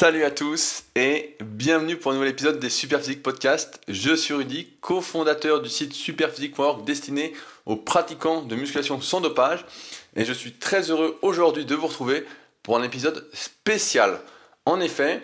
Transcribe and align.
Salut 0.00 0.22
à 0.22 0.30
tous 0.30 0.84
et 0.94 1.36
bienvenue 1.40 1.96
pour 1.96 2.12
un 2.12 2.14
nouvel 2.14 2.30
épisode 2.30 2.60
des 2.60 2.70
Superphysique 2.70 3.20
Podcast. 3.20 3.80
Je 3.88 4.14
suis 4.14 4.32
Rudy, 4.32 4.68
cofondateur 4.80 5.60
du 5.60 5.68
site 5.68 5.92
superphysique.org 5.92 6.84
destiné 6.84 7.32
aux 7.66 7.74
pratiquants 7.74 8.42
de 8.42 8.54
musculation 8.54 9.00
sans 9.00 9.20
dopage 9.20 9.66
et 10.14 10.24
je 10.24 10.32
suis 10.32 10.52
très 10.52 10.92
heureux 10.92 11.18
aujourd'hui 11.20 11.64
de 11.64 11.74
vous 11.74 11.88
retrouver 11.88 12.24
pour 12.62 12.76
un 12.76 12.84
épisode 12.84 13.28
spécial. 13.32 14.20
En 14.66 14.78
effet, 14.78 15.20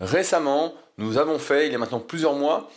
récemment, 0.00 0.72
nous 0.96 1.18
avons 1.18 1.38
fait, 1.38 1.66
il 1.66 1.72
y 1.72 1.74
a 1.74 1.78
maintenant 1.78 2.00
plusieurs 2.00 2.32
mois, 2.32 2.70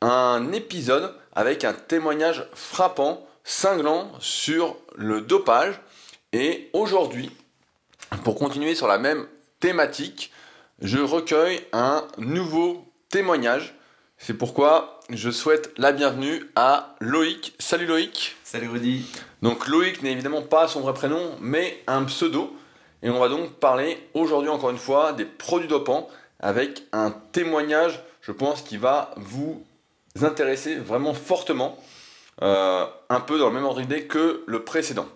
un 0.00 0.52
épisode 0.52 1.14
avec 1.34 1.64
un 1.64 1.74
témoignage 1.74 2.48
frappant, 2.54 3.26
cinglant 3.44 4.10
sur 4.20 4.78
le 4.96 5.20
dopage 5.20 5.82
et 6.32 6.70
aujourd'hui, 6.72 7.30
pour 8.24 8.36
continuer 8.36 8.74
sur 8.74 8.88
la 8.88 8.96
même 8.96 9.26
thématique, 9.60 10.32
je 10.80 10.98
recueille 10.98 11.60
un 11.72 12.06
nouveau 12.18 12.86
témoignage. 13.08 13.74
C'est 14.16 14.34
pourquoi 14.34 15.00
je 15.10 15.30
souhaite 15.30 15.72
la 15.76 15.92
bienvenue 15.92 16.50
à 16.56 16.94
Loïc. 17.00 17.54
Salut 17.58 17.86
Loïc. 17.86 18.36
Salut 18.44 18.68
Rudy. 18.68 19.06
Donc 19.42 19.66
Loïc 19.66 20.02
n'est 20.02 20.12
évidemment 20.12 20.42
pas 20.42 20.68
son 20.68 20.80
vrai 20.80 20.94
prénom, 20.94 21.36
mais 21.40 21.82
un 21.86 22.04
pseudo. 22.04 22.56
Et 23.02 23.10
on 23.10 23.18
va 23.18 23.28
donc 23.28 23.54
parler 23.54 24.08
aujourd'hui 24.14 24.50
encore 24.50 24.70
une 24.70 24.78
fois 24.78 25.12
des 25.12 25.24
produits 25.24 25.68
dopants 25.68 26.08
avec 26.40 26.84
un 26.92 27.10
témoignage, 27.32 28.00
je 28.20 28.32
pense, 28.32 28.62
qui 28.62 28.76
va 28.76 29.12
vous 29.16 29.64
intéresser 30.20 30.76
vraiment 30.76 31.14
fortement, 31.14 31.78
euh, 32.42 32.86
un 33.08 33.20
peu 33.20 33.38
dans 33.38 33.48
le 33.48 33.54
même 33.54 33.64
ordre 33.64 33.80
d'idée 33.80 34.06
que 34.06 34.44
le 34.46 34.64
précédent. 34.64 35.06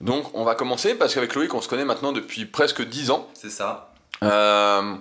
Donc 0.00 0.34
on 0.34 0.44
va 0.44 0.54
commencer 0.54 0.94
parce 0.94 1.14
qu'avec 1.14 1.34
Loïc 1.34 1.52
on 1.54 1.60
se 1.60 1.68
connaît 1.68 1.84
maintenant 1.84 2.12
depuis 2.12 2.44
presque 2.44 2.82
10 2.82 3.10
ans. 3.10 3.28
C'est 3.34 3.50
ça. 3.50 3.92
Euh, 4.22 4.94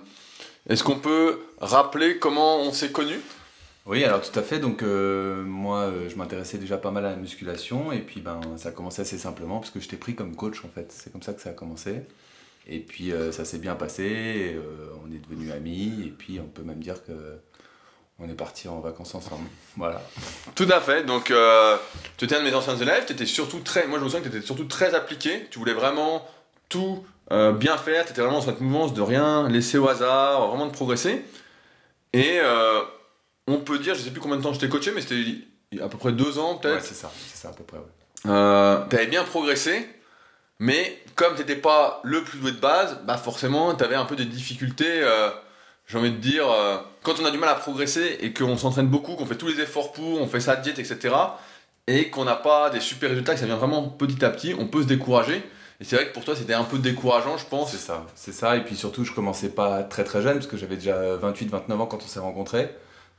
Est-ce 0.70 0.84
qu'on 0.84 1.00
peut 1.00 1.40
rappeler 1.60 2.18
comment 2.18 2.62
on 2.62 2.72
s'est 2.72 2.92
connus? 2.92 3.22
Oui, 3.88 4.04
alors 4.04 4.22
tout 4.22 4.38
à 4.38 4.44
fait. 4.44 4.60
Donc 4.60 4.84
euh, 4.84 5.44
moi, 5.44 5.84
euh, 5.84 6.10
je 6.10 6.16
m'intéressais 6.16 6.58
déjà 6.58 6.78
pas 6.78 6.92
mal 6.92 7.06
à 7.06 7.12
la 7.12 7.16
musculation 7.16 7.94
et 7.94 8.00
puis 8.00 8.20
ben 8.20 8.42
ça 8.58 8.70
a 8.70 8.72
commencé 8.74 9.02
assez 9.02 9.18
simplement 9.18 9.60
parce 9.60 9.72
que 9.72 9.80
je 9.80 9.88
t'ai 9.88 9.96
pris 9.96 10.14
comme 10.14 10.36
coach 10.36 10.64
en 10.66 10.68
fait. 10.68 10.92
C'est 10.92 11.12
comme 11.12 11.24
ça 11.24 11.34
que 11.34 11.42
ça 11.42 11.52
a 11.52 11.54
commencé. 11.54 12.02
Et 12.68 12.80
puis 12.80 13.14
euh, 13.14 13.32
ça 13.32 13.46
s'est 13.46 13.60
bien 13.60 13.76
passé. 13.76 14.04
et, 14.04 14.60
on 15.06 15.12
est 15.12 15.20
devenus 15.20 15.54
amis 15.54 16.04
et 16.06 16.10
puis 16.10 16.40
on 16.42 16.48
peut 16.48 16.64
même 16.64 16.80
dire 16.80 17.04
que 17.06 17.38
on 18.20 18.28
est 18.28 18.34
parti 18.34 18.68
en 18.68 18.80
vacances 18.82 19.16
ensemble. 19.16 19.48
Voilà. 19.78 20.02
Tout 20.56 20.68
à 20.72 20.82
fait. 20.82 21.04
Donc, 21.04 21.32
tu 22.18 22.26
étais 22.26 22.36
un 22.36 22.40
de 22.40 22.46
mes 22.46 22.56
anciens 22.56 22.76
élèves. 22.76 23.06
Tu 23.06 23.14
étais 23.14 23.28
surtout 23.28 23.60
très. 23.60 23.86
Moi, 23.86 24.00
je 24.00 24.04
me 24.04 24.10
souviens 24.10 24.24
que 24.24 24.30
tu 24.30 24.38
étais 24.38 24.46
surtout 24.46 24.66
très 24.66 24.96
appliqué. 24.96 25.48
Tu 25.52 25.60
voulais 25.60 25.76
vraiment 25.76 26.28
tout 26.68 27.06
euh, 27.32 27.52
bien 27.52 27.78
faire. 27.78 28.06
Tu 28.06 28.12
étais 28.12 28.22
vraiment 28.22 28.40
dans 28.40 28.46
cette 28.46 28.62
mouvance 28.62 28.94
de 28.94 29.02
rien 29.02 29.48
laisser 29.50 29.78
au 29.78 29.88
hasard, 29.88 30.48
vraiment 30.48 30.66
de 30.68 30.72
progresser. 30.72 31.24
Et 32.14 32.40
euh, 32.42 32.82
on 33.48 33.58
peut 33.58 33.80
dire, 33.80 33.96
je 33.96 34.02
sais 34.02 34.12
plus 34.12 34.22
combien 34.22 34.38
de 34.38 34.44
temps 34.44 34.54
je 34.54 34.60
t'ai 34.60 34.70
coaché, 34.70 34.92
mais 34.94 35.02
c'était 35.02 35.24
à 35.82 35.90
peu 35.90 35.98
près 35.98 36.12
deux 36.12 36.40
ans 36.40 36.54
Ouais, 36.54 36.60
peut-être. 36.62 36.84
c'est 36.84 36.96
ça, 36.96 37.12
c'est 37.30 37.38
ça 37.38 37.50
à 37.50 37.54
peu 37.54 37.64
près. 37.64 37.78
Ouais. 37.78 38.32
Euh, 38.32 38.80
tu 38.90 38.96
avais 38.96 39.08
bien 39.08 39.24
progressé. 39.24 39.88
Mais 40.60 40.98
comme 41.16 41.36
tu 41.36 41.42
n'étais 41.42 41.56
pas 41.56 42.02
le 42.04 42.24
plus 42.24 42.40
doué 42.40 42.52
de 42.52 42.58
base, 42.58 43.00
bah 43.06 43.18
forcément, 43.18 43.76
tu 43.76 43.84
avais 43.84 43.96
un 43.96 44.06
peu 44.06 44.16
des 44.16 44.26
difficultés. 44.26 45.02
euh, 45.04 45.30
j'ai 45.86 45.98
envie 46.00 46.12
de 46.12 46.18
dire, 46.18 46.50
euh, 46.52 46.78
quand 47.04 47.14
on 47.22 47.26
a 47.26 47.32
du 47.32 47.38
mal 47.38 47.48
à 47.50 47.56
progresser 47.56 48.18
et 48.22 48.34
qu'on 48.34 48.58
s'entraîne 48.58 48.88
beaucoup, 48.88 49.16
qu'on 49.16 49.26
fait 49.26 49.36
tous 49.38 49.48
les 49.48 49.62
efforts 49.62 49.94
pour, 49.94 50.20
on 50.20 50.28
fait 50.28 50.40
sa 50.42 50.56
diète, 50.56 50.80
etc., 50.80 51.16
et 51.86 52.10
qu'on 52.10 52.26
n'a 52.26 52.36
pas 52.36 52.70
des 52.70 52.82
super 52.82 53.10
résultats, 53.10 53.34
que 53.36 53.40
ça 53.40 53.46
vient 53.46 53.56
vraiment 53.56 53.84
petit 53.88 54.26
à 54.26 54.30
petit, 54.30 54.54
on 54.60 54.68
peut 54.68 54.82
se 54.82 54.88
décourager. 54.88 55.42
Et 55.80 55.84
c'est 55.84 55.96
vrai 55.96 56.08
que 56.08 56.14
pour 56.14 56.26
toi, 56.26 56.36
c'était 56.36 56.54
un 56.54 56.64
peu 56.64 56.80
décourageant, 56.80 57.38
je 57.38 57.46
pense. 57.46 57.72
C'est 57.72 57.78
ça, 57.78 58.06
c'est 58.16 58.32
ça. 58.32 58.58
Et 58.58 58.64
puis 58.64 58.76
surtout, 58.76 59.04
je 59.06 59.14
commençais 59.14 59.50
pas 59.50 59.84
très 59.84 60.04
très 60.04 60.22
jeune 60.22 60.36
parce 60.36 60.48
que 60.48 60.58
j'avais 60.58 60.76
déjà 60.76 61.18
28-29 61.18 61.72
ans 61.74 61.86
quand 61.86 62.04
on 62.04 62.08
s'est 62.08 62.20
rencontrés. 62.20 62.70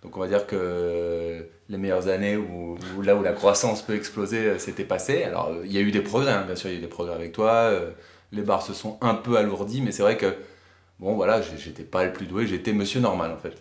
Donc 0.03 0.17
on 0.17 0.21
va 0.21 0.29
dire 0.29 0.47
que 0.47 1.45
les 1.69 1.77
meilleures 1.77 2.09
années 2.09 2.37
où, 2.37 2.77
où 2.97 3.03
là 3.03 3.17
où 3.17 3.23
la 3.23 3.33
croissance 3.33 3.83
peut 3.83 3.95
exploser, 3.97 4.47
euh, 4.47 4.59
c'était 4.59 4.85
passé. 4.85 5.25
Alors 5.25 5.49
euh, 5.49 5.63
il 5.65 5.73
y 5.73 5.79
a 5.79 5.81
eu 5.81 5.91
des 5.91 6.01
progrès, 6.03 6.33
hein, 6.33 6.45
bien 6.47 6.55
sûr, 6.55 6.71
il 6.71 6.75
y 6.75 6.77
a 6.77 6.79
eu 6.79 6.83
des 6.83 6.89
progrès 6.89 7.15
avec 7.15 7.33
toi. 7.33 7.51
euh, 7.51 7.91
les 8.31 8.43
barres 8.43 8.63
se 8.63 8.75
sont 8.75 8.99
un 9.01 9.15
peu 9.15 9.37
alourdies, 9.39 9.81
mais 9.81 9.91
c'est 9.91 10.03
vrai 10.03 10.17
que 10.17 10.37
bon 11.01 11.15
voilà, 11.15 11.41
j'étais 11.43 11.83
pas 11.83 12.05
le 12.05 12.13
plus 12.13 12.27
doué, 12.27 12.47
j'étais 12.47 12.73
monsieur 12.73 13.01
normal 13.01 13.33
en 13.33 13.39
fait. 13.39 13.55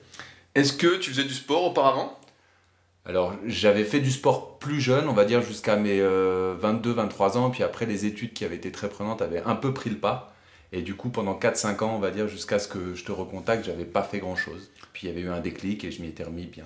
Est-ce 0.55 0.73
que 0.73 0.97
tu 0.97 1.11
faisais 1.11 1.23
du 1.23 1.33
sport 1.33 1.63
auparavant? 1.63 2.16
Alors 3.07 3.33
j'avais 3.45 3.85
fait 3.85 4.01
du 4.01 4.11
sport 4.11 4.59
plus 4.59 4.81
jeune, 4.81 5.07
on 5.07 5.13
va 5.13 5.23
dire 5.23 5.41
jusqu'à 5.41 5.77
mes 5.77 6.01
22-23 6.01 7.37
ans, 7.37 7.49
puis 7.49 7.63
après 7.63 7.85
les 7.85 8.05
études 8.05 8.33
qui 8.33 8.43
avaient 8.43 8.57
été 8.57 8.69
très 8.69 8.89
prenantes 8.89 9.21
avaient 9.21 9.41
un 9.43 9.55
peu 9.55 9.73
pris 9.73 9.89
le 9.89 9.95
pas. 9.95 10.33
Et 10.73 10.81
du 10.81 10.95
coup 10.95 11.09
pendant 11.09 11.39
4-5 11.39 11.85
ans, 11.85 11.95
on 11.95 11.99
va 11.99 12.11
dire 12.11 12.27
jusqu'à 12.27 12.59
ce 12.59 12.67
que 12.67 12.95
je 12.95 13.05
te 13.05 13.13
recontacte, 13.13 13.65
j'avais 13.65 13.85
pas 13.85 14.03
fait 14.03 14.19
grand-chose. 14.19 14.69
Puis 14.91 15.07
il 15.07 15.09
y 15.09 15.13
avait 15.13 15.21
eu 15.21 15.29
un 15.29 15.39
déclic 15.39 15.85
et 15.85 15.91
je 15.91 16.01
m'y 16.01 16.09
étais 16.09 16.25
remis 16.25 16.47
bien. 16.47 16.65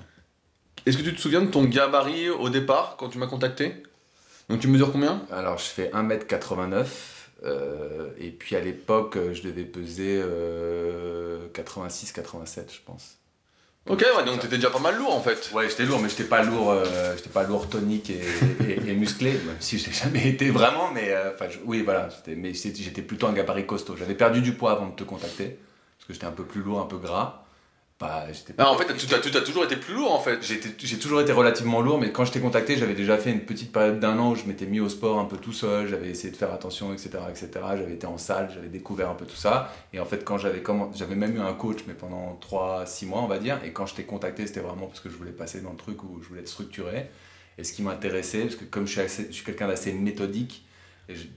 Est-ce 0.88 0.97
que 0.97 1.03
tu 1.03 1.13
te 1.13 1.22
souviens 1.22 1.41
de 1.41 1.52
ton 1.52 1.63
gabarit 1.63 2.31
au 2.31 2.50
départ, 2.50 2.96
quand 2.97 3.09
tu 3.09 3.19
m'as 3.19 3.28
contacté? 3.28 3.84
Donc 4.50 4.62
tu 4.62 4.68
mesures 4.68 4.91
combien? 4.91 5.22
Alors 5.31 5.59
je 5.59 5.66
fais 5.66 5.91
1m89, 5.91 6.88
euh, 7.44 8.09
et 8.18 8.31
puis 8.31 8.56
à 8.56 8.62
l'époque 8.62 9.16
euh, 9.16 9.35
je 9.35 9.44
devais 9.44 9.63
peser 9.63 10.19
86-87 11.53 12.73
je 12.73 12.79
pense. 12.84 13.21
Ok, 13.90 14.06
ouais, 14.16 14.24
donc 14.25 14.40
t'étais 14.40 14.58
déjà 14.58 14.69
pas 14.69 14.80
mal 14.80 14.96
lourd 14.96 15.14
en 15.16 15.22
fait. 15.22 15.50
Ouais, 15.53 15.68
j'étais 15.68 15.86
lourd, 15.86 16.00
mais 16.00 16.08
j'étais 16.08 16.24
pas 16.25 16.44
lourd, 16.44 16.69
euh, 16.72 16.86
j'étais 17.18 17.30
pas 17.30 17.44
lourd 17.44 17.68
tonique 17.68 18.12
et, 18.12 18.22
et- 18.68 18.90
et 18.90 18.94
musclé, 18.94 19.31
même 19.31 19.58
si 19.59 19.80
je 19.80 19.88
l'ai 19.88 19.94
jamais 19.94 20.28
été 20.30 20.52
vraiment, 20.52 20.92
mais 20.94 21.09
euh, 21.09 21.31
je- 21.50 21.58
oui, 21.66 21.81
voilà, 21.81 22.08
mais 22.28 22.53
j'étais 22.53 22.84
j'étais 22.84 23.02
plutôt 23.02 23.25
un 23.28 23.34
gabarit 23.34 23.66
costaud. 23.66 23.96
J'avais 23.97 24.14
perdu 24.14 24.41
du 24.41 24.53
poids 24.53 24.72
avant 24.74 24.88
de 24.90 24.96
te 24.96 25.03
contacter, 25.03 25.58
parce 25.97 26.08
que 26.08 26.14
j'étais 26.14 26.28
un 26.28 26.31
peu 26.31 26.44
plus 26.44 26.62
lourd, 26.62 26.80
un 26.80 26.86
peu 26.86 26.97
gras. 26.97 27.44
Ah, 28.58 28.72
en 28.72 28.78
fait, 28.78 28.86
tu 28.96 29.14
as, 29.14 29.42
toujours 29.42 29.64
été 29.64 29.76
plus 29.76 29.94
lourd 29.94 30.12
en 30.12 30.20
fait. 30.20 30.40
j'ai 30.42 30.98
toujours 31.00 31.22
été 31.22 31.32
relativement 31.32 31.82
lourd, 31.82 32.00
mais 32.00 32.12
quand 32.12 32.26
je 32.26 32.32
t'ai 32.32 32.40
contacté, 32.40 32.78
j'avais 32.78 32.94
déjà 32.94 33.18
fait 33.18 33.32
une 33.32 33.42
petite 33.42 33.72
période 33.72 34.00
d'un 34.00 34.18
an 34.18 34.32
où 34.32 34.36
je 34.36 34.46
m'étais 34.46 34.66
mis 34.66 34.80
au 34.80 34.90
sport 34.90 35.20
un 35.20 35.26
peu 35.26 35.38
tout 35.38 35.54
seul, 35.54 35.88
j'avais 35.88 36.10
essayé 36.10 36.32
de 36.32 36.38
faire 36.38 36.52
attention, 36.54 36.94
etc., 36.94 37.10
etc. 37.30 37.50
J'avais 37.78 37.94
été 37.94 38.08
en 38.08 38.18
salle, 38.18 38.50
j'avais 38.54 38.70
découvert 38.70 39.10
un 39.10 39.16
peu 39.16 39.26
tout 39.26 39.36
ça. 39.36 39.74
Et 39.94 40.00
en 40.00 40.06
fait, 40.06 40.24
quand 40.24 40.38
j'avais 40.38 40.64
j'avais 40.96 41.16
même 41.16 41.36
eu 41.36 41.40
un 41.40 41.54
coach, 41.54 41.80
mais 41.88 41.94
pendant 41.94 42.40
3-6 42.42 43.06
mois, 43.06 43.22
on 43.22 43.28
va 43.28 43.40
dire. 43.40 43.60
Et 43.66 43.72
quand 43.72 43.86
je 43.86 43.96
t'ai 43.96 44.04
contacté, 44.04 44.48
c'était 44.48 44.62
vraiment 44.62 44.88
parce 44.88 45.00
que 45.00 45.10
je 45.10 45.16
voulais 45.16 45.32
passer 45.32 45.62
dans 45.62 45.72
le 45.72 45.78
truc 45.78 46.04
où 46.04 46.20
je 46.22 46.28
voulais 46.28 46.42
être 46.42 46.48
structuré. 46.48 47.10
Et 47.58 47.64
ce 47.64 47.74
qui 47.74 47.84
m'intéressait, 47.84 48.42
parce 48.42 48.56
que 48.56 48.66
comme 48.66 48.88
je 48.88 48.94
suis, 48.94 49.02
assez- 49.02 49.28
je 49.28 49.34
suis 49.34 49.46
quelqu'un 49.46 49.68
d'assez 49.68 49.92
méthodique, 49.94 50.66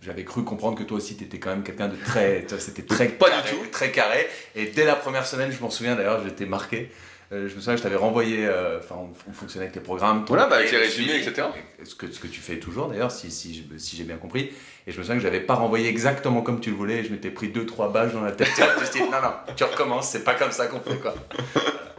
j'avais 0.03 0.25
cru 0.25 0.45
comprendre 0.45 0.79
que 0.79 0.85
toi 0.85 0.99
aussi, 0.99 1.17
tu 1.17 1.25
étais 1.25 1.39
quand 1.39 1.51
même 1.51 1.63
quelqu'un 1.65 1.89
de 1.89 1.97
très. 1.97 2.45
C'était 2.59 2.83
très 2.83 3.09
Pas 3.09 3.31
du 3.43 3.51
tout. 3.51 3.67
Très 3.73 3.91
carré. 3.91 4.29
Et 4.55 4.67
dès 4.67 4.85
la 4.85 4.95
première 4.97 5.27
semaine, 5.27 5.51
je 5.53 5.61
m'en 5.61 5.71
souviens 5.71 5.97
d'ailleurs, 5.97 6.23
j'étais 6.25 6.47
marqué. 6.47 6.91
Euh, 7.33 7.49
je 7.49 7.55
me 7.55 7.59
souviens 7.61 7.73
que 7.73 7.79
je 7.79 7.83
t'avais 7.83 7.97
renvoyé, 7.97 8.45
euh, 8.47 8.79
enfin 8.79 8.97
on, 8.99 9.11
on 9.29 9.33
fonctionnait 9.33 9.65
avec 9.65 9.75
les 9.75 9.81
programmes. 9.81 10.25
ton- 10.27 10.35
Voilà, 10.35 10.47
bah, 10.47 10.57
avec 10.57 10.71
les 10.71 10.77
résumés, 10.77 11.17
etc. 11.17 11.49
et 11.81 11.85
Ce 11.87 11.95
que, 11.95 12.11
ce 12.13 12.21
que 12.21 12.27
tu 12.27 12.39
fais 12.41 12.59
toujours 12.59 12.89
d'ailleurs, 12.89 13.11
si, 13.11 13.31
si, 13.31 13.55
je- 13.73 13.79
si 13.79 13.97
j'ai 13.97 14.05
bien 14.05 14.19
compris. 14.19 14.53
Et 14.87 14.93
je 14.93 14.99
me 14.99 15.03
souviens 15.03 15.17
que 15.17 15.23
je 15.23 15.27
n'avais 15.27 15.41
pas 15.41 15.55
renvoyé 15.55 15.89
exactement 15.89 16.43
comme 16.43 16.61
tu 16.61 16.71
le 16.71 16.77
voulais, 16.77 16.99
et 16.99 17.05
je 17.05 17.11
m'étais 17.11 17.31
pris 17.31 17.49
deux 17.49 17.65
trois 17.65 17.89
bâches 17.91 18.13
dans 18.13 18.21
la 18.21 18.33
tête. 18.33 18.49
je 18.57 18.81
me 18.81 18.85
suis 18.85 19.01
dit, 19.01 19.11
non, 19.11 19.23
non, 19.23 19.33
tu 19.57 19.65
recommences, 19.65 20.11
c'est 20.11 20.23
pas 20.23 20.35
comme 20.35 20.53
ça 20.53 20.67
qu'on 20.67 20.81
fait 20.81 20.99
quoi. 21.01 21.15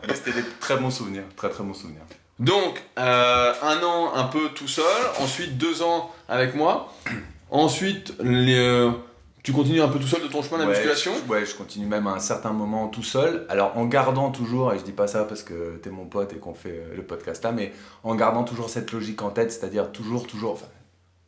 Mais 0.08 0.14
c'était 0.14 0.32
des 0.34 0.44
très 0.60 0.78
bons 0.78 0.92
souvenirs, 0.92 1.24
très 1.36 1.50
très 1.50 1.64
bons 1.64 1.74
souvenirs. 1.74 2.04
Donc, 2.38 2.82
euh, 3.00 3.54
un 3.64 3.82
an 3.82 4.14
un 4.14 4.26
peu 4.26 4.50
tout 4.50 4.68
seul, 4.68 4.86
ensuite 5.20 5.58
deux 5.58 5.82
ans 5.82 6.14
avec 6.30 6.54
moi, 6.54 6.94
ensuite 7.52 8.14
les, 8.22 8.56
euh, 8.58 8.92
tu 9.44 9.52
continues 9.54 9.82
un 9.82 9.88
peu 9.88 10.00
tout 10.00 10.08
seul 10.08 10.24
de 10.24 10.28
ton 10.28 10.42
chemin 10.42 10.58
de 10.58 10.64
la 10.64 10.70
Ouais, 10.70 10.76
musculation. 10.76 11.12
je- 11.26 11.32
Ouais, 11.32 11.46
je 11.46 11.54
continue 11.56 11.86
même 11.86 12.08
à 12.08 12.12
un 12.14 12.20
certain 12.20 12.52
moment 12.52 12.88
tout 12.88 13.04
seul. 13.04 13.46
Alors 13.50 13.78
en 13.78 13.86
gardant 13.86 14.32
toujours, 14.32 14.74
et 14.74 14.80
je 14.80 14.84
dis 14.84 14.92
pas 14.92 15.08
ça 15.08 15.24
parce 15.24 15.44
que 15.44 15.78
t'es 15.84 15.90
mon 15.92 16.06
pote 16.06 16.34
et 16.34 16.38
qu'on 16.38 16.54
fait 16.56 16.70
euh, 16.90 16.96
le 16.96 17.04
podcast 17.04 17.44
là, 17.44 17.52
mais 17.52 17.72
en 18.04 18.16
gardant 18.16 18.44
toujours 18.44 18.70
cette 18.70 18.92
logique 18.92 19.22
en 19.22 19.30
tête, 19.30 19.52
c'est-à-dire 19.52 19.92
toujours, 19.92 20.26
toujours, 20.28 20.54
enfin, 20.54 20.66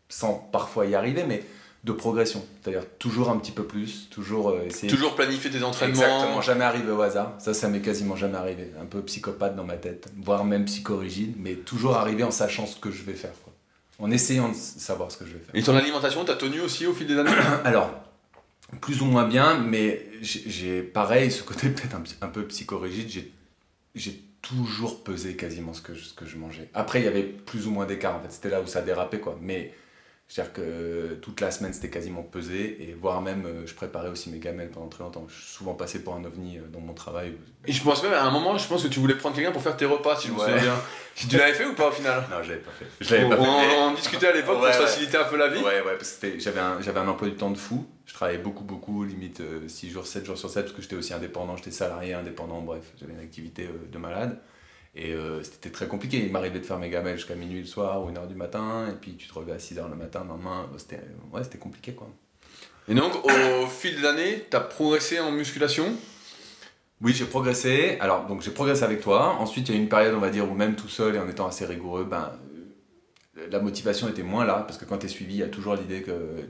sans 0.09 0.33
parfois 0.51 0.85
y 0.87 0.95
arriver, 0.95 1.25
mais 1.27 1.43
de 1.83 1.91
progression. 1.91 2.43
C'est-à-dire 2.61 2.83
toujours 2.97 3.29
un 3.29 3.37
petit 3.37 3.51
peu 3.51 3.63
plus, 3.63 4.09
toujours 4.09 4.49
euh, 4.49 4.63
essayer. 4.65 4.91
Toujours 4.91 5.15
planifier 5.15 5.51
tes 5.51 5.63
entraînements. 5.63 5.93
Exactement, 6.01 6.41
jamais 6.41 6.65
arrivé 6.65 6.91
au 6.91 6.99
hasard. 7.01 7.33
Ça, 7.37 7.53
ça 7.53 7.69
m'est 7.69 7.81
quasiment 7.81 8.15
jamais 8.15 8.37
arrivé. 8.37 8.71
Un 8.81 8.85
peu 8.85 9.01
psychopathe 9.03 9.55
dans 9.55 9.63
ma 9.63 9.77
tête, 9.77 10.07
voire 10.21 10.43
même 10.43 10.65
psychorigide, 10.65 11.35
mais 11.37 11.53
toujours 11.53 11.95
arrivé 11.95 12.23
en 12.23 12.31
sachant 12.31 12.65
ce 12.65 12.75
que 12.77 12.89
je 12.91 13.03
vais 13.03 13.13
faire. 13.13 13.31
Quoi. 13.43 13.53
En 13.99 14.11
essayant 14.11 14.49
de 14.49 14.53
savoir 14.55 15.11
ce 15.11 15.17
que 15.17 15.25
je 15.25 15.33
vais 15.33 15.39
faire. 15.39 15.55
Et 15.55 15.63
ton 15.63 15.75
alimentation, 15.75 16.23
t'as 16.23 16.35
tenu 16.35 16.61
aussi 16.61 16.85
au 16.85 16.93
fil 16.93 17.07
des 17.07 17.17
années 17.17 17.31
Alors, 17.63 17.89
plus 18.81 19.01
ou 19.01 19.05
moins 19.05 19.25
bien, 19.27 19.57
mais 19.59 20.05
j'ai- 20.21 20.83
pareil, 20.83 21.31
ce 21.31 21.41
côté 21.43 21.69
peut-être 21.71 21.95
un, 21.95 22.03
un 22.25 22.29
peu 22.29 22.45
psychorigide, 22.47 23.09
j'ai- 23.09 23.31
j'ai 23.95 24.21
toujours 24.43 25.03
pesé 25.03 25.35
quasiment 25.35 25.73
ce 25.73 25.81
que, 25.81 25.93
je, 25.95 26.03
ce 26.03 26.13
que 26.13 26.25
je 26.25 26.37
mangeais. 26.37 26.69
Après, 26.73 26.99
il 27.01 27.05
y 27.05 27.07
avait 27.07 27.23
plus 27.23 27.65
ou 27.67 27.71
moins 27.71 27.85
d'écart, 27.85 28.15
en 28.15 28.21
fait, 28.21 28.31
c'était 28.31 28.49
là 28.49 28.61
où 28.61 28.67
ça 28.67 28.81
dérapait, 28.81 29.19
quoi. 29.19 29.37
Mais 29.41 29.73
C'est-à-dire 30.29 30.51
que 30.53 31.13
toute 31.21 31.39
la 31.39 31.51
semaine 31.51 31.71
c'était 31.71 31.89
quasiment 31.89 32.21
pesé 32.21 32.77
et 32.89 32.93
voire 32.99 33.21
même 33.21 33.45
euh, 33.45 33.65
je 33.65 33.73
préparais 33.73 34.09
aussi 34.09 34.29
mes 34.29 34.39
gamelles 34.39 34.69
pendant 34.69 34.87
très 34.89 35.03
longtemps. 35.03 35.25
Je 35.29 35.33
suis 35.35 35.53
souvent 35.55 35.73
passé 35.73 36.03
pour 36.03 36.15
un 36.15 36.23
ovni 36.25 36.57
euh, 36.57 36.61
dans 36.71 36.81
mon 36.81 36.93
travail. 36.93 37.33
Et 37.65 37.71
je 37.71 37.81
pense 37.81 38.03
même 38.03 38.11
à 38.13 38.23
un 38.23 38.31
moment, 38.31 38.57
je 38.57 38.67
pense 38.67 38.83
que 38.83 38.89
tu 38.89 38.99
voulais 38.99 39.15
prendre 39.15 39.35
quelqu'un 39.35 39.51
pour 39.53 39.61
faire 39.61 39.77
tes 39.77 39.85
repas, 39.85 40.17
si 40.17 40.27
je 40.27 40.33
me 40.33 40.39
souviens 40.39 40.57
bien. 40.57 40.75
Tu 41.15 41.35
l'avais 41.35 41.53
fait 41.53 41.65
ou 41.65 41.73
pas 41.73 41.87
au 41.87 41.91
final? 41.91 42.23
Non, 42.29 42.43
je 42.43 42.49
l'avais 42.49 42.61
pas 42.61 42.69
fait. 42.77 42.85
Je 43.01 43.11
l'avais 43.15 43.25
on, 43.25 43.29
pas 43.29 43.37
fait. 43.37 43.41
on- 43.75 43.81
en 43.87 43.93
discutait 43.95 44.27
à 44.27 44.33
l'époque 44.33 44.61
Ouais, 44.61 44.69
pour 44.69 44.79
ouais. 44.79 44.85
faciliter 44.85 45.17
un 45.17 45.23
peu 45.23 45.35
la 45.37 45.47
vie. 45.47 45.57
Ouais, 45.63 45.81
ouais, 45.81 45.95
parce 45.97 46.11
que 46.11 46.37
j'avais 46.37 46.59
un, 46.59 46.79
j'avais 46.79 46.99
un 46.99 47.07
emploi 47.07 47.27
du 47.27 47.35
temps 47.35 47.49
de 47.49 47.57
fou. 47.57 47.87
Je 48.05 48.13
travaillais 48.13 48.37
beaucoup, 48.37 48.63
beaucoup, 48.63 49.03
limite 49.03 49.41
6 49.67 49.89
jours, 49.89 50.05
7 50.05 50.25
jours 50.25 50.37
sur 50.37 50.51
7, 50.51 50.65
parce 50.65 50.75
que 50.75 50.81
j'étais 50.83 50.95
aussi 50.95 51.13
indépendant, 51.15 51.57
j'étais 51.57 51.71
salarié, 51.71 52.13
indépendant, 52.13 52.61
bref, 52.61 52.83
j'avais 52.99 53.13
une 53.13 53.19
activité 53.19 53.63
euh, 53.63 53.91
de 53.91 53.97
malade. 53.97 54.37
Et 54.99 55.13
euh, 55.13 55.43
c'était 55.43 55.69
très 55.69 55.87
compliqué. 55.87 56.17
Il 56.17 56.31
m'arrivait 56.31 56.59
de 56.59 56.65
faire 56.65 56.79
mes 56.79 56.89
gamelles 56.89 57.17
jusqu'à 57.17 57.35
minuit 57.35 57.59
le 57.61 57.67
soir 57.67 58.03
ou 58.03 58.09
1h 58.09 58.27
du 58.27 58.33
matin, 58.33 58.87
et 58.89 58.95
puis 58.99 59.15
tu 59.15 59.27
te 59.27 59.33
relevais 59.33 59.51
à 59.51 59.57
6h 59.57 59.87
le 59.89 59.95
matin, 59.95 60.21
le 60.23 60.29
lendemain. 60.29 60.65
euh, 60.73 60.77
C'était 60.77 60.99
ouais, 61.31 61.59
compliqué, 61.59 61.93
quoi. 61.93 62.07
Et 62.89 62.95
donc, 62.95 63.13
au 63.23 63.67
fil 63.67 64.01
des 64.01 64.07
années, 64.07 64.45
tu 64.49 64.57
as 64.57 64.61
progressé 64.61 65.19
en 65.19 65.31
musculation? 65.31 65.85
Oui, 66.99 67.13
j'ai 67.13 67.25
progressé. 67.25 67.97
Alors, 67.99 68.25
donc 68.25 68.41
j'ai 68.41 68.49
progressé 68.49 68.83
avec 68.83 69.01
toi. 69.01 69.35
Ensuite, 69.39 69.69
il 69.69 69.75
y 69.75 69.77
a 69.77 69.79
eu 69.79 69.83
une 69.83 69.89
période, 69.89 70.15
on 70.15 70.19
va 70.19 70.31
dire, 70.31 70.49
où 70.49 70.55
même 70.55 70.75
tout 70.75 70.89
seul 70.89 71.15
et 71.15 71.19
en 71.19 71.29
étant 71.29 71.45
assez 71.45 71.67
rigoureux, 71.67 72.05
ben, 72.05 72.31
euh, 73.37 73.47
la 73.51 73.59
motivation 73.59 74.09
était 74.09 74.23
moins 74.23 74.45
là. 74.45 74.63
Parce 74.65 74.79
que 74.79 74.85
quand 74.85 74.97
tu 74.97 75.05
es 75.05 75.09
suivi, 75.09 75.35
il 75.35 75.39
y 75.41 75.43
a 75.43 75.47
toujours 75.47 75.75
l'idée 75.75 76.01
que, 76.01 76.41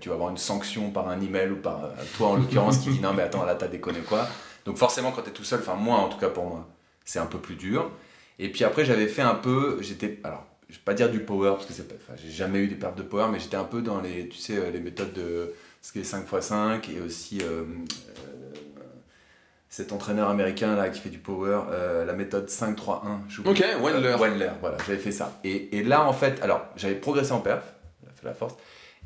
tu 0.00 0.08
vas 0.08 0.16
avoir 0.16 0.30
une 0.30 0.38
sanction 0.38 0.90
par 0.90 1.08
un 1.08 1.20
email 1.20 1.50
ou 1.50 1.56
par 1.56 1.90
toi 2.16 2.30
en 2.30 2.34
l'occurrence 2.34 2.78
qui 2.78 2.90
dit 2.90 3.00
non, 3.00 3.14
mais 3.14 3.22
attends, 3.22 3.44
là, 3.44 3.54
t'as 3.54 3.68
déconné 3.68 4.00
quoi. 4.00 4.26
Donc, 4.64 4.76
forcément, 4.76 5.12
quand 5.12 5.22
tu 5.22 5.28
es 5.28 5.32
tout 5.32 5.44
seul, 5.44 5.60
enfin, 5.60 5.76
moi 5.76 5.98
en 5.98 6.08
tout 6.08 6.18
cas 6.18 6.30
pour 6.30 6.46
moi, 6.46 6.68
c'est 7.04 7.18
un 7.18 7.26
peu 7.26 7.38
plus 7.38 7.56
dur. 7.56 7.90
Et 8.38 8.50
puis 8.50 8.64
après, 8.64 8.84
j'avais 8.84 9.08
fait 9.08 9.22
un 9.22 9.34
peu. 9.34 9.78
J'étais. 9.80 10.18
Alors, 10.24 10.46
je 10.68 10.74
vais 10.74 10.82
pas 10.84 10.94
dire 10.94 11.10
du 11.10 11.20
power, 11.20 11.50
parce 11.52 11.66
que 11.66 11.72
c'est 11.72 11.88
pas. 11.88 11.94
Enfin, 11.96 12.14
j'ai 12.22 12.30
jamais 12.30 12.58
eu 12.60 12.68
des 12.68 12.74
pertes 12.76 12.96
de 12.96 13.02
power, 13.02 13.28
mais 13.30 13.38
j'étais 13.38 13.56
un 13.56 13.64
peu 13.64 13.82
dans 13.82 14.00
les, 14.00 14.28
tu 14.28 14.38
sais, 14.38 14.70
les 14.70 14.80
méthodes 14.80 15.12
de 15.12 15.52
ce 15.80 15.92
qui 15.92 16.00
est 16.00 16.02
5x5 16.10 16.90
et 16.96 17.00
aussi. 17.00 17.40
euh, 17.42 17.62
euh, 17.62 18.52
cet 19.68 19.90
entraîneur 19.92 20.28
américain 20.28 20.76
là 20.76 20.90
qui 20.90 21.00
fait 21.00 21.08
du 21.08 21.16
power, 21.16 21.60
euh, 21.70 22.04
la 22.04 22.12
méthode 22.12 22.46
5-3-1. 22.48 23.20
j'oublie. 23.30 23.50
Ok, 23.52 23.64
Wendler. 23.80 24.16
Wendler, 24.18 24.50
voilà, 24.60 24.76
j'avais 24.86 24.98
fait 24.98 25.12
ça. 25.12 25.40
Et, 25.44 25.78
et 25.78 25.82
là, 25.82 26.04
en 26.06 26.12
fait, 26.12 26.42
alors, 26.42 26.66
j'avais 26.76 26.94
progressé 26.94 27.32
en 27.32 27.40
perf, 27.40 27.64
fait 28.14 28.26
la 28.26 28.34
force, 28.34 28.54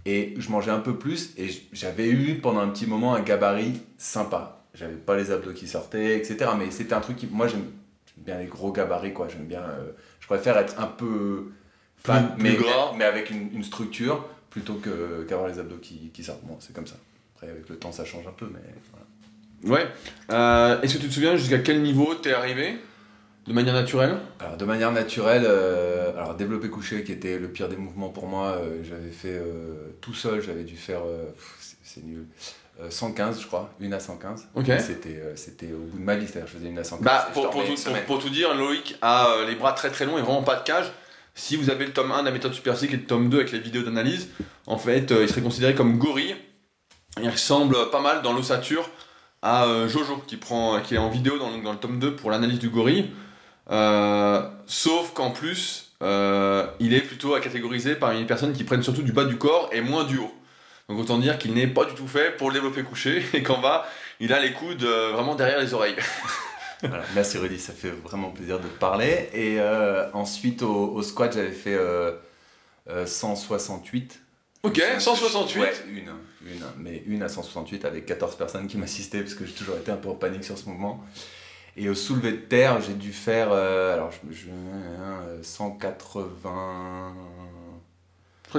et 0.04 0.34
je 0.36 0.50
mangeais 0.50 0.72
un 0.72 0.80
peu 0.80 0.96
plus, 0.98 1.32
et 1.38 1.46
j'avais 1.72 2.08
eu 2.08 2.40
pendant 2.40 2.58
un 2.58 2.68
petit 2.68 2.86
moment 2.88 3.14
un 3.14 3.20
gabarit 3.20 3.80
sympa. 3.96 4.64
J'avais 4.74 4.96
pas 4.96 5.16
les 5.16 5.30
abdos 5.30 5.52
qui 5.52 5.68
sortaient, 5.68 6.16
etc. 6.18 6.50
Mais 6.58 6.72
c'était 6.72 6.94
un 6.94 7.00
truc 7.00 7.16
qui, 7.16 7.28
moi, 7.28 7.46
j'aime 7.46 7.66
bien 8.16 8.38
les 8.38 8.46
gros 8.46 8.72
gabarits, 8.72 9.12
quoi. 9.12 9.28
J'aime 9.28 9.46
bien, 9.46 9.60
euh, 9.62 9.90
je 10.20 10.26
préfère 10.26 10.56
être 10.58 10.80
un 10.80 10.86
peu 10.86 11.52
fat, 11.96 12.22
Plus- 12.22 12.42
mais, 12.42 12.54
gras. 12.56 12.92
mais 12.96 13.04
avec 13.04 13.30
une, 13.30 13.50
une 13.52 13.64
structure, 13.64 14.24
plutôt 14.50 14.74
que- 14.74 15.24
qu'avoir 15.28 15.48
les 15.48 15.58
abdos 15.58 15.78
qui, 15.78 16.10
qui 16.12 16.24
sortent. 16.24 16.44
Bon, 16.44 16.56
c'est 16.60 16.74
comme 16.74 16.86
ça. 16.86 16.96
Après, 17.34 17.48
avec 17.50 17.68
le 17.68 17.76
temps, 17.76 17.92
ça 17.92 18.04
change 18.04 18.26
un 18.26 18.32
peu, 18.32 18.46
mais 18.52 18.60
voilà. 18.92 19.76
Ouais. 19.80 19.86
Euh, 20.30 20.80
Est-ce 20.82 20.94
que 20.96 21.02
tu 21.02 21.08
te 21.08 21.12
souviens 21.14 21.36
jusqu'à 21.36 21.58
quel 21.58 21.82
niveau 21.82 22.14
t'es 22.14 22.32
arrivé 22.32 22.76
De 23.46 23.52
manière 23.52 23.74
naturelle? 23.74 24.16
Alors 24.40 24.56
de 24.56 24.64
manière 24.64 24.92
naturelle, 24.92 25.44
euh, 25.46 26.12
alors 26.16 26.34
développé 26.34 26.68
couché 26.68 27.04
qui 27.04 27.12
était 27.12 27.38
le 27.38 27.48
pire 27.48 27.68
des 27.68 27.76
mouvements 27.76 28.08
pour 28.10 28.26
moi, 28.26 28.52
euh, 28.58 28.82
j'avais 28.82 29.10
fait 29.10 29.40
tout 30.00 30.14
seul, 30.14 30.40
j'avais 30.42 30.64
dû 30.64 30.76
faire, 30.76 31.00
c'est- 31.82 32.04
nul, 32.04 32.26
115 32.90 33.40
je 33.40 33.46
crois, 33.46 33.70
une 33.80 33.92
à 33.94 34.00
115. 34.00 34.48
Ok. 34.54 34.66
C'était 34.80 35.08
euh, 35.16 35.34
c'était 35.36 35.72
au 35.72 35.78
bout 35.78 35.98
de 35.98 36.02
ma 36.04 36.14
vie, 36.16 36.26
c'est-à-dire 36.26 36.48
je 36.52 36.58
faisais 36.58 36.68
une 36.68 36.78
à 36.78 36.84
115. 36.84 37.04
Bah, 37.04 37.28
pour, 37.32 37.50
tout, 37.50 37.58
une 37.60 37.66
pour- 37.68 37.78
semaine. 37.78 38.04
pour 38.06 38.18
tout 38.18 38.28
dire, 38.30 38.54
Loïc 38.54 38.96
a 39.02 39.28
euh, 39.30 39.46
les 39.46 39.54
bras 39.54 39.72
très 39.72 39.90
très 39.90 40.04
longs 40.04 40.18
et 40.18 40.22
vraiment 40.22 40.42
pas 40.42 40.56
de 40.56 40.62
cage. 40.64 40.86
Si 41.34 41.56
vous 41.56 41.68
avez 41.70 41.84
le 41.86 41.92
tome 41.92 42.12
1 42.12 42.20
de 42.20 42.24
la 42.26 42.30
méthode 42.32 42.54
Super 42.54 42.82
et 42.82 42.86
le 42.88 43.04
tome 43.04 43.28
2 43.28 43.36
avec 43.38 43.52
les 43.52 43.58
vidéos 43.58 43.82
d'analyse, 43.82 44.28
en 44.66 44.78
fait, 44.78 45.12
euh, 45.12 45.22
il 45.22 45.28
serait 45.28 45.42
considéré 45.42 45.74
comme 45.74 45.98
gorille. 45.98 46.34
Il 47.22 47.28
ressemble 47.28 47.90
pas 47.90 48.00
mal 48.00 48.22
dans 48.22 48.32
l'ossature 48.32 48.88
à 49.42 49.66
euh, 49.66 49.86
Jojo, 49.88 50.16
qui, 50.26 50.36
prend, 50.36 50.80
qui 50.80 50.94
est 50.94 50.98
en 50.98 51.08
vidéo 51.10 51.38
dans, 51.38 51.50
le- 51.54 51.62
dans 51.62 51.72
le 51.72 51.78
tome 51.78 51.98
2 51.98 52.16
pour 52.16 52.30
l'analyse 52.30 52.58
du 52.58 52.68
gorille. 52.70 53.10
Euh, 53.70 54.42
sauf 54.66 55.12
qu'en 55.12 55.30
plus, 55.30 55.92
euh, 56.02 56.66
il 56.80 56.94
est 56.94 57.00
plutôt 57.00 57.34
à 57.34 57.40
catégoriser 57.40 57.94
par 57.96 58.12
une 58.12 58.26
personne 58.26 58.52
qui 58.52 58.64
prennent 58.64 58.82
surtout 58.82 59.02
du 59.02 59.12
bas 59.12 59.24
du 59.24 59.36
corps 59.36 59.68
et 59.72 59.80
moins 59.80 60.04
du 60.04 60.18
haut. 60.18 60.32
Donc 60.88 60.98
autant 61.00 61.18
dire 61.18 61.36
qu'il 61.38 61.52
n'est 61.54 61.66
pas 61.66 61.84
du 61.84 61.94
tout 61.94 62.06
fait 62.06 62.36
pour 62.36 62.48
le 62.50 62.54
développer 62.54 62.82
couché 62.84 63.24
et 63.32 63.42
qu'en 63.42 63.60
bas, 63.60 63.86
il 64.20 64.32
a 64.32 64.40
les 64.40 64.52
coudes 64.52 64.84
euh, 64.84 65.10
vraiment 65.12 65.34
derrière 65.34 65.60
les 65.60 65.74
oreilles. 65.74 65.96
Voilà, 66.82 67.04
merci 67.14 67.38
Rudy, 67.38 67.58
ça 67.58 67.72
fait 67.72 67.88
vraiment 67.88 68.28
plaisir 68.28 68.60
de 68.60 68.68
te 68.68 68.78
parler. 68.78 69.30
Et 69.32 69.58
euh, 69.58 70.10
ensuite 70.12 70.60
au, 70.62 70.92
au 70.92 71.02
squat 71.02 71.32
j'avais 71.32 71.50
fait 71.50 71.72
euh, 71.74 72.12
euh, 72.90 73.06
168. 73.06 74.20
Ok, 74.62 74.82
168. 74.98 75.60
Ouais, 75.60 75.72
une, 75.88 75.96
une, 76.52 76.64
mais 76.76 77.02
une 77.06 77.22
à 77.22 77.30
168 77.30 77.86
avec 77.86 78.04
14 78.04 78.36
personnes 78.36 78.66
qui 78.68 78.76
m'assistaient 78.76 79.20
parce 79.22 79.32
que 79.32 79.46
j'ai 79.46 79.54
toujours 79.54 79.76
été 79.78 79.90
un 79.90 79.96
peu 79.96 80.10
en 80.10 80.14
panique 80.16 80.44
sur 80.44 80.58
ce 80.58 80.66
mouvement. 80.68 81.02
Et 81.78 81.88
au 81.88 81.94
soulevé 81.94 82.32
de 82.32 82.36
terre, 82.42 82.78
j'ai 82.82 82.92
dû 82.92 83.12
faire 83.14 83.50
alors 83.52 84.10
je, 84.12 84.36
je- 84.36 84.46
euh, 84.50 85.42
180. 85.42 87.14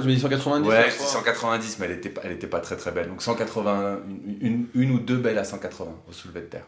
crois 0.00 0.02
que 0.02 0.06
tu 0.06 0.08
m'as 0.08 0.14
dit 0.14 0.20
190. 0.20 0.68
Ouais, 0.68 0.74
la 0.80 0.90
c'est 0.90 0.96
fois. 0.98 1.06
190, 1.06 1.78
mais 1.78 1.86
elle 1.86 1.92
était 1.92 2.08
pas, 2.10 2.20
elle 2.24 2.32
était 2.32 2.46
pas 2.46 2.60
très 2.60 2.76
très 2.76 2.90
belle. 2.92 3.08
Donc 3.08 3.22
180, 3.22 3.98
une, 4.26 4.46
une, 4.46 4.66
une 4.74 4.90
ou 4.92 4.98
deux 4.98 5.16
belles 5.16 5.38
à 5.38 5.44
180 5.44 5.86
au 6.08 6.12
soulevé 6.12 6.40
de 6.40 6.46
terre. 6.46 6.64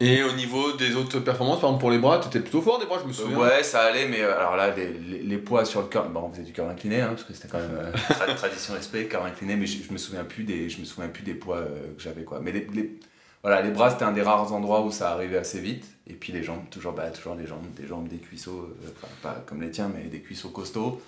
Et 0.00 0.22
au 0.22 0.32
niveau 0.32 0.72
des 0.72 0.96
autres 0.96 1.18
performances, 1.20 1.60
par 1.60 1.70
exemple 1.70 1.80
pour 1.80 1.90
les 1.90 1.98
bras, 1.98 2.18
t'étais 2.18 2.40
plutôt 2.40 2.60
fort 2.60 2.78
des 2.78 2.84
bras, 2.86 2.98
je 3.02 3.08
me 3.08 3.12
souviens. 3.12 3.38
Ouais, 3.38 3.62
ça 3.62 3.80
allait, 3.82 4.06
mais 4.06 4.20
euh, 4.20 4.36
alors 4.38 4.54
là, 4.54 4.74
les, 4.74 4.92
les, 4.92 5.22
les 5.22 5.38
poids 5.38 5.64
sur 5.64 5.80
le 5.80 5.86
cœur, 5.86 6.10
bon, 6.10 6.20
on 6.24 6.30
faisait 6.30 6.42
du 6.42 6.52
cœur 6.52 6.68
incliné, 6.68 7.00
hein, 7.00 7.08
parce 7.10 7.22
que 7.24 7.32
c'était 7.32 7.48
quand 7.48 7.58
même 7.58 7.70
euh, 7.78 7.92
tra- 8.10 8.34
tradition 8.34 8.74
respect, 8.74 9.06
cœur 9.06 9.24
incliné, 9.24 9.56
mais 9.56 9.66
je, 9.66 9.82
je 9.84 9.90
me 9.92 9.96
souviens 9.96 10.24
plus 10.24 10.44
des, 10.44 10.68
je 10.68 10.80
me 10.80 10.84
souviens 10.84 11.08
plus 11.08 11.22
des 11.22 11.32
poids 11.34 11.58
euh, 11.58 11.94
que 11.96 12.02
j'avais 12.02 12.24
quoi. 12.24 12.40
Mais 12.42 12.52
les, 12.52 12.66
les- 12.74 12.98
voilà, 13.42 13.62
les 13.62 13.70
bras 13.70 13.88
c'était 13.90 14.04
un 14.04 14.12
des 14.12 14.20
rares 14.22 14.52
endroits 14.52 14.82
où 14.82 14.90
ça 14.90 15.12
arrivait 15.12 15.38
assez 15.38 15.60
vite, 15.60 15.86
et 16.06 16.12
puis 16.12 16.32
les 16.32 16.42
jambes, 16.42 16.68
toujours, 16.70 16.92
bah, 16.92 17.08
toujours 17.10 17.36
les 17.36 17.46
jambes, 17.46 17.64
des 17.74 17.86
jambes, 17.86 18.08
des 18.08 18.18
cuisseaux, 18.18 18.68
euh, 18.84 18.88
enfin, 19.00 19.08
pas 19.22 19.42
comme 19.46 19.62
les 19.62 19.70
tiens, 19.70 19.90
mais 19.94 20.08
des 20.10 20.20
cuisseaux 20.20 20.50
costauds, 20.50 21.00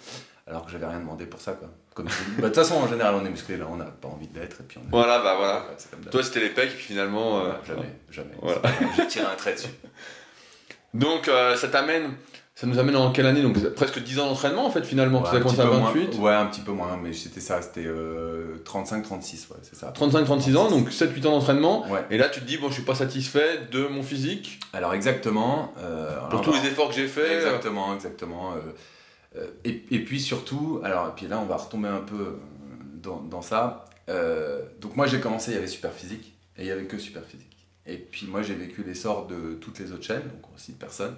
alors 0.50 0.66
que 0.66 0.72
j'avais 0.72 0.86
rien 0.86 0.98
demandé 1.00 1.24
pour 1.26 1.40
ça 1.40 1.52
quoi. 1.52 1.68
Comme 1.94 2.06
tu. 2.06 2.12
Bah, 2.40 2.42
de 2.42 2.46
toute 2.54 2.54
façon, 2.56 2.74
en 2.76 2.86
général, 2.88 3.14
on 3.20 3.24
est 3.24 3.30
musclé 3.30 3.56
là, 3.56 3.64
on 3.70 3.76
n'a 3.76 3.84
pas 3.86 4.08
envie 4.08 4.28
de 4.28 4.38
l'être, 4.38 4.58
et 4.60 4.64
puis 4.64 4.78
on 4.78 4.82
est- 4.86 4.90
Voilà, 4.90 5.18
bah 5.20 5.34
voilà. 5.36 5.54
Ouais, 5.60 5.76
comme. 5.90 6.04
Toi 6.10 6.22
c'était 6.22 6.40
les 6.40 6.50
pecs, 6.50 6.70
puis 6.70 6.84
finalement. 6.84 7.38
euh, 7.38 7.40
Voilà, 7.42 7.60
jamais, 7.66 7.92
jamais. 8.10 8.34
Voilà. 8.42 8.60
J'ai 8.96 9.06
tiré 9.06 9.24
un 9.26 9.34
trait 9.36 9.54
dessus. 9.54 9.68
Donc 10.94 11.28
euh, 11.28 11.56
ça 11.56 11.68
t'amène, 11.68 12.14
ça 12.54 12.66
nous 12.66 12.78
amène 12.78 12.96
en 12.96 13.12
quelle 13.12 13.26
année? 13.26 13.42
Donc 13.42 13.56
presque 13.74 14.02
10 14.02 14.18
ans 14.18 14.26
d'entraînement 14.26 14.66
en 14.66 14.70
fait 14.70 14.82
finalement. 14.84 15.22
tu 15.22 15.30
Ouais, 15.30 15.36
as 15.36 15.38
un 15.38 15.42
commencé 15.42 15.60
à 15.60 15.64
peu 15.64 15.70
28. 15.70 16.18
Moins, 16.18 16.30
ouais, 16.30 16.34
un 16.36 16.46
petit 16.46 16.60
peu 16.62 16.72
moins, 16.72 16.96
mais 17.00 17.12
c'était 17.12 17.40
ça, 17.40 17.62
c'était 17.62 17.86
euh, 17.86 18.56
35-36, 18.64 19.50
ouais, 19.50 19.56
c'est 19.62 19.76
ça. 19.76 19.92
35-36 19.96 20.56
ans, 20.56 20.68
donc 20.68 20.90
7-8 20.90 21.26
ans 21.26 21.30
d'entraînement. 21.32 21.88
Ouais. 21.88 22.04
Et 22.10 22.18
là 22.18 22.28
tu 22.28 22.40
te 22.40 22.44
dis, 22.44 22.56
bon 22.58 22.68
je 22.68 22.74
suis 22.74 22.82
pas 22.82 22.94
satisfait 22.96 23.60
de 23.70 23.86
mon 23.86 24.02
physique, 24.02 24.58
Alors 24.72 24.94
exactement. 24.94 25.72
euh, 25.78 26.16
pour 26.16 26.26
alors, 26.28 26.40
tous 26.42 26.52
va- 26.52 26.60
les 26.60 26.68
efforts 26.68 26.88
que 26.88 26.94
j'ai 26.96 27.06
fait. 27.08 27.36
Exactement, 27.36 27.94
exactement. 27.94 28.52
euh, 28.54 28.72
et, 29.64 29.84
et 29.90 30.04
puis 30.04 30.20
surtout, 30.20 30.80
alors, 30.82 31.08
et 31.08 31.12
puis 31.14 31.26
là 31.28 31.38
on 31.38 31.46
va 31.46 31.56
retomber 31.56 31.88
un 31.88 32.00
peu 32.00 32.20
euh, 32.20 32.36
dans, 33.02 33.42
ça. 33.42 33.84
Euh, 34.08 34.62
donc 34.80 34.96
moi 34.96 35.06
j'ai 35.06 35.20
commencé, 35.20 35.52
il 35.52 35.54
y 35.54 35.58
avait 35.58 35.66
Super 35.66 35.92
Physique, 35.92 36.34
et 36.56 36.62
il 36.62 36.66
y 36.66 36.70
avait 36.70 36.86
que 36.86 36.98
Super 36.98 37.24
Physique. 37.24 37.66
Et 37.86 37.96
puis 37.96 38.26
moi 38.26 38.42
j'ai 38.42 38.54
vécu 38.54 38.82
l'essor 38.82 39.26
de 39.26 39.54
toutes 39.54 39.78
les 39.78 39.92
autres 39.92 40.04
chaînes, 40.04 40.22
donc 40.22 40.54
aussi 40.54 40.72
de 40.72 40.78
personnes. 40.78 41.16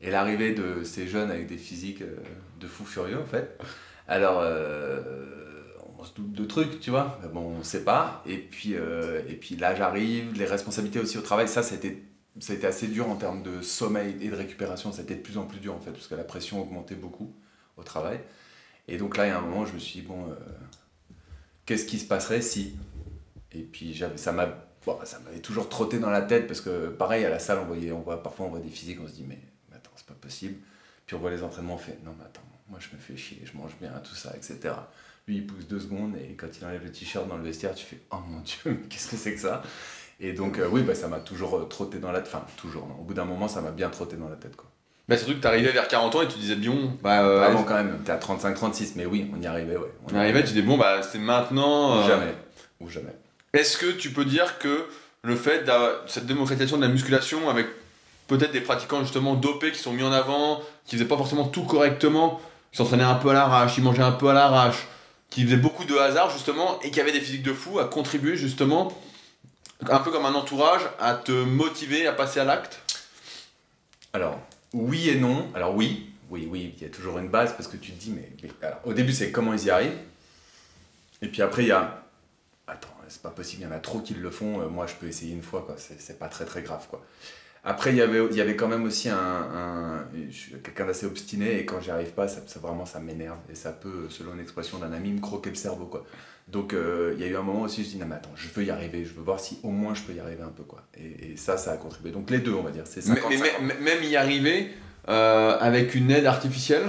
Et 0.00 0.10
l'arrivée 0.10 0.54
de 0.54 0.84
ces 0.84 1.08
jeunes 1.08 1.30
avec 1.30 1.46
des 1.48 1.56
physiques 1.56 2.02
euh, 2.02 2.16
de 2.60 2.66
fous 2.66 2.84
furieux 2.84 3.18
en 3.18 3.26
fait. 3.26 3.58
Alors, 4.06 4.40
euh, 4.42 5.00
on 5.98 6.04
se 6.04 6.14
doute 6.14 6.32
de 6.32 6.44
trucs, 6.44 6.80
tu 6.80 6.90
vois. 6.90 7.18
Bon, 7.34 7.56
on 7.58 7.62
sait 7.64 7.82
pas. 7.82 8.22
Et 8.26 8.38
puis, 8.38 8.74
euh, 8.74 9.20
et 9.28 9.34
puis 9.34 9.56
là 9.56 9.74
j'arrive, 9.74 10.32
les 10.34 10.44
responsabilités 10.44 11.00
aussi 11.00 11.18
au 11.18 11.22
travail, 11.22 11.48
ça 11.48 11.62
c'était 11.62 12.02
ça 12.40 12.52
a 12.52 12.56
été 12.56 12.66
assez 12.66 12.88
dur 12.88 13.08
en 13.08 13.16
termes 13.16 13.42
de 13.42 13.62
sommeil 13.62 14.16
et 14.20 14.28
de 14.28 14.34
récupération. 14.36 14.92
Ça 14.92 15.00
a 15.00 15.04
été 15.04 15.14
de 15.14 15.20
plus 15.20 15.38
en 15.38 15.46
plus 15.46 15.60
dur 15.60 15.74
en 15.74 15.80
fait, 15.80 15.90
parce 15.90 16.06
que 16.06 16.14
la 16.14 16.24
pression 16.24 16.60
augmentait 16.62 16.94
beaucoup 16.94 17.34
au 17.76 17.82
travail. 17.82 18.20
Et 18.86 18.96
donc 18.96 19.16
là, 19.16 19.26
il 19.26 19.28
y 19.28 19.32
a 19.32 19.38
un 19.38 19.42
moment, 19.42 19.66
je 19.66 19.74
me 19.74 19.78
suis 19.78 20.00
dit, 20.00 20.06
bon, 20.06 20.30
euh, 20.30 20.34
qu'est-ce 21.66 21.84
qui 21.84 21.98
se 21.98 22.06
passerait 22.06 22.40
si? 22.40 22.74
Et 23.52 23.62
puis 23.62 23.92
j'avais, 23.92 24.16
ça 24.16 24.32
m'avait 24.32 25.40
toujours 25.42 25.68
trotté 25.68 25.98
dans 25.98 26.10
la 26.10 26.22
tête, 26.22 26.46
parce 26.46 26.60
que 26.60 26.88
pareil, 26.88 27.24
à 27.24 27.30
la 27.30 27.38
salle, 27.38 27.58
on 27.58 27.98
voit, 27.98 28.22
parfois 28.22 28.46
on 28.46 28.50
voit 28.50 28.60
des 28.60 28.70
physiques, 28.70 28.98
on 29.02 29.06
se 29.08 29.12
dit, 29.12 29.24
mais, 29.26 29.38
mais 29.70 29.76
attends, 29.76 29.90
c'est 29.96 30.06
pas 30.06 30.14
possible. 30.14 30.56
Puis 31.06 31.16
on 31.16 31.18
voit 31.18 31.30
les 31.30 31.42
entraînements, 31.42 31.74
on 31.74 31.78
fait, 31.78 31.98
non, 32.04 32.14
mais 32.18 32.24
attends, 32.24 32.42
moi 32.68 32.78
je 32.80 32.94
me 32.94 33.00
fais 33.00 33.16
chier, 33.16 33.40
je 33.44 33.56
mange 33.56 33.76
bien, 33.80 33.92
tout 34.04 34.14
ça, 34.14 34.34
etc. 34.36 34.74
Lui, 35.26 35.36
il 35.36 35.46
pousse 35.46 35.66
deux 35.66 35.80
secondes, 35.80 36.16
et 36.16 36.34
quand 36.34 36.48
il 36.56 36.64
enlève 36.64 36.84
le 36.84 36.92
t-shirt 36.92 37.28
dans 37.28 37.36
le 37.36 37.42
vestiaire, 37.42 37.74
tu 37.74 37.84
fais, 37.84 38.00
oh 38.10 38.18
mon 38.26 38.40
dieu, 38.40 38.82
qu'est-ce 38.88 39.08
que 39.08 39.16
c'est 39.16 39.34
que 39.34 39.40
ça? 39.40 39.62
Et 40.20 40.32
donc, 40.32 40.58
euh, 40.58 40.68
oui, 40.70 40.82
bah, 40.82 40.94
ça 40.94 41.08
m'a 41.08 41.18
toujours 41.18 41.56
euh, 41.56 41.64
trotté 41.64 41.98
dans 41.98 42.10
la 42.12 42.20
tête. 42.20 42.32
Enfin, 42.34 42.44
toujours. 42.56 42.86
non. 42.86 42.96
Au 43.00 43.04
bout 43.04 43.14
d'un 43.14 43.24
moment, 43.24 43.48
ça 43.48 43.60
m'a 43.60 43.70
bien 43.70 43.88
trotté 43.88 44.16
dans 44.16 44.28
la 44.28 44.36
tête. 44.36 44.56
Quoi. 44.56 44.66
Bah, 45.08 45.16
surtout 45.16 45.34
que 45.34 45.40
t'arrivais 45.40 45.70
vers 45.72 45.88
40 45.88 46.14
ans 46.16 46.22
et 46.22 46.28
tu 46.28 46.38
disais, 46.38 46.56
bon, 46.56 46.92
bah. 47.02 47.24
euh, 47.24 47.42
Avant, 47.42 47.62
quand 47.62 47.74
même, 47.74 48.00
t'es 48.04 48.12
à 48.12 48.18
35-36, 48.18 48.92
mais 48.96 49.06
oui, 49.06 49.30
on 49.36 49.40
y 49.40 49.46
arrivait, 49.46 49.76
ouais. 49.76 49.92
on 50.12 50.16
arrivait, 50.16 50.44
tu 50.44 50.52
dis, 50.52 50.62
bon, 50.62 50.76
bah 50.76 51.02
c'est 51.02 51.18
maintenant. 51.18 52.02
Ou 52.02 52.06
jamais. 52.06 52.34
Ou 52.80 52.88
jamais. 52.88 53.14
Est-ce 53.52 53.78
que 53.78 53.90
tu 53.92 54.10
peux 54.10 54.24
dire 54.24 54.58
que 54.58 54.86
le 55.22 55.36
fait 55.36 55.64
de 55.64 55.72
cette 56.06 56.26
démocratisation 56.26 56.76
de 56.76 56.82
la 56.82 56.88
musculation 56.88 57.48
avec 57.48 57.66
peut-être 58.26 58.52
des 58.52 58.60
pratiquants 58.60 59.00
justement 59.02 59.34
dopés 59.34 59.72
qui 59.72 59.78
sont 59.78 59.92
mis 59.92 60.02
en 60.02 60.12
avant, 60.12 60.60
qui 60.84 60.96
faisaient 60.96 61.08
pas 61.08 61.16
forcément 61.16 61.44
tout 61.44 61.64
correctement, 61.64 62.40
qui 62.72 62.76
s'entraînaient 62.78 63.02
un 63.04 63.14
peu 63.14 63.30
à 63.30 63.32
l'arrache, 63.32 63.74
qui 63.74 63.80
mangeaient 63.80 64.02
un 64.02 64.12
peu 64.12 64.28
à 64.28 64.34
l'arrache, 64.34 64.86
qui 65.30 65.44
faisait 65.44 65.56
beaucoup 65.56 65.84
de 65.84 65.96
hasard 65.96 66.30
justement 66.30 66.78
et 66.82 66.90
qui 66.90 67.00
avait 67.00 67.12
des 67.12 67.20
physiques 67.20 67.42
de 67.42 67.52
fou, 67.54 67.78
a 67.78 67.86
contribué 67.86 68.36
justement, 68.36 68.92
un 69.86 70.00
peu 70.00 70.10
comme 70.10 70.26
un 70.26 70.34
entourage, 70.34 70.82
à 70.98 71.14
te 71.14 71.32
motiver 71.32 72.06
à 72.06 72.12
passer 72.12 72.40
à 72.40 72.44
l'acte 72.44 72.80
Alors, 74.12 74.40
oui 74.72 75.08
et 75.08 75.16
non. 75.16 75.50
Alors 75.54 75.74
oui, 75.74 76.10
oui, 76.30 76.48
oui, 76.50 76.74
il 76.76 76.82
y 76.82 76.86
a 76.86 76.90
toujours 76.90 77.18
une 77.18 77.28
base 77.28 77.52
parce 77.54 77.68
que 77.68 77.76
tu 77.76 77.92
te 77.92 78.00
dis, 78.00 78.10
mais, 78.10 78.30
alors, 78.62 78.80
au 78.84 78.92
début 78.92 79.12
c'est 79.12 79.30
comment 79.30 79.54
ils 79.54 79.64
y 79.64 79.70
arrivent. 79.70 79.98
Et 81.22 81.28
puis 81.28 81.42
après 81.42 81.62
il 81.62 81.68
y 81.68 81.72
a, 81.72 82.02
attends, 82.66 82.94
c'est 83.08 83.22
pas 83.22 83.30
possible, 83.30 83.62
il 83.62 83.64
y 83.64 83.68
en 83.68 83.74
a 83.74 83.80
trop 83.80 84.00
qui 84.00 84.14
le 84.14 84.30
font, 84.30 84.60
euh, 84.60 84.68
moi 84.68 84.86
je 84.86 84.94
peux 84.94 85.06
essayer 85.06 85.32
une 85.32 85.42
fois, 85.42 85.62
quoi, 85.62 85.76
c'est 85.78 86.18
pas 86.18 86.28
très 86.28 86.44
très 86.44 86.62
grave, 86.62 86.86
quoi. 86.88 87.04
Après 87.64 87.90
il 87.90 87.96
y 87.96 88.02
avait, 88.02 88.20
il 88.30 88.36
y 88.36 88.40
avait 88.40 88.56
quand 88.56 88.68
même 88.68 88.84
aussi 88.84 89.08
un, 89.08 89.16
un- 89.16 90.06
suis 90.30 90.52
quelqu'un 90.62 90.86
d'assez 90.86 91.06
obstiné 91.06 91.58
et 91.58 91.64
quand 91.66 91.80
j'y 91.80 91.90
arrive 91.90 92.12
pas, 92.12 92.28
ça, 92.28 92.40
ça- 92.46 92.60
vraiment 92.60 92.86
ça 92.86 93.00
m'énerve 93.00 93.38
et 93.50 93.54
ça 93.54 93.72
peut, 93.72 94.06
selon 94.08 94.34
l'expression 94.34 94.78
d'un 94.78 94.92
ami, 94.92 95.10
me 95.12 95.20
croquer 95.20 95.50
le 95.50 95.56
cerveau, 95.56 95.86
quoi. 95.86 96.04
Donc 96.46 96.72
euh, 96.72 97.12
il 97.16 97.20
y 97.20 97.24
a 97.24 97.26
eu 97.26 97.36
un 97.36 97.42
moment 97.42 97.62
aussi, 97.62 97.82
je 97.82 97.88
me 97.88 97.92
dis, 97.94 97.98
non 97.98 98.06
mais 98.06 98.14
attends, 98.14 98.30
je 98.36 98.48
veux 98.48 98.64
y 98.64 98.70
arriver, 98.70 99.04
je 99.04 99.12
veux 99.12 99.22
voir 99.22 99.38
si 99.40 99.58
au 99.62 99.70
moins 99.70 99.94
je 99.94 100.02
peux 100.02 100.14
y 100.14 100.20
arriver 100.20 100.42
un 100.42 100.48
peu, 100.48 100.62
quoi. 100.62 100.82
Et, 100.96 101.32
et 101.32 101.36
ça, 101.36 101.58
ça 101.58 101.72
a 101.72 101.76
contribué. 101.76 102.10
Donc 102.10 102.30
les 102.30 102.38
deux, 102.38 102.54
on 102.54 102.62
va 102.62 102.70
dire, 102.70 102.84
c'est 102.86 103.02
50 103.02 103.30
Mais, 103.30 103.52
mais- 103.60 103.74
même 103.80 104.02
y 104.04 104.16
arriver 104.16 104.70
euh, 105.08 105.58
avec 105.60 105.94
une 105.94 106.10
aide 106.10 106.26
artificielle, 106.26 106.84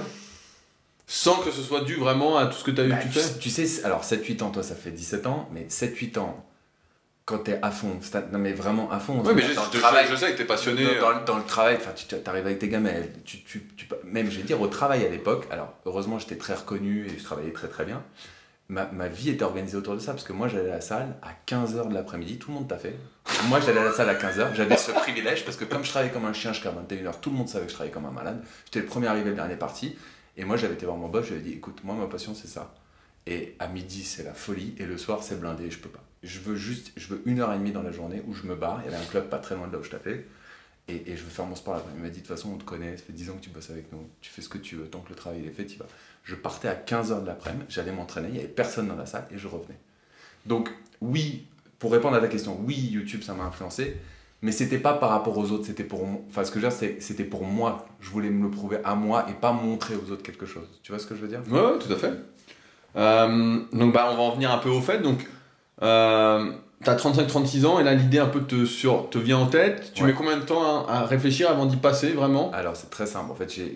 sans 1.07 1.37
que 1.39 1.51
ce 1.51 1.61
soit 1.61 1.81
dû 1.81 1.95
vraiment 1.95 2.37
à 2.37 2.45
tout 2.45 2.53
ce 2.57 2.63
que 2.63 2.71
tu 2.71 2.81
as 2.81 2.85
eu 2.85 2.89
Bah, 2.89 2.97
tu 3.01 3.19
tu 3.39 3.49
sais, 3.49 3.83
alors 3.83 4.03
7-8 4.03 4.43
ans, 4.43 4.51
toi 4.51 4.61
ça 4.63 4.75
fait 4.75 4.91
17 4.91 5.25
ans, 5.25 5.49
mais 5.51 5.65
7-8 5.69 6.19
ans, 6.19 6.45
quand 7.29 7.37
t'es 7.39 7.59
à 7.61 7.69
fond, 7.71 7.99
non 8.31 8.39
mais 8.39 8.53
vraiment 8.53 8.89
à 8.91 8.99
fond, 8.99 9.21
Oui, 9.23 9.33
mais 9.35 9.53
dans, 9.53 9.63
le 9.63 9.79
travail, 9.79 10.05
je 10.09 10.15
sais 10.15 10.31
que 10.31 10.35
tu 10.37 10.41
es 10.41 10.45
passionné. 10.45 10.83
dans, 10.83 10.89
euh, 10.91 10.99
dans 11.01 11.09
le- 11.11 11.25
dans 11.25 11.37
le 11.37 11.43
travail, 11.43 11.77
enfin, 11.79 11.91
tu 11.95 12.15
arrives 12.25 12.45
avec 12.45 12.57
tes 12.59 12.67
gamins, 12.69 12.91
tu, 13.23 13.43
tu, 13.43 13.63
tu- 13.77 13.87
même 14.03 14.29
je 14.31 14.37
vais 14.37 14.43
dire 14.43 14.59
au 14.59 14.67
travail 14.67 15.05
à 15.05 15.09
l'époque, 15.09 15.45
alors 15.51 15.73
heureusement 15.85 16.17
j'étais 16.19 16.37
très 16.37 16.55
reconnu 16.55 17.05
et 17.07 17.17
je 17.19 17.23
travaillais 17.23 17.51
très 17.51 17.67
très 17.67 17.85
bien, 17.85 18.01
ma, 18.67 18.85
ma 18.87 19.07
vie 19.07 19.29
était 19.29 19.43
organisée 19.43 19.77
autour 19.77 19.93
de 19.93 19.99
ça, 19.99 20.13
parce 20.13 20.23
que 20.23 20.33
moi 20.33 20.47
j'allais 20.47 20.69
à 20.71 20.75
la 20.75 20.81
salle 20.81 21.15
à 21.21 21.29
15h 21.45 21.87
de 21.89 21.93
l'après-midi, 21.93 22.37
tout 22.39 22.49
le 22.49 22.55
monde 22.55 22.67
t'a 22.67 22.77
fait. 22.77 22.95
Moi 23.47 23.59
j'allais 23.59 23.79
à 23.79 23.85
la 23.85 23.93
salle 23.93 24.09
à 24.09 24.15
15h, 24.15 24.55
j'avais 24.55 24.77
ce 24.77 24.91
privilège, 24.91 25.45
parce 25.45 25.55
que 25.57 25.65
comme 25.65 25.83
je 25.85 25.89
travaillais 25.89 26.11
comme 26.11 26.25
un 26.25 26.33
chien 26.33 26.51
jusqu'à 26.53 26.71
21h, 26.71 27.19
tout 27.21 27.29
le 27.29 27.35
monde 27.37 27.47
savait 27.47 27.65
que 27.65 27.69
je 27.71 27.75
travaillais 27.75 27.93
comme 27.93 28.05
un 28.07 28.11
malade, 28.11 28.43
j'étais 28.65 28.79
le 28.79 28.85
premier 28.87 29.07
arrivé, 29.07 29.29
le 29.29 29.35
dernier 29.35 29.55
parti, 29.55 29.95
et 30.37 30.45
moi 30.45 30.57
j'avais 30.57 30.73
été 30.73 30.85
voir 30.87 30.97
mon 30.97 31.09
boss, 31.09 31.29
ai 31.31 31.39
dit, 31.39 31.53
écoute, 31.53 31.79
moi 31.83 31.93
ma 31.95 32.07
passion 32.07 32.33
c'est 32.33 32.47
ça. 32.47 32.73
Et 33.27 33.55
à 33.59 33.67
midi, 33.67 34.03
c'est 34.03 34.23
la 34.23 34.33
folie. 34.33 34.73
Et 34.79 34.85
le 34.85 34.97
soir, 34.97 35.19
c'est 35.21 35.39
blindé. 35.39 35.69
Je 35.69 35.77
peux 35.77 35.89
pas. 35.89 35.99
Je 36.23 36.39
veux 36.39 36.55
juste, 36.55 36.91
je 36.97 37.07
veux 37.07 37.21
une 37.25 37.39
heure 37.39 37.53
et 37.53 37.57
demie 37.57 37.71
dans 37.71 37.81
la 37.81 37.91
journée 37.91 38.21
où 38.27 38.33
je 38.33 38.43
me 38.43 38.55
barre. 38.55 38.81
Il 38.83 38.91
y 38.91 38.93
avait 38.93 39.03
un 39.03 39.07
club 39.07 39.29
pas 39.29 39.37
très 39.37 39.55
loin 39.55 39.67
de 39.67 39.73
là 39.73 39.79
où 39.79 39.83
je 39.83 39.89
tapais. 39.89 40.25
Et, 40.87 41.11
et 41.11 41.15
je 41.15 41.23
veux 41.23 41.29
faire 41.29 41.45
mon 41.45 41.55
sport 41.55 41.75
là 41.75 41.83
Il 41.95 42.01
m'a 42.01 42.09
dit, 42.09 42.21
de 42.21 42.25
toute 42.25 42.35
façon, 42.35 42.51
on 42.53 42.57
te 42.57 42.63
connaît. 42.63 42.97
Ça 42.97 43.03
fait 43.03 43.13
10 43.13 43.29
ans 43.29 43.33
que 43.33 43.43
tu 43.43 43.49
bosses 43.49 43.69
avec 43.69 43.91
nous. 43.91 44.07
Tu 44.21 44.29
fais 44.31 44.41
ce 44.41 44.49
que 44.49 44.57
tu 44.57 44.75
veux. 44.75 44.85
Tant 44.85 44.99
que 44.99 45.09
le 45.09 45.15
travail 45.15 45.41
il 45.43 45.47
est 45.47 45.51
fait, 45.51 45.65
tu 45.65 45.77
vas. 45.77 45.85
Je 46.23 46.35
partais 46.35 46.67
à 46.67 46.75
15h 46.75 47.21
de 47.21 47.27
l'après-midi. 47.27 47.65
J'allais 47.69 47.91
m'entraîner. 47.91 48.29
Il 48.29 48.35
y 48.35 48.39
avait 48.39 48.47
personne 48.47 48.87
dans 48.87 48.95
la 48.95 49.05
salle 49.05 49.27
et 49.31 49.37
je 49.37 49.47
revenais. 49.47 49.77
Donc, 50.45 50.69
oui, 51.01 51.45
pour 51.77 51.91
répondre 51.91 52.15
à 52.15 52.19
ta 52.19 52.27
question, 52.27 52.59
oui, 52.65 52.75
YouTube, 52.75 53.23
ça 53.23 53.33
m'a 53.33 53.43
influencé. 53.43 53.97
Mais 54.41 54.51
c'était 54.51 54.77
pas 54.77 54.93
par 54.93 55.09
rapport 55.09 55.37
aux 55.37 55.51
autres, 55.51 55.65
c'était 55.65 55.83
pour 55.83 56.05
moi. 56.05 56.21
Enfin, 56.29 56.45
ce 56.45 56.51
que 56.51 56.59
je 56.59 56.65
veux 56.65 56.71
dire, 56.71 56.95
c'était 56.99 57.25
pour 57.25 57.43
moi. 57.43 57.85
Je 57.99 58.09
voulais 58.09 58.29
me 58.29 58.43
le 58.43 58.51
prouver 58.51 58.77
à 58.83 58.95
moi 58.95 59.25
et 59.29 59.33
pas 59.33 59.51
montrer 59.51 59.95
aux 59.95 60.11
autres 60.11 60.23
quelque 60.23 60.45
chose. 60.45 60.67
Tu 60.81 60.91
vois 60.91 60.99
ce 60.99 61.05
que 61.07 61.15
je 61.15 61.21
veux 61.21 61.27
dire? 61.27 61.41
Ouais, 61.49 61.77
tout 61.79 61.91
à 61.91 61.97
fait. 61.97 62.13
Euh, 62.95 63.59
donc, 63.73 63.93
bah, 63.93 64.09
on 64.11 64.15
va 64.15 64.21
en 64.21 64.31
venir 64.31 64.51
un 64.51 64.59
peu 64.59 64.69
au 64.69 64.81
fait. 64.81 64.99
Donc, 64.99 65.27
euh, 65.81 66.51
tu 66.83 66.89
as 66.89 66.95
35-36 66.95 67.65
ans 67.65 67.79
et 67.79 67.83
là, 67.83 67.93
l'idée 67.93 68.19
un 68.19 68.27
peu 68.27 68.41
te, 68.43 68.65
sur, 68.65 69.09
te 69.09 69.17
vient 69.17 69.37
en 69.37 69.47
tête. 69.47 69.91
Tu 69.93 70.03
Ouais. 70.03 70.09
mets 70.09 70.15
combien 70.15 70.37
de 70.37 70.43
temps 70.43 70.85
à, 70.87 70.93
à 70.93 71.05
réfléchir 71.05 71.49
avant 71.49 71.65
d'y 71.65 71.77
passer 71.77 72.11
vraiment? 72.11 72.51
Alors, 72.51 72.75
c'est 72.75 72.89
très 72.89 73.05
simple. 73.05 73.31
En 73.31 73.35
fait, 73.35 73.49
j'ai, 73.51 73.75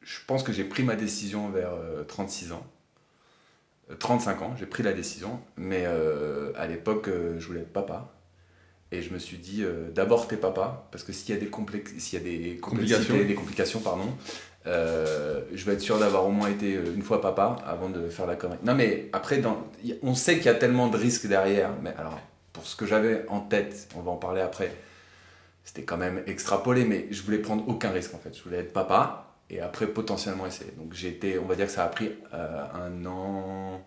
je 0.00 0.18
pense 0.26 0.42
que 0.42 0.52
j'ai 0.52 0.64
pris 0.64 0.82
ma 0.82 0.96
décision 0.96 1.50
vers 1.50 1.72
euh, 1.74 2.04
36 2.04 2.52
ans. 2.52 2.66
Euh, 3.90 3.94
35 3.98 4.42
ans, 4.42 4.54
j'ai 4.58 4.66
pris 4.66 4.82
la 4.82 4.92
décision. 4.92 5.40
Mais 5.56 5.84
euh, 5.86 6.52
à 6.56 6.66
l'époque, 6.66 7.08
euh, 7.08 7.38
je 7.38 7.46
voulais 7.46 7.60
être 7.60 7.72
papa. 7.72 8.14
Et 8.90 9.02
je 9.02 9.12
me 9.12 9.18
suis 9.18 9.36
dit, 9.36 9.62
euh, 9.64 9.90
d'abord, 9.94 10.28
t'es 10.28 10.38
papa. 10.38 10.88
Parce 10.92 11.04
que 11.04 11.12
s'il 11.12 11.34
y 11.34 11.36
a 11.36 11.40
des, 11.40 11.48
complex- 11.48 11.92
s'il 11.98 12.18
y 12.18 12.22
a 12.22 12.24
des 12.24 12.56
Complications. 12.56 13.14
des 13.16 13.34
complications, 13.34 13.80
pardon, 13.80 14.06
euh, 14.68 15.40
je 15.52 15.64
vais 15.64 15.72
être 15.74 15.80
sûr 15.80 15.98
d'avoir 15.98 16.26
au 16.26 16.30
moins 16.30 16.48
été 16.48 16.76
euh, 16.76 16.94
une 16.94 17.02
fois 17.02 17.20
papa 17.20 17.56
avant 17.66 17.88
de 17.88 18.08
faire 18.08 18.26
la 18.26 18.36
connerie. 18.36 18.58
Non, 18.62 18.74
mais 18.74 19.08
après, 19.12 19.38
dans, 19.38 19.64
on 20.02 20.14
sait 20.14 20.36
qu'il 20.36 20.46
y 20.46 20.48
a 20.50 20.54
tellement 20.54 20.88
de 20.88 20.96
risques 20.96 21.26
derrière. 21.26 21.70
Mais 21.82 21.94
alors, 21.98 22.20
pour 22.52 22.66
ce 22.66 22.76
que 22.76 22.86
j'avais 22.86 23.24
en 23.28 23.40
tête, 23.40 23.88
on 23.96 24.00
va 24.02 24.10
en 24.12 24.16
parler 24.16 24.40
après, 24.42 24.70
c'était 25.64 25.82
quand 25.82 25.96
même 25.96 26.22
extrapolé, 26.26 26.84
mais 26.84 27.06
je 27.10 27.22
voulais 27.22 27.38
prendre 27.38 27.66
aucun 27.68 27.90
risque 27.90 28.14
en 28.14 28.18
fait. 28.18 28.36
Je 28.36 28.42
voulais 28.42 28.58
être 28.58 28.72
papa 28.72 29.24
et 29.50 29.60
après 29.60 29.86
potentiellement 29.86 30.46
essayer. 30.46 30.72
Donc 30.76 30.92
j'ai 30.92 31.08
été, 31.08 31.38
on 31.38 31.46
va 31.46 31.54
dire 31.54 31.66
que 31.66 31.72
ça 31.72 31.84
a 31.84 31.88
pris 31.88 32.12
euh, 32.34 32.62
un 32.74 33.06
an 33.06 33.80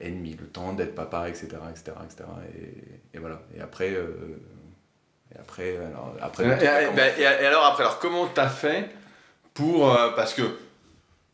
et 0.00 0.10
demi, 0.10 0.36
le 0.38 0.46
temps 0.46 0.72
d'être 0.74 0.94
papa, 0.94 1.28
etc. 1.28 1.48
etc., 1.70 1.92
etc. 2.04 2.24
Et, 2.54 3.16
et 3.16 3.18
voilà. 3.20 3.40
Et 3.56 3.60
après, 3.62 3.92
euh, 3.94 4.36
et 5.34 5.38
après, 5.38 5.76
alors, 5.76 6.14
après 6.20 6.44
et- 6.44 7.22
et 7.22 7.46
alors, 7.46 7.64
après, 7.64 7.82
alors, 7.84 7.98
comment 7.98 8.26
t'as 8.26 8.48
fait 8.48 8.90
pour. 9.56 9.90
euh, 9.90 10.10
parce 10.14 10.32
que 10.34 10.42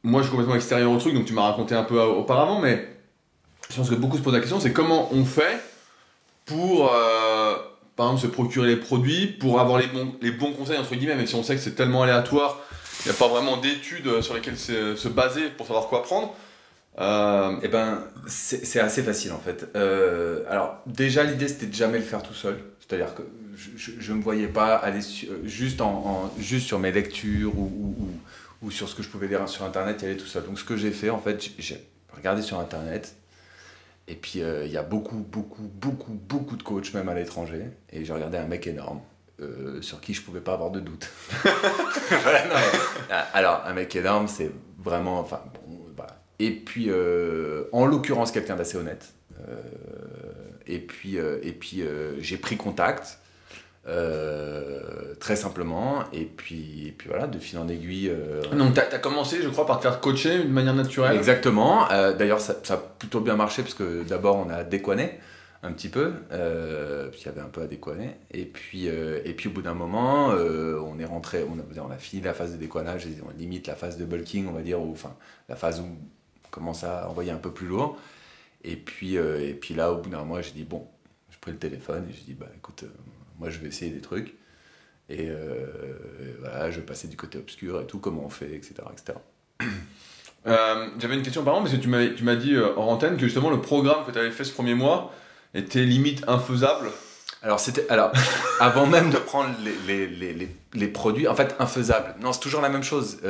moi, 0.02 0.20
je 0.20 0.26
suis 0.26 0.30
complètement 0.30 0.56
extérieur 0.56 0.90
au 0.90 0.96
truc, 0.96 1.14
donc 1.14 1.26
tu 1.26 1.34
m'as 1.34 1.42
raconté 1.42 1.74
un 1.74 1.84
peu 1.84 2.00
euh, 2.00 2.06
auparavant, 2.06 2.58
mais 2.58 2.88
je 3.70 3.76
pense 3.76 3.90
que 3.90 3.94
beaucoup 3.94 4.16
se 4.16 4.22
posent 4.22 4.32
la 4.34 4.40
question 4.40 4.58
c'est 4.58 4.72
comment 4.72 5.12
on 5.12 5.24
fait 5.24 5.60
pour. 6.46 6.90
euh, 6.92 7.54
par 7.94 8.06
exemple, 8.06 8.22
se 8.22 8.26
procurer 8.32 8.68
les 8.68 8.76
produits, 8.76 9.26
pour 9.26 9.60
avoir 9.60 9.78
les 9.78 9.86
bons, 10.30 10.52
conseils, 10.54 10.78
entre 10.78 10.94
guillemets, 10.94 11.14
même 11.14 11.26
si 11.26 11.34
on 11.34 11.42
sait 11.42 11.54
que 11.54 11.60
c'est 11.60 11.74
tellement 11.74 12.02
aléatoire, 12.02 12.58
il 13.04 13.10
n'y 13.10 13.14
a 13.14 13.18
pas 13.18 13.28
vraiment 13.28 13.58
d'études 13.58 14.22
sur 14.22 14.32
lesquelles 14.32 14.56
se 14.56 15.08
baser 15.08 15.50
pour 15.50 15.66
savoir 15.66 15.88
quoi 15.88 16.02
prendre. 16.02 16.34
Euh, 17.00 17.56
Eh 17.62 17.68
ben, 17.68 18.04
c'est 18.26 18.80
assez 18.80 19.02
facile 19.02 19.32
en 19.32 19.38
fait. 19.38 19.66
Euh, 19.76 20.44
alors, 20.48 20.80
déjà, 20.86 21.24
l'idée 21.24 21.48
c'était 21.48 21.66
de 21.66 21.74
jamais 21.74 21.98
le 21.98 22.04
faire 22.04 22.22
tout 22.22 22.34
seul. 22.34 22.58
C'est-à-dire 22.80 23.14
que 23.14 23.22
je 23.76 24.12
ne 24.12 24.18
me 24.18 24.22
voyais 24.22 24.48
pas 24.48 24.74
aller 24.76 25.00
euh, 25.30 25.38
juste, 25.44 25.80
sur 26.66 26.78
mes 26.78 26.92
lectures 26.92 27.56
ou, 27.58 28.70
sur 28.70 28.88
ce 28.88 28.94
que 28.94 29.02
je 29.02 29.08
pouvais 29.08 29.26
lire 29.28 29.48
sur 29.48 29.64
internet 29.64 30.02
y 30.02 30.04
aller 30.06 30.16
tout 30.16 30.26
seul. 30.26 30.44
Donc, 30.44 30.58
ce 30.58 30.64
que 30.64 30.76
j'ai 30.76 30.90
fait 30.90 31.10
en 31.10 31.18
fait, 31.18 31.42
j'ai- 31.58 31.82
regardé 32.14 32.42
sur 32.42 32.58
internet. 32.60 33.14
Et 34.08 34.14
puis, 34.14 34.42
euh, 34.42 34.66
il 34.66 34.72
y 34.72 34.76
a 34.76 34.82
beaucoup, 34.82 35.16
beaucoup, 35.16 35.62
beaucoup, 35.62 36.12
beaucoup 36.12 36.56
de 36.56 36.62
coachs, 36.62 36.92
même 36.92 37.08
à 37.08 37.14
l'étranger. 37.14 37.62
Et 37.90 38.04
j'ai 38.04 38.12
regardé 38.12 38.36
un 38.36 38.46
mec 38.46 38.66
énorme. 38.66 39.00
sur 39.80 40.00
qui 40.00 40.14
je 40.14 40.22
pouvais 40.22 40.40
pas 40.40 40.52
avoir 40.52 40.70
de 40.70 40.78
doute. 40.78 41.08
Alors, 43.34 43.62
un 43.66 43.72
mec 43.72 43.94
énorme, 43.96 44.28
c'est 44.28 44.50
vraiment. 44.78 45.18
Enfin. 45.20 45.40
Et 46.38 46.50
puis, 46.50 46.86
euh, 46.88 47.64
en 47.72 47.86
l'occurrence, 47.86 48.32
quelqu'un 48.32 48.56
d'assez 48.56 48.76
honnête. 48.76 49.12
Euh, 49.48 49.54
et 50.66 50.78
puis, 50.78 51.18
euh, 51.18 51.38
et 51.42 51.52
puis 51.52 51.82
j'ai 52.18 52.36
pris 52.36 52.56
contact, 52.56 53.18
très 53.84 55.36
simplement. 55.36 56.04
Et 56.12 56.24
puis, 56.24 56.88
et 56.88 56.92
puis 56.92 57.08
voilà, 57.08 57.26
de 57.26 57.38
fil 57.38 57.58
en 57.58 57.68
aiguille. 57.68 58.12
donc, 58.52 58.74
tu 58.74 58.80
as, 58.80 58.98
commencé, 58.98 59.42
je 59.42 59.48
crois, 59.48 59.66
par 59.66 59.78
te 59.78 59.82
faire 59.82 60.00
coacher 60.00 60.44
de 60.44 60.48
manière 60.48 60.74
naturelle. 60.74 61.16
Exactement. 61.16 61.86
D'ailleurs, 61.88 62.40
ça, 62.40 62.56
ça 62.62 62.74
a 62.74 62.76
plutôt 62.76 63.20
bien 63.20 63.36
marché 63.36 63.62
parce 63.62 63.74
que 63.74 64.02
d'abord, 64.02 64.36
on 64.36 64.50
a 64.50 64.64
décoiné 64.64 65.18
un 65.64 65.70
petit 65.70 65.88
peu, 65.88 66.12
puis 67.12 67.20
il 67.20 67.26
y 67.26 67.28
avait 67.28 67.40
un 67.40 67.50
peu 67.50 67.62
à 67.62 67.66
décoiner. 67.66 68.16
Et 68.32 68.44
puis, 68.46 68.86
et 68.86 69.34
puis 69.36 69.48
au 69.48 69.52
bout 69.52 69.62
d'un 69.62 69.74
moment, 69.74 70.28
on 70.28 70.98
est 70.98 71.04
rentré, 71.04 71.44
on 71.44 71.58
a, 71.58 71.84
on 71.86 71.90
a 71.90 71.98
fini 71.98 72.22
la 72.22 72.34
phase 72.34 72.52
de 72.52 72.56
décoinage, 72.56 73.06
et 73.06 73.16
on 73.24 73.36
limite 73.38 73.66
la 73.68 73.76
phase 73.76 73.96
de 73.96 74.04
bulking, 74.04 74.48
on 74.48 74.52
va 74.52 74.62
dire, 74.62 74.80
ou 74.80 74.90
enfin 74.92 75.14
la 75.48 75.56
phase 75.56 75.80
où 75.80 75.86
commence 76.52 76.84
à 76.84 77.08
envoyer 77.08 77.32
un 77.32 77.38
peu 77.38 77.50
plus 77.50 77.66
lourd. 77.66 77.98
Et 78.62 78.76
puis, 78.76 79.16
euh, 79.16 79.40
et 79.40 79.54
puis 79.54 79.74
là, 79.74 79.90
au 79.90 79.96
bout 79.96 80.10
d'un 80.10 80.22
mois, 80.22 80.40
j'ai 80.40 80.52
dit 80.52 80.62
bon, 80.62 80.86
j'ai 81.30 81.38
pris 81.40 81.50
le 81.50 81.58
téléphone 81.58 82.06
et 82.08 82.12
j'ai 82.12 82.22
dit 82.22 82.34
bah 82.34 82.46
écoute, 82.56 82.84
euh, 82.84 82.92
moi 83.40 83.50
je 83.50 83.58
vais 83.58 83.66
essayer 83.66 83.90
des 83.90 84.00
trucs. 84.00 84.34
Et 85.08 85.28
euh, 85.28 85.66
voilà, 86.40 86.70
je 86.70 86.78
vais 86.78 86.86
passer 86.86 87.08
du 87.08 87.16
côté 87.16 87.38
obscur 87.38 87.80
et 87.80 87.86
tout, 87.86 87.98
comment 87.98 88.24
on 88.24 88.30
fait, 88.30 88.54
etc. 88.54 88.74
etc. 88.92 89.18
J'avais 90.44 91.14
une 91.14 91.22
question 91.22 91.42
par 91.42 91.54
exemple, 91.54 91.70
parce 91.70 91.82
que 91.82 92.16
tu 92.16 92.24
m'as 92.24 92.36
dit 92.36 92.56
hors 92.56 92.88
antenne 92.88 93.16
que 93.16 93.22
justement 93.22 93.50
le 93.50 93.60
programme 93.60 94.04
que 94.06 94.12
tu 94.12 94.18
avais 94.18 94.30
fait 94.30 94.44
ce 94.44 94.52
premier 94.52 94.74
mois 94.74 95.12
était 95.54 95.84
limite 95.84 96.24
infaisable. 96.28 96.90
Alors, 97.42 97.58
c'était, 97.58 97.88
alors 97.90 98.12
avant 98.60 98.86
même 98.86 99.10
de 99.10 99.18
prendre 99.18 99.50
les, 99.64 100.06
les, 100.06 100.32
les, 100.32 100.48
les, 100.72 100.88
produits, 100.88 101.26
en 101.26 101.34
fait, 101.34 101.56
infaisable. 101.58 102.14
Non, 102.20 102.32
c'est 102.32 102.40
toujours 102.40 102.60
la 102.60 102.68
même 102.68 102.84
chose. 102.84 103.20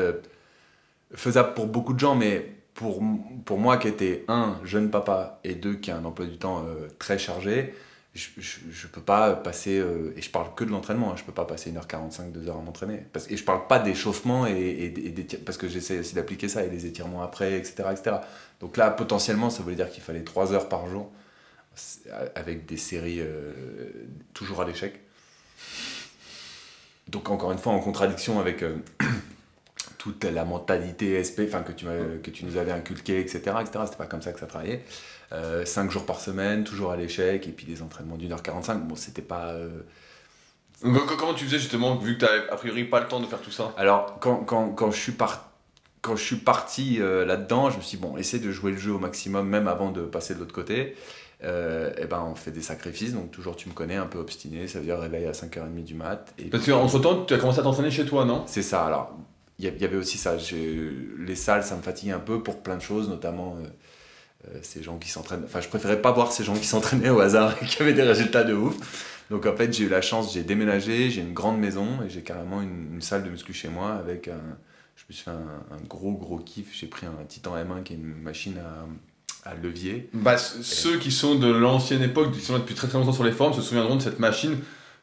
Faisable 1.14 1.55
pour 1.55 1.67
beaucoup 1.67 1.95
de 1.95 1.99
gens, 1.99 2.14
mais 2.14 2.62
pour, 2.75 3.02
pour 3.45 3.59
moi 3.59 3.76
qui 3.76 3.88
était, 3.88 4.25
un, 4.29 4.59
jeune 4.64 4.91
papa, 4.91 5.41
et 5.45 5.55
deux, 5.55 5.75
qui 5.75 5.91
a 5.91 5.97
un 5.97 6.05
emploi 6.05 6.26
du 6.26 6.38
temps 6.38 6.64
euh, 6.67 6.88
très 6.99 7.19
chargé, 7.19 7.75
je, 8.14 8.29
je, 8.38 8.59
je 8.71 8.87
peux 8.87 9.00
pas 9.00 9.35
passer, 9.35 9.79
euh, 9.79 10.14
et 10.17 10.23
je 10.23 10.31
parle 10.31 10.55
que 10.55 10.64
de 10.64 10.71
l'entraînement, 10.71 11.12
hein, 11.12 11.17
je 11.17 11.25
peux 11.25 11.33
pas 11.33 11.45
passer 11.45 11.73
1h45, 11.73 12.33
2h 12.33 12.50
à 12.50 12.62
m'entraîner. 12.62 13.07
Et 13.31 13.37
je 13.37 13.45
parle 13.45 13.67
pas 13.67 13.79
d'échauffement, 13.79 14.47
et, 14.47 14.52
et, 14.52 15.09
et 15.09 15.38
parce 15.45 15.59
que 15.59 15.69
j'essaie 15.69 15.99
aussi 15.99 16.14
d'appliquer 16.14 16.49
ça, 16.49 16.64
et 16.64 16.71
les 16.71 16.87
étirements 16.87 17.23
après, 17.23 17.55
etc., 17.55 17.85
etc. 17.91 18.17
Donc 18.61 18.76
là, 18.76 18.91
potentiellement, 18.91 19.50
ça 19.50 19.62
voulait 19.62 19.76
dire 19.76 19.91
qu'il 19.91 20.02
fallait 20.02 20.25
3 20.25 20.52
heures 20.52 20.69
par 20.69 20.87
jour 20.88 21.11
avec 22.35 22.67
des 22.67 22.76
séries 22.76 23.21
euh, 23.21 23.52
toujours 24.35 24.61
à 24.61 24.67
l'échec. 24.67 25.00
Donc 27.09 27.31
encore 27.31 27.50
une 27.50 27.59
fois 27.59 27.73
en 27.73 27.81
contradiction 27.81 28.41
avec 28.41 28.62
toute 30.03 30.25
la 30.25 30.45
mentalité 30.45 31.23
SP 31.23 31.47
enfin, 31.47 31.63
que, 31.63 31.71
tu 31.71 31.87
que 32.25 32.31
tu 32.31 32.45
nous 32.45 32.57
avais 32.57 32.73
inculqué, 32.73 33.21
etc. 33.21 33.39
etc. 33.61 33.85
C'était 33.85 33.97
pas 33.99 34.07
comme 34.07 34.21
ça 34.23 34.33
que 34.33 34.41
ça 34.41 34.47
travaillait. 34.47 34.83
5 35.65 35.91
jours 35.93 36.05
par 36.05 36.19
semaine, 36.19 36.65
toujours 36.65 36.91
à 36.91 36.97
l'échec, 36.97 37.47
et 37.47 37.53
puis 37.53 37.67
des 37.67 37.83
entraînements 37.83 38.17
d'une 38.17 38.33
heure 38.33 38.43
45. 38.43 38.79
Bon, 38.89 38.97
c'était 38.97 39.23
pas. 39.23 39.53
euh, 39.53 39.69
comment 40.83 41.35
tu 41.35 41.45
faisais 41.45 41.59
justement, 41.59 41.95
vu 41.97 42.19
que 42.19 42.27
tu 42.27 42.33
a 42.51 42.57
priori 42.57 42.85
pas 42.85 43.01
le 43.01 43.07
temps 43.07 43.21
de 43.21 43.27
faire 43.27 43.41
tout 43.41 43.53
ça? 43.53 43.73
Alors, 43.77 44.19
quand, 44.21 44.39
quand, 44.39 44.71
quand 44.71 44.91
je 44.91 44.99
suis 45.01 45.13
par- 45.13 45.51
Quand 46.01 46.17
je 46.17 46.25
suis 46.25 46.37
parti 46.37 46.97
euh, 47.01 47.25
là-dedans, 47.25 47.71
je 47.71 47.77
me 47.77 47.83
suis 47.83 47.97
dit, 47.97 48.03
bon, 48.03 48.17
essaie 48.17 48.41
de 48.41 48.51
jouer 48.51 48.73
le 48.73 48.79
jeu 48.79 48.91
au 48.93 48.99
maximum, 48.99 49.49
même 49.49 49.69
avant 49.69 49.93
de 49.93 50.03
passer 50.03 50.35
de 50.35 50.41
l'autre 50.41 50.53
côté. 50.55 50.97
et 51.43 52.07
ben, 52.11 52.23
on 52.29 52.35
fait 52.35 52.51
des 52.51 52.63
sacrifices, 52.63 53.15
donc 53.15 53.31
toujours 53.31 53.55
tu 53.57 53.69
me 53.69 53.75
connais, 53.75 53.97
un 53.97 54.07
peu 54.07 54.19
obstiné, 54.19 54.67
ça 54.69 54.79
veut 54.81 54.85
dire 54.85 54.99
réveil 54.99 55.27
à 55.27 55.33
5h30 55.33 55.85
du 55.85 55.95
mat. 55.95 56.33
Et 56.39 56.45
Parce 56.51 56.67
qu'entre 56.67 56.99
temps, 56.99 57.25
tu 57.25 57.35
as 57.35 57.39
commencé 57.39 57.61
à 57.61 57.63
t'entraîner 57.63 57.91
chez 57.91 58.05
toi, 58.05 58.25
non? 58.25 58.43
C'est 58.47 58.63
ça, 58.63 58.85
alors 58.87 59.17
il 59.62 59.81
y, 59.81 59.85
avait 59.85 59.97
aussi 59.97 60.19
ça. 60.19 60.37
Les 61.19 61.37
salles, 61.37 61.62
ça 61.62 61.76
me 61.76 61.83
fatigue 61.83 62.11
un 62.11 62.19
peu 62.19 62.42
pour 62.42 62.62
plein 62.62 62.76
de 62.76 62.83
choses, 62.83 63.09
notamment 63.09 63.57
euh, 63.57 63.66
euh, 64.49 64.59
ces 64.62 64.83
gens 64.83 64.99
qui 64.99 65.09
s'entraînent. 65.09 65.45
Enfin, 65.45 65.61
je 65.61 65.69
préférais 65.69 66.02
pas 66.02 66.11
voir 66.11 66.33
ces 66.33 66.42
gens 66.42 66.54
qui 66.54 66.66
s'entraînaient 66.66 67.11
au 67.11 67.21
hasard 67.21 67.54
et 67.62 67.66
qui 67.66 67.81
avaient 67.81 67.92
des 67.92 68.02
résultats 68.02 68.42
de 68.42 68.54
ouf. 68.54 69.25
Donc 69.31 69.47
en 69.47 69.57
fait, 69.57 69.73
j'ai 69.73 69.85
eu 69.85 69.88
la 69.88 70.02
chance, 70.02 70.35
j'ai 70.35 70.42
déménagé, 70.42 71.11
j'ai 71.11 71.21
une 71.21 71.33
grande 71.33 71.59
maison 71.59 71.87
et 72.04 72.11
j'ai 72.11 72.23
carrément 72.23 72.61
une, 72.61 72.95
une 72.95 73.00
salle 73.00 73.23
de 73.23 73.31
muscu 73.31 73.52
chez 73.52 73.69
moi 73.69 73.92
avec 73.92 74.28
un. 74.28 74.40
Je 74.97 75.04
me 75.09 75.14
suis 75.14 75.25
fait 75.25 75.31
un, 75.31 75.35
un 75.75 75.81
gros 75.88 76.12
gros 76.12 76.38
kiff. 76.38 76.69
J'ai 76.73 76.87
pris 76.87 77.07
un 77.07 77.25
Titan 77.26 77.57
M1 77.57 77.83
qui 77.83 77.92
est 77.95 77.97
une 77.97 78.14
machine 78.21 78.57
à, 78.59 79.50
à 79.50 79.54
levier. 79.54 80.09
Bah, 80.12 80.38
ceux 80.38 80.99
qui 80.99 81.11
sont 81.11 81.37
de 81.37 81.50
l'ancienne 81.50 82.02
époque, 82.02 82.33
qui 82.33 82.40
sont 82.40 82.52
là 82.54 82.59
depuis 82.59 82.75
très 82.75 82.88
très 82.88 82.99
longtemps 82.99 83.12
sur 83.12 83.25
les 83.25 83.33
forums, 83.33 83.54
se 83.54 83.62
souviendront 83.62 83.97
de 83.97 84.02
cette 84.02 84.19
machine 84.19 84.57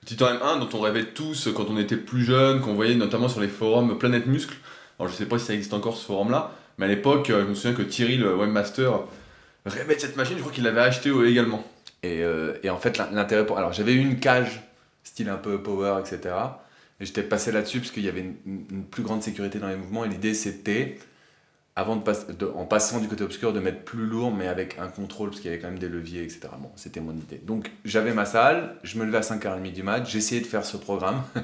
Titan 0.05 0.27
M1 0.33 0.59
dont 0.59 0.69
on 0.77 0.81
rêvait 0.81 1.05
tous 1.05 1.49
quand 1.55 1.65
on 1.69 1.77
était 1.77 1.97
plus 1.97 2.23
jeune, 2.23 2.61
qu'on 2.61 2.73
voyait 2.73 2.95
notamment 2.95 3.27
sur 3.29 3.41
les 3.41 3.47
forums 3.47 3.97
Planète 3.97 4.25
Muscle. 4.27 4.55
Alors 4.97 5.11
je 5.11 5.15
sais 5.17 5.25
pas 5.25 5.37
si 5.39 5.45
ça 5.45 5.53
existe 5.53 5.73
encore 5.73 5.97
ce 5.97 6.05
forum-là, 6.05 6.51
mais 6.77 6.85
à 6.85 6.87
l'époque, 6.89 7.29
euh, 7.29 7.43
je 7.43 7.49
me 7.49 7.53
souviens 7.53 7.73
que 7.73 7.81
Thierry, 7.83 8.17
le 8.17 8.35
webmaster, 8.35 9.01
rêvait 9.65 9.95
de 9.95 9.99
cette 10.01 10.15
machine, 10.15 10.35
je 10.35 10.41
crois 10.41 10.51
qu'il 10.53 10.63
l'avait 10.63 10.81
acheté 10.81 11.09
euh, 11.09 11.29
également. 11.29 11.63
Et, 12.01 12.23
euh, 12.23 12.53
et 12.63 12.69
en 12.69 12.77
fait, 12.77 12.97
l'in- 12.97 13.09
l'intérêt 13.11 13.45
pour. 13.45 13.57
Alors, 13.57 13.73
j'avais 13.73 13.93
eu 13.93 13.99
une 13.99 14.19
cage, 14.19 14.61
style 15.03 15.29
un 15.29 15.35
peu 15.35 15.61
power, 15.61 15.99
etc. 15.99 16.33
Et 17.01 17.05
j'étais 17.05 17.23
passé 17.23 17.51
là-dessus 17.51 17.79
parce 17.79 17.91
qu'il 17.91 18.03
y 18.03 18.09
avait 18.09 18.21
une- 18.21 18.65
une 18.71 18.83
plus 18.85 19.03
grande 19.03 19.21
sécurité 19.21 19.59
dans 19.59 19.67
les 19.67 19.75
mouvements. 19.75 20.05
Et 20.05 20.09
l'idée, 20.09 20.33
c'était, 20.33 20.97
avant 21.79 21.95
de, 21.95 22.01
passer 22.03 22.25
en 22.55 22.65
passant 22.65 22.99
du 22.99 23.07
côté 23.07 23.23
obscur, 23.23 23.53
de 23.53 23.59
mettre 23.59 23.83
plus 23.83 24.05
lourd, 24.05 24.31
mais 24.35 24.47
avec 24.47 24.77
un 24.79 24.87
contrôle, 24.87 25.29
parce 25.29 25.41
qu'il 25.41 25.49
y 25.49 25.53
avait 25.53 25.61
quand 25.61 25.69
même 25.69 25.79
des 25.79 25.89
leviers, 25.89 26.23
etc. 26.23 26.41
Bon, 26.59 26.69
c'était 26.75 26.99
mon 26.99 27.13
idée. 27.13 27.41
Donc, 27.45 27.71
j'avais 27.85 28.13
ma 28.13 28.25
salle, 28.25 28.75
je 28.83 28.97
me 28.99 29.05
levais 29.05 29.17
à 29.19 29.21
5h30 29.21 29.71
du 29.73 29.83
mat, 29.83 30.05
j'essayais 30.05 30.41
de 30.41 30.47
faire 30.47 30.65
ce 30.65 30.77
programme. 30.77 31.23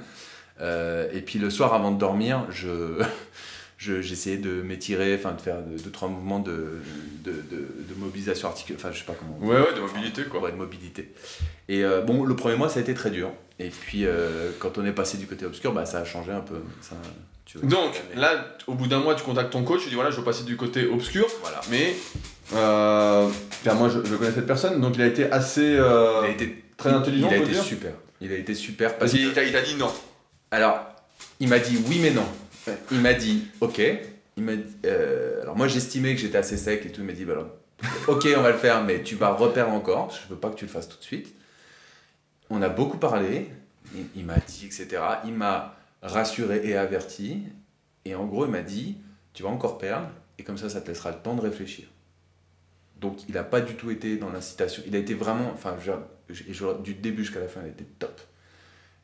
Euh, 0.62 1.10
et 1.12 1.20
puis, 1.20 1.38
le 1.38 1.50
soir, 1.50 1.74
avant 1.74 1.92
de 1.92 2.00
dormir, 2.00 2.46
je. 2.50 3.04
je- 3.78 4.02
J'essayais 4.02 4.38
de 4.38 4.62
m'étirer, 4.62 5.14
enfin 5.16 5.34
de 5.34 5.42
faire 5.42 5.62
deux, 5.62 5.76
deux, 5.84 5.92
trois 5.92 6.08
mouvements 6.08 6.40
de, 6.40 6.80
de, 7.26 7.32
de, 7.34 7.58
de 7.90 7.96
mobilisation 7.98 8.48
articulaire, 8.48 8.80
enfin 8.82 8.94
je 8.94 9.00
sais 9.00 9.06
pas 9.06 9.16
comment. 9.20 9.38
Ouais, 9.46 9.60
ouais, 9.60 9.74
de 9.76 9.82
mobilité 9.82 10.24
quoi. 10.24 10.40
Ouais, 10.40 10.54
de 10.54 10.56
mobilité. 10.56 11.12
Et 11.68 11.84
euh, 11.84 12.00
bon, 12.00 12.24
le 12.24 12.38
premier 12.38 12.56
mois, 12.56 12.70
ça 12.70 12.80
a 12.80 12.84
été 12.84 12.94
très 12.94 13.12
dur. 13.12 13.32
Et 13.60 13.68
puis, 13.70 14.06
euh, 14.06 14.52
quand 14.60 14.78
on 14.78 14.86
est 14.86 14.94
passé 14.94 15.18
du 15.18 15.28
côté 15.28 15.46
obscur, 15.46 15.74
bah, 15.74 15.86
ça 15.86 16.00
a 16.00 16.06
changé 16.06 16.32
un 16.32 16.40
peu. 16.40 16.62
Ça, 16.80 16.96
tu. 17.60 17.66
Donc 17.66 18.02
Mais- 18.14 18.22
là, 18.22 18.58
au 18.68 18.74
bout 18.74 18.88
d'un 18.88 19.00
mois, 19.00 19.16
tu 19.16 19.24
contactes 19.24 19.52
ton 19.52 19.64
coach, 19.64 19.82
tu 19.84 19.90
dis 19.90 19.96
voilà, 19.96 20.12
je 20.12 20.18
veux 20.18 20.24
passer 20.24 20.44
du 20.44 20.58
côté 20.58 20.86
obscur, 20.88 21.28
voilà. 21.42 21.62
mais 21.70 21.96
euh, 22.54 23.28
moi 23.76 23.90
je, 23.90 24.04
je 24.08 24.16
connais 24.16 24.32
cette 24.32 24.46
personne, 24.48 24.80
donc 24.82 24.96
il 24.96 25.02
a 25.02 25.08
été 25.08 25.32
assez 25.32 25.76
euh, 25.78 26.22
Il 26.24 26.26
a 26.28 26.30
été 26.30 26.64
très 26.78 26.92
intelligent, 26.92 27.28
Il 27.30 27.34
a 27.34 27.38
été 27.38 27.52
dire. 27.52 27.64
super. 27.64 27.92
Il 28.22 28.32
a 28.32 28.36
été 28.38 28.56
super 28.56 28.98
Parce 28.98 29.12
qu'il 29.12 29.34
t'a 29.34 29.44
il 29.44 29.52
t'a 29.52 29.62
dit 29.62 29.76
non. 29.76 29.92
Alors, 30.52 30.80
il 31.40 31.48
m'a 31.50 31.60
dit 31.60 31.78
oui, 31.88 32.00
mais 32.02 32.12
non. 32.12 32.26
Il 32.92 33.00
m'a 33.02 33.14
dit 33.14 33.44
ok. 33.62 33.82
Il 34.38 34.44
m'a 34.44 34.56
dit, 34.56 34.64
euh, 34.86 35.42
alors, 35.44 35.56
moi, 35.56 35.68
j'estimais 35.68 36.14
que 36.16 36.20
j'étais 36.22 36.38
assez 36.38 36.58
sec 36.58 36.86
et 36.86 36.92
tout. 36.92 37.02
Il 37.02 37.08
m'a 37.08 37.14
dit 37.14 37.24
bah, 37.26 37.34
alors, 37.34 37.48
ok, 38.08 38.28
on 38.38 38.42
va 38.42 38.52
le 38.52 38.58
faire, 38.58 38.84
mais 38.84 39.02
tu 39.04 39.16
vas 39.16 39.32
reperdre 39.34 39.74
encore. 39.74 40.12
Je 40.12 40.34
veux 40.34 40.40
pas 40.40 40.50
que 40.50 40.56
tu 40.56 40.66
le 40.66 40.72
fasses 40.72 40.88
tout 40.90 40.98
de 40.98 41.04
suite. 41.04 41.34
On 42.50 42.62
a 42.62 42.70
beaucoup 42.70 42.98
parlé. 42.98 43.50
Il, 43.96 44.06
il 44.16 44.26
m'a 44.26 44.38
dit, 44.38 44.66
etc. 44.66 44.88
Il 45.26 45.34
m'a 45.34 45.75
rassuré 46.06 46.62
et 46.68 46.76
averti. 46.76 47.44
Et 48.06 48.16
en 48.16 48.26
gros, 48.26 48.46
il 48.46 48.52
m'a 48.52 48.62
dit 48.62 48.98
tu 49.34 49.44
vas 49.44 49.50
encore 49.50 49.78
perdre. 49.78 50.10
Et 50.38 50.44
comme 50.44 50.58
ça, 50.58 50.70
ça 50.70 50.82
te 50.82 50.88
laissera 50.88 51.12
le 51.12 51.18
temps 51.18 51.36
de 51.36 51.42
réfléchir. 51.42 51.88
Donc, 53.00 53.28
il 53.28 53.36
n'a 53.36 53.44
pas 53.44 53.62
du 53.62 53.76
tout 53.76 53.92
été 53.92 54.18
dans 54.18 54.30
l'incitation. 54.30 54.84
Il 54.88 54.96
a 54.96 55.00
été 55.00 55.14
vraiment. 55.14 55.52
Enfin, 55.54 55.78
du 56.84 56.94
début 56.96 57.24
jusqu'à 57.24 57.40
la 57.40 57.48
fin, 57.48 57.62
il 57.64 57.70
était 57.70 57.86
top. 58.00 58.22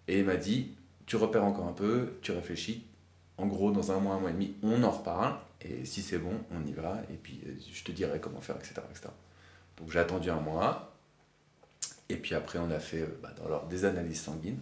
Et 0.08 0.20
il 0.20 0.26
m'a 0.26 0.36
dit 0.36 0.72
tu 1.06 1.18
repères 1.18 1.44
encore 1.44 1.68
un 1.68 1.74
peu, 1.74 2.14
tu 2.22 2.32
réfléchis. 2.32 2.86
En 3.38 3.48
gros, 3.48 3.72
dans 3.72 3.92
un 3.92 4.00
mois, 4.00 4.16
un 4.16 4.20
mois 4.20 4.30
et 4.30 4.34
demi, 4.34 4.56
on 4.64 4.82
en 4.84 4.92
reparle. 4.92 5.36
Et 5.62 5.84
si 5.86 6.02
c'est 6.02 6.18
bon, 6.18 6.34
on 6.52 6.66
y 6.66 6.72
va. 6.72 7.02
Et 7.12 7.18
puis, 7.18 7.42
je 7.72 7.84
te 7.84 7.92
dirai 7.92 8.20
comment 8.20 8.40
faire, 8.40 8.56
etc. 8.56 8.76
etc. 8.90 9.10
Donc, 9.78 9.92
j'ai 9.92 10.00
attendu 10.00 10.30
un 10.30 10.40
mois. 10.40 10.96
Et 12.08 12.16
puis 12.16 12.36
après, 12.36 12.60
on 12.60 12.70
a 12.72 12.80
fait 12.80 13.02
euh, 13.02 13.20
bah, 13.22 13.34
des 13.70 13.86
analyses 13.86 14.22
sanguines. 14.22 14.60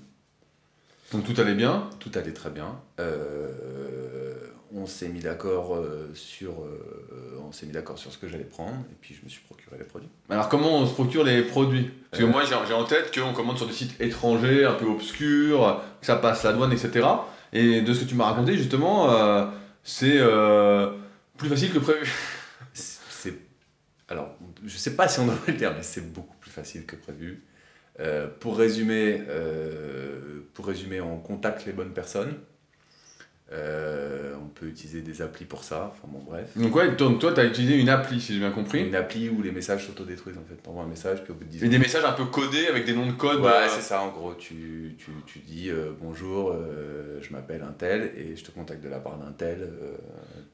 Donc 1.11 1.23
tout 1.25 1.39
allait 1.41 1.55
bien. 1.55 1.89
Tout 1.99 2.11
allait 2.15 2.33
très 2.33 2.49
bien. 2.49 2.79
Euh, 2.99 4.33
on 4.71 4.85
s'est 4.85 5.09
mis 5.09 5.21
d'accord 5.21 5.75
euh, 5.75 6.11
sur, 6.13 6.51
euh, 6.51 7.41
on 7.43 7.51
s'est 7.51 7.65
mis 7.65 7.71
d'accord 7.71 7.97
sur 7.97 8.11
ce 8.11 8.17
que 8.17 8.27
j'allais 8.27 8.43
prendre. 8.43 8.75
Et 8.91 8.95
puis, 9.01 9.15
je 9.15 9.25
me 9.25 9.29
suis 9.29 9.41
procuré 9.41 9.77
les 9.79 9.85
produits. 9.85 10.09
Alors 10.29 10.49
comment 10.49 10.77
on 10.77 10.85
se 10.85 10.93
procure 10.93 11.23
les 11.23 11.41
produits? 11.41 11.89
Parce 12.11 12.23
que 12.23 12.27
moi 12.27 12.43
j'ai 12.45 12.73
en 12.73 12.83
tête 12.83 13.11
qu'on 13.13 13.33
commande 13.33 13.57
sur 13.57 13.67
des 13.67 13.73
sites 13.73 13.99
étrangers, 13.99 14.65
un 14.65 14.73
peu 14.73 14.85
obscurs, 14.85 15.81
que 15.99 16.05
ça 16.05 16.15
passe 16.15 16.43
la 16.43 16.53
douane, 16.53 16.71
etc. 16.71 17.07
Et 17.53 17.81
de 17.81 17.93
ce 17.93 18.01
que 18.01 18.09
tu 18.09 18.15
m'as 18.15 18.25
raconté 18.25 18.55
justement, 18.55 19.51
c'est 19.83 20.19
plus 21.37 21.49
facile 21.49 21.73
que 21.73 21.79
prévu. 21.79 22.11
C'est. 22.73 23.33
Alors, 24.07 24.35
je 24.65 24.77
sais 24.77 24.95
pas 24.95 25.07
si 25.07 25.19
on 25.19 25.25
devrait 25.25 25.51
le 25.51 25.57
dire, 25.57 25.73
mais 25.75 25.83
c'est 25.83 26.13
beaucoup 26.13 26.35
plus 26.37 26.51
facile 26.51 26.85
que 26.85 26.95
prévu. 26.95 27.43
Euh, 27.99 28.27
pour, 28.39 28.57
résumer, 28.57 29.23
euh, 29.27 30.41
pour 30.53 30.67
résumer, 30.67 31.01
on 31.01 31.19
contacte 31.19 31.65
les 31.65 31.73
bonnes 31.73 31.93
personnes. 31.93 32.33
Euh, 33.51 34.33
on 34.43 34.47
peut 34.47 34.67
utiliser 34.67 35.01
des 35.01 35.23
applis 35.23 35.45
pour 35.45 35.63
ça. 35.63 35.91
Enfin 35.91 36.07
bon, 36.11 36.19
bref. 36.23 36.45
Donc 36.55 36.75
ouais, 36.75 36.91
donc 36.91 37.17
toi 37.17 37.31
tu 37.33 37.39
as 37.39 37.45
utilisé 37.45 37.75
une 37.77 37.89
appli 37.89 38.21
si 38.21 38.33
j'ai 38.33 38.39
bien 38.39 38.51
compris. 38.51 38.83
Une 38.85 38.93
appli 38.93 39.27
où 39.27 39.41
les 39.41 39.51
messages 39.51 39.87
s'autodétruisent 39.87 40.37
en 40.37 40.47
fait. 40.47 40.55
T'envoies 40.61 40.83
un 40.83 40.87
message, 40.87 41.23
puis 41.23 41.31
au 41.31 41.35
bout 41.35 41.45
de 41.45 41.49
10 41.49 41.63
Et 41.63 41.67
des 41.67 41.79
messages 41.79 42.05
un 42.05 42.11
peu 42.11 42.25
codés 42.25 42.67
avec 42.67 42.85
des 42.85 42.93
noms 42.93 43.07
de 43.07 43.11
code. 43.13 43.39
Ouais, 43.41 43.47
euh, 43.49 43.67
c'est 43.67 43.81
ça 43.81 44.01
en 44.01 44.09
gros. 44.09 44.35
Tu, 44.35 44.95
tu, 44.99 45.11
tu 45.25 45.39
dis 45.39 45.69
euh, 45.71 45.91
bonjour, 45.99 46.51
euh, 46.51 47.17
je 47.21 47.33
m'appelle 47.33 47.63
un 47.67 47.71
tel 47.71 48.11
et 48.17 48.35
je 48.35 48.43
te 48.43 48.51
contacte 48.51 48.83
de 48.83 48.89
la 48.89 48.99
part 48.99 49.17
d'un 49.17 49.31
tel. 49.31 49.61
euh, 49.61 49.97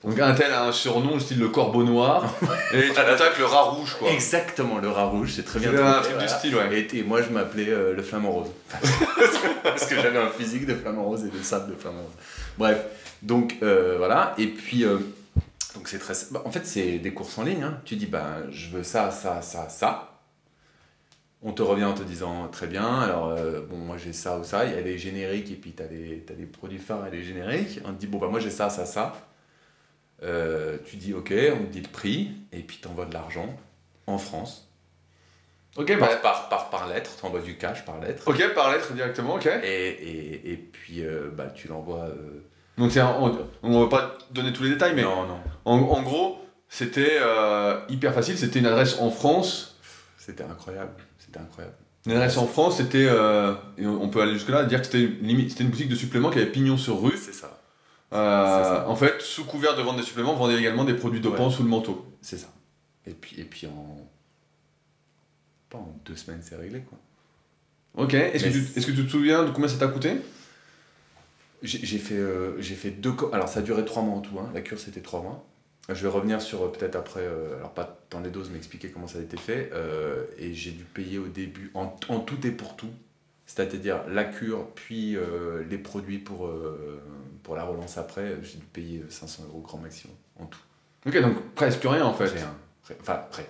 Donc 0.08 0.18
un 0.18 0.34
tel 0.34 0.54
a 0.54 0.66
un 0.66 0.72
surnom 0.72 1.20
style 1.20 1.40
le 1.40 1.50
corbeau 1.50 1.84
noir 1.84 2.34
et 2.74 2.82
tu 2.84 2.88
contactes 2.90 3.38
le 3.40 3.46
rat 3.46 3.64
rouge 3.64 3.96
quoi. 4.00 4.10
Exactement, 4.10 4.80
le 4.80 4.88
rat 4.88 5.08
rouge, 5.08 5.34
c'est 5.36 5.44
très 5.44 5.60
bien 5.60 5.72
C'est 5.74 5.82
un 5.82 6.02
truc 6.02 6.18
du 6.20 6.28
style 6.30 6.56
ouais. 6.56 6.80
Et, 6.94 6.98
et 6.98 7.04
moi, 7.04 7.22
je 7.22 7.28
m'appelais 7.30 7.68
euh, 7.70 7.94
le 7.94 8.02
flamant 8.02 8.32
rose. 8.32 8.52
Parce 9.66 9.88
que 9.88 9.96
j'avais 9.96 10.20
un 10.20 10.30
physique 10.30 10.66
de 10.66 10.76
flamant 10.76 11.04
rose 11.04 11.26
et 11.26 11.30
des 11.30 11.44
sables 11.44 11.72
de 11.72 11.76
flamant 11.80 12.02
rose. 12.02 12.14
Bref, 12.58 12.86
donc 13.22 13.58
euh, 13.64 13.96
voilà. 13.98 14.36
Et 14.38 14.48
puis, 14.48 14.84
euh, 14.84 15.00
donc 15.74 15.88
c'est 15.88 16.00
très. 16.00 16.14
bah, 16.32 16.44
en 16.46 16.52
fait, 16.52 16.66
c'est 16.66 17.00
des 17.00 17.14
courses 17.14 17.38
en 17.38 17.44
ligne. 17.44 17.64
hein. 17.64 17.82
Tu 17.86 17.96
dis, 17.96 18.06
ben, 18.06 18.44
je 18.52 18.70
veux 18.70 18.84
ça, 18.84 19.12
ça, 19.12 19.42
ça, 19.42 19.70
ça. 19.70 20.12
On 21.42 21.52
te 21.52 21.62
revient 21.62 21.86
en 21.86 21.94
te 21.94 22.04
disant, 22.04 22.48
très 22.48 22.68
bien, 22.68 23.02
alors, 23.02 23.30
euh, 23.30 23.62
bon, 23.62 23.78
moi 23.78 23.98
j'ai 23.98 24.14
ça 24.14 24.40
ou 24.40 24.44
ça. 24.44 24.66
Il 24.66 24.72
y 24.74 24.78
a 24.78 24.82
des 24.82 24.98
génériques 24.98 25.52
et 25.52 25.56
puis 25.56 25.74
tu 25.74 25.84
as 25.84 25.88
des, 25.88 26.46
produits 26.46 26.80
phares 26.80 27.08
et 27.08 27.12
des 27.12 27.24
génériques. 27.24 27.82
On 27.86 27.94
te 27.94 28.00
dit, 28.00 28.08
bon, 28.08 28.20
bah, 28.20 28.28
moi 28.28 28.40
j'ai 28.40 28.50
ça, 28.52 28.70
ça, 28.70 28.86
ça. 28.86 29.14
Tu 30.86 30.98
dis, 30.98 31.14
ok, 31.14 31.34
on 31.54 31.66
te 31.66 31.72
dit 31.72 31.82
le 31.82 31.90
prix 31.90 32.32
et 32.52 32.60
puis 32.60 32.80
tu 32.82 32.88
envoies 32.88 33.06
de 33.06 33.14
l'argent 33.14 33.56
en 34.08 34.18
France. 34.18 34.70
Ok, 35.78 35.98
bah, 36.00 36.08
Par, 36.22 36.48
par, 36.50 36.70
par, 36.70 36.88
lettre, 36.88 37.12
tu 37.20 37.26
envoies 37.26 37.42
du 37.42 37.58
cash 37.58 37.84
par 37.86 38.00
lettre. 38.00 38.24
ok 38.28 38.54
par 38.54 38.72
lettre 38.72 38.94
directement, 38.94 39.36
ok. 39.36 39.48
Et, 39.64 39.88
et, 39.90 40.52
et 40.54 40.58
puis 40.58 41.04
euh, 41.04 41.30
bah, 41.36 41.48
tu 41.54 41.68
l'envoies. 41.68 42.06
euh, 42.06 42.44
Donc 42.78 42.96
un- 42.96 43.16
on, 43.20 43.38
on 43.64 43.82
va 43.86 43.88
pas 43.90 44.18
donner 44.32 44.54
tous 44.54 44.64
les 44.64 44.70
détails 44.70 44.94
mais 44.96 45.04
Non, 45.04 45.26
non. 45.28 45.40
en, 45.66 45.78
en 45.78 46.02
gros 46.02 46.40
c'était 46.70 47.18
euh, 47.22 47.80
hyper 47.90 48.14
facile, 48.14 48.38
c'était 48.38 48.60
une 48.60 48.66
adresse 48.66 49.00
en 49.00 49.12
France. 49.12 49.78
C'était 50.18 50.44
incroyable. 50.44 50.92
C'était 51.20 51.40
incroyable. 51.40 51.76
Une 52.06 52.14
adresse 52.14 52.38
en 52.38 52.48
France, 52.48 52.78
c'était, 52.78 53.06
euh, 53.10 53.54
on 53.80 54.10
peut 54.10 54.22
aller 54.22 54.34
jusque 54.34 54.50
là, 54.50 54.64
dire 54.64 54.80
que 54.80 54.86
c'était 54.86 55.02
une, 55.04 55.30
une 55.30 55.70
boutique 55.70 55.90
de 55.90 55.96
suppléments 55.96 56.30
qui 56.30 56.38
avait 56.40 56.52
pignon 56.52 56.78
sur 56.78 57.02
rue. 57.02 57.18
C'est 57.18 57.34
ça. 57.34 57.60
En 58.88 58.96
fait, 58.96 59.22
sous 59.22 59.46
couvert 59.46 59.76
de 59.76 59.82
vendre 59.82 59.98
des 60.00 60.06
suppléments, 60.06 60.34
on 60.34 60.38
vendait 60.38 60.58
également 60.58 60.84
des 60.86 60.94
produits 60.94 61.20
dopants 61.20 61.48
Ouais. 61.48 61.54
sous 61.54 61.64
le 61.64 61.70
manteau. 61.70 62.06
C'est 62.22 62.38
ça. 62.38 62.48
Et 63.06 63.12
puis, 63.14 63.40
et 63.40 63.44
puis 63.44 63.68
en. 63.68 63.98
Pas 65.70 65.78
en 65.78 65.96
deux 66.06 66.16
semaines, 66.16 66.42
c'est 66.42 66.56
réglé 66.56 66.82
quoi. 66.82 66.98
Ok, 67.96 68.14
est-ce 68.14 68.44
que, 68.46 68.50
tu- 68.50 68.78
est-ce 68.80 68.86
que 68.88 68.92
tu 68.92 69.06
te 69.06 69.10
souviens 69.12 69.44
de 69.46 69.52
combien 69.52 69.68
ça 69.70 69.78
t'a 69.78 69.88
coûté? 69.88 70.18
J'ai 71.64 71.98
fait, 71.98 72.16
euh, 72.18 72.62
fait 72.62 72.92
deux. 72.92 73.14
Alors 73.34 73.48
ça 73.50 73.60
a 73.60 73.64
duré 73.64 73.84
trois 73.86 74.04
mois 74.04 74.16
en 74.18 74.22
tout. 74.22 74.38
hein. 74.40 74.52
La 74.54 74.62
cure 74.62 74.80
c'était 74.80 75.02
trois 75.02 75.22
mois. 75.22 75.46
Je 75.88 76.02
vais 76.02 76.08
revenir 76.10 76.42
sur 76.42 76.64
euh, 76.64 76.72
peut-être 76.72 76.96
après, 76.96 77.22
euh, 77.22 77.58
alors 77.58 77.72
pas 77.74 78.00
dans 78.10 78.20
les 78.20 78.30
doses, 78.32 78.50
mais 78.52 78.58
expliquer 78.58 78.90
comment 78.90 79.08
ça 79.08 79.20
a 79.20 79.22
été 79.22 79.38
fait. 79.38 79.70
Euh, 79.74 80.26
et 80.38 80.54
j'ai 80.54 80.72
dû 80.72 80.84
payer 80.84 81.18
au 81.18 81.28
début, 81.28 81.72
en, 81.74 81.96
en 82.10 82.20
tout 82.20 82.46
et 82.46 82.52
pour 82.52 82.76
tout, 82.76 82.90
c'est-à-dire 83.46 84.02
la 84.10 84.26
cure, 84.26 84.68
puis 84.76 85.16
les 85.70 85.78
produits 85.78 86.18
pour, 86.20 86.52
pour 87.44 87.56
la 87.56 87.64
relance 87.64 87.98
après, 87.98 88.38
j'ai 88.44 88.58
dû 88.58 88.66
payer 88.66 89.04
500 89.10 89.44
euros 89.48 89.62
grand 89.62 89.78
maximum 89.78 90.16
en 90.40 90.46
tout. 90.46 90.60
Ok, 91.08 91.20
donc 91.22 91.38
presque 91.56 91.84
rien 91.84 92.06
en 92.06 92.14
fait. 92.14 92.28
Rien. 92.28 92.54
Rien. 92.88 92.98
Enfin, 93.02 93.22
rien. 93.32 93.46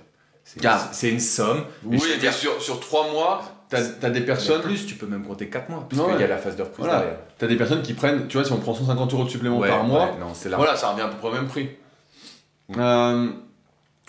C'est 0.48 0.64
une, 0.64 0.70
c'est 0.94 1.10
une 1.10 1.20
somme. 1.20 1.66
Oui, 1.84 1.98
je 1.98 2.04
veux 2.06 2.10
mais 2.14 2.18
dire, 2.20 2.32
sur, 2.32 2.62
sur 2.62 2.80
3 2.80 3.12
mois, 3.12 3.42
t'as 3.68 3.80
as 4.04 4.10
des 4.12 4.22
personnes. 4.22 4.62
plus, 4.62 4.86
tu 4.86 4.94
peux 4.96 5.08
même 5.08 5.26
compter 5.26 5.50
4 5.50 5.70
mois, 5.70 5.86
parce 5.90 6.02
Ouais. 6.02 6.12
qu'il 6.14 6.22
y 6.22 6.24
a 6.24 6.28
la 6.28 6.38
phase 6.38 6.56
de 6.56 6.62
reprise 6.62 6.86
Voilà. 6.86 7.00
derrière. 7.00 7.18
T'as 7.38 7.48
des 7.48 7.56
personnes 7.58 7.82
qui 7.82 7.94
prennent, 7.96 8.28
tu 8.28 8.38
vois, 8.38 8.46
si 8.46 8.52
on 8.54 8.58
prend 8.60 8.74
150 8.76 9.12
euros 9.14 9.24
de 9.26 9.30
supplément 9.30 9.58
Ouais, 9.58 9.68
par 9.70 9.84
mois, 9.84 10.06
ouais, 10.12 10.20
non, 10.20 10.28
là. 10.50 10.58
voilà, 10.58 10.76
ça 10.78 10.92
revient 10.92 11.02
à 11.02 11.08
peu 11.08 11.18
près 11.18 11.28
au 11.30 11.32
même 11.34 11.48
prix. 11.48 11.70
Euh, 12.78 13.28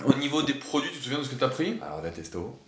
au 0.05 0.14
niveau 0.14 0.42
des 0.42 0.55
produits, 0.55 0.90
tu 0.92 0.99
te 0.99 1.05
souviens 1.05 1.18
de 1.18 1.25
ce 1.25 1.31
que 1.31 1.35
t'as 1.37 1.49
pris? 1.49 1.79
Alors 1.83 2.03
la 2.03 2.11
testo, 2.11 2.59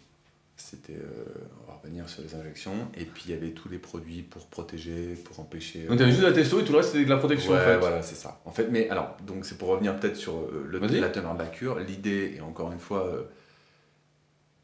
c'était, 0.56 0.94
euh, 0.94 1.24
on 1.66 1.70
va 1.70 1.78
revenir 1.82 2.08
sur 2.08 2.22
les 2.22 2.34
injections, 2.34 2.72
et 2.96 3.04
puis 3.04 3.24
il 3.26 3.32
y 3.32 3.34
avait 3.34 3.50
tous 3.50 3.68
les 3.68 3.78
produits 3.78 4.22
pour 4.22 4.46
protéger, 4.46 5.14
pour 5.24 5.38
empêcher. 5.40 5.84
Donc 5.84 5.98
t'avais 5.98 6.10
juste 6.10 6.22
de 6.22 6.26
la 6.26 6.32
testo 6.32 6.60
et 6.60 6.64
tout 6.64 6.72
le 6.72 6.78
reste 6.78 6.92
c'était 6.92 7.04
de 7.04 7.10
la 7.10 7.16
protection 7.18 7.52
Ouais, 7.52 7.58
en 7.58 7.64
fait. 7.64 7.76
voilà, 7.78 8.02
c'est 8.02 8.14
ça. 8.16 8.40
En 8.46 8.50
fait, 8.50 8.68
mais 8.70 8.88
alors, 8.90 9.16
donc 9.26 9.44
c'est 9.44 9.58
pour 9.58 9.68
revenir 9.68 9.94
peut-être 10.00 10.16
sur 10.16 10.34
euh, 10.36 10.66
le, 10.66 10.78
la 10.78 11.08
teneur 11.10 11.34
de 11.34 11.38
la 11.38 11.46
cure. 11.46 11.78
L'idée, 11.80 12.34
et 12.36 12.40
encore 12.40 12.72
une 12.72 12.80
fois, 12.80 13.06
euh, 13.06 13.22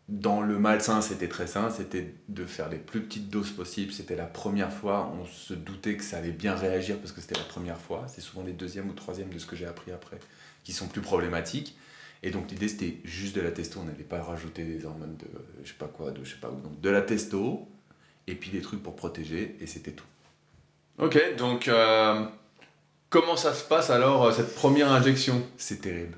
dans 0.08 0.42
le 0.42 0.58
malsain, 0.58 1.00
c'était 1.00 1.28
très 1.28 1.46
sain, 1.46 1.70
c'était 1.70 2.14
de 2.28 2.44
faire 2.44 2.68
les 2.68 2.78
plus 2.78 3.02
petites 3.02 3.30
doses 3.30 3.50
possibles. 3.50 3.92
C'était 3.92 4.16
la 4.16 4.26
première 4.26 4.72
fois, 4.72 5.12
on 5.18 5.26
se 5.26 5.54
doutait 5.54 5.96
que 5.96 6.04
ça 6.04 6.18
allait 6.18 6.30
bien 6.30 6.54
réagir 6.54 6.98
parce 6.98 7.12
que 7.12 7.20
c'était 7.20 7.38
la 7.38 7.44
première 7.44 7.80
fois. 7.80 8.04
C'est 8.08 8.20
souvent 8.20 8.44
les 8.44 8.52
deuxièmes 8.52 8.90
ou 8.90 8.92
troisièmes 8.92 9.30
de 9.30 9.38
ce 9.38 9.46
que 9.46 9.56
j'ai 9.56 9.66
appris 9.66 9.92
après 9.92 10.18
qui 10.62 10.72
sont 10.72 10.88
plus 10.88 11.00
problématiques. 11.00 11.76
Et 12.22 12.30
donc 12.30 12.50
l'idée, 12.50 12.68
c'était 12.68 12.96
juste 13.04 13.36
de 13.36 13.40
la 13.40 13.50
testo. 13.50 13.80
On 13.80 13.84
n'allait 13.84 14.02
pas 14.02 14.22
rajouter 14.22 14.64
des 14.64 14.84
hormones 14.84 15.16
de 15.16 15.26
je 15.62 15.68
sais 15.68 15.78
pas 15.78 15.88
quoi, 15.88 16.10
de 16.10 16.24
je 16.24 16.30
sais 16.30 16.40
pas 16.40 16.50
où. 16.50 16.60
Donc 16.60 16.80
de 16.80 16.90
la 16.90 17.02
testo, 17.02 17.68
et 18.26 18.34
puis 18.34 18.50
des 18.50 18.60
trucs 18.60 18.82
pour 18.82 18.96
protéger, 18.96 19.56
et 19.60 19.66
c'était 19.66 19.92
tout. 19.92 20.06
Ok, 20.98 21.36
donc 21.36 21.68
euh, 21.68 22.24
comment 23.10 23.36
ça 23.36 23.52
se 23.52 23.64
passe 23.64 23.90
alors 23.90 24.24
euh, 24.24 24.32
cette 24.32 24.54
première 24.54 24.90
injection? 24.92 25.42
C'est 25.56 25.80
terrible. 25.80 26.16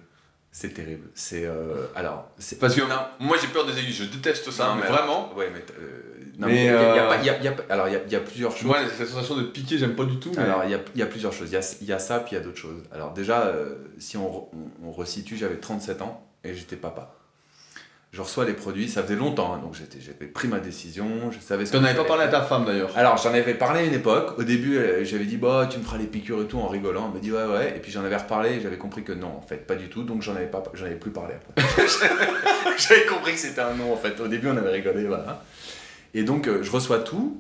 C'est 0.59 0.71
terrible. 0.73 1.11
C'est 1.14 1.45
euh, 1.45 1.85
alors 1.95 2.31
c'est 2.38 2.59
Parce 2.59 2.75
que 2.75 2.81
moi 3.21 3.37
j'ai 3.38 3.49
peur 3.49 3.66
des 3.66 3.79
aiguilles, 3.79 3.92
je 3.92 4.05
déteste 4.05 4.51
ça, 4.51 4.69
Non, 4.69 4.77
mais 4.77 4.81
mais 4.85 4.88
vraiment. 4.88 5.35
Ouais, 5.35 5.51
mais 5.53 5.62
euh, 5.79 6.01
non, 6.38 6.47
Mais, 6.47 6.55
mais 6.55 6.64
il 6.64 6.64
y 6.64 6.69
a- 6.71 6.95
il 6.95 6.97
y 6.97 6.99
a 6.99 7.07
pas- 7.09 7.16
il 7.19 7.27
y 7.27 7.29
a- 7.31 7.37
il 7.40 7.45
y 7.45 7.49
a 7.49 7.53
pas- 7.53 7.73
alors 7.75 7.88
il 7.88 8.11
y 8.11 8.16
a, 8.16 8.21
plusieurs 8.21 8.53
choses. 8.53 8.64
Moi, 8.64 8.79
cette 8.97 9.07
sensation 9.07 9.37
de 9.37 9.42
piquer, 9.42 9.77
j'aime 9.77 9.95
pas 9.95 10.05
du 10.07 10.19
tout. 10.19 10.33
mais- 10.35 10.45
Alors 10.45 10.64
il 10.64 10.71
y 10.71 11.03
a, 11.03 11.07
plusieurs 11.07 11.35
choses. 11.35 11.51
Il 11.51 11.87
y 11.87 11.92
a, 11.92 11.99
ça, 11.99 12.21
puis 12.21 12.33
il 12.33 12.38
y 12.38 12.40
a 12.40 12.42
d'autres 12.42 12.57
choses. 12.57 12.83
Alors 12.90 13.12
déjà, 13.12 13.42
euh, 13.49 13.75
si 13.99 14.16
on, 14.16 14.27
re- 14.31 14.49
on, 14.83 14.88
on 14.88 14.92
resitue, 14.92 15.37
j'avais 15.37 15.59
37 15.59 16.01
ans 16.01 16.27
et 16.42 16.55
j'étais 16.55 16.77
papa. 16.77 17.14
Je 18.16 18.22
reçois 18.22 18.46
les 18.46 18.55
produits, 18.55 18.88
ça 18.88 19.02
faisait 19.02 19.14
longtemps, 19.14 19.52
hein, 19.52 19.59
donc 19.62 19.74
j'étais- 19.74 20.00
j'avais 20.00 20.24
pris 20.26 20.48
ma 20.48 20.59
décision, 20.59 21.31
je 21.31 21.38
savais 21.38 21.66
ce 21.66 21.72
T'en 21.72 21.81
que 21.81 21.85
avais 21.85 21.94
pas 21.94 22.05
parlé 22.05 22.22
à 22.22 22.29
ta 22.29 22.40
femme 22.40 22.64
d'ailleurs. 22.64 22.90
Alors 22.96 23.18
j'en 23.18 23.35
avais 23.35 23.52
parlé 23.52 23.81
à 23.81 23.83
une 23.83 23.92
époque. 23.92 24.38
Au 24.38 24.42
début, 24.42 24.79
euh, 24.79 25.05
j'avais 25.05 25.26
dit 25.26 25.37
bah 25.37 25.68
tu 25.70 25.79
me 25.79 25.85
feras 25.85 25.98
les 25.98 26.07
piqûres 26.07 26.40
et 26.40 26.46
tout 26.46 26.59
en 26.59 26.66
rigolant. 26.66 27.09
Elle 27.09 27.12
m'a 27.14 27.20
dit 27.20 27.31
ouais 27.31 27.44
ouais. 27.44 27.74
Et 27.76 27.81
puis 27.81 27.92
j'en 27.92 28.02
avais 28.05 28.16
reparlé 28.16 28.52
et 28.55 28.61
j'avais 28.62 28.79
compris 28.79 29.05
que 29.05 29.12
non 29.12 29.26
en 29.37 29.42
fait 29.42 29.66
pas 29.66 29.74
du 29.74 29.90
tout. 29.90 30.02
Donc 30.02 30.22
j'en 30.22 30.35
avais 30.35 30.46
pas, 30.46 30.62
j'en 30.72 30.87
avais 30.87 30.94
plus 30.94 31.11
parlé 31.11 31.35
après. 31.35 31.87
j'avais 32.79 33.05
compris 33.05 33.33
que 33.33 33.38
c'était 33.38 33.61
un 33.61 33.74
non 33.74 33.92
en 33.92 33.96
fait. 33.96 34.18
Au 34.18 34.29
début 34.29 34.48
on 34.48 34.57
avait 34.57 34.70
rigolé 34.72 35.05
voilà. 35.05 35.44
Et 36.14 36.22
donc 36.22 36.48
euh, 36.48 36.62
je 36.62 36.70
reçois 36.70 37.00
tout. 37.00 37.38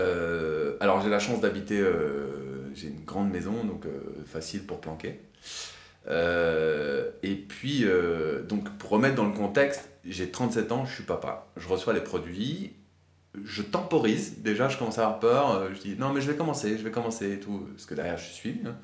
Euh, 0.00 0.76
alors 0.80 1.00
j'ai 1.00 1.10
la 1.10 1.20
chance 1.20 1.40
d'habiter, 1.40 1.78
euh, 1.78 2.72
j'ai 2.74 2.88
une 2.88 3.04
grande 3.04 3.30
maison 3.30 3.52
donc 3.64 3.86
euh, 3.86 3.90
facile 4.26 4.64
pour 4.64 4.80
planquer. 4.80 5.20
Euh, 6.08 7.10
et 7.22 7.34
puis, 7.34 7.84
euh, 7.84 8.42
donc 8.42 8.68
pour 8.78 8.90
remettre 8.90 9.14
dans 9.14 9.24
le 9.26 9.32
contexte, 9.32 9.88
j'ai 10.04 10.30
37 10.30 10.72
ans, 10.72 10.84
je 10.86 10.94
suis 10.94 11.04
papa. 11.04 11.46
Je 11.56 11.66
reçois 11.68 11.92
les 11.94 12.00
produits, 12.02 12.74
je 13.44 13.62
temporise. 13.62 14.38
Déjà, 14.38 14.68
je 14.68 14.76
commence 14.78 14.98
à 14.98 15.02
avoir 15.04 15.20
peur. 15.20 15.50
euh, 15.52 15.68
Je 15.74 15.80
dis 15.80 15.96
non, 15.96 16.12
mais 16.12 16.20
je 16.20 16.30
vais 16.30 16.36
commencer, 16.36 16.76
je 16.78 16.84
vais 16.84 16.90
commencer 16.90 17.32
et 17.32 17.40
tout, 17.40 17.66
parce 17.74 17.86
que 17.86 17.94
derrière, 17.94 18.18
je 18.18 18.30
suis. 18.30 18.60
hein. 18.66 18.76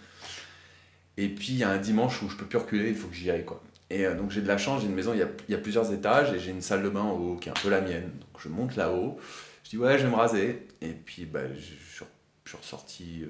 Et 1.17 1.29
puis, 1.29 1.49
il 1.51 1.57
y 1.59 1.65
a 1.65 1.71
un 1.71 1.79
dimanche 1.79 2.23
où 2.23 2.29
je 2.29 2.37
peux 2.37 2.47
plus 2.47 2.59
reculer, 2.59 2.89
il 2.91 2.95
faut 2.97 3.09
que 3.09 3.15
j'y 3.15 3.31
aille. 3.31 3.45
quoi. 3.45 3.63
Et 3.91 4.07
donc, 4.15 4.31
j'ai 4.31 4.41
de 4.41 4.49
la 4.49 4.57
chance, 4.59 4.81
j'ai 4.83 4.87
une 4.89 4.95
maison, 4.95 5.13
il 5.13 5.19
y 5.19 5.23
a, 5.23 5.29
y 5.49 5.55
a 5.55 5.59
plusieurs 5.59 5.93
étages 5.93 6.33
et 6.33 6.39
j'ai 6.39 6.51
une 6.53 6.63
salle 6.63 6.83
de 6.83 6.89
bain 6.89 7.03
en 7.03 7.13
haut 7.13 7.37
qui 7.37 7.49
est 7.49 7.53
un 7.53 7.61
peu 7.63 7.69
la 7.69 7.81
mienne. 7.81 8.11
Donc, 8.21 8.41
je 8.41 8.49
monte 8.49 8.77
là-haut, 8.77 9.19
je 9.65 9.71
dis 9.71 9.77
ouais, 9.79 9.99
je 9.99 10.05
vais 10.05 10.11
me 10.11 10.17
raser. 10.17 10.67
Et 10.81 10.93
puis, 10.93 11.27
bah, 11.27 11.41
je, 11.55 11.61
je 11.61 12.05
je 12.45 12.51
suis 12.51 12.59
ressorti 12.59 13.25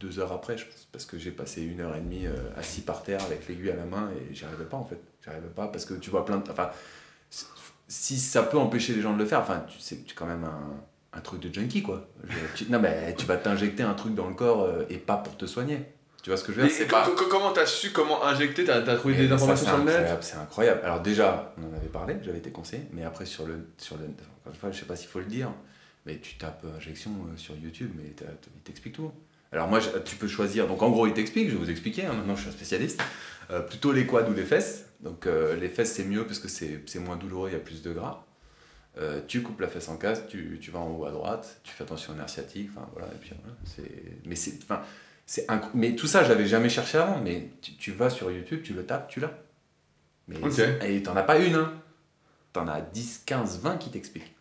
deux 0.00 0.18
heures 0.18 0.32
après, 0.32 0.56
je 0.58 0.64
pense, 0.66 0.88
parce 0.92 1.06
que 1.06 1.18
j'ai 1.18 1.30
passé 1.30 1.62
une 1.62 1.80
heure 1.80 1.94
et 1.96 2.00
demie 2.00 2.26
euh, 2.26 2.34
assis 2.56 2.80
par 2.82 3.02
terre 3.02 3.22
avec 3.24 3.48
l'aiguille 3.48 3.70
à 3.70 3.76
la 3.76 3.84
main 3.84 4.10
et 4.10 4.34
j'y 4.34 4.44
arrivais 4.44 4.64
pas 4.64 4.76
en 4.76 4.84
fait. 4.84 5.00
J'y 5.22 5.30
arrivais 5.30 5.48
pas 5.48 5.68
parce 5.68 5.84
que 5.84 5.94
tu 5.94 6.10
vois 6.10 6.24
plein 6.24 6.38
de. 6.38 6.50
Enfin, 6.50 6.70
si 7.88 8.18
ça 8.18 8.42
peut 8.42 8.58
empêcher 8.58 8.94
les 8.94 9.02
gens 9.02 9.12
de 9.12 9.18
le 9.18 9.26
faire, 9.26 9.40
enfin, 9.40 9.64
tu 9.68 9.78
sais 9.78 9.96
tu 9.98 10.12
es 10.12 10.14
quand 10.14 10.26
même 10.26 10.44
un, 10.44 11.18
un 11.18 11.20
truc 11.20 11.40
de 11.40 11.52
junkie 11.52 11.82
quoi. 11.82 12.08
Je- 12.28 12.64
tu- 12.64 12.70
non, 12.70 12.78
mais 12.80 13.14
tu 13.16 13.26
vas 13.26 13.36
t'injecter 13.36 13.82
un 13.82 13.94
truc 13.94 14.14
dans 14.14 14.28
le 14.28 14.34
corps 14.34 14.62
euh, 14.62 14.84
et 14.88 14.96
pas 14.98 15.16
pour 15.16 15.36
te 15.36 15.46
soigner. 15.46 15.84
Tu 16.22 16.30
vois 16.30 16.38
ce 16.38 16.44
que 16.44 16.52
je 16.54 16.60
veux 16.60 16.66
dire? 16.68 16.76
Pas. 16.86 17.04
comment 17.28 17.52
t'as 17.52 17.66
su 17.66 17.90
comment 17.92 18.24
injecter? 18.24 18.64
T'as 18.64 18.78
as 18.82 18.96
trouvé 18.96 19.14
des 19.14 19.30
informations 19.34 19.66
sur 19.66 19.76
le 19.76 19.84
net? 19.84 20.18
C'est 20.22 20.36
incroyable. 20.36 20.80
Alors 20.82 21.00
déjà, 21.00 21.54
on 21.58 21.70
en 21.70 21.76
avait 21.76 21.88
parlé, 21.88 22.16
j'avais 22.22 22.38
été 22.38 22.50
conseillé, 22.50 22.84
mais 22.92 23.04
après 23.04 23.26
sur 23.26 23.46
le, 23.46 23.68
sur 23.76 23.96
le, 23.98 24.04
encore 24.04 24.52
une 24.52 24.54
fois, 24.54 24.70
je 24.70 24.78
sais 24.80 24.86
pas 24.86 24.96
s'il 24.96 25.08
faut 25.10 25.18
le 25.18 25.26
dire, 25.26 25.50
mais 26.06 26.16
tu 26.18 26.36
tapes 26.36 26.64
injection 26.78 27.10
euh, 27.10 27.36
sur 27.36 27.54
YouTube, 27.56 27.90
mais 27.94 28.04
il 28.08 28.62
t'explique 28.64 28.94
tout. 28.94 29.12
Alors 29.54 29.68
moi, 29.68 29.80
tu 30.04 30.16
peux 30.16 30.28
choisir. 30.28 30.66
Donc 30.66 30.82
en 30.82 30.90
gros, 30.90 31.06
il 31.06 31.12
t'explique. 31.14 31.48
Je 31.48 31.52
vais 31.54 31.58
vous 31.64 31.70
expliquer. 31.70 32.04
hein, 32.06 32.12
maintenant, 32.12 32.34
je 32.36 32.40
suis 32.42 32.50
un 32.50 32.52
spécialiste. 32.52 33.00
Euh, 33.50 33.60
plutôt 33.60 33.92
les 33.92 34.06
quads 34.06 34.28
ou 34.28 34.34
les 34.34 34.44
fesses. 34.44 34.86
Donc 35.00 35.26
euh, 35.26 35.54
les 35.56 35.68
fesses, 35.68 35.92
c'est 35.92 36.04
mieux 36.04 36.24
parce 36.26 36.38
que 36.38 36.48
c'est 36.48 36.82
moins 36.98 37.16
douloureux, 37.16 37.50
il 37.50 37.52
y 37.52 37.56
a 37.56 37.60
plus 37.60 37.82
de 37.82 37.92
gras. 37.92 38.24
Euh, 38.96 39.20
tu 39.26 39.42
coupes 39.42 39.60
la 39.60 39.66
fesse 39.68 39.88
en 39.88 39.96
casse, 39.96 40.26
tu, 40.28 40.58
tu 40.62 40.70
vas 40.70 40.78
en 40.78 40.88
haut 40.90 41.04
à 41.04 41.10
droite, 41.10 41.60
tu 41.64 41.72
fais 41.74 41.82
attention 41.82 42.12
au 42.12 42.16
nerf 42.16 42.28
sciatique, 42.30 42.70
enfin 42.74 42.88
voilà, 42.92 43.08
et 43.08 43.16
puis 43.20 43.32
voilà, 43.42 43.88
mais 44.24 44.36
c'est, 44.36 44.52
enfin, 44.62 44.82
c'est 45.26 45.46
mais 45.74 45.96
tout 45.96 46.06
ça, 46.06 46.22
j'avais 46.22 46.46
jamais 46.46 46.68
cherché 46.68 46.98
avant, 46.98 47.20
mais 47.20 47.48
tu, 47.60 47.72
tu 47.74 47.90
vas 47.90 48.08
sur 48.08 48.30
YouTube, 48.30 48.60
tu 48.62 48.72
le 48.72 48.86
tapes, 48.86 49.08
tu 49.08 49.18
l'as. 49.18 49.36
Mais 50.28 50.36
Ok. 50.40 50.52
c'est- 50.52 50.78
et 50.94 51.02
t'en 51.02 51.16
as 51.16 51.24
pas 51.24 51.38
une, 51.38 51.56
hein. 51.56 51.72
T'en 52.52 52.68
as 52.68 52.80
10, 52.82 53.24
15, 53.26 53.58
20 53.60 53.78
qui 53.78 53.90
t'expliquent. 53.90 54.32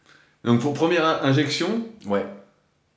Donc 0.43 0.61
pour 0.61 0.75
première 0.75 1.03
in- 1.03 1.21
injection, 1.23 1.87
Ouais. 2.05 2.25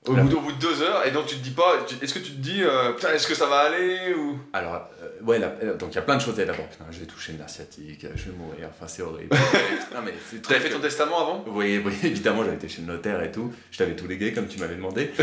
Au, 0.07 0.15
bout, 0.15 0.29
de- 0.29 0.35
au 0.35 0.41
bout 0.41 0.53
de 0.53 0.59
deux 0.59 0.83
heures, 0.83 1.07
et 1.07 1.11
donc 1.11 1.27
tu 1.27 1.37
te 1.37 1.43
dis 1.43 1.51
pas, 1.51 1.77
est-ce 2.03 2.15
que 2.15 2.19
tu 2.19 2.33
te 2.33 2.39
dis, 2.41 2.63
euh, 2.63 2.93
putain, 2.93 3.13
est-ce 3.13 3.27
que 3.27 3.35
ça 3.35 3.47
va 3.47 3.59
aller 3.61 4.15
ou? 4.15 4.39
Alors, 4.53 4.89
euh, 5.03 5.25
ouais, 5.25 5.41
euh, 5.43 5.77
donc 5.77 5.91
il 5.93 5.95
y 5.97 5.99
a 5.99 6.03
plein 6.03 6.17
de 6.17 6.21
choses 6.23 6.37
d'abord. 6.37 6.57
Putain, 6.69 6.85
je 6.91 6.99
vais 7.01 7.07
toucher 7.07 7.33
sciatique, 7.47 8.05
euh, 8.05 8.11
je 8.15 8.25
vais 8.31 8.37
mourir, 8.37 8.69
enfin 8.71 8.87
c'est 8.89 9.03
horrible. 9.03 9.35
non 9.95 10.01
mais 10.05 10.15
c'est 10.31 10.43
T'avais 10.43 10.61
fait 10.61 10.71
ton 10.71 10.81
testament 10.81 11.21
avant? 11.21 11.45
Oui, 11.49 11.81
oui, 11.85 11.93
évidemment, 12.05 12.43
j'avais 12.45 12.57
été 12.57 12.69
chez 12.69 12.81
le 12.83 12.87
notaire 12.89 13.23
et 13.23 13.31
tout. 13.33 13.53
Je 13.71 13.79
t'avais 13.79 13.95
tout 13.97 14.07
légué 14.07 14.33
comme 14.33 14.47
tu 14.49 14.59
m'avais 14.59 14.77
demandé. 14.77 15.11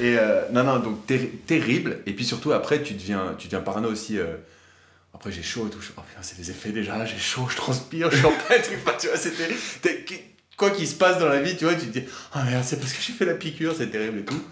et 0.00 0.16
euh, 0.18 0.42
non, 0.52 0.64
non, 0.64 0.78
donc 0.78 1.06
terri- 1.06 1.30
terrible. 1.46 1.98
Et 2.06 2.12
puis 2.12 2.24
surtout, 2.24 2.52
après, 2.52 2.82
tu 2.82 2.94
deviens, 2.94 3.34
tu 3.38 3.48
deviens 3.48 3.60
parano 3.60 3.90
aussi. 3.90 4.18
après, 5.14 5.32
j'ai 5.32 5.42
chaud 5.42 5.66
et 5.66 5.70
tout. 5.70 5.80
Je, 5.80 5.88
oh 5.96 6.00
putain, 6.08 6.22
c'est 6.22 6.38
les 6.38 6.50
effets 6.50 6.70
déjà. 6.70 7.04
J'ai 7.04 7.18
chaud, 7.18 7.46
je 7.50 7.56
transpire, 7.56 8.10
je 8.10 8.16
suis 8.16 8.26
en. 8.26 8.30
Enfin, 8.30 8.54
tu 8.98 9.08
vois, 9.08 9.16
c'était. 9.16 9.48
Quoi 10.58 10.70
qu'il 10.72 10.86
se 10.86 10.96
passe 10.96 11.18
dans 11.18 11.28
la 11.28 11.40
vie, 11.40 11.56
tu 11.56 11.64
vois, 11.64 11.74
tu 11.74 11.86
te 11.86 11.98
dis 11.98 12.04
Ah 12.32 12.44
merde, 12.44 12.62
c'est 12.64 12.78
parce 12.78 12.92
que 12.92 13.00
j'ai 13.00 13.12
fait 13.14 13.24
la 13.24 13.34
piqûre, 13.34 13.74
c'est 13.74 13.88
terrible 13.88 14.18
et 14.18 14.24
tout. 14.26 14.42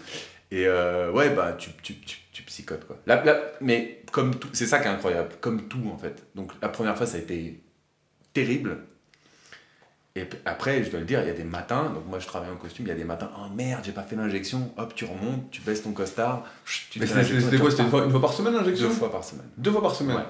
Et 0.49 0.65
euh, 0.65 1.11
ouais, 1.11 1.29
bah, 1.31 1.53
tu, 1.59 1.69
tu, 1.83 1.95
tu, 1.99 2.17
tu 2.31 2.41
psychotes 2.43 2.87
quoi. 2.87 2.97
La- 3.05 3.23
la- 3.23 3.41
mais 3.61 4.01
comme 4.11 4.33
tout, 4.35 4.47
c'est 4.53 4.65
ça 4.65 4.79
qui 4.79 4.85
est 4.87 4.91
incroyable, 4.91 5.29
comme 5.41 5.67
tout 5.67 5.91
en 5.93 5.97
fait. 5.97 6.25
Donc 6.33 6.53
la 6.61 6.69
première 6.69 6.95
fois, 6.97 7.05
ça 7.05 7.17
a 7.17 7.19
été 7.19 7.61
terrible. 8.33 8.77
Et 10.15 10.27
après, 10.45 10.83
je 10.83 10.89
dois 10.89 10.99
le 11.01 11.05
dire, 11.05 11.21
il 11.21 11.27
y 11.27 11.29
a 11.29 11.33
des 11.33 11.43
matins, 11.43 11.91
donc 11.93 12.07
moi 12.07 12.17
je 12.17 12.25
travaille 12.25 12.49
en 12.49 12.55
costume, 12.55 12.85
il 12.85 12.89
y 12.89 12.91
a 12.91 12.95
des 12.95 13.03
matins, 13.03 13.29
oh 13.37 13.53
merde, 13.53 13.83
j'ai 13.85 13.91
pas 13.91 14.01
fait 14.01 14.15
l'injection, 14.15 14.73
hop, 14.77 14.95
tu 14.95 15.05
remontes, 15.05 15.51
tu 15.51 15.61
baisses 15.61 15.83
ton 15.83 15.91
costard, 15.91 16.43
tu 16.89 16.99
Mais 16.99 17.05
c'était 17.05 17.57
quoi 17.59 17.69
C'était 17.69 17.83
une 17.83 17.89
fois, 17.89 18.03
une 18.05 18.09
fois 18.11 18.21
par 18.21 18.33
semaine 18.33 18.53
l'injection? 18.55 18.87
Deux 18.87 18.93
fois 18.95 19.11
par 19.11 19.23
semaine. 19.23 19.45
Deux 19.57 19.71
fois 19.71 19.81
par 19.83 19.93
semaine 19.93 20.15
Ouais. 20.17 20.23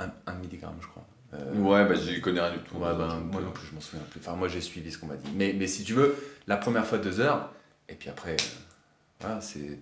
Un, 0.00 0.10
un 0.26 0.34
milligramme, 0.34 0.74
je 0.80 0.86
crois. 0.88 1.06
Euh, 1.40 1.54
Ouais, 1.58 1.84
bah 1.86 1.94
j'y 1.94 2.20
connais 2.20 2.40
rien 2.40 2.52
du 2.52 2.58
tout. 2.60 2.76
Ouais, 2.76 2.94
ben, 2.96 3.20
moi 3.32 3.40
non 3.40 3.50
plus, 3.50 3.66
je 3.68 3.74
m'en 3.74 3.80
souviens 3.80 4.04
plus. 4.10 4.20
Enfin, 4.20 4.34
moi 4.36 4.48
j'ai 4.48 4.60
suivi 4.60 4.90
ce 4.92 4.98
qu'on 4.98 5.06
m'a 5.06 5.16
dit. 5.16 5.30
Mais, 5.34 5.54
mais 5.56 5.66
si 5.66 5.84
tu 5.84 5.92
veux, 5.94 6.16
la 6.46 6.56
première 6.56 6.86
fois 6.86 6.98
deux 6.98 7.20
heures, 7.20 7.52
et 7.88 7.94
puis 7.94 8.08
après, 8.08 8.32
euh, 8.32 8.36
voilà, 9.20 9.40
c'est. 9.40 9.78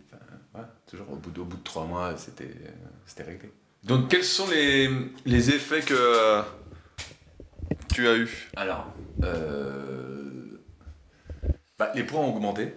voilà, 0.53 0.69
toujours 0.87 1.11
au 1.13 1.17
bout, 1.17 1.31
de, 1.31 1.41
au 1.41 1.45
bout 1.45 1.57
de 1.57 1.63
trois 1.63 1.85
mois, 1.85 2.17
c'était 2.17 2.45
euh, 2.45 2.71
c'était 3.07 3.25
réglé. 3.25 3.51
Donc 3.85 4.09
quels 4.09 4.25
sont 4.25 4.49
les, 4.49 4.89
les 5.27 5.51
effets 5.51 5.81
que 5.83 6.41
tu 7.93 8.09
as 8.09 8.17
eu 8.17 8.51
Alors, 8.57 8.93
euh, 9.23 10.61
bah, 11.79 11.93
les 11.95 12.05
points 12.05 12.21
ont 12.21 12.35
augmenté. 12.35 12.75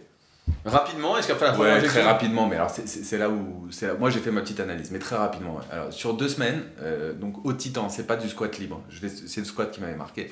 Rapidement, 0.66 1.18
est-ce 1.18 1.28
qu'après 1.28 1.46
la 1.46 1.54
première 1.54 1.76
Ouais, 1.76 1.82
très 1.88 2.02
rapidement, 2.04 2.46
mais 2.48 2.56
alors 2.58 2.70
c'est- 2.70 3.18
là 3.18 3.30
où. 3.30 3.68
là- 3.82 3.94
moi 3.96 4.10
j'ai 4.10 4.20
fait 4.20 4.32
ma 4.32 4.42
petite 4.42 4.60
analyse, 4.60 4.92
mais 4.92 5.00
très 5.00 5.16
rapidement. 5.16 5.56
ouais. 5.56 5.64
Alors, 5.72 5.94
sur 5.94 6.14
deux 6.14 6.28
semaines, 6.28 6.64
euh, 6.82 7.14
donc 7.14 7.46
au 7.46 7.54
titan, 7.54 7.88
c'est 7.90 8.06
pas 8.06 8.16
du 8.18 8.28
squat 8.28 8.58
libre, 8.60 8.82
c'est 8.92 9.38
le 9.40 9.46
squat 9.46 9.72
qui 9.72 9.80
m'avait 9.82 9.96
marqué. 9.96 10.30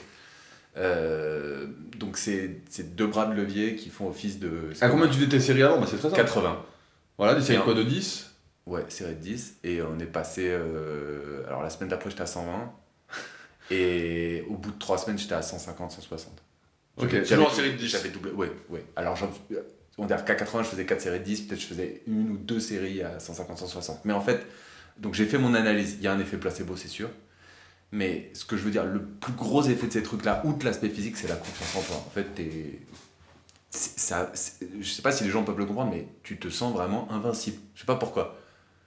Euh, 0.78 1.68
donc 1.98 2.18
c'est 2.18 2.62
deux 2.96 3.08
bras 3.08 3.26
de 3.28 3.34
levier 3.34 3.76
qui 3.76 3.90
font 3.90 4.10
office 4.10 4.40
de. 4.40 4.52
À 4.82 4.90
combien 4.90 5.08
tu 5.08 5.14
faisais 5.14 5.30
tes 5.30 5.40
séries 5.40 5.64
avant? 5.64 5.80
Bah, 5.80 5.88
C'est 5.90 5.98
très 5.98 6.10
simple. 6.10 6.22
80. 6.22 6.62
Voilà, 7.18 7.34
des 7.36 7.42
séries 7.42 7.64
quoi 7.64 7.74
de 7.74 7.84
10 7.84 8.32
Ouais, 8.66 8.84
série 8.90 9.14
de 9.16 9.20
10. 9.22 9.56
Et 9.64 9.82
on 9.82 9.98
est 10.00 10.06
passé. 10.06 10.50
euh, 10.50 11.46
alors 11.48 11.64
la 11.64 11.70
semaine 11.70 11.90
d'après, 11.90 12.10
j'étais 12.10 12.24
à 12.24 12.26
120. 12.26 12.74
Et 13.72 14.44
au 14.50 14.56
bout 14.56 14.72
de 14.72 14.78
trois 14.80 14.98
semaines, 14.98 15.18
j'étais 15.18 15.34
à 15.36 15.42
150, 15.42 15.92
160. 15.92 16.42
Ok, 16.98 17.24
toujours 17.24 17.48
en 17.48 17.50
série 17.50 17.72
de 17.72 17.78
10. 17.78 17.88
J'avais 17.90 18.10
doublé, 18.10 18.32
ouais, 18.32 18.52
ouais. 18.70 18.84
Alors, 18.98 19.16
j'en- 19.16 19.32
on 19.98 20.06
dirait 20.06 20.24
qu'à 20.26 20.36
80, 20.36 20.64
je 20.64 20.70
faisais 20.70 20.86
4 20.86 21.02
séries 21.02 21.20
de 21.20 21.24
10, 21.24 21.42
peut-être 21.42 21.62
je 21.62 21.68
faisais 21.68 22.02
une 22.08 22.32
ou 22.32 22.38
deux 22.38 22.60
séries 22.60 23.02
à 23.02 23.20
150, 23.20 23.58
160. 23.58 24.06
Mais 24.06 24.14
en 24.14 24.22
fait, 24.22 24.46
donc 24.98 25.14
j'ai 25.14 25.26
fait 25.26 25.38
mon 25.38 25.54
analyse. 25.54 25.96
Il 26.00 26.04
y 26.04 26.08
a 26.08 26.14
un 26.14 26.20
effet 26.20 26.38
placebo, 26.38 26.76
c'est 26.76 26.88
sûr. 26.88 27.10
Mais 27.92 28.30
ce 28.34 28.44
que 28.46 28.58
je 28.58 28.64
veux 28.64 28.72
dire, 28.72 28.84
le 28.84 29.02
plus 29.02 29.34
gros 29.34 29.64
effet 29.64 29.88
de 29.88 29.94
ces 29.94 30.04
trucs-là, 30.04 30.42
outre 30.44 30.66
l'aspect 30.66 30.90
physique, 30.90 31.16
c'est 31.18 31.28
la 31.28 31.36
confiance 31.36 31.76
en 31.76 31.82
toi. 31.82 32.04
En 32.06 32.10
fait, 32.10 32.26
t'es. 32.36 32.80
Ça, 33.70 34.32
je 34.80 34.90
sais 34.90 35.02
pas 35.02 35.12
si 35.12 35.26
les 35.26 35.30
gens 35.30 35.44
peuvent 35.44 35.58
le 35.58 35.66
comprendre, 35.66 35.92
mais 35.92 36.08
tu 36.24 36.38
te 36.38 36.50
sens 36.50 36.74
vraiment 36.74 37.08
invincible. 37.12 37.58
Je 37.74 37.82
sais 37.82 37.86
pas 37.86 37.96
pourquoi. 37.96 38.38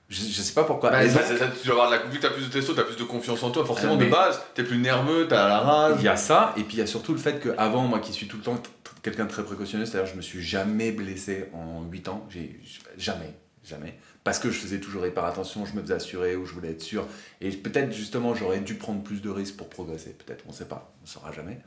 Je, 0.09 0.23
je 0.23 0.41
sais 0.43 0.55
pas 0.55 0.65
pourquoi. 0.65 0.91
Bah, 0.91 1.07
ça, 1.07 1.23
ça, 1.23 1.49
tu 1.49 1.67
dois 1.67 1.85
avoir 1.85 1.91
de 1.91 1.97
la... 1.97 2.11
Vu 2.11 2.17
que 2.19 2.23
t'as 2.23 2.31
plus 2.31 2.47
de 2.47 2.51
testo, 2.51 2.73
t'as 2.73 2.85
plus 2.85 2.97
de 2.97 3.05
confiance 3.05 3.43
en 3.43 3.51
toi, 3.51 3.67
forcément, 3.67 3.99
Ah, 4.01 4.05
de 4.05 4.11
base, 4.11 4.41
t'es 4.55 4.65
plus 4.65 4.79
nerveux, 4.79 5.27
t'as 5.29 5.47
la 5.47 5.59
rage. 5.59 5.97
Il 5.99 6.05
y 6.05 6.09
a 6.09 6.17
ça, 6.17 6.55
et 6.57 6.63
puis 6.63 6.77
il 6.77 6.81
y 6.81 6.83
a 6.83 6.87
surtout 6.87 7.13
le 7.13 7.19
fait 7.19 7.39
qu'avant, 7.39 7.83
moi 7.83 7.99
qui 7.99 8.15
suis 8.15 8.27
tout 8.27 8.39
le 8.39 8.43
temps 8.43 8.63
quelqu'un 9.03 9.25
de 9.25 9.31
très 9.31 9.45
précautionneux, 9.45 9.87
c'est-à-dire 9.87 10.11
je 10.11 10.17
me 10.17 10.23
suis 10.23 10.43
jamais 10.43 10.93
blessé 10.93 11.47
en 11.53 11.85
8 11.85 12.09
ans, 12.09 12.27
j'ai 12.31 12.61
jamais, 12.97 13.35
jamais, 13.65 13.99
parce 14.25 14.39
que 14.39 14.51
je 14.51 14.59
faisais 14.59 14.81
toujours 14.81 15.07
hyper 15.07 15.25
attention, 15.25 15.65
je 15.65 15.75
me 15.75 15.83
faisais 15.83 15.95
assurer 15.95 16.37
ou 16.37 16.47
je 16.47 16.53
voulais 16.53 16.71
être 16.71 16.83
sûr, 16.83 17.07
et 17.41 17.51
peut-être 17.51 17.93
justement 17.93 18.35
j'aurais 18.35 18.61
dû 18.61 18.75
prendre 18.75 19.03
plus 19.03 19.23
de 19.23 19.31
risques 19.31 19.57
pour 19.57 19.69
progresser, 19.69 20.11
peut-être, 20.11 20.45
on 20.49 20.53
sait 20.53 20.67
pas, 20.67 20.93
on 21.03 21.07
saura 21.07 21.33
jamais. 21.33 21.59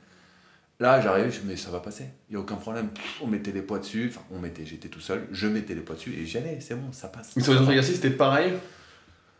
Là, 0.80 1.00
j'arrivais, 1.00 1.30
je 1.30 1.42
me 1.42 1.50
mais 1.50 1.58
ça 1.58 1.70
va 1.70 1.80
passer, 1.80 2.06
il 2.28 2.34
n'y 2.34 2.38
a 2.38 2.40
aucun 2.40 2.56
problème. 2.56 2.90
On 3.22 3.28
mettait 3.28 3.52
les 3.52 3.62
poids 3.62 3.78
dessus, 3.78 4.08
enfin, 4.10 4.26
on 4.32 4.40
mettait, 4.40 4.66
j'étais 4.66 4.88
tout 4.88 5.00
seul, 5.00 5.28
je 5.32 5.46
mettais 5.46 5.76
les 5.76 5.82
poids 5.82 5.96
dessus 5.96 6.12
et 6.12 6.26
j'y 6.26 6.40
allais, 6.40 6.58
c'est 6.60 6.74
bon, 6.74 6.92
ça 6.92 7.08
passe. 7.08 7.36
Mais 7.36 7.44
sur 7.44 7.54
les 7.54 7.60
autres 7.60 7.70
exercices, 7.70 7.98
c'était 7.98 8.10
pareil? 8.10 8.54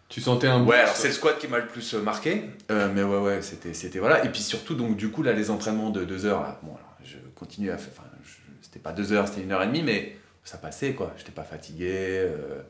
Tu 0.08 0.22
sentais 0.22 0.46
un 0.46 0.64
Ouais, 0.66 0.76
alors 0.76 0.96
c'est 0.96 1.08
le 1.08 1.14
squat 1.16 1.40
qui 1.40 1.48
m'a 1.48 1.58
le 1.58 1.66
plus 1.68 1.96
euh, 1.96 2.02
marqué, 2.02 2.44
Euh, 2.70 2.92
mais 2.94 3.02
ouais, 3.02 3.18
ouais, 3.18 3.42
c'était, 3.42 3.74
c'était 3.74 3.98
voilà. 3.98 4.24
Et 4.24 4.30
puis 4.30 4.42
surtout, 4.42 4.76
donc 4.76 4.98
du 4.98 5.10
coup, 5.10 5.24
là, 5.24 5.34
les 5.34 5.50
entraînements 5.50 5.90
de 5.90 6.04
deux 6.04 6.26
heures, 6.26 6.42
là, 6.42 6.60
bon, 6.62 6.76
alors, 6.76 6.98
je 7.04 7.16
continue 7.42 7.72
à 7.72 7.78
faire, 7.78 7.92
enfin, 7.98 8.08
c'était 8.62 8.80
pas 8.80 8.92
deux 8.94 9.12
heures, 9.14 9.28
c'était 9.28 9.42
une 9.42 9.52
heure 9.52 9.64
et 9.64 9.68
demie, 9.68 9.82
mais 9.84 10.16
ça 10.44 10.58
passait, 10.58 10.94
quoi. 10.94 11.12
J'étais 11.18 11.32
pas 11.32 11.44
fatigué. 11.44 11.90
euh, 11.92 12.62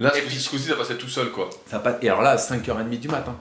Là, 0.00 0.16
Et 0.16 0.22
puis- 0.22 0.34
ce 0.40 0.48
coup-ci, 0.50 0.64
ça 0.64 0.74
passait 0.76 0.96
tout 0.96 1.08
seul, 1.08 1.30
quoi. 1.30 1.48
ça 1.66 1.78
passe. 1.78 1.96
Et 2.02 2.08
alors 2.08 2.22
là, 2.22 2.30
à 2.30 2.36
5h30 2.36 2.98
du 2.98 3.08
matin. 3.08 3.38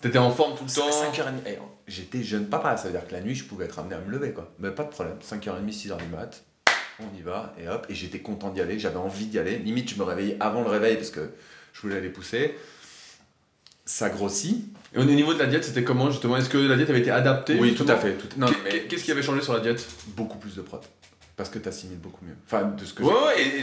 T'étais 0.00 0.18
en 0.18 0.30
forme 0.30 0.56
tout 0.56 0.64
le 0.64 0.70
temps. 0.72 0.88
5h30. 0.90 1.40
eh, 1.46 1.58
j'étais 1.88 2.22
jeune 2.22 2.46
papa, 2.46 2.76
ça 2.76 2.84
veut 2.84 2.92
dire 2.92 3.04
que 3.06 3.12
la 3.12 3.20
nuit, 3.20 3.34
je 3.34 3.44
pouvais 3.44 3.64
être 3.64 3.78
amené 3.80 3.96
à 3.96 3.98
me 3.98 4.10
lever, 4.10 4.30
quoi. 4.32 4.52
Mais 4.60 4.70
pas 4.70 4.84
de 4.84 4.90
problème. 4.90 5.16
5h30, 5.20 5.72
6h 5.72 5.96
du 5.96 6.06
mat, 6.06 6.44
on 7.00 7.18
y 7.18 7.22
va, 7.22 7.52
et 7.58 7.66
hop. 7.68 7.84
Et 7.88 7.94
j'étais 7.96 8.20
content 8.20 8.50
d'y 8.50 8.60
aller, 8.60 8.78
j'avais 8.78 8.96
envie 8.98 9.26
d'y 9.26 9.38
aller. 9.40 9.58
Limite, 9.58 9.90
je 9.90 9.96
me 9.98 10.04
réveillais 10.04 10.36
avant 10.38 10.62
le 10.62 10.68
réveil 10.68 10.94
parce 10.96 11.10
que 11.10 11.30
je 11.72 11.80
voulais 11.80 11.96
aller 11.96 12.10
pousser. 12.10 12.54
Ça 13.88 14.10
grossit. 14.10 14.66
Et 14.94 14.98
au 14.98 15.04
niveau 15.04 15.32
de 15.32 15.38
la 15.38 15.46
diète, 15.46 15.64
c'était 15.64 15.82
comment 15.82 16.10
justement? 16.10 16.36
Est-ce 16.36 16.50
que 16.50 16.58
la 16.58 16.76
diète 16.76 16.90
avait 16.90 16.98
été 17.00 17.10
adaptée 17.10 17.58
Oui, 17.58 17.74
tout 17.74 17.86
à 17.88 17.96
fait. 17.96 18.12
tout- 18.14 18.26
Non, 18.38 18.46
Qu'est- 18.46 18.56
mais 18.64 18.80
Qu'est-ce 18.86 19.02
qui 19.04 19.12
avait 19.12 19.22
changé 19.22 19.40
sur 19.40 19.54
la 19.54 19.60
diète? 19.60 19.86
Beaucoup 20.08 20.36
plus 20.36 20.54
de 20.56 20.60
prot. 20.60 20.80
Parce 21.36 21.48
que 21.48 21.58
tu 21.58 21.68
assimiles 21.70 21.98
beaucoup 21.98 22.22
mieux. 22.24 22.34
Enfin, 22.46 22.64
de 22.64 22.84
ce 22.84 22.92
que 22.92 23.02
Ouais, 23.02 23.12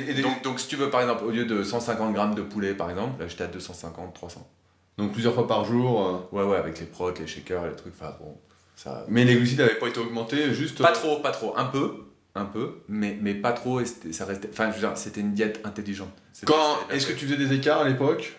et, 0.10 0.22
Donc, 0.24 0.44
donc, 0.44 0.60
si 0.60 0.68
tu 0.68 0.78
veux, 0.78 0.90
par 0.90 1.02
exemple, 1.02 1.26
au 1.26 1.30
lieu 1.30 1.46
de 1.46 1.62
150 1.64 2.14
grammes 2.14 2.34
de 2.34 2.42
poulet, 2.42 2.74
par 2.74 2.90
exemple, 2.90 3.22
là, 3.22 3.28
j'étais 3.28 3.44
à 3.44 3.48
250, 3.48 4.14
300. 4.16 4.50
donc 4.98 5.12
plusieurs 5.12 5.34
fois 5.36 5.46
par 5.48 5.64
jour. 5.66 6.26
euh, 6.34 6.36
Ouais, 6.36 6.44
ouais, 6.44 6.58
avec 6.58 6.80
les 6.80 6.86
protes, 6.88 7.20
les 7.20 7.28
shakers, 7.28 7.66
les 7.68 7.76
trucs, 7.76 7.94
enfin 8.00 8.16
bon, 8.20 8.36
ça... 8.76 9.06
Mais 9.10 9.26
les 9.26 9.36
glucides 9.36 9.60
n'avaient 9.60 9.76
pas 9.76 9.88
été 9.90 10.00
augmentés, 10.00 10.54
juste. 10.56 10.82
Pas 10.82 10.92
trop, 10.94 11.20
pas 11.20 11.32
trop, 11.32 11.54
un 11.58 11.66
peu, 11.66 12.06
un 12.34 12.46
peu, 12.46 12.78
mais, 12.88 13.16
mais 13.22 13.34
pas 13.36 13.52
trop, 13.52 13.80
et 13.82 13.86
c'était- 13.86 14.14
ça 14.14 14.26
restait... 14.26 14.50
Enfin, 14.52 14.70
je 14.72 14.76
veux 14.76 14.88
dire, 14.88 14.98
c'était 14.98 15.22
une 15.22 15.34
diète 15.34 15.60
intelligente. 15.66 16.14
Quand 16.46 16.78
Est-ce 16.90 17.06
que 17.08 17.14
tu 17.14 17.26
faisais 17.28 17.38
des 17.38 17.54
écarts 17.54 17.82
à 17.82 17.88
l'époque? 17.90 18.36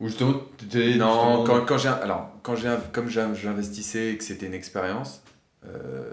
Ou 0.00 0.06
justement, 0.08 0.34
t'étais. 0.56 0.96
Non, 0.96 1.40
justement- 1.40 1.44
quand, 1.44 1.64
quand 1.66 1.78
j'ai... 1.78 1.88
Alors, 1.88 2.30
quand 2.42 2.54
j'ai... 2.56 2.72
Comme 2.92 3.08
j'investissais 3.08 4.12
et 4.12 4.18
que 4.18 4.24
c'était 4.24 4.46
une 4.46 4.54
expérience, 4.54 5.22
euh, 5.66 6.12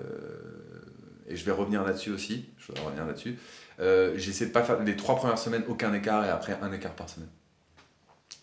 et 1.27 1.35
je 1.35 1.45
vais 1.45 1.51
revenir 1.51 1.83
là-dessus 1.83 2.11
aussi, 2.11 2.49
je 2.57 2.71
vais 2.71 2.79
revenir 2.79 3.05
là-dessus, 3.05 3.37
euh, 3.79 4.13
j'essaie 4.17 4.47
de 4.47 4.51
pas 4.51 4.63
faire... 4.63 4.81
Les 4.83 4.95
trois 4.95 5.15
premières 5.15 5.37
semaines, 5.37 5.63
aucun 5.67 5.93
écart, 5.93 6.25
et 6.25 6.29
après, 6.29 6.57
un 6.61 6.71
écart 6.71 6.93
par 6.93 7.09
semaine. 7.09 7.29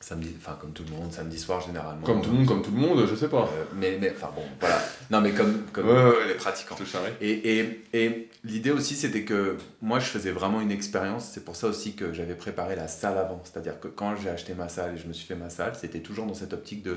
Samedi, 0.03 0.35
enfin, 0.37 0.59
comme 0.61 0.73
tout 0.73 0.83
le 0.83 0.97
monde, 0.97 1.13
samedi 1.13 1.39
soir, 1.39 1.61
généralement. 1.61 2.05
Comme 2.05 2.21
tout 2.23 2.31
le 2.31 2.39
monde, 2.39 2.47
comme 2.47 2.61
tout 2.61 2.73
le 2.73 2.81
monde, 2.81 3.07
je 3.07 3.15
sais 3.15 3.29
pas. 3.29 3.45
Euh, 3.45 3.65
mais, 3.77 3.99
mais, 4.01 4.11
enfin 4.11 4.33
bon, 4.35 4.43
voilà. 4.59 4.83
Non, 5.13 5.21
mais 5.21 5.31
comme, 5.31 5.63
comme 5.73 5.87
Ouais, 5.89 5.95
ouais, 5.95 6.27
les 6.27 6.35
pratiquants. 6.35 6.75
Et, 7.21 7.59
et, 7.61 7.85
et 7.93 8.29
l'idée 8.43 8.73
aussi, 8.73 8.97
c'était 8.97 9.23
que 9.23 9.57
moi, 9.81 10.01
je 10.01 10.07
faisais 10.07 10.33
vraiment 10.33 10.61
une 10.61 10.73
expérience. 10.73 11.31
C'est 11.33 11.45
pour 11.45 11.55
ça 11.55 11.69
aussi 11.69 11.95
que 11.95 12.13
j'avais 12.13 12.35
préparé 12.35 12.75
la 12.75 12.89
salle 12.89 13.17
avant. 13.17 13.41
C'est-à-dire 13.45 13.79
que 13.79 13.87
quand 13.87 14.17
j'ai 14.17 14.29
acheté 14.29 14.55
ma 14.55 14.69
salle 14.69 14.95
et 14.95 14.99
je 14.99 15.07
me 15.07 15.13
suis 15.13 15.25
fait 15.25 15.37
ma 15.37 15.51
salle, 15.51 15.77
c'était 15.77 16.01
toujours 16.01 16.27
dans 16.27 16.35
cette 16.35 16.53
optique 16.53 16.83
de 16.83 16.97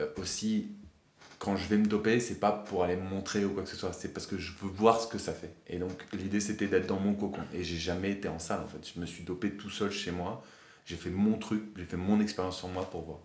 euh, 0.00 0.06
aussi, 0.16 0.68
quand 1.40 1.56
je 1.56 1.66
vais 1.66 1.76
me 1.76 1.86
doper, 1.86 2.20
c'est 2.20 2.38
pas 2.38 2.52
pour 2.52 2.84
aller 2.84 2.94
me 2.94 3.02
montrer 3.02 3.44
ou 3.44 3.50
quoi 3.50 3.64
que 3.64 3.68
ce 3.68 3.76
soit, 3.76 3.92
c'est 3.92 4.12
parce 4.14 4.28
que 4.28 4.38
je 4.38 4.52
veux 4.62 4.70
voir 4.70 5.00
ce 5.00 5.08
que 5.08 5.18
ça 5.18 5.32
fait. 5.32 5.52
Et 5.66 5.78
donc, 5.78 6.04
l'idée, 6.12 6.38
c'était 6.38 6.68
d'être 6.68 6.86
dans 6.86 7.00
mon 7.00 7.14
cocon. 7.14 7.42
Et 7.52 7.64
j'ai 7.64 7.78
jamais 7.78 8.12
été 8.12 8.28
en 8.28 8.38
salle, 8.38 8.60
en 8.60 8.68
fait. 8.68 8.92
Je 8.94 9.00
me 9.00 9.06
suis 9.06 9.24
dopé 9.24 9.50
tout 9.50 9.70
seul 9.70 9.90
chez 9.90 10.12
moi. 10.12 10.44
J'ai 10.84 10.96
fait 10.96 11.10
mon 11.10 11.38
truc, 11.38 11.62
j'ai 11.76 11.84
fait 11.84 11.96
mon 11.96 12.20
expérience 12.20 12.58
sur 12.58 12.68
moi 12.68 12.88
pour 12.90 13.02
voir. 13.02 13.18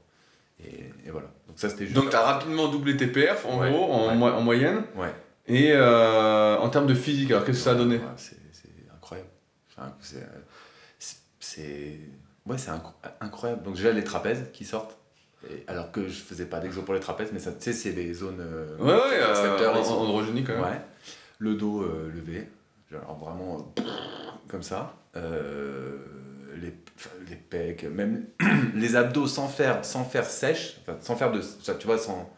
Et, 0.64 0.92
et 1.06 1.12
voilà. 1.12 1.28
Donc, 1.48 1.58
ça, 1.60 1.70
c'était 1.70 1.86
juste. 1.86 1.96
Donc, 1.96 2.10
tu 2.10 2.16
as 2.16 2.22
rapidement 2.22 2.68
doublé 2.68 2.98
tes 2.98 3.08
perfs, 3.08 3.46
en 3.46 3.60
Ouais, 3.60 3.72
gros, 3.72 3.92
en, 3.92 4.08
ouais. 4.10 4.16
mo- 4.16 4.26
en 4.28 4.42
moyenne. 4.42 4.84
Ouais. 4.96 5.14
Et 5.48 5.72
euh, 5.72 6.58
en 6.58 6.70
termes 6.70 6.88
de 6.88 6.94
physique, 6.94 7.32
alors 7.32 7.46
qu'est-ce 7.46 7.60
que 7.60 7.64
ça 7.64 7.72
a 7.72 7.76
donné 7.76 8.00
c'est 8.52 8.70
incroyable. 8.96 9.30
Enfin, 9.72 9.94
c'est- 11.40 12.00
ouais, 12.46 12.58
c'est 12.58 12.72
inc- 12.72 12.94
incroyable. 13.22 13.64
Donc 13.64 13.76
déjà 13.76 13.92
les 13.92 14.04
trapèzes 14.04 14.46
qui 14.54 14.66
sortent. 14.66 14.98
Et 15.50 15.64
alors 15.68 15.92
que 15.92 16.08
je 16.08 16.20
faisais 16.22 16.46
pas 16.46 16.60
d'exo 16.60 16.82
pour 16.82 16.94
les 16.96 17.00
trapèzes, 17.00 17.30
mais 17.32 17.40
ça, 17.40 17.52
tu 17.52 17.58
sais, 17.62 17.74
c'est 17.74 17.94
des 17.94 18.14
zones. 18.14 18.42
euh, 18.42 18.76
Ouais, 18.80 18.86
ouais, 18.92 19.20
euh, 19.22 19.34
quand 20.44 20.54
même. 20.56 20.64
Ouais. 20.64 20.82
Le 21.40 21.54
dos 21.54 21.82
euh, 21.84 22.12
levé, 22.14 22.50
genre 22.92 23.18
vraiment 23.18 23.74
euh, 23.78 23.82
comme 24.48 24.64
ça. 24.64 24.96
Les, 26.62 26.74
les 27.30 27.36
pecs, 27.36 27.84
même 27.84 28.26
les 28.76 28.96
abdos 28.96 29.28
sans 29.28 29.48
faire, 29.48 29.86
sans 29.86 30.04
faire 30.04 30.26
sèche, 30.26 30.78
enfin, 30.82 30.98
sans 31.02 31.16
faire 31.16 31.32
de, 31.32 31.42
tu 31.80 31.86
vois, 31.88 31.98
sans, 31.98 32.30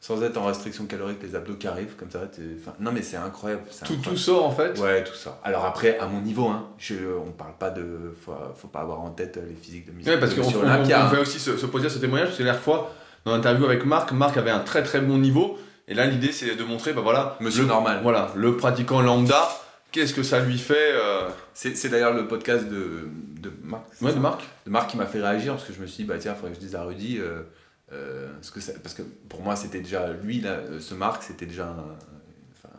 sans 0.00 0.22
être 0.22 0.36
en 0.36 0.44
restriction 0.44 0.86
calorique, 0.86 1.18
les 1.22 1.34
abdos 1.34 1.54
qui 1.54 1.66
arrivent 1.66 1.96
comme 1.96 2.10
ça. 2.10 2.20
enfin, 2.60 2.74
non 2.78 2.92
mais 2.92 3.02
c'est 3.02 3.16
incroyable. 3.16 3.62
Tout, 3.64 3.74
incroyable. 3.80 4.04
tout 4.06 4.16
sort 4.16 4.44
en 4.44 4.52
fait. 4.52 4.78
Ouais, 4.78 5.02
tout 5.02 5.14
ça. 5.14 5.40
Alors 5.42 5.64
après, 5.64 5.98
à 5.98 6.06
mon 6.06 6.20
niveau, 6.20 6.46
hein, 6.48 6.68
je, 6.78 6.94
on 7.26 7.32
parle 7.32 7.56
pas 7.58 7.70
de. 7.70 8.14
Faut, 8.24 8.34
faut 8.54 8.68
pas 8.68 8.80
avoir 8.80 9.00
en 9.00 9.10
tête 9.10 9.38
les 9.48 9.54
physiques 9.54 9.86
de 9.86 10.10
Ouais, 10.10 10.20
parce 10.20 10.34
qu'on 10.34 10.42
on, 10.42 10.46
on 10.46 11.10
fait 11.10 11.20
aussi 11.20 11.40
se, 11.40 11.56
se 11.56 11.66
poser 11.66 11.88
ce 11.88 11.98
témoignage, 11.98 12.28
parce 12.28 12.38
que 12.38 12.44
la 12.44 12.54
fois, 12.54 12.92
dans 13.24 13.32
l'interview 13.32 13.64
avec 13.64 13.84
Marc, 13.84 14.12
Marc 14.12 14.36
avait 14.36 14.50
un 14.50 14.60
très 14.60 14.82
très 14.82 15.00
bon 15.00 15.18
niveau. 15.18 15.58
Et 15.86 15.94
là, 15.94 16.06
l'idée, 16.06 16.32
c'est 16.32 16.54
de 16.54 16.64
montrer, 16.64 16.92
bah 16.92 17.02
voilà, 17.02 17.36
Monsieur 17.40 17.62
le, 17.62 17.68
normal. 17.68 18.00
Voilà, 18.02 18.30
le 18.36 18.56
pratiquant 18.56 19.02
lambda, 19.02 19.48
qu'est-ce 19.94 20.12
que 20.12 20.22
ça 20.24 20.40
lui 20.40 20.58
fait 20.58 20.92
euh, 20.92 21.28
C'est 21.54 21.88
d'ailleurs 21.88 22.12
le 22.14 22.26
podcast 22.28 22.66
de, 22.68 23.08
de 23.40 23.50
Marc. 23.62 23.84
Ouais, 24.02 24.12
de 24.12 24.18
Marc 24.18 24.42
de 24.66 24.70
Marc 24.70 24.90
qui 24.90 24.96
m'a 24.96 25.06
fait 25.06 25.20
réagir 25.22 25.54
parce 25.54 25.66
que 25.66 25.72
je 25.72 25.80
me 25.80 25.86
suis 25.86 26.02
dit, 26.02 26.08
bah 26.08 26.16
tiens, 26.18 26.32
il 26.32 26.36
faudrait 26.36 26.50
que 26.50 26.56
je 26.56 26.60
dise 26.66 26.74
à 26.74 26.82
Rudy. 26.82 27.18
euh, 27.20 27.42
euh, 27.92 28.32
ce 28.42 28.50
que 28.50 28.60
ça- 28.60 28.72
parce 28.82 28.94
que 28.94 29.02
pour 29.28 29.40
moi, 29.42 29.54
c'était 29.56 29.80
déjà. 29.80 30.12
Lui, 30.12 30.40
là, 30.40 30.50
euh, 30.52 30.80
ce 30.80 30.94
Marc, 30.94 31.22
c'était 31.22 31.46
déjà 31.46 31.66
un. 31.68 31.84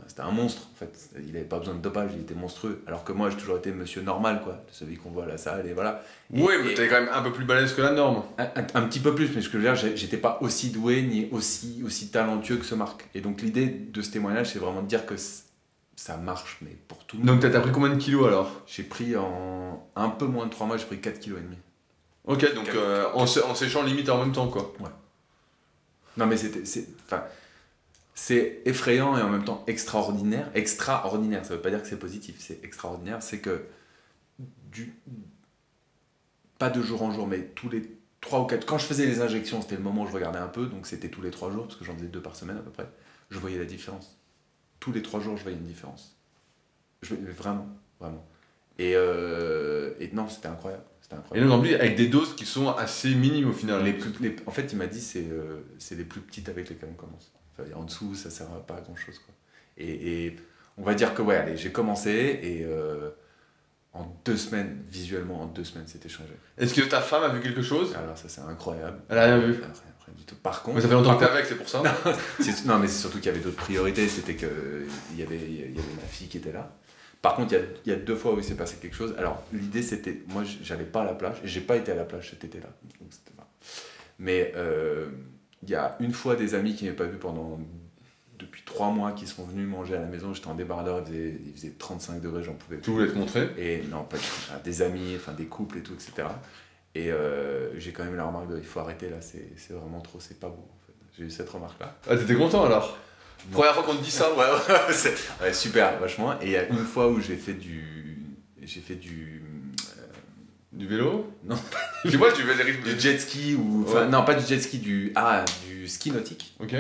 C'était 0.07 0.21
un 0.21 0.31
monstre 0.31 0.61
en 0.71 0.75
fait, 0.77 1.09
il 1.19 1.33
n'avait 1.33 1.45
pas 1.45 1.57
besoin 1.57 1.73
de 1.73 1.79
dopage, 1.81 2.11
il 2.15 2.21
était 2.21 2.35
monstrueux. 2.35 2.81
Alors 2.87 3.03
que 3.03 3.11
moi 3.11 3.29
j'ai 3.31 3.37
toujours 3.37 3.57
été 3.57 3.71
monsieur 3.71 4.01
normal 4.03 4.39
quoi, 4.43 4.63
celui 4.71 4.97
qu'on 4.97 5.09
voit 5.09 5.23
à 5.23 5.27
la 5.27 5.37
salle 5.37 5.65
et 5.67 5.73
voilà. 5.73 6.03
Et- 6.33 6.41
Oui, 6.41 6.53
mais 6.63 6.73
t'es 6.75 6.87
quand 6.87 7.01
même 7.01 7.09
un 7.11 7.21
peu 7.23 7.31
plus 7.33 7.43
balèze 7.43 7.73
que 7.73 7.81
la 7.81 7.91
norme. 7.91 8.23
Un, 8.37 8.43
un- 8.43 8.67
un 8.75 8.81
petit 8.87 8.99
peu 8.99 9.15
plus, 9.15 9.29
mais 9.35 9.41
ce 9.41 9.49
que 9.49 9.59
je 9.59 9.67
veux 9.67 9.73
dire, 9.75 9.95
j'étais 9.95 10.17
pas 10.17 10.37
aussi 10.41 10.69
doué 10.69 11.01
ni 11.01 11.27
aussi, 11.31 11.81
aussi 11.83 12.09
talentueux 12.11 12.57
que 12.57 12.65
ce 12.65 12.75
Marc. 12.75 13.09
Et 13.15 13.19
donc 13.21 13.41
l'idée 13.41 13.65
de 13.67 14.01
ce 14.03 14.11
témoignage, 14.11 14.51
c'est 14.53 14.59
vraiment 14.59 14.83
de 14.83 14.87
dire 14.87 15.05
que 15.07 15.15
ça 15.95 16.17
marche, 16.17 16.57
mais 16.61 16.75
pour 16.87 17.05
tout. 17.05 17.17
Donc 17.17 17.39
t'as 17.39 17.59
pris 17.59 17.71
combien 17.71 17.89
de 17.89 17.99
kilos 18.01 18.27
alors? 18.27 18.63
J'ai 18.67 18.83
pris 18.83 19.15
en 19.15 19.87
un 19.95 20.09
peu 20.09 20.25
moins 20.25 20.45
de 20.45 20.51
3 20.51 20.67
mois, 20.67 20.77
j'ai 20.77 20.85
pris 20.85 20.99
4 20.99 21.19
kg 21.19 21.37
et 21.37 21.41
demi. 21.41 21.57
Ok, 22.25 22.53
donc 22.53 22.69
euh, 22.69 23.07
en, 23.13 23.23
en 23.23 23.55
séchant 23.55 23.83
limite 23.83 24.09
en 24.09 24.19
même 24.19 24.33
temps 24.33 24.47
quoi. 24.47 24.73
Non 26.17 26.25
mais 26.25 26.37
c'était, 26.37 26.63
c'est, 28.13 28.61
effrayant 28.65 29.17
et 29.17 29.21
en 29.21 29.29
même 29.29 29.43
temps 29.43 29.63
extraordinaire. 29.67 30.49
Extraordinaire, 30.53 31.45
ça 31.45 31.55
veut 31.55 31.61
pas 31.61 31.69
dire 31.69 31.81
que 31.81 31.87
c'est 31.87 31.99
positif, 31.99 32.35
c'est 32.39 32.63
extraordinaire. 32.63 33.21
C'est 33.21 33.39
que 33.39 33.65
du, 34.71 34.95
pas 36.57 36.69
de 36.69 36.81
jour 36.81 37.03
en 37.03 37.11
jour, 37.11 37.27
mais 37.27 37.41
tous 37.55 37.69
les 37.69 37.83
3 38.21 38.41
ou 38.41 38.45
4, 38.45 38.65
quand 38.65 38.77
je 38.77 38.85
faisais 38.85 39.05
les 39.05 39.21
injections, 39.21 39.61
c'était 39.61 39.75
le 39.75 39.83
moment 39.83 40.03
où 40.03 40.07
je 40.07 40.13
regardais 40.13 40.39
un 40.39 40.47
peu, 40.47 40.65
donc 40.65 40.87
c'était 40.87 41.09
tous 41.09 41.21
les 41.21 41.31
3 41.31 41.51
jours, 41.51 41.67
parce 41.67 41.75
que 41.75 41.85
j'en 41.85 41.95
faisais 41.95 42.07
deux 42.07 42.21
par 42.21 42.35
semaine 42.35 42.57
à 42.57 42.61
peu 42.61 42.71
près, 42.71 42.89
je 43.29 43.37
voyais 43.39 43.59
la 43.59 43.65
différence. 43.65 44.17
Tous 44.79 44.91
les 44.91 45.01
3 45.01 45.19
jours, 45.19 45.37
je 45.37 45.43
voyais 45.43 45.57
une 45.57 45.65
différence. 45.65 46.15
Je 47.01 47.15
vraiment, 47.15 47.67
vraiment. 47.99 48.25
Et, 48.77 48.93
euh, 48.95 49.93
et 49.99 50.09
non, 50.13 50.27
c'était 50.29 50.47
incroyable. 50.47 50.83
Et 51.35 51.39
donc 51.41 51.51
en 51.51 51.61
plus, 51.61 51.75
avec 51.75 51.95
des 51.95 52.07
doses 52.07 52.35
qui 52.35 52.45
sont 52.45 52.69
assez 52.69 53.13
minimes 53.13 53.49
au 53.49 53.53
final. 53.53 53.83
Les 53.83 53.93
plus- 53.93 54.11
les- 54.21 54.35
en 54.47 54.51
fait, 54.51 54.71
il 54.73 54.77
m'a 54.77 54.87
dit 54.87 54.99
c'est 55.01 55.27
euh, 55.29 55.61
c'est 55.77 55.95
les 55.95 56.03
plus 56.03 56.19
petites 56.19 56.49
avec 56.49 56.67
lesquelles 56.69 56.89
on 56.91 56.95
commence. 56.95 57.31
Enfin, 57.57 57.69
en 57.75 57.83
dessous, 57.83 58.15
ça 58.15 58.31
sert 58.31 58.47
à 58.51 58.65
pas 58.65 58.77
à 58.77 58.81
grand 58.81 58.95
chose. 58.95 59.19
Quoi. 59.19 59.33
Et, 59.77 60.25
et 60.25 60.35
on 60.77 60.83
va 60.83 60.95
dire 60.95 61.13
que 61.13 61.21
ouais, 61.21 61.35
allez, 61.37 61.57
j'ai 61.57 61.71
commencé 61.71 62.09
et 62.41 62.63
euh, 62.65 63.11
en 63.93 64.05
deux 64.25 64.35
semaines, 64.37 64.83
visuellement, 64.89 65.41
en 65.43 65.45
deux 65.45 65.63
semaines, 65.63 65.87
c'était 65.87 66.09
changé. 66.09 66.33
Est-ce 66.57 66.73
que 66.73 66.81
ta 66.81 67.01
femme 67.01 67.23
a 67.23 67.29
vu 67.29 67.39
quelque 67.39 67.61
chose? 67.61 67.95
Alors 67.95 68.17
ça, 68.17 68.27
c'est 68.27 68.41
incroyable. 68.41 68.99
Elle 69.09 69.17
a 69.19 69.25
rien 69.25 69.37
vu. 69.39 69.53
Rien 69.53 69.71
du 70.15 70.23
tout. 70.23 70.35
Par 70.35 70.61
contre. 70.63 70.75
Mais 70.75 70.81
ça 70.81 70.87
fait 70.87 70.93
longtemps 70.93 71.15
que 71.15 71.23
t'es 71.25 71.31
avec, 71.31 71.45
c'est 71.45 71.55
pour 71.55 71.69
ça. 71.69 71.81
Non, 72.65 72.79
mais 72.79 72.87
c'est 72.87 72.99
surtout 72.99 73.17
qu'il 73.17 73.27
y 73.27 73.29
avait 73.29 73.39
d'autres 73.39 73.55
priorités. 73.55 74.07
C'était 74.07 74.35
que 74.35 74.85
il 75.13 75.19
y 75.19 75.23
avait, 75.23 75.37
il 75.37 75.75
y 75.75 75.79
avait 75.79 75.95
ma 75.95 76.07
fille 76.07 76.27
qui 76.27 76.37
était 76.37 76.51
là. 76.51 76.75
Par 77.21 77.35
contre, 77.35 77.53
il 77.53 77.55
y 77.55 77.61
a, 77.61 77.65
il 77.85 77.91
y 77.91 77.95
a 77.95 77.97
deux 77.97 78.15
fois 78.15 78.33
où 78.33 78.37
il 78.37 78.43
s'est 78.43 78.55
passé 78.55 78.77
quelque 78.81 78.95
chose. 78.95 79.15
Alors, 79.17 79.43
l'idée, 79.51 79.81
c'était. 79.81 80.21
Moi, 80.27 80.43
j'allais 80.61 80.83
pas 80.83 81.01
à 81.01 81.05
la 81.05 81.13
plage. 81.13 81.37
Et 81.43 81.47
j'ai 81.47 81.61
pas 81.61 81.75
été 81.75 81.91
à 81.91 81.95
la 81.95 82.03
plage 82.03 82.29
cet 82.29 82.43
été-là. 82.43 82.69
Mais 84.19 84.53
euh, 84.55 85.07
il 85.63 85.69
y 85.69 85.75
a 85.75 85.95
une 85.99 86.13
fois 86.13 86.35
des 86.35 86.55
amis 86.55 86.75
qui 86.75 86.85
m'avaient 86.85 86.95
pas 86.95 87.05
vu 87.05 87.17
pendant. 87.17 87.59
Depuis 88.37 88.63
trois 88.65 88.91
mois, 88.91 89.13
qui 89.13 89.27
sont 89.27 89.45
venus 89.45 89.65
manger 89.65 89.95
à 89.95 89.99
la 90.01 90.07
maison. 90.07 90.33
J'étais 90.33 90.47
en 90.47 90.55
débardeur, 90.55 90.99
il 90.99 91.05
faisait, 91.05 91.39
il 91.45 91.53
faisait 91.53 91.73
35 91.79 92.19
degrés, 92.19 92.43
j'en 92.43 92.53
pouvais 92.53 92.79
Tu 92.81 92.89
voulais 92.91 93.07
te 93.07 93.17
montrer? 93.17 93.49
et 93.57 93.81
non, 93.89 94.03
pas 94.03 94.17
Des 94.61 94.81
amis, 94.81 95.13
enfin 95.15 95.31
des 95.31 95.45
couples 95.45 95.77
et 95.77 95.81
tout, 95.81 95.93
etc. 95.93 96.27
Et 96.95 97.11
euh, 97.11 97.77
j'ai 97.77 97.91
quand 97.91 98.03
même 98.05 98.13
eu 98.13 98.17
la 98.17 98.23
remarque 98.25 98.47
de 98.49 98.57
il 98.57 98.63
faut 98.63 98.79
arrêter 98.79 99.09
là, 99.09 99.17
c'est 99.21 99.73
vraiment 99.73 99.99
trop, 100.01 100.19
c'est 100.19 100.39
pas 100.39 100.47
beau. 100.47 100.65
En 100.71 100.85
fait. 100.87 100.93
J'ai 101.17 101.25
eu 101.25 101.29
cette 101.29 101.49
remarque-là. 101.49 101.93
Ah, 102.09 102.15
t'étais 102.15 102.35
content 102.35 102.63
alors? 102.65 102.97
Non. 103.51 103.57
Première 103.57 103.73
fois 103.75 103.83
qu'on 103.83 103.95
te 103.95 104.01
dit 104.03 104.09
ça, 104.11 104.33
Ouais, 104.33 104.45
ouais, 105.41 105.53
super, 105.53 105.99
vachement. 105.99 106.33
Et 106.41 106.45
il 106.45 106.51
y 106.51 106.55
a 106.57 106.67
une 106.67 106.77
fois 106.85 107.09
où 107.09 107.19
j'ai 107.19 107.35
fait 107.35 107.53
du. 107.53 108.17
J'ai 108.61 108.79
fait 108.79 108.95
du. 108.95 109.43
euh, 109.99 110.01
Du 110.71 110.87
vélo? 110.87 111.31
Non. 111.43 111.55
Tu 112.03 112.17
des 112.55 112.63
rythmes. 112.63 112.83
du 112.93 112.99
jet 112.99 113.19
ski 113.19 113.55
ou. 113.55 113.83
Enfin, 113.87 114.03
Ouais. 114.05 114.09
non, 114.09 114.23
pas 114.23 114.33
du 114.33 114.45
jet 114.45 114.59
ski, 114.59 114.79
du. 114.79 115.11
Ah, 115.15 115.43
du 115.67 115.87
ski 115.87 116.11
nautique. 116.11 116.55
Ok. 116.59 116.73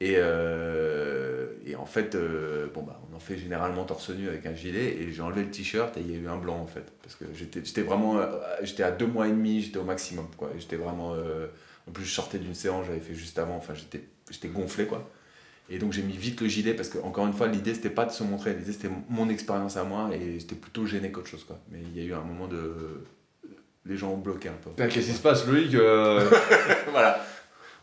Et, 0.00 0.14
euh, 0.16 1.27
et 1.68 1.76
en 1.76 1.86
fait, 1.86 2.14
euh, 2.14 2.66
bon 2.74 2.82
bah, 2.82 3.00
on 3.12 3.16
en 3.16 3.20
fait 3.20 3.36
généralement 3.36 3.84
torse 3.84 4.10
nu 4.10 4.28
avec 4.28 4.46
un 4.46 4.54
gilet 4.54 4.96
et 5.00 5.12
j'ai 5.12 5.22
enlevé 5.22 5.42
le 5.42 5.50
t-shirt 5.50 5.96
et 5.96 6.00
il 6.00 6.10
y 6.10 6.14
a 6.14 6.18
eu 6.18 6.28
un 6.28 6.38
blanc 6.38 6.58
en 6.58 6.66
fait. 6.66 6.84
Parce 7.02 7.14
que 7.14 7.24
j'étais 7.34 7.82
vraiment. 7.82 8.18
euh, 8.18 8.26
J'étais 8.62 8.82
à 8.82 8.90
deux 8.90 9.06
mois 9.06 9.26
et 9.28 9.30
demi, 9.30 9.62
j'étais 9.62 9.78
au 9.78 9.84
maximum 9.84 10.26
quoi. 10.36 10.50
J'étais 10.58 10.76
vraiment. 10.76 11.14
euh, 11.14 11.46
en 11.88 11.90
plus, 11.92 12.04
je 12.04 12.12
sortais 12.14 12.38
d'une 12.38 12.54
séance, 12.54 12.86
j'avais 12.86 13.00
fait 13.00 13.14
juste 13.14 13.38
avant, 13.38 13.56
enfin 13.56 13.74
j'étais 13.74 14.48
gonflé 14.48 14.86
quoi. 14.86 15.08
Et 15.70 15.78
donc 15.78 15.92
j'ai 15.92 16.02
mis 16.02 16.16
vite 16.16 16.40
le 16.40 16.48
gilet 16.48 16.72
parce 16.74 16.88
que, 16.88 16.98
encore 16.98 17.26
une 17.26 17.32
fois, 17.34 17.46
l'idée 17.46 17.74
c'était 17.74 17.90
pas 17.90 18.06
de 18.06 18.10
se 18.12 18.22
montrer, 18.22 18.54
l'idée 18.54 18.72
c'était 18.72 18.90
mon 19.10 19.28
expérience 19.28 19.76
à 19.76 19.84
moi 19.84 20.10
et 20.14 20.38
j'étais 20.38 20.54
plutôt 20.54 20.86
gêné 20.86 21.10
qu'autre 21.12 21.28
chose 21.28 21.44
quoi. 21.44 21.58
Mais 21.70 21.80
il 21.82 21.96
y 21.98 22.00
a 22.00 22.04
eu 22.08 22.14
un 22.14 22.22
moment 22.22 22.46
de. 22.48 23.04
Les 23.84 23.96
gens 23.96 24.10
ont 24.12 24.18
bloqué 24.18 24.48
un 24.48 24.52
peu. 24.52 24.70
Qu'est-ce 24.88 25.06
qui 25.06 25.12
se 25.14 25.20
passe, 25.22 25.46
Loïc 25.46 25.74
euh, 25.74 26.28
voilà. 26.90 27.24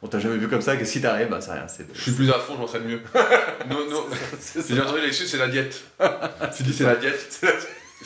On 0.06 0.08
t'a 0.08 0.20
jamais 0.20 0.38
vu 0.38 0.48
comme 0.48 0.62
ça, 0.62 0.78
qu'est-ce 0.78 0.94
qui 0.94 1.02
t'arrive 1.02 1.30
Bah, 1.30 1.42
c'est 1.42 1.52
rien, 1.52 1.68
c'est. 1.68 1.88
Je 1.92 2.00
suis 2.00 2.12
plus 2.12 2.30
à 2.30 2.34
fond, 2.34 2.54
je 2.54 2.60
m'entraîne 2.60 2.84
mieux. 2.84 3.00
non, 3.72 3.90
non. 3.90 4.04
c'est 4.40 4.64
J'ai 4.72 4.80
entendu 4.80 5.02
l'excuse, 5.02 5.28
c'est 5.32 5.40
la 5.40 5.48
diète. 5.48 5.84
Tu 6.56 6.62
dis 6.62 6.74
c'est 6.74 6.84
la 6.84 6.96
diète. 6.96 7.26
C'est 7.28 7.48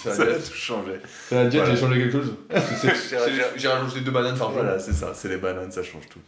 la 0.09 0.15
Ça 0.15 0.21
a 0.21 0.25
diète. 0.27 0.45
tout 0.49 0.55
changé. 0.55 0.93
C'est 1.27 1.35
la 1.35 1.45
diète, 1.47 1.63
Voilà. 1.63 1.75
j'ai 1.75 1.81
changé 1.81 1.99
quelque 1.99 2.21
chose. 2.21 2.33
J'ai- 3.57 3.67
rajouté 3.67 3.99
deux 3.99 4.11
bananes 4.11 4.37
par 4.37 4.47
jour. 4.53 4.61
Voilà, 4.61 4.79
c'est 4.79 4.93
ça, 4.93 5.11
c'est 5.13 5.27
les 5.27 5.35
bananes, 5.35 5.73
ça 5.73 5.83
change 5.83 6.07
tout. 6.09 6.19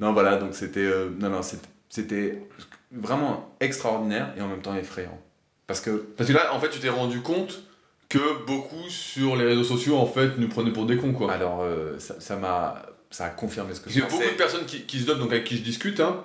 Non, 0.00 0.12
voilà, 0.12 0.34
donc 0.38 0.54
c'était 0.56 0.80
euh, 0.80 1.08
non, 1.20 1.28
non, 1.30 1.40
c'était- 1.42 2.42
vraiment 2.90 3.54
extraordinaire 3.60 4.34
et 4.36 4.40
en 4.42 4.48
même 4.48 4.60
temps 4.60 4.74
effrayant. 4.74 5.20
Parce 5.68 5.80
que, 5.80 5.90
Parce 6.16 6.28
que 6.28 6.34
là, 6.34 6.52
en 6.52 6.58
fait, 6.58 6.70
tu 6.70 6.80
t'es 6.80 6.88
rendu 6.88 7.20
compte 7.20 7.62
que 8.08 8.44
beaucoup 8.44 8.88
sur 8.88 9.36
les 9.36 9.44
réseaux 9.44 9.62
sociaux, 9.62 9.98
en 9.98 10.06
fait, 10.06 10.36
nous 10.38 10.48
prenaient 10.48 10.72
pour 10.72 10.86
des 10.86 10.96
cons, 10.96 11.12
quoi. 11.12 11.32
alors, 11.32 11.62
euh, 11.62 11.96
ça 11.98 12.34
m'a 12.36 12.82
ça 13.12 13.26
a 13.26 13.30
confirmé 13.30 13.74
ce 13.74 13.80
que 13.80 13.90
je 13.90 13.98
a 14.00 14.02
beaucoup 14.02 14.16
pensais. 14.16 14.30
de 14.32 14.36
personnes 14.36 14.66
qui, 14.66 14.82
qui 14.82 15.00
se 15.00 15.06
donnent, 15.06 15.20
donc 15.20 15.30
avec 15.32 15.44
qui 15.44 15.56
je 15.56 15.62
discute, 15.62 16.00
hein, 16.00 16.24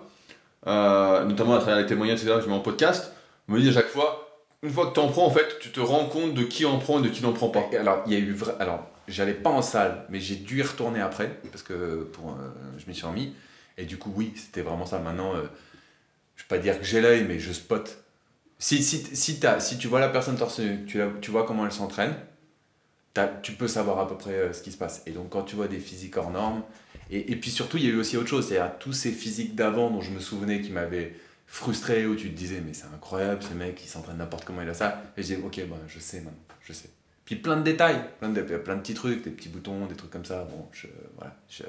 euh, 0.68 1.24
notamment 1.26 1.56
à 1.56 1.60
travers 1.60 1.78
les 1.80 1.86
témoignages, 1.86 2.20
etc., 2.22 2.36
que 2.38 2.44
je 2.44 2.48
mets 2.50 2.56
en 2.56 2.60
podcast, 2.62 3.12
me 3.48 3.60
disent 3.60 3.70
à 3.78 3.82
chaque 3.82 3.90
fois, 3.90 4.24
une 4.64 4.72
fois 4.72 4.88
que 4.88 4.94
tu 4.94 5.00
en 5.00 5.08
prends, 5.10 5.26
en 5.26 5.30
fait, 5.32 5.60
tu 5.60 5.70
te 5.72 5.80
rends 5.80 6.06
compte 6.06 6.34
de 6.34 6.44
qui 6.44 6.66
en 6.66 6.80
prend 6.80 7.00
et 7.00 7.04
de 7.04 7.10
qui 7.10 7.22
n'en 7.24 7.32
prend 7.34 7.50
pas. 7.50 7.66
Et 7.72 7.78
Alors, 7.78 8.04
il 8.08 8.14
y 8.14 8.16
a 8.16 8.20
eu. 8.20 8.36
Alors, 8.60 8.88
j'allais 9.08 9.34
pas 9.36 9.50
en 9.52 9.62
salle, 9.62 10.06
mais 10.10 10.20
j'ai 10.20 10.36
dû 10.36 10.60
y 10.60 10.62
retourner 10.64 11.00
après, 11.00 11.40
parce 11.52 11.64
que 11.64 12.04
pour, 12.12 12.32
euh, 12.32 12.50
je 12.78 12.86
m'y 12.88 12.96
suis 12.96 13.06
remis. 13.06 13.34
Et 13.78 13.86
du 13.86 13.98
coup, 13.98 14.12
oui, 14.16 14.34
c'était 14.36 14.62
vraiment 14.62 14.86
ça. 14.88 14.98
Maintenant, 15.00 15.36
euh, 15.36 15.44
je 16.36 16.44
vais 16.44 16.48
pas 16.50 16.58
dire 16.58 16.80
que 16.80 16.86
j'ai 16.86 17.00
l'œil, 17.02 17.26
mais 17.28 17.38
je 17.40 17.54
spot. 17.54 17.98
Si, 18.60 18.82
si, 18.82 19.04
si, 19.16 19.40
t'as- 19.40 19.60
si 19.60 19.78
tu 19.78 19.88
vois 19.88 20.00
la 20.00 20.10
personne 20.10 20.36
torse 20.36 20.60
nu, 20.60 20.84
tu, 20.88 20.98
la- 20.98 21.10
tu 21.22 21.30
vois 21.30 21.46
comment 21.46 21.64
elle 21.66 21.72
s'entraîne, 21.72 22.16
tu 23.26 23.54
peux 23.54 23.68
savoir 23.68 24.00
à 24.00 24.08
peu 24.08 24.16
près 24.16 24.34
euh, 24.34 24.54
ce 24.54 24.62
qui 24.62 24.72
se 24.72 24.78
passe. 24.78 25.02
Et 25.08 25.12
donc, 25.12 25.30
quand 25.30 25.44
tu 25.44 25.56
vois 25.56 25.68
des 25.68 25.80
physiques 25.80 26.18
hors 26.18 26.30
normes, 26.30 26.62
et, 27.10 27.38
puis 27.38 27.52
surtout, 27.52 27.78
il 27.78 27.86
y 27.86 27.88
a 27.88 27.92
eu 27.92 27.96
aussi 27.96 28.18
autre 28.18 28.28
chose, 28.28 28.48
c'est-à-dire 28.48 28.78
tous 28.80 28.92
ces 28.92 29.12
physiques 29.12 29.56
d'avant 29.56 29.90
dont 29.90 30.02
je 30.02 30.12
me 30.12 30.20
souvenais 30.20 30.60
qui 30.60 30.72
m'avaient 30.72 31.16
frustré, 31.46 32.06
où 32.06 32.16
tu 32.16 32.30
te 32.30 32.36
disais, 32.36 32.62
mais 32.66 32.74
c'est 32.74 32.88
incroyable, 32.94 33.42
ce 33.42 33.54
mec, 33.54 33.80
il 33.82 33.88
s'entraîne 33.88 34.18
n'importe 34.18 34.44
comment, 34.44 34.62
il 34.62 34.70
a 34.70 34.74
ça. 34.74 35.02
Et 35.16 35.24
je 35.24 35.28
dis, 35.28 35.36
ok, 35.42 35.56
ben, 35.70 35.78
je 35.88 36.00
sais 36.00 36.18
maintenant, 36.18 36.56
je 36.62 36.74
sais. 36.74 36.90
Puis 37.24 37.38
plein 37.38 37.56
de 37.56 37.64
détails, 37.64 38.02
plein 38.20 38.30
de, 38.30 38.42
plein 38.42 38.76
de 38.76 38.82
petits 38.82 38.94
trucs, 38.94 39.24
des 39.24 39.30
petits 39.30 39.48
boutons, 39.48 39.86
des 39.86 39.96
trucs 39.96 40.12
comme 40.12 40.26
ça. 40.26 40.46
Bon, 40.52 40.68
je, 40.74 40.88
voilà, 41.16 41.36
je... 41.50 41.64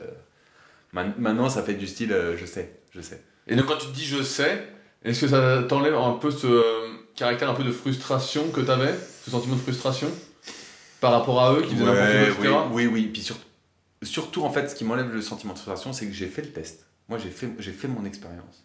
Maintenant, 0.93 1.49
ça 1.49 1.63
fait 1.63 1.75
du 1.75 1.87
style, 1.87 2.13
euh, 2.13 2.37
je 2.37 2.47
sais, 2.47 2.81
je 2.93 3.01
sais. 3.01 3.23
Et 3.47 3.55
donc, 3.55 3.67
quand 3.67 3.77
tu 3.77 3.87
te 3.87 3.93
dis 3.93 4.05
je 4.05 4.23
sais, 4.23 4.67
est-ce 5.05 5.21
que 5.23 5.29
ça 5.29 5.63
t'enlève 5.69 5.95
un 5.95 6.15
peu 6.15 6.31
ce 6.31 6.47
euh, 6.47 6.89
caractère 7.15 7.51
un 7.51 7.55
peu 7.55 7.65
de 7.65 7.71
frustration 7.71 8.49
que 8.51 8.61
tu 8.61 8.71
avais, 8.71 8.95
ce 9.25 9.31
sentiment 9.31 9.55
de 9.55 9.61
frustration? 9.61 10.09
Par 11.01 11.13
rapport 11.13 11.43
à 11.43 11.53
eux 11.55 11.63
qui 11.63 11.75
faisaient 11.75 11.85
n'importe 11.85 12.09
quoi, 12.11 12.19
etc. 12.29 12.43
oui, 12.73 12.87
oui, 12.87 12.93
oui. 12.93 13.07
Puis 13.13 13.23
sur- 13.23 13.39
surtout, 14.03 14.43
en 14.45 14.51
fait, 14.51 14.69
ce 14.69 14.75
qui 14.75 14.85
m'enlève 14.85 15.13
le 15.13 15.23
sentiment 15.23 15.53
de 15.53 15.59
frustration, 15.59 15.93
c'est 15.93 16.07
que 16.07 16.13
j'ai 16.13 16.27
fait 16.27 16.43
le 16.43 16.51
test. 16.51 16.87
Moi, 17.09 17.19
j'ai 17.19 17.31
fait, 17.31 17.49
j'ai 17.59 17.73
fait 17.73 17.89
mon 17.89 18.05
expérience. 18.05 18.65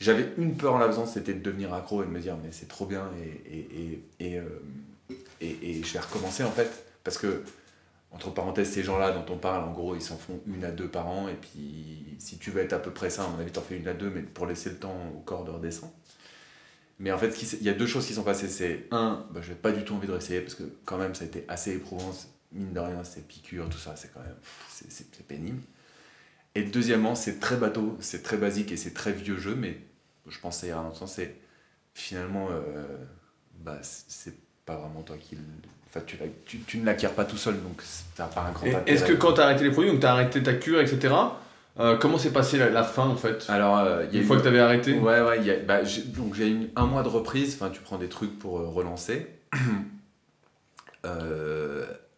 J'avais 0.00 0.32
une 0.38 0.56
peur 0.56 0.74
en 0.74 0.78
la 0.78 0.86
faisant, 0.86 1.06
c'était 1.06 1.34
de 1.34 1.40
devenir 1.42 1.72
accro 1.72 2.02
et 2.02 2.06
de 2.06 2.10
me 2.10 2.20
dire, 2.20 2.36
mais 2.42 2.50
c'est 2.50 2.66
trop 2.68 2.84
bien 2.86 3.04
et, 3.22 3.56
et, 3.58 3.68
et, 4.20 4.26
et, 4.34 4.38
euh, 4.38 4.44
et- 5.40 5.58
et 5.78 5.82
je 5.82 5.92
vais 5.92 6.00
recommencer 6.00 6.42
en 6.44 6.50
fait. 6.50 6.70
Parce 7.04 7.18
que, 7.18 7.42
entre 8.10 8.30
parenthèses, 8.30 8.70
ces 8.70 8.82
gens-là 8.82 9.12
dont 9.12 9.24
on 9.32 9.36
parle, 9.36 9.64
en 9.68 9.72
gros, 9.72 9.94
ils 9.94 10.02
s'en 10.02 10.16
font 10.16 10.40
une 10.46 10.64
à 10.64 10.70
deux 10.70 10.88
par 10.88 11.06
an. 11.08 11.28
Et 11.28 11.34
puis, 11.34 12.16
si 12.18 12.38
tu 12.38 12.50
veux 12.50 12.60
être 12.62 12.72
à 12.72 12.78
peu 12.78 12.90
près 12.90 13.10
ça, 13.10 13.24
à 13.24 13.28
mon 13.28 13.38
avis, 13.38 13.50
t'en 13.52 13.60
fais 13.60 13.76
une 13.76 13.88
à 13.88 13.94
deux, 13.94 14.10
mais 14.10 14.22
pour 14.22 14.46
laisser 14.46 14.70
le 14.70 14.76
temps 14.76 14.96
au 15.16 15.20
corps 15.20 15.44
de 15.44 15.50
redescendre. 15.50 15.92
Mais 17.00 17.10
en 17.12 17.18
fait, 17.18 17.34
il 17.54 17.62
y 17.62 17.68
a 17.68 17.74
deux 17.74 17.86
choses 17.86 18.06
qui 18.06 18.12
sont 18.14 18.22
passées. 18.22 18.48
C'est 18.48 18.86
un, 18.90 19.26
bah, 19.30 19.40
j'ai 19.42 19.54
pas 19.54 19.72
du 19.72 19.84
tout 19.84 19.94
envie 19.94 20.06
de 20.06 20.12
réessayer 20.12 20.40
parce 20.40 20.54
que 20.54 20.62
quand 20.84 20.96
même, 20.96 21.14
ça 21.14 21.24
a 21.24 21.26
été 21.26 21.44
assez 21.48 21.72
éprouvant. 21.74 22.12
Mine 22.52 22.72
de 22.72 22.78
rien, 22.80 23.02
c'est 23.02 23.26
piqûres, 23.26 23.68
tout 23.68 23.78
ça, 23.78 23.94
c'est 23.96 24.12
quand 24.14 24.20
même, 24.20 24.36
c'est- 24.68 25.24
pénible. 25.26 25.60
Et 26.54 26.62
deuxièmement, 26.62 27.16
c'est 27.16 27.40
très 27.40 27.56
bateau, 27.56 27.96
c'est 28.00 28.22
très 28.22 28.36
basique 28.36 28.70
et 28.70 28.76
c'est 28.76 28.94
très 28.94 29.10
vieux 29.12 29.38
jeu, 29.38 29.56
mais 29.56 29.76
je 30.28 30.38
pensais 30.38 30.70
à 30.70 30.78
un 30.78 30.86
autre 30.86 30.98
sens, 30.98 31.14
c'est 31.14 31.34
finalement, 31.94 32.48
euh, 32.52 32.84
bah, 33.58 33.78
c'est- 33.82 34.34
pas 34.64 34.76
vraiment 34.76 35.02
toi 35.02 35.16
qui. 35.20 35.34
le- 35.36 35.42
Enfin, 35.86 36.00
tu, 36.06 36.16
tu, 36.46 36.58
tu 36.60 36.78
ne 36.78 36.86
l'acquiers 36.86 37.08
pas 37.10 37.24
tout 37.24 37.36
seul, 37.36 37.60
donc 37.62 37.82
t'as 38.16 38.26
pas 38.26 38.40
un 38.42 38.52
grand. 38.52 38.66
Est-ce 38.86 39.04
que 39.04 39.12
quand 39.12 39.34
tu 39.34 39.40
as 39.40 39.44
arrêté 39.44 39.62
les 39.64 39.70
produits, 39.70 39.90
donc 39.90 40.00
tu 40.00 40.06
as 40.06 40.12
arrêté 40.12 40.42
ta 40.42 40.54
cure, 40.54 40.80
etc., 40.80 41.12
euh, 41.80 41.96
comment 41.96 42.18
s'est 42.18 42.32
passée 42.32 42.58
la, 42.58 42.70
la 42.70 42.84
fin 42.84 43.06
en 43.06 43.16
fait? 43.16 43.44
Alors, 43.48 43.78
euh, 43.78 44.04
il 44.08 44.14
y 44.14 44.18
a 44.18 44.20
Une 44.20 44.26
fois 44.26 44.36
que 44.36 44.42
tu 44.42 44.48
avais 44.48 44.60
arrêté? 44.60 44.92
Ouais, 44.98 45.20
ouais, 45.20 45.42
y 45.42 45.50
a- 45.50 45.58
bah, 45.58 45.82
j'ai- 45.84 46.02
donc 46.02 46.34
j'ai 46.34 46.48
eu 46.48 46.70
un 46.76 46.86
mois 46.86 47.02
de 47.02 47.08
reprise, 47.08 47.54
enfin 47.54 47.70
tu 47.70 47.80
prends 47.80 47.98
des 47.98 48.08
trucs 48.08 48.38
pour 48.38 48.58
euh, 48.60 48.68
relancer. 48.68 49.26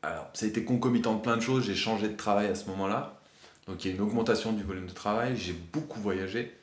Alors, 0.02 0.28
ça 0.34 0.46
a 0.46 0.48
été 0.48 0.64
concomitant 0.64 1.14
de 1.14 1.20
plein 1.20 1.36
de 1.36 1.42
choses, 1.42 1.64
j'ai 1.64 1.74
changé 1.74 2.08
de 2.08 2.16
travail 2.16 2.46
à 2.46 2.54
ce 2.54 2.66
moment-là, 2.70 3.20
donc 3.66 3.84
il 3.84 3.88
y 3.88 3.92
a 3.92 3.96
une 3.96 4.02
augmentation 4.02 4.52
du 4.52 4.62
volume 4.62 4.86
de 4.86 4.92
travail, 4.92 5.36
j'ai 5.36 5.52
beaucoup 5.52 6.00
voyagé, 6.00 6.54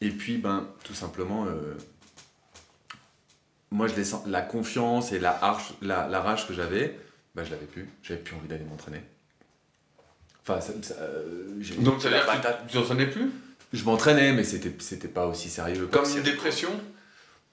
et 0.00 0.10
puis 0.10 0.38
ben 0.38 0.68
tout 0.84 0.94
simplement, 0.94 1.46
moi 3.70 3.86
je 3.88 3.94
la 4.28 4.42
confiance 4.42 5.12
et 5.12 5.18
la, 5.18 5.32
harche- 5.42 5.74
la, 5.82 6.06
la 6.08 6.20
rage 6.20 6.46
que 6.46 6.54
j'avais, 6.54 6.98
ben, 7.34 7.44
je 7.44 7.50
l'avais 7.50 7.66
plus, 7.66 7.88
j'avais 8.02 8.20
plus 8.20 8.34
envie 8.36 8.48
d'aller 8.48 8.64
m'entraîner. 8.64 9.00
Enfin, 10.42 10.60
ça, 10.60 10.72
ça, 10.82 10.94
euh, 10.94 11.44
Donc 11.78 12.00
ça 12.02 12.08
veut 12.08 12.14
dire 12.14 12.26
que 12.26 12.68
tu 12.70 12.78
t'entraînais 12.78 13.06
plus 13.06 13.30
Je 13.72 13.84
m'entraînais, 13.84 14.32
mais 14.32 14.44
c'était 14.44 14.72
c'était 14.78 15.08
pas 15.08 15.26
aussi 15.26 15.48
sérieux. 15.48 15.86
Comme 15.86 16.04
une 16.16 16.22
dépression 16.22 16.70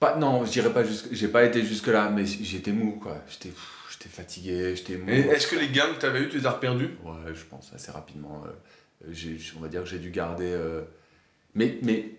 pas, 0.00 0.14
non, 0.16 0.44
je 0.44 0.52
dirais 0.52 0.72
pas 0.72 0.84
jusque. 0.84 1.06
J'ai 1.10 1.26
pas 1.28 1.42
été 1.44 1.64
jusque 1.64 1.88
là, 1.88 2.08
mais 2.08 2.24
j'étais 2.24 2.70
mou 2.72 2.92
quoi. 3.02 3.16
J'étais, 3.28 3.50
fatigué, 4.08 4.76
j'étais 4.76 4.96
mou. 4.96 5.10
Est-ce 5.10 5.48
que 5.48 5.56
les 5.56 5.68
gammes 5.68 5.94
que 5.96 6.00
tu 6.00 6.06
avais 6.06 6.20
eu, 6.20 6.28
tu 6.28 6.38
les 6.38 6.46
as 6.46 6.52
reperdus 6.52 6.90
Ouais, 7.04 7.34
je 7.34 7.42
pense 7.44 7.72
assez 7.74 7.90
rapidement. 7.90 8.44
euh, 8.46 9.12
on 9.56 9.60
va 9.60 9.66
dire 9.68 9.82
que 9.82 9.88
j'ai 9.88 9.98
dû 9.98 10.10
garder. 10.10 10.46
euh, 10.52 10.82
Mais, 11.54 11.78
mais 11.82 12.12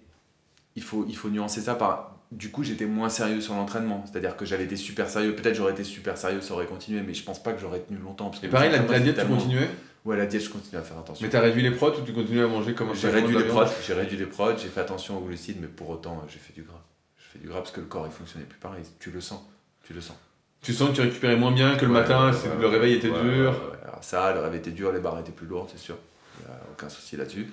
il 0.76 0.84
faut, 0.84 1.06
il 1.08 1.16
faut 1.16 1.30
nuancer 1.30 1.62
ça 1.62 1.76
par. 1.76 2.18
Du 2.32 2.52
coup, 2.52 2.64
j'étais 2.64 2.86
moins 2.86 3.10
sérieux 3.10 3.42
sur 3.42 3.56
l'entraînement. 3.56 4.04
C'est-à-dire 4.06 4.36
que 4.38 4.46
j'avais 4.46 4.66
été 4.66 4.76
super 4.76 5.10
sérieux. 5.10 5.34
Peut-être 5.36 5.56
j'aurais 5.56 5.72
été 5.72 5.84
super 5.86 6.18
sérieux, 6.18 6.42
ça 6.42 6.54
aurait 6.54 6.68
continué, 6.68 7.02
mais 7.02 7.14
je 7.14 7.24
pense 7.24 7.42
pas 7.42 7.54
que 7.54 7.62
j'aurais 7.62 7.80
tenu 7.80 7.98
longtemps. 7.98 8.30
Parce 8.30 8.42
que 8.42 8.48
Et 8.48 8.50
pareil, 8.50 8.72
la, 8.72 8.80
la 8.86 9.00
diète, 9.00 9.20
tu 9.20 9.26
continuais? 9.26 9.70
Ouais, 10.06 10.18
la 10.18 10.26
diète, 10.26 10.44
je 10.44 10.50
continue 10.50 10.78
à 10.80 10.82
faire 10.84 10.98
attention. 10.98 11.24
Mais 11.26 11.30
tu 11.30 11.36
as 11.38 11.42
réduit 11.42 11.62
les 11.62 11.72
prods 11.72 11.92
ou 11.98 12.02
tu 12.06 12.14
continues 12.14 12.42
à 12.44 12.48
manger 12.48 12.74
comme 12.74 12.90
un 12.90 12.94
J'ai 12.94 13.10
réduit 13.10 13.38
les 13.38 13.44
prods, 13.44 13.66
j'ai 13.86 13.94
réduit 13.94 14.18
les 14.18 14.26
prods, 14.26 14.58
j'ai 14.58 14.70
fait 14.70 14.80
attention 14.80 15.18
aux 15.18 15.22
glucides, 15.22 15.58
mais 15.60 15.68
pour 15.68 15.90
autant, 15.90 16.26
j'ai 16.30 16.40
fait 16.40 16.54
du 16.54 16.64
gras. 16.64 16.82
Je 17.18 17.24
fais 17.34 17.40
du 17.40 17.48
gras 17.48 17.60
parce 17.60 17.72
que 17.72 17.82
le 17.82 17.86
corps 17.88 18.06
il 18.08 18.12
fonctionnait 18.14 18.46
plus 18.46 18.58
pareil. 18.60 18.84
Tu 19.00 19.12
le 19.12 19.22
sens, 19.22 19.42
tu 19.86 19.94
le 19.94 20.02
sens. 20.02 20.16
Tu 20.62 20.74
sens 20.74 20.90
que 20.90 20.96
tu 20.96 21.02
récupérais 21.02 21.36
moins 21.38 21.52
bien 21.52 21.76
que 21.78 21.86
le 21.86 21.92
Ouais, 21.92 22.00
matin, 22.02 22.32
ouais, 22.32 22.38
le 22.60 22.68
réveil 22.68 22.94
était 22.96 23.10
dur. 23.10 23.54
Alors 23.84 24.04
ça, 24.04 24.34
le 24.34 24.40
réveil 24.42 24.60
était 24.60 24.72
dur, 24.72 24.92
les 24.92 25.00
barres 25.00 25.20
étaient 25.20 25.32
plus 25.32 25.48
lourdes, 25.48 25.70
c'est 25.72 25.80
sûr. 25.80 25.98
Il 26.40 26.46
n'y 26.48 26.52
a 26.54 26.60
aucun 26.72 26.90
souci 26.90 27.16
là-dessus. 27.18 27.48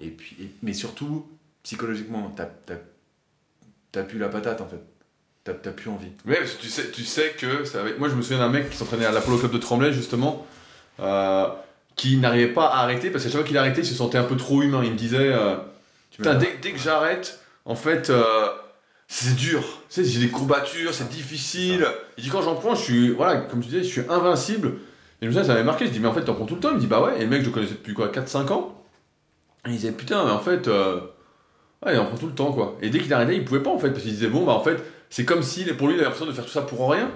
Et 0.00 0.08
puis, 0.10 0.36
et- 0.40 0.50
mais 0.62 0.72
surtout, 0.72 1.28
psychologiquement, 1.62 2.32
t'as 2.36 2.46
t'as- 2.46 2.74
t'as 3.92 4.02
plus 4.04 4.18
la 4.18 4.28
patate 4.28 4.60
en 4.60 4.66
fait. 4.68 4.80
T'as 5.44 5.54
t'as 5.54 5.70
plus 5.72 5.90
envie. 5.90 6.10
Ouais, 6.26 6.36
parce 6.36 6.52
que 6.52 6.62
tu 6.62 6.68
sais, 6.68 6.90
tu 6.90 7.04
sais 7.04 7.34
que 7.38 7.98
Moi, 7.98 8.08
je 8.08 8.14
me 8.14 8.22
souviens 8.22 8.38
d'un 8.38 8.48
mec 8.50 8.70
qui 8.70 8.76
s'entraînait 8.76 9.06
à 9.06 9.12
l'Apollo 9.12 9.38
Club 9.38 9.52
de 9.52 9.58
Tremblay, 9.58 9.92
justement, 9.92 10.46
euh, 11.00 11.46
qui 11.98 12.16
n'arrivait 12.16 12.52
pas 12.52 12.66
à 12.66 12.84
arrêter 12.84 13.10
parce 13.10 13.24
qu'à 13.24 13.30
chaque 13.30 13.40
fois 13.40 13.46
qu'il 13.46 13.58
arrêtait, 13.58 13.82
il 13.82 13.86
se 13.86 13.92
sentait 13.92 14.16
un 14.16 14.24
peu 14.24 14.36
trop 14.36 14.62
humain. 14.62 14.80
Il 14.82 14.92
me 14.92 14.96
disait, 14.96 15.32
euh, 15.32 15.56
putain, 16.16 16.36
dès, 16.36 16.56
dès 16.62 16.70
que 16.70 16.78
j'arrête, 16.78 17.40
en 17.66 17.74
fait, 17.74 18.08
euh, 18.08 18.46
c'est 19.08 19.34
dur. 19.34 19.60
Tu 19.90 20.04
sais, 20.04 20.04
j'ai 20.04 20.20
des 20.20 20.28
courbatures, 20.28 20.94
c'est 20.94 21.08
difficile. 21.10 21.86
Il 22.16 22.24
dit, 22.24 22.30
quand 22.30 22.40
j'en 22.40 22.54
prends, 22.54 22.74
je 22.74 22.82
suis, 22.82 23.10
voilà, 23.10 23.36
comme 23.36 23.60
tu 23.60 23.68
disais, 23.68 23.82
je 23.82 23.88
suis 23.88 24.02
invincible. 24.08 24.74
Et 25.20 25.26
je 25.26 25.36
me 25.36 25.42
ça 25.42 25.48
m'avait 25.48 25.64
marqué. 25.64 25.86
Je 25.86 25.90
dis, 25.90 25.98
mais 25.98 26.06
en 26.06 26.14
fait, 26.14 26.22
t'en 26.22 26.34
prends 26.34 26.46
tout 26.46 26.54
le 26.54 26.60
temps. 26.60 26.70
Il 26.70 26.76
me 26.76 26.80
dit, 26.80 26.86
bah 26.86 27.02
ouais. 27.02 27.18
Et 27.18 27.24
le 27.24 27.26
mec, 27.26 27.42
je 27.42 27.46
le 27.46 27.52
connaissais 27.52 27.74
depuis 27.74 27.94
quoi, 27.94 28.08
4-5 28.08 28.52
ans. 28.52 28.80
Et 29.66 29.70
il 29.70 29.72
disait, 29.72 29.92
putain, 29.92 30.24
mais 30.24 30.30
en 30.30 30.38
fait, 30.38 30.68
euh, 30.68 31.00
ouais, 31.84 31.94
il 31.94 31.98
en 31.98 32.06
prend 32.06 32.16
tout 32.16 32.28
le 32.28 32.34
temps, 32.34 32.52
quoi. 32.52 32.78
Et 32.80 32.90
dès 32.90 33.00
qu'il 33.00 33.12
arrêtait, 33.12 33.34
il 33.34 33.44
pouvait 33.44 33.62
pas, 33.62 33.70
en 33.70 33.78
fait, 33.78 33.90
parce 33.90 34.02
qu'il 34.02 34.12
disait, 34.12 34.28
bon, 34.28 34.44
bah 34.44 34.52
en 34.52 34.62
fait, 34.62 34.78
c'est 35.10 35.24
comme 35.24 35.42
si, 35.42 35.64
pour 35.64 35.88
lui, 35.88 35.94
il 35.94 35.98
avait 35.98 36.04
l'impression 36.04 36.26
de 36.26 36.32
faire 36.32 36.44
tout 36.44 36.52
ça 36.52 36.62
pour 36.62 36.88
rien. 36.88 37.10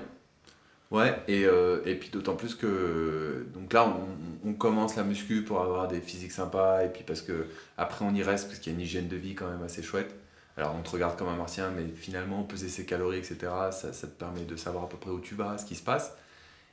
Ouais, 0.92 1.18
et, 1.26 1.46
euh, 1.46 1.80
et 1.86 1.94
puis 1.94 2.10
d'autant 2.10 2.36
plus 2.36 2.54
que 2.54 3.46
donc 3.54 3.72
là 3.72 3.88
on, 3.88 4.50
on, 4.50 4.52
commence 4.52 4.94
la 4.94 5.04
muscu 5.04 5.42
pour 5.42 5.62
avoir 5.62 5.88
des 5.88 6.02
physiques 6.02 6.32
sympas 6.32 6.84
et 6.84 6.90
puis 6.90 7.02
parce 7.02 7.22
que 7.22 7.46
après 7.78 8.04
on 8.04 8.14
y 8.14 8.22
reste 8.22 8.48
parce 8.48 8.58
qu'il 8.58 8.72
y 8.72 8.74
a 8.74 8.78
une 8.78 8.84
hygiène 8.84 9.08
de 9.08 9.16
vie 9.16 9.34
quand 9.34 9.48
même 9.48 9.62
assez 9.62 9.82
chouette. 9.82 10.14
Alors 10.58 10.74
on 10.78 10.82
te 10.82 10.90
regarde 10.90 11.16
comme 11.16 11.28
un 11.28 11.36
martien, 11.36 11.70
mais 11.70 11.86
finalement 11.96 12.42
peser 12.42 12.68
ses 12.68 12.84
calories, 12.84 13.16
etc., 13.16 13.38
ça, 13.70 13.94
ça 13.94 14.06
te 14.06 14.12
permet 14.18 14.44
de 14.44 14.54
savoir 14.54 14.84
à 14.84 14.88
peu 14.90 14.98
près 14.98 15.10
où 15.10 15.20
tu 15.20 15.34
vas, 15.34 15.56
ce 15.56 15.64
qui 15.64 15.76
se 15.76 15.82
passe. 15.82 16.14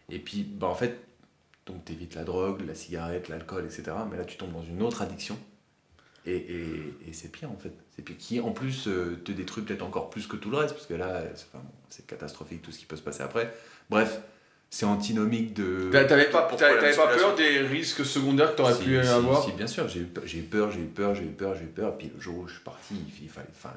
Et 0.10 0.20
puis 0.20 0.44
bah 0.44 0.68
en 0.68 0.76
fait, 0.76 1.00
donc 1.66 1.86
t'évites 1.86 2.16
la 2.16 2.26
drogue, 2.26 2.62
la 2.68 2.76
cigarette, 2.76 3.30
l'alcool, 3.30 3.64
etc., 3.64 3.84
mais 4.12 4.18
là 4.18 4.26
tu 4.26 4.36
tombes 4.36 4.52
dans 4.52 4.64
une 4.64 4.82
autre 4.82 5.02
addiction. 5.02 5.40
Et, 6.26 6.36
et, 6.36 6.94
et 7.08 7.14
c'est 7.14 7.32
pire 7.32 7.50
en 7.50 7.58
fait. 7.58 7.72
C'est 7.96 8.02
pire. 8.02 8.18
Qui 8.18 8.42
en 8.42 8.52
plus 8.52 8.90
euh, 8.90 9.22
te 9.24 9.32
détruit 9.32 9.64
peut-être 9.64 9.84
encore 9.84 10.10
plus 10.10 10.28
que 10.28 10.36
tout 10.36 10.50
le 10.50 10.58
reste, 10.58 10.74
parce 10.74 10.88
que 10.88 10.94
là 10.96 11.24
c'est 11.88 12.06
catastrophique 12.06 12.62
tout 12.62 12.74
ce 12.74 12.80
qui 12.80 12.86
peut 12.86 12.98
se 12.98 13.02
passer 13.02 13.24
après. 13.24 13.54
Bref, 13.90 14.22
c'est 14.70 14.86
antinomique 14.86 15.54
de. 15.54 15.90
T'avais 15.92 16.30
pas, 16.30 16.44
t'avais 16.56 16.96
pas 16.96 17.08
peur 17.08 17.36
des 17.36 17.60
risques 17.60 18.06
secondaires 18.06 18.52
que 18.52 18.58
t'aurais 18.58 18.76
si, 18.76 18.84
pu 18.84 19.04
si, 19.04 19.10
avoir 19.10 19.44
Si, 19.44 19.52
bien 19.54 19.68
sûr, 19.68 19.88
j'ai 19.88 20.02
eu, 20.02 20.04
peur, 20.04 20.24
j'ai 20.26 20.40
eu 20.40 20.44
peur, 20.44 20.72
j'ai 20.72 21.24
eu 21.24 21.26
peur, 21.28 21.56
j'ai 21.56 21.64
eu 21.64 21.68
peur. 21.68 21.98
Puis 21.98 22.12
le 22.14 22.22
jour 22.22 22.38
où 22.40 22.48
je 22.48 22.54
suis 22.54 22.64
parti, 22.64 22.96
il 23.22 23.30
fallait, 23.30 23.48
fallait, 23.54 23.76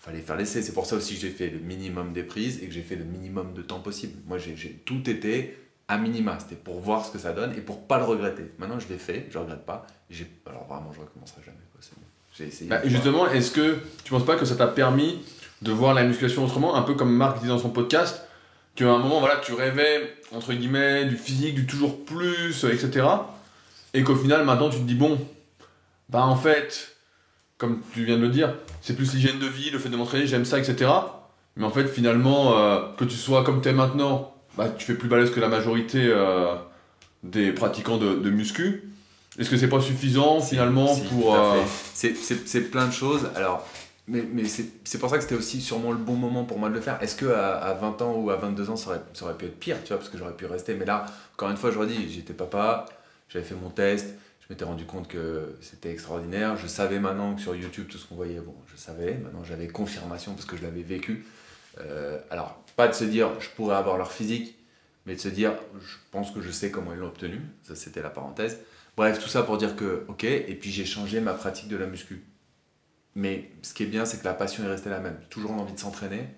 fallait 0.00 0.20
faire 0.20 0.36
l'essai. 0.36 0.62
C'est 0.62 0.72
pour 0.72 0.86
ça 0.86 0.96
aussi 0.96 1.14
que 1.14 1.20
j'ai 1.20 1.30
fait 1.30 1.48
le 1.48 1.60
minimum 1.60 2.12
des 2.12 2.24
prises 2.24 2.60
et 2.62 2.66
que 2.66 2.72
j'ai 2.72 2.82
fait 2.82 2.96
le 2.96 3.04
minimum 3.04 3.54
de 3.54 3.62
temps 3.62 3.78
possible. 3.78 4.14
Moi, 4.26 4.38
j'ai, 4.38 4.82
tout 4.84 5.08
été 5.08 5.56
à 5.86 5.96
minima. 5.96 6.38
C'était 6.40 6.56
pour 6.56 6.80
voir 6.80 7.06
ce 7.06 7.12
que 7.12 7.18
ça 7.18 7.32
donne 7.32 7.52
et 7.56 7.60
pour 7.60 7.86
pas 7.86 7.98
le 7.98 8.04
regretter. 8.04 8.50
Maintenant, 8.58 8.80
je 8.80 8.88
l'ai 8.88 8.98
fait, 8.98 9.28
je 9.30 9.38
regrette 9.38 9.64
pas. 9.64 9.86
Alors 10.46 10.66
vraiment, 10.66 10.92
je 10.92 11.00
recommencerai 11.00 11.42
jamais. 11.44 11.58
Quoi. 11.72 11.80
J'ai 12.36 12.46
essayé. 12.46 12.68
Bah, 12.68 12.80
justement, 12.84 13.30
est-ce 13.30 13.52
que 13.52 13.78
tu 14.02 14.10
penses 14.10 14.26
pas 14.26 14.34
que 14.34 14.44
ça 14.44 14.56
t'a 14.56 14.66
permis 14.66 15.20
de 15.62 15.70
voir 15.70 15.94
la 15.94 16.02
musculation 16.02 16.44
autrement, 16.44 16.74
un 16.74 16.82
peu 16.82 16.94
comme 16.94 17.14
Marc 17.14 17.40
dit 17.42 17.48
dans 17.48 17.58
son 17.58 17.70
podcast 17.70 18.24
qu'à 18.74 18.90
un 18.90 18.98
moment, 18.98 19.20
voilà, 19.20 19.36
tu 19.36 19.52
rêvais, 19.52 20.16
entre 20.32 20.52
guillemets, 20.52 21.04
du 21.04 21.16
physique, 21.16 21.54
du 21.54 21.66
toujours 21.66 22.04
plus, 22.04 22.64
etc. 22.64 23.06
Et 23.94 24.02
qu'au 24.02 24.16
final, 24.16 24.44
maintenant, 24.44 24.70
tu 24.70 24.78
te 24.78 24.84
dis, 24.84 24.94
bon, 24.94 25.18
bah 26.08 26.24
en 26.24 26.36
fait, 26.36 26.96
comme 27.58 27.80
tu 27.92 28.04
viens 28.04 28.16
de 28.16 28.22
le 28.22 28.28
dire, 28.28 28.54
c'est 28.80 28.94
plus 28.94 29.12
l'hygiène 29.14 29.38
de 29.38 29.46
vie, 29.46 29.70
le 29.70 29.78
fait 29.78 29.88
de 29.88 29.96
m'entraîner, 29.96 30.26
j'aime 30.26 30.44
ça, 30.44 30.58
etc. 30.58 30.90
Mais 31.56 31.64
en 31.64 31.70
fait, 31.70 31.88
finalement, 31.88 32.56
euh, 32.58 32.80
que 32.96 33.04
tu 33.04 33.16
sois 33.16 33.44
comme 33.44 33.60
tu 33.60 33.68
es 33.68 33.72
maintenant, 33.72 34.34
bah, 34.56 34.68
tu 34.68 34.84
fais 34.84 34.94
plus 34.94 35.08
balèze 35.08 35.30
que 35.30 35.40
la 35.40 35.48
majorité 35.48 36.02
euh, 36.04 36.54
des 37.22 37.52
pratiquants 37.52 37.98
de, 37.98 38.14
de 38.14 38.30
muscu. 38.30 38.90
Est-ce 39.38 39.50
que 39.50 39.56
c'est 39.56 39.68
pas 39.68 39.80
suffisant, 39.80 40.40
finalement, 40.40 40.94
si, 40.94 41.02
pour... 41.02 41.34
Euh... 41.34 41.62
C'est 41.94 42.70
plein 42.70 42.86
de 42.86 42.92
choses. 42.92 43.30
Alors, 43.36 43.66
mais, 44.10 44.44
c'est 44.44 44.98
pour 44.98 45.08
ça 45.08 45.16
que 45.16 45.22
c'était 45.22 45.36
aussi 45.36 45.60
sûrement 45.60 45.92
le 45.92 45.98
bon 45.98 46.14
moment 46.14 46.44
pour 46.44 46.58
moi 46.58 46.68
de 46.68 46.74
le 46.74 46.80
faire. 46.80 47.00
Est-ce 47.02 47.16
que 47.16 47.26
à, 47.26 47.56
à, 47.58 47.74
20 47.74 48.02
ans 48.02 48.14
ou 48.16 48.30
à 48.30 48.36
22 48.36 48.70
ans, 48.70 48.76
ça 48.76 48.90
aurait, 48.90 49.00
ça 49.14 49.24
aurait 49.24 49.36
pu 49.36 49.46
être 49.46 49.58
pire, 49.58 49.76
tu 49.82 49.88
vois, 49.88 49.98
parce 49.98 50.08
que 50.08 50.18
j'aurais 50.18 50.34
pu 50.34 50.46
rester. 50.46 50.74
Mais 50.74 50.84
là, 50.84 51.06
encore 51.34 51.50
une 51.50 51.56
fois, 51.56 51.70
je 51.70 51.78
redis, 51.78 52.10
j'étais 52.12 52.32
papa, 52.32 52.86
j'avais 53.28 53.44
fait 53.44 53.54
mon 53.54 53.70
test, 53.70 54.14
je 54.40 54.46
m'étais 54.52 54.64
rendu 54.64 54.84
compte 54.84 55.06
que 55.06 55.54
c'était 55.60 55.90
extraordinaire. 55.90 56.56
Je 56.56 56.66
savais 56.66 56.98
maintenant 56.98 57.34
que 57.34 57.40
sur 57.40 57.54
YouTube, 57.54 57.86
tout 57.88 57.98
ce 57.98 58.06
qu'on 58.06 58.16
voyait, 58.16 58.40
bon, 58.40 58.54
je 58.66 58.76
savais. 58.76 59.14
Maintenant, 59.14 59.44
j'avais 59.44 59.68
confirmation 59.68 60.34
parce 60.34 60.46
que 60.46 60.56
je 60.56 60.62
l'avais 60.62 60.82
vécu. 60.82 61.24
Euh, 61.78 62.18
alors, 62.30 62.62
pas 62.76 62.88
de 62.88 62.94
se 62.94 63.04
dire, 63.04 63.28
je 63.40 63.48
pourrais 63.50 63.76
avoir 63.76 63.96
leur 63.96 64.10
physique, 64.10 64.56
mais 65.06 65.14
de 65.14 65.20
se 65.20 65.28
dire, 65.28 65.52
je 65.80 65.96
pense 66.10 66.32
que 66.32 66.40
je 66.40 66.50
sais 66.50 66.70
comment 66.70 66.92
ils 66.92 66.98
l'ont 66.98 67.06
obtenu. 67.06 67.40
Ça, 67.62 67.76
c'était 67.76 68.02
la 68.02 68.10
parenthèse. 68.10 68.58
Bref, 68.96 69.22
tout 69.22 69.28
ça 69.28 69.44
pour 69.44 69.56
dire 69.56 69.76
que, 69.76 70.04
ok, 70.08 70.24
et 70.24 70.58
puis 70.60 70.70
j'ai 70.70 70.84
changé 70.84 71.20
ma 71.20 71.32
pratique 71.32 71.68
de 71.68 71.76
la 71.76 71.86
muscu. 71.86 72.24
Mais 73.14 73.50
ce 73.62 73.74
qui 73.74 73.82
est 73.82 73.86
bien, 73.86 74.04
c'est 74.04 74.20
que 74.20 74.24
la 74.24 74.34
passion 74.34 74.64
est 74.64 74.68
restée 74.68 74.90
la 74.90 75.00
même. 75.00 75.16
Toujours 75.30 75.52
l'envie 75.52 75.72
de 75.72 75.78
s'entraîner 75.78 76.28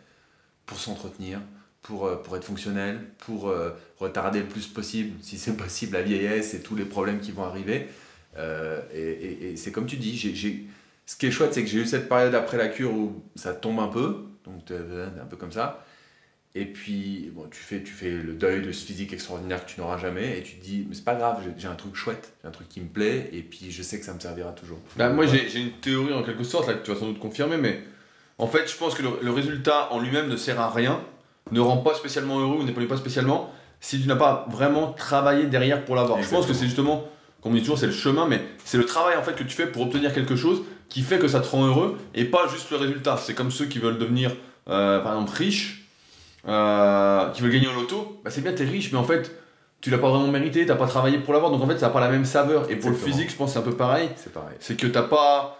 pour 0.66 0.78
s'entretenir, 0.78 1.40
pour, 1.82 2.06
euh, 2.06 2.16
pour 2.16 2.36
être 2.36 2.44
fonctionnel, 2.44 3.00
pour 3.18 3.48
euh, 3.48 3.70
retarder 3.98 4.40
le 4.40 4.46
plus 4.46 4.66
possible, 4.66 5.12
si 5.22 5.38
c'est 5.38 5.56
possible, 5.56 5.94
la 5.94 6.02
vieillesse 6.02 6.54
et 6.54 6.62
tous 6.62 6.76
les 6.76 6.84
problèmes 6.84 7.20
qui 7.20 7.32
vont 7.32 7.44
arriver. 7.44 7.88
Euh, 8.38 8.80
et, 8.92 9.00
et, 9.00 9.50
et 9.50 9.56
c'est 9.56 9.72
comme 9.72 9.86
tu 9.86 9.96
dis, 9.96 10.16
ce 11.06 11.16
qui 11.16 11.26
est 11.26 11.30
chouette, 11.30 11.52
c'est 11.52 11.62
que 11.62 11.68
j'ai 11.68 11.80
eu 11.80 11.86
cette 11.86 12.08
période 12.08 12.34
après 12.34 12.56
la 12.56 12.68
cure 12.68 12.94
où 12.94 13.22
ça 13.34 13.52
tombe 13.52 13.78
un 13.80 13.88
peu, 13.88 14.24
donc 14.44 14.70
un 14.70 15.26
peu 15.26 15.36
comme 15.36 15.52
ça. 15.52 15.84
Et 16.54 16.66
puis, 16.66 17.30
bon, 17.34 17.46
tu 17.50 17.60
fais, 17.60 17.82
tu 17.82 17.92
fais 17.92 18.10
le 18.10 18.34
deuil 18.34 18.60
de 18.60 18.72
ce 18.72 18.84
physique 18.84 19.14
extraordinaire 19.14 19.64
que 19.64 19.70
tu 19.70 19.80
n'auras 19.80 19.96
jamais, 19.96 20.38
et 20.38 20.42
tu 20.42 20.56
te 20.56 20.64
dis, 20.64 20.84
mais 20.86 20.94
c'est 20.94 21.04
pas 21.04 21.14
grave, 21.14 21.38
j'ai, 21.56 21.66
un 21.66 21.74
truc 21.74 21.94
chouette, 21.94 22.34
j'ai 22.42 22.48
un 22.48 22.50
truc 22.50 22.68
qui 22.68 22.80
me 22.82 22.88
plaît, 22.88 23.30
et 23.32 23.40
puis 23.40 23.70
je 23.70 23.82
sais 23.82 23.98
que 23.98 24.04
ça 24.04 24.12
me 24.12 24.20
servira 24.20 24.52
toujours. 24.52 24.78
Bah, 24.96 25.08
moi, 25.08 25.24
j'ai, 25.26 25.48
j'ai 25.48 25.60
une 25.60 25.72
théorie 25.72 26.12
en 26.12 26.22
quelque 26.22 26.44
sorte, 26.44 26.68
là, 26.68 26.74
que 26.74 26.84
tu 26.84 26.92
vas 26.92 26.98
sans 26.98 27.06
doute 27.06 27.18
confirmer, 27.18 27.56
mais 27.56 27.82
en 28.36 28.46
fait, 28.46 28.70
je 28.70 28.76
pense 28.76 28.94
que 28.94 29.02
le, 29.02 29.10
le 29.22 29.30
résultat 29.30 29.90
en 29.92 30.00
lui-même 30.00 30.28
ne 30.28 30.36
sert 30.36 30.60
à 30.60 30.70
rien, 30.70 31.00
ne 31.52 31.60
rend 31.60 31.78
pas 31.78 31.94
spécialement 31.94 32.38
heureux 32.38 32.58
ou 32.58 32.64
n'épanouit 32.64 32.86
pas 32.86 32.98
spécialement, 32.98 33.50
si 33.80 34.00
tu 34.00 34.06
n'as 34.06 34.16
pas 34.16 34.46
vraiment 34.50 34.92
travaillé 34.92 35.46
derrière 35.46 35.84
pour 35.84 35.96
l'avoir. 35.96 36.22
Je 36.22 36.28
pense 36.28 36.46
que 36.46 36.52
c'est 36.52 36.66
justement, 36.66 37.08
comme 37.40 37.52
on 37.52 37.54
dit 37.54 37.62
toujours, 37.62 37.78
c'est 37.78 37.86
le 37.86 37.92
chemin, 37.92 38.28
mais 38.28 38.42
c'est 38.64 38.78
le 38.78 38.84
travail 38.84 39.16
en 39.16 39.22
fait 39.22 39.34
que 39.34 39.42
tu 39.42 39.56
fais 39.56 39.66
pour 39.66 39.82
obtenir 39.82 40.12
quelque 40.12 40.36
chose 40.36 40.62
qui 40.90 41.00
fait 41.00 41.18
que 41.18 41.28
ça 41.28 41.40
te 41.40 41.48
rend 41.48 41.66
heureux, 41.66 41.96
et 42.14 42.26
pas 42.26 42.46
juste 42.48 42.70
le 42.70 42.76
résultat. 42.76 43.16
C'est 43.16 43.34
comme 43.34 43.50
ceux 43.50 43.64
qui 43.64 43.78
veulent 43.78 43.98
devenir, 43.98 44.32
euh, 44.68 45.00
par 45.00 45.14
exemple, 45.14 45.32
riches 45.34 45.81
euh, 46.48 47.28
qui 47.30 47.42
veulent 47.42 47.52
gagner 47.52 47.68
au 47.68 47.72
loto, 47.80 48.20
bah 48.24 48.30
c'est 48.30 48.40
bien, 48.40 48.52
t'es 48.52 48.64
riche, 48.64 48.92
mais 48.92 48.98
en 48.98 49.04
fait, 49.04 49.30
tu 49.80 49.90
l'as 49.90 49.98
pas 49.98 50.10
vraiment 50.10 50.28
mérité, 50.28 50.64
t'as 50.66 50.76
pas 50.76 50.86
travaillé 50.86 51.18
pour 51.18 51.32
l'avoir, 51.32 51.50
donc 51.50 51.62
en 51.62 51.66
fait, 51.66 51.78
ça 51.78 51.86
n'a 51.86 51.92
pas 51.92 52.00
la 52.00 52.08
même 52.08 52.24
saveur. 52.24 52.62
Et 52.70 52.76
pour 52.76 52.90
Exactement. 52.90 52.92
le 52.92 52.96
physique, 53.12 53.30
je 53.30 53.36
pense 53.36 53.50
que 53.50 53.52
c'est 53.54 53.58
un 53.58 53.70
peu 53.70 53.76
pareil. 53.76 54.08
C'est 54.16 54.32
pareil. 54.32 54.56
C'est 54.60 54.76
que 54.76 54.86
t'as 54.86 55.02
pas. 55.02 55.58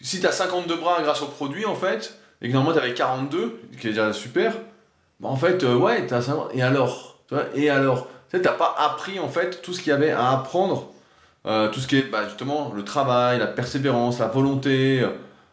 Si 0.00 0.20
t'as 0.20 0.32
52 0.32 0.76
bras 0.76 1.00
grâce 1.02 1.22
au 1.22 1.26
produit, 1.26 1.64
en 1.64 1.74
fait, 1.76 2.18
et 2.40 2.48
que 2.48 2.52
normalement 2.52 2.78
t'avais 2.80 2.94
42, 2.94 3.60
ce 3.72 3.78
qui 3.78 3.86
est 3.86 3.90
déjà 3.90 4.12
super, 4.12 4.54
bah 5.20 5.28
en 5.28 5.36
fait, 5.36 5.62
euh, 5.62 5.76
ouais, 5.76 6.06
t'as 6.06 6.20
50. 6.22 6.50
Et 6.54 6.62
alors 6.62 7.18
tu 7.28 7.34
vois, 7.34 7.44
Et 7.54 7.70
alors 7.70 8.08
Tu 8.30 8.36
sais, 8.36 8.42
t'as 8.42 8.52
pas 8.52 8.74
appris, 8.78 9.20
en 9.20 9.28
fait, 9.28 9.62
tout 9.62 9.72
ce 9.72 9.80
qu'il 9.80 9.90
y 9.90 9.94
avait 9.94 10.10
à 10.10 10.32
apprendre, 10.32 10.90
euh, 11.46 11.68
tout 11.68 11.78
ce 11.80 11.86
qui 11.86 11.98
est 11.98 12.02
bah, 12.10 12.24
justement 12.28 12.72
le 12.74 12.84
travail, 12.84 13.38
la 13.38 13.46
persévérance, 13.46 14.18
la 14.18 14.26
volonté. 14.28 15.04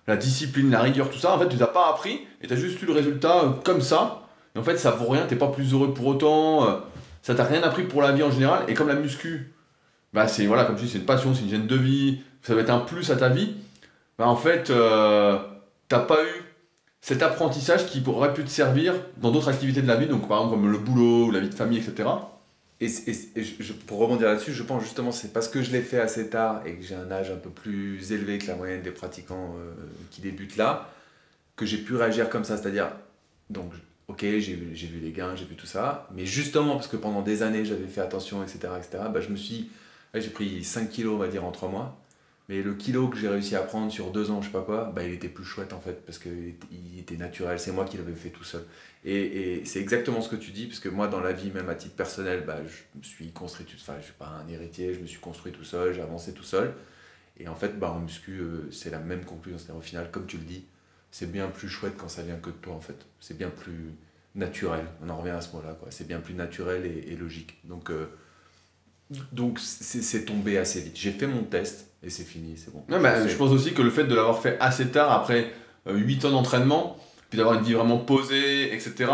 La 0.10 0.18
discipline, 0.18 0.72
la 0.72 0.82
rigueur, 0.82 1.10
tout 1.12 1.20
ça, 1.20 1.36
en 1.36 1.40
fait, 1.40 1.48
tu 1.48 1.58
t'as 1.58 1.68
pas 1.68 1.88
appris 1.88 2.22
et 2.42 2.48
t'as 2.48 2.56
juste 2.56 2.82
eu 2.82 2.88
le 2.88 2.94
résultat 2.94 3.44
euh, 3.44 3.50
comme 3.64 3.80
ça. 3.80 4.24
Et 4.56 4.60
en 4.60 4.64
fait, 4.64 4.76
ça 4.78 4.90
vaut 4.90 5.08
rien, 5.08 5.28
t'es 5.28 5.36
pas 5.36 5.50
plus 5.50 5.72
heureux 5.72 5.94
pour 5.94 6.08
autant, 6.08 6.68
euh, 6.68 6.78
ça 7.22 7.36
t'a 7.36 7.44
rien 7.44 7.62
appris 7.62 7.84
pour 7.84 8.02
la 8.02 8.12
vie 8.12 8.24
en 8.24 8.32
général. 8.32 8.64
Et 8.68 8.74
comme 8.74 8.88
la 8.88 8.96
muscu, 8.96 9.54
bah 10.12 10.28
c'est 10.28 10.48
voilà, 10.48 10.66
comme 10.66 10.78
tu 10.78 10.86
dis, 10.86 10.90
c'est 10.90 10.98
une 10.98 11.06
passion, 11.06 11.36
c'est 11.36 11.44
une 11.44 11.50
gêne 11.52 11.68
de 11.68 11.76
vie, 11.76 12.22
ça 12.42 12.56
va 12.56 12.62
être 12.62 12.72
un 12.72 12.80
plus 12.80 13.12
à 13.12 13.18
ta 13.18 13.30
vie. 13.30 13.54
Bah 14.18 14.28
en 14.28 14.36
fait, 14.36 14.72
euh, 14.72 15.38
t'as 15.88 16.00
pas 16.00 16.24
eu 16.24 16.44
cet 17.02 17.22
apprentissage 17.22 17.86
qui 17.86 18.02
aurait 18.08 18.34
pu 18.34 18.44
te 18.44 18.50
servir 18.50 18.96
dans 19.18 19.30
d'autres 19.30 19.50
activités 19.50 19.84
de 19.84 19.88
la 19.88 19.96
vie, 19.96 20.08
donc 20.08 20.28
par 20.28 20.40
exemple 20.40 20.56
comme 20.56 20.72
le 20.72 20.80
boulot 20.80 21.28
ou 21.28 21.32
la 21.32 21.40
vie 21.40 21.50
de 21.50 21.56
famille, 21.56 21.78
etc. 21.78 22.10
Et, 22.82 22.90
pour 23.88 24.00
rebondir 24.00 24.28
là-dessus, 24.28 24.54
je 24.54 24.64
pense 24.64 24.84
justement 24.84 25.12
c'est 25.12 25.34
parce 25.34 25.50
que 25.50 25.62
je 25.62 25.72
l'ai 25.72 25.82
fait 25.82 26.00
assez 26.00 26.30
tard 26.30 26.66
et 26.66 26.76
que 26.76 26.84
j'ai 26.84 26.96
un 26.96 27.12
âge 27.12 27.30
un 27.30 27.36
peu 27.36 27.50
plus 27.50 28.12
élevé 28.14 28.38
que 28.38 28.48
la 28.48 28.56
moyenne 28.56 28.82
des 28.82 28.92
pratiquants 28.92 29.56
euh, 29.58 29.74
qui 30.12 30.22
débutent 30.22 30.56
là, 30.56 30.90
que 31.58 31.66
j'ai 31.66 31.78
pu 31.78 31.96
réagir 31.96 32.30
comme 32.30 32.46
ça. 32.46 32.56
C'est-à-dire, 32.56 32.92
donc, 33.50 33.74
ok, 34.08 34.22
j'ai 34.22 34.56
vu 34.56 35.00
les 35.02 35.12
gains, 35.12 35.36
j'ai 35.36 35.46
vu 35.46 35.56
tout 35.56 35.66
ça, 35.66 36.08
mais 36.16 36.26
justement 36.26 36.76
parce 36.76 36.88
que 36.88 36.96
pendant 36.98 37.22
des 37.22 37.44
années 37.44 37.66
j'avais 37.66 37.88
fait 37.88 38.02
attention, 38.02 38.44
etc., 38.44 38.60
etc., 38.78 39.04
bah, 39.14 39.20
je 39.20 39.30
me 39.30 39.36
suis. 39.36 39.70
J'ai 40.16 40.30
pris 40.30 40.64
5 40.64 40.90
kilos, 40.90 41.14
on 41.14 41.18
va 41.18 41.28
dire, 41.28 41.46
en 41.46 41.52
3 41.52 41.70
mois. 41.70 42.00
Mais 42.48 42.64
le 42.64 42.74
kilo 42.74 43.10
que 43.10 43.18
j'ai 43.18 43.28
réussi 43.28 43.56
à 43.56 43.62
prendre 43.62 43.92
sur 43.92 44.12
2 44.12 44.32
ans, 44.32 44.42
je 44.42 44.48
sais 44.48 44.52
pas 44.52 44.64
quoi, 44.64 44.92
bah, 44.96 45.04
il 45.04 45.14
était 45.14 45.28
plus 45.30 45.46
chouette 45.46 45.72
en 45.72 45.80
fait, 45.80 46.04
parce 46.06 46.18
qu'il 46.18 46.56
était 46.98 47.16
naturel, 47.16 47.60
c'est 47.60 47.72
moi 47.72 47.86
qui 47.86 47.98
l'avais 47.98 48.16
fait 48.16 48.30
tout 48.30 48.44
seul. 48.44 48.64
Et, 49.06 49.60
et 49.62 49.66
c'est 49.66 49.80
exactement 49.80 50.22
ce 50.22 50.30
que 50.30 50.36
tu 50.36 50.52
dis, 50.52 50.68
parce 50.68 50.80
que 50.80 50.90
moi, 50.90 51.08
dans 51.08 51.22
la 51.22 51.32
vie, 51.32 51.52
même 51.52 51.70
à 51.70 51.76
titre 51.76 51.96
personnel, 51.96 52.44
bah, 52.46 52.58
je 52.66 53.00
me 53.00 53.04
suis 53.04 53.32
construit 53.32 53.66
tout 53.66 53.78
Enfin, 53.80 53.96
je 54.00 54.06
suis 54.06 54.14
pas 54.14 54.44
un 54.44 54.48
héritier, 54.50 54.94
je 54.94 55.00
me 55.00 55.06
suis 55.06 55.20
construit 55.20 55.52
tout 55.52 55.64
seul, 55.64 55.94
j'ai 55.94 56.02
avancé 56.02 56.34
tout 56.34 56.44
seul. 56.44 56.74
Et 57.38 57.48
en 57.48 57.56
fait, 57.56 57.80
bah, 57.80 57.92
en 57.92 58.00
muscu, 58.00 58.40
euh, 58.40 58.70
c'est 58.72 58.90
la 58.90 59.00
même 59.00 59.24
conclusion. 59.24 59.58
C'est-à-dire, 59.58 59.78
au 59.78 59.82
final, 59.82 60.12
comme 60.12 60.26
tu 60.26 60.38
le 60.38 60.44
dis, 60.44 60.66
c'est 61.12 61.32
bien 61.32 61.48
plus 61.48 61.70
chouette 61.70 61.94
quand 61.98 62.10
ça 62.10 62.24
vient 62.24 62.36
que 62.36 62.50
de 62.50 62.56
toi, 62.56 62.74
en 62.74 62.82
fait. 62.82 63.06
C'est 63.22 63.38
bien 63.38 63.50
plus 63.50 63.94
naturel. 64.36 64.86
On 65.02 65.10
en 65.10 65.18
revient 65.18 65.32
à 65.32 65.42
ce 65.42 65.56
mot-là, 65.56 65.78
quoi. 65.80 65.90
C'est 65.92 66.08
bien 66.08 66.20
plus 66.20 66.34
naturel 66.34 66.86
et, 66.86 67.14
et 67.14 67.16
logique. 67.16 67.58
Donc, 67.64 67.90
euh, 67.90 68.08
donc 69.32 69.60
c'est 69.60 70.26
tombé 70.26 70.58
assez 70.58 70.82
vite. 70.82 70.98
J'ai 70.98 71.12
fait 71.12 71.28
mon 71.28 71.44
test 71.44 71.88
et 72.04 72.10
c'est 72.10 72.24
fini, 72.24 72.58
c'est 72.58 72.72
bon. 72.72 72.84
Bah, 72.88 73.28
je 73.28 73.36
pense 73.36 73.52
aussi 73.52 73.74
que 73.74 73.82
le 73.82 73.90
fait 73.90 74.04
de 74.04 74.14
l'avoir 74.14 74.42
fait 74.42 74.58
assez 74.60 74.88
tard, 74.90 75.12
après 75.12 75.52
euh, 75.88 75.98
8 75.98 76.26
ans 76.26 76.32
d'entraînement, 76.32 76.98
puis 77.30 77.38
d'avoir 77.38 77.56
une 77.56 77.64
vie 77.64 77.74
vraiment 77.74 77.98
posée, 77.98 78.74
etc., 78.74 79.12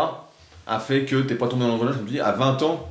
a 0.66 0.80
fait 0.80 1.04
que 1.04 1.16
t'es 1.16 1.36
pas 1.36 1.48
tombé 1.48 1.62
dans 1.62 1.68
l'engrenage. 1.68 1.96
Je 1.96 2.02
me 2.02 2.08
dis, 2.08 2.20
à 2.20 2.32
20 2.32 2.62
ans, 2.62 2.88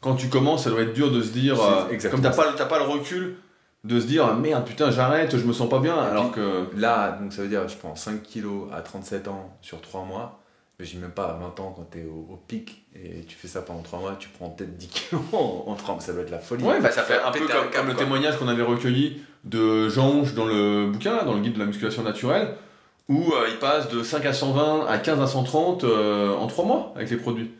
quand 0.00 0.14
tu 0.14 0.28
commences, 0.28 0.64
ça 0.64 0.70
doit 0.70 0.82
être 0.82 0.94
dur 0.94 1.10
de 1.10 1.20
se 1.20 1.30
dire, 1.30 1.60
euh, 1.60 2.10
comme 2.10 2.20
t'as 2.20 2.30
pas, 2.30 2.52
pas 2.52 2.78
le 2.78 2.84
recul, 2.84 3.36
de 3.84 4.00
se 4.00 4.06
dire 4.06 4.26
ah, 4.26 4.34
merde 4.34 4.64
putain 4.64 4.90
j'arrête, 4.90 5.36
je 5.36 5.44
me 5.44 5.52
sens 5.52 5.68
pas 5.68 5.78
bien, 5.78 5.96
alors 5.96 6.32
que 6.32 6.66
Là, 6.76 7.12
donc 7.12 7.32
ça 7.32 7.42
veut 7.42 7.48
dire 7.48 7.66
je 7.68 7.76
prends 7.76 7.94
5 7.96 8.22
kilos 8.22 8.68
à 8.72 8.80
37 8.80 9.28
ans 9.28 9.56
sur 9.62 9.80
3 9.80 10.04
mois. 10.04 10.40
Mais 10.78 10.84
je 10.86 10.92
dis 10.92 10.98
même 10.98 11.10
pas 11.10 11.24
à 11.24 11.32
20 11.32 11.58
ans 11.58 11.74
quand 11.76 11.88
t'es 11.90 12.04
au, 12.04 12.32
au 12.32 12.36
pic 12.36 12.84
et 12.94 13.24
tu 13.26 13.36
fais 13.36 13.48
ça 13.48 13.62
pendant 13.62 13.82
3 13.82 13.98
mois, 13.98 14.16
tu 14.18 14.28
prends 14.28 14.50
peut-être 14.50 14.76
10 14.76 14.86
kilos 14.88 15.22
en, 15.32 15.64
en 15.66 15.74
3 15.74 15.94
mois. 15.94 16.02
Ça 16.02 16.12
doit 16.12 16.22
être 16.22 16.30
la 16.30 16.38
folie. 16.38 16.62
ouais 16.62 16.80
bah 16.80 16.92
ça 16.92 17.02
fait 17.02 17.20
un 17.20 17.32
peu 17.32 17.46
comme, 17.46 17.70
comme 17.72 17.88
le 17.88 17.94
témoignage 17.94 18.36
qu'on 18.38 18.48
avait 18.48 18.62
recueilli 18.62 19.20
de 19.44 19.88
Jean 19.88 20.08
Honge 20.08 20.34
dans 20.34 20.44
le 20.44 20.86
bouquin, 20.90 21.24
dans 21.24 21.34
le 21.34 21.40
guide 21.40 21.54
de 21.54 21.58
la 21.58 21.66
musculation 21.66 22.02
naturelle, 22.02 22.54
où 23.08 23.32
euh, 23.32 23.48
il 23.50 23.58
passe 23.58 23.88
de 23.88 24.02
5 24.02 24.24
à 24.26 24.32
120 24.32 24.86
à 24.86 24.98
15 24.98 25.20
à 25.20 25.26
130 25.26 25.84
euh, 25.84 26.34
en 26.34 26.46
3 26.46 26.64
mois 26.64 26.92
avec 26.96 27.10
les 27.10 27.16
produits. 27.16 27.50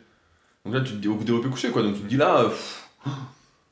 Donc 0.65 0.73
là 0.75 0.81
tu 0.81 0.91
te 0.93 0.97
dis 0.97 1.07
au 1.07 1.15
développé 1.15 1.49
couché 1.49 1.69
quoi, 1.71 1.81
donc 1.81 1.95
tu 1.95 2.01
te 2.01 2.07
dis 2.07 2.17
là, 2.17 2.41
euh, 2.41 2.49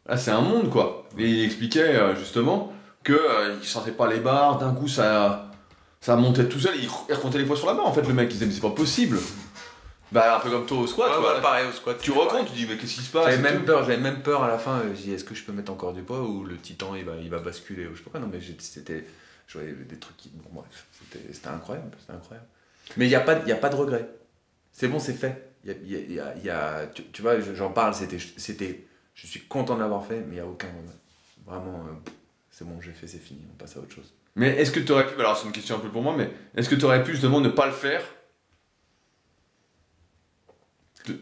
là 0.08 0.18
c'est 0.18 0.32
un 0.32 0.42
monde 0.42 0.70
quoi. 0.70 1.08
Et 1.18 1.28
il 1.30 1.44
expliquait 1.46 1.96
euh, 1.96 2.16
justement 2.16 2.74
euh, 3.10 3.56
il 3.62 3.66
sentait 3.68 3.92
pas 3.92 4.08
les 4.10 4.20
barres, 4.20 4.58
d'un 4.58 4.74
coup 4.74 4.88
ça 4.88 5.50
ça 6.02 6.16
montait 6.16 6.48
tout 6.50 6.60
seul, 6.60 6.76
il, 6.78 6.84
il 7.10 7.14
recomptait 7.16 7.38
les 7.38 7.46
poids 7.46 7.56
sur 7.56 7.68
la 7.68 7.74
barre 7.74 7.88
en 7.88 7.94
fait 7.94 8.02
le 8.08 8.14
mec, 8.14 8.28
il 8.30 8.34
disait 8.34 8.46
mais 8.46 8.52
c'est 8.52 8.62
pas 8.62 8.70
possible. 8.70 9.18
Bah 10.12 10.38
un 10.38 10.40
peu 10.40 10.50
comme 10.50 10.66
toi 10.66 10.78
au 10.80 10.88
squat 10.88 11.10
Ouais, 11.12 11.18
quoi. 11.22 11.36
ouais, 11.36 11.42
pareil 11.42 11.68
au 11.68 11.72
squat. 11.74 11.98
Tu 12.02 12.12
recomptes, 12.12 12.48
tu 12.50 12.54
dis 12.54 12.66
mais 12.66 12.78
qu'est-ce 12.78 12.96
qui 12.96 13.02
se 13.02 13.12
passe 13.12 13.26
J'avais 13.26 13.38
même 13.38 13.60
tout. 13.60 13.66
peur, 13.66 13.80
j'avais 13.84 13.98
même 13.98 14.22
peur 14.22 14.42
à 14.44 14.48
la 14.48 14.58
fin. 14.58 14.82
Je 14.96 15.02
dis 15.02 15.12
est-ce 15.12 15.26
que 15.26 15.36
je 15.36 15.44
peux 15.44 15.52
mettre 15.52 15.72
encore 15.72 15.92
du 15.94 16.02
poids 16.02 16.22
ou 16.22 16.44
le 16.46 16.56
titan 16.58 16.96
il 16.96 17.04
va, 17.04 17.14
il 17.22 17.30
va 17.30 17.40
basculer 17.40 17.88
ou 17.88 17.92
je 17.94 17.98
sais 17.98 18.04
pas 18.04 18.12
quoi. 18.12 18.20
Non 18.22 18.30
mais 18.32 18.40
c'était, 18.60 19.06
je 19.48 19.58
voyais 19.58 19.74
des 19.74 19.98
trucs 19.98 20.16
qui, 20.18 20.30
bon 20.34 20.50
bref, 20.62 20.86
c'était, 21.12 21.48
incroyable, 21.48 21.92
c'était 22.00 22.14
incroyable. 22.14 22.48
Mais 22.98 23.06
il 23.06 23.10
y 23.10 23.16
a 23.16 23.20
pas, 23.22 23.40
y 23.46 23.52
a 23.52 23.56
pas 23.56 23.70
de 23.70 23.76
regret. 23.76 24.08
C'est 24.72 24.88
bon, 24.88 25.00
c'est 25.00 25.14
fait. 25.14 25.52
Y 25.66 25.72
a, 25.72 25.74
y 25.74 26.20
a- 26.20 26.84
y 26.86 26.94
tu, 26.94 27.04
tu 27.06 27.22
vois, 27.22 27.40
je- 27.40 27.54
j'en 27.54 27.72
parle, 27.72 27.94
c'était, 27.94 28.18
je 28.20 29.28
suis 29.28 29.42
content 29.48 29.76
de 29.76 29.82
l'avoir 29.82 30.06
fait, 30.06 30.20
mais 30.28 30.36
il 30.36 30.38
y 30.38 30.42
a 30.42 30.46
aucun 30.46 30.68
regret. 30.68 30.96
Vraiment, 31.46 31.86
euh, 31.88 32.12
c'est 32.52 32.66
bon, 32.66 32.80
j'ai 32.82 32.92
fait, 32.92 33.08
c'est 33.08 33.18
fini, 33.18 33.42
on 33.52 33.58
passe 33.58 33.76
à 33.76 33.80
autre 33.80 33.94
chose. 33.94 34.14
Mais 34.36 34.50
est-ce 34.58 34.72
que 34.72 34.80
tu 34.80 34.92
aurais 34.92 35.08
pu, 35.08 35.20
alors 35.20 35.36
c'est 35.36 35.46
une 35.48 35.52
question 35.52 35.76
un 35.76 35.80
peu 35.80 35.90
pour 35.90 36.02
moi, 36.04 36.16
mais 36.16 36.30
est-ce 36.56 36.70
que 36.70 36.76
tu 36.76 36.86
aurais 36.86 37.04
pu 37.04 37.12
justement 37.14 37.42
ne 37.42 37.50
pas 37.50 37.66
le 37.66 37.72
faire? 37.74 38.02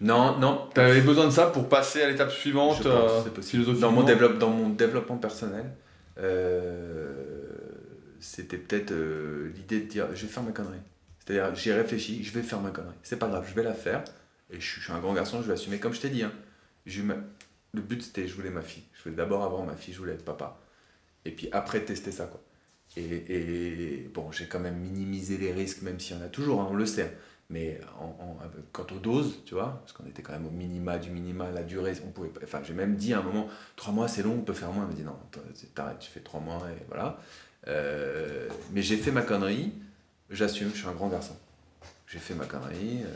Non, 0.01 0.37
non, 0.39 0.67
Tu 0.73 0.81
avais 0.81 1.01
besoin 1.01 1.25
de 1.25 1.29
ça 1.31 1.45
pour 1.47 1.69
passer 1.69 2.01
à 2.01 2.09
l'étape 2.09 2.31
suivante, 2.31 2.77
Je 2.77 2.83
pense, 2.89 3.27
euh, 3.27 3.41
philosophiquement? 3.41 3.91
Dans 4.03 4.17
mon, 4.17 4.33
dans 4.37 4.49
mon 4.49 4.69
développement 4.69 5.17
personnel, 5.17 5.65
euh, 6.17 7.04
c'était 8.25 8.57
peut-être 8.57 8.91
euh, 8.91 9.51
l'idée 9.55 9.81
de 9.81 9.85
dire 9.87 10.07
je 10.15 10.25
vais 10.25 10.31
faire 10.31 10.43
ma 10.43 10.51
connerie. 10.51 10.79
C'est-à-dire, 11.19 11.55
j'ai 11.55 11.73
réfléchi, 11.73 12.23
je 12.23 12.31
vais 12.33 12.43
faire 12.43 12.61
ma 12.61 12.71
connerie. 12.71 12.95
C'est 13.03 13.17
pas 13.19 13.27
grave, 13.27 13.45
je 13.49 13.55
vais 13.55 13.63
la 13.63 13.73
faire. 13.73 14.03
Et 14.51 14.59
je 14.59 14.65
suis, 14.73 14.81
je 14.81 14.91
un 14.91 14.99
grand 14.99 15.13
garçon, 15.13 15.41
je 15.41 15.47
vais 15.47 15.53
assumer. 15.53 15.79
Comme 15.79 15.93
je 15.93 16.01
t'ai 16.01 16.09
dit, 16.09 16.23
hein, 16.23 16.31
ma- 17.03 17.15
le 17.73 17.81
but 17.81 18.01
c'était 18.01 18.27
je 18.27 18.35
voulais 18.35 18.49
ma 18.51 18.61
fille. 18.61 18.83
Je 18.93 19.03
voulais 19.03 19.15
d'abord 19.15 19.43
avoir 19.43 19.63
ma 19.63 19.75
fille, 19.75 19.93
je 19.93 19.99
voulais 19.99 20.13
être 20.13 20.25
papa. 20.25 20.59
Et 21.25 21.31
puis 21.31 21.49
après 21.51 21.81
tester 21.85 22.11
ça. 22.11 22.25
quoi. 22.27 22.41
Et, 22.97 23.03
et 23.03 24.09
bon, 24.13 24.31
j'ai 24.31 24.47
quand 24.47 24.59
même 24.59 24.77
minimisé 24.77 25.37
les 25.37 25.51
risques, 25.53 25.81
même 25.81 25.99
s'il 25.99 26.17
y 26.17 26.19
en 26.19 26.23
a 26.23 26.29
toujours, 26.29 26.61
hein, 26.61 26.67
on 26.71 26.75
le 26.75 26.85
sait. 26.85 27.17
Mais 27.49 27.79
en, 27.99 28.37
quant 28.71 28.87
aux 28.95 28.99
doses, 28.99 29.43
tu 29.45 29.53
vois, 29.53 29.79
parce 29.81 29.93
qu'on 29.93 30.07
était 30.07 30.23
quand 30.23 30.33
même 30.33 30.47
au 30.47 30.51
minima 30.51 30.97
du 30.97 31.11
minima, 31.11 31.51
la 31.51 31.63
durée, 31.63 31.93
on 32.05 32.09
pouvait 32.11 32.29
pas. 32.29 32.41
Enfin, 32.43 32.61
j'ai 32.63 32.73
même 32.73 32.95
dit 32.95 33.13
à 33.13 33.19
un 33.19 33.23
moment, 33.23 33.47
trois 33.75 33.93
mois 33.93 34.07
c'est 34.07 34.23
long, 34.23 34.33
on 34.33 34.41
peut 34.41 34.53
faire 34.53 34.71
moins. 34.71 34.83
Elle 34.83 34.89
m'a 34.89 34.95
dit 34.95 35.03
non, 35.03 35.17
t'arrêtes, 35.75 35.99
tu 35.99 36.09
fais 36.09 36.21
trois 36.21 36.39
mois 36.39 36.59
et 36.71 36.83
voilà. 36.87 37.19
Euh, 37.67 38.47
mais 38.71 38.81
j'ai 38.81 38.97
fait 38.97 39.11
ma 39.11 39.21
connerie, 39.21 39.71
j'assume, 40.29 40.71
je 40.73 40.79
suis 40.79 40.87
un 40.87 40.91
grand 40.93 41.07
garçon. 41.07 41.35
J'ai 42.07 42.19
fait 42.19 42.33
ma 42.35 42.45
connerie. 42.45 43.01
euh, 43.03 43.09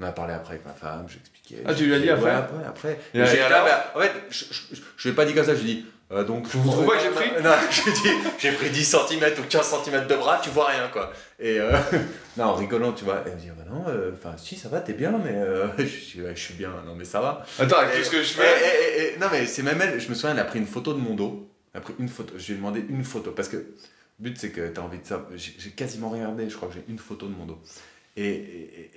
on 0.00 0.04
a 0.04 0.12
parlé 0.12 0.32
après 0.34 0.54
avec 0.54 0.66
ma 0.66 0.72
femme, 0.74 1.06
j'expliquais. 1.08 1.62
Ah, 1.66 1.74
tu 1.74 1.86
lui 1.86 1.94
as 1.94 1.98
dit 1.98 2.08
après 2.10 2.30
après, 2.30 2.64
après. 2.66 3.00
J'ai- 3.14 3.38
là, 3.38 3.64
bah, 3.64 3.92
en 3.96 4.00
fait, 4.00 4.12
je, 4.30 4.44
je, 4.50 4.74
je, 4.76 4.80
je 4.96 5.08
lui 5.08 5.12
ai 5.12 5.16
pas 5.16 5.24
dit 5.24 5.34
comme 5.34 5.44
ça, 5.44 5.54
je 5.56 5.62
lui 5.62 5.70
ai 5.70 5.74
dit. 5.74 5.86
euh, 6.12 6.22
donc, 6.24 6.46
Vous 6.46 6.70
trouvez 6.70 6.96
que 6.98 7.02
j'ai 7.02 7.10
pris? 7.10 7.30
Non, 7.42 7.50
je 7.70 7.80
j'ai 8.38 8.52
pris 8.52 8.70
10 8.70 8.84
cm 8.84 9.24
ou 9.40 9.42
15 9.48 9.74
cm 9.84 10.06
de 10.06 10.14
bras, 10.14 10.40
tu 10.42 10.50
vois 10.50 10.68
rien 10.68 10.86
quoi. 10.92 11.12
Et 11.40 11.58
euh, 11.58 11.76
non, 12.36 12.44
en 12.44 12.54
rigolant, 12.54 12.92
tu 12.92 13.04
vois. 13.04 13.22
Elle 13.26 13.34
me 13.34 13.38
dit, 13.40 13.48
bah 13.56 13.64
non, 13.68 13.84
euh, 13.88 14.12
enfin, 14.14 14.36
si, 14.36 14.56
ça 14.56 14.68
va, 14.68 14.80
t'es 14.80 14.92
bien, 14.92 15.12
mais. 15.24 15.34
je, 15.78 15.84
dis, 15.84 16.22
ouais, 16.22 16.34
je 16.36 16.40
suis 16.40 16.54
bien, 16.54 16.70
non, 16.86 16.94
mais 16.94 17.04
ça 17.04 17.20
va. 17.20 17.44
Attends, 17.58 17.76
qu'est-ce 17.92 18.10
que 18.10 18.22
je 18.22 18.34
fais? 18.34 18.42
et- 18.42 19.00
et- 19.02 19.14
et- 19.14 19.18
Non, 19.18 19.26
mais 19.32 19.46
c'est 19.46 19.62
même 19.64 19.80
elle, 19.82 20.00
je 20.00 20.08
me 20.08 20.14
souviens, 20.14 20.30
elle 20.32 20.38
a 20.40 20.44
pris 20.44 20.58
une 20.60 20.66
photo 20.66 20.92
de 20.92 20.98
mon 21.00 21.14
dos. 21.14 21.50
A 21.78 21.80
pris 21.80 21.94
une 22.00 22.08
photo, 22.08 22.34
je 22.36 22.46
lui 22.46 22.54
ai 22.54 22.56
demandé 22.56 22.84
une 22.88 23.04
photo. 23.04 23.30
Parce 23.30 23.48
que 23.48 23.56
le 23.56 23.64
but, 24.18 24.36
c'est 24.36 24.50
que 24.50 24.68
tu 24.68 24.80
as 24.80 24.82
envie 24.82 24.98
de 24.98 25.06
ça. 25.06 25.26
J'ai 25.36 25.70
quasiment 25.70 26.10
regardé, 26.10 26.50
je 26.50 26.56
crois 26.56 26.68
que 26.68 26.74
j'ai 26.74 26.84
une 26.88 26.98
photo 26.98 27.28
de 27.28 27.34
mon 27.34 27.46
dos. 27.46 27.60
Et, 28.16 28.90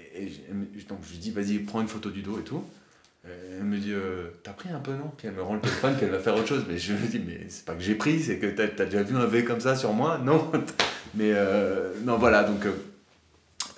donc 0.90 1.00
je 1.06 1.12
lui 1.12 1.20
dis, 1.20 1.30
vas-y, 1.30 1.60
prends 1.60 1.82
une 1.82 1.88
photo 1.88 2.10
du 2.10 2.24
dos 2.24 2.40
et 2.40 2.44
tout. 2.44 2.64
Elle 3.24 3.66
me 3.66 3.78
dit, 3.78 3.94
euh, 3.94 4.30
t'as 4.42 4.54
pris 4.54 4.70
un 4.70 4.80
peu, 4.80 4.94
non? 4.94 5.12
Puis 5.16 5.28
elle 5.28 5.36
me 5.36 5.44
rend 5.44 5.54
le 5.54 5.62
téléphone, 5.62 5.96
qu'elle 6.00 6.10
va 6.10 6.18
faire 6.18 6.36
autre 6.36 6.48
chose. 6.48 6.66
Mais 6.68 6.80
je 6.80 6.94
me 6.94 7.08
dis, 7.08 7.20
mais 7.20 7.46
c'est 7.50 7.66
pas 7.66 7.76
que 7.76 7.82
j'ai 7.82 7.94
pris, 7.94 8.20
c'est 8.20 8.40
que 8.40 8.48
t'as 8.48 8.64
as 8.64 8.86
déjà 8.86 9.04
vu 9.04 9.16
un 9.16 9.28
V 9.28 9.46
comme 9.46 9.60
ça 9.60 9.76
sur 9.76 9.94
moi? 9.94 10.18
Non 10.18 10.52
Mais 11.14 11.34
euh, 11.34 11.94
non, 12.04 12.18
voilà, 12.18 12.44
donc 12.44 12.66
euh, 12.66 12.74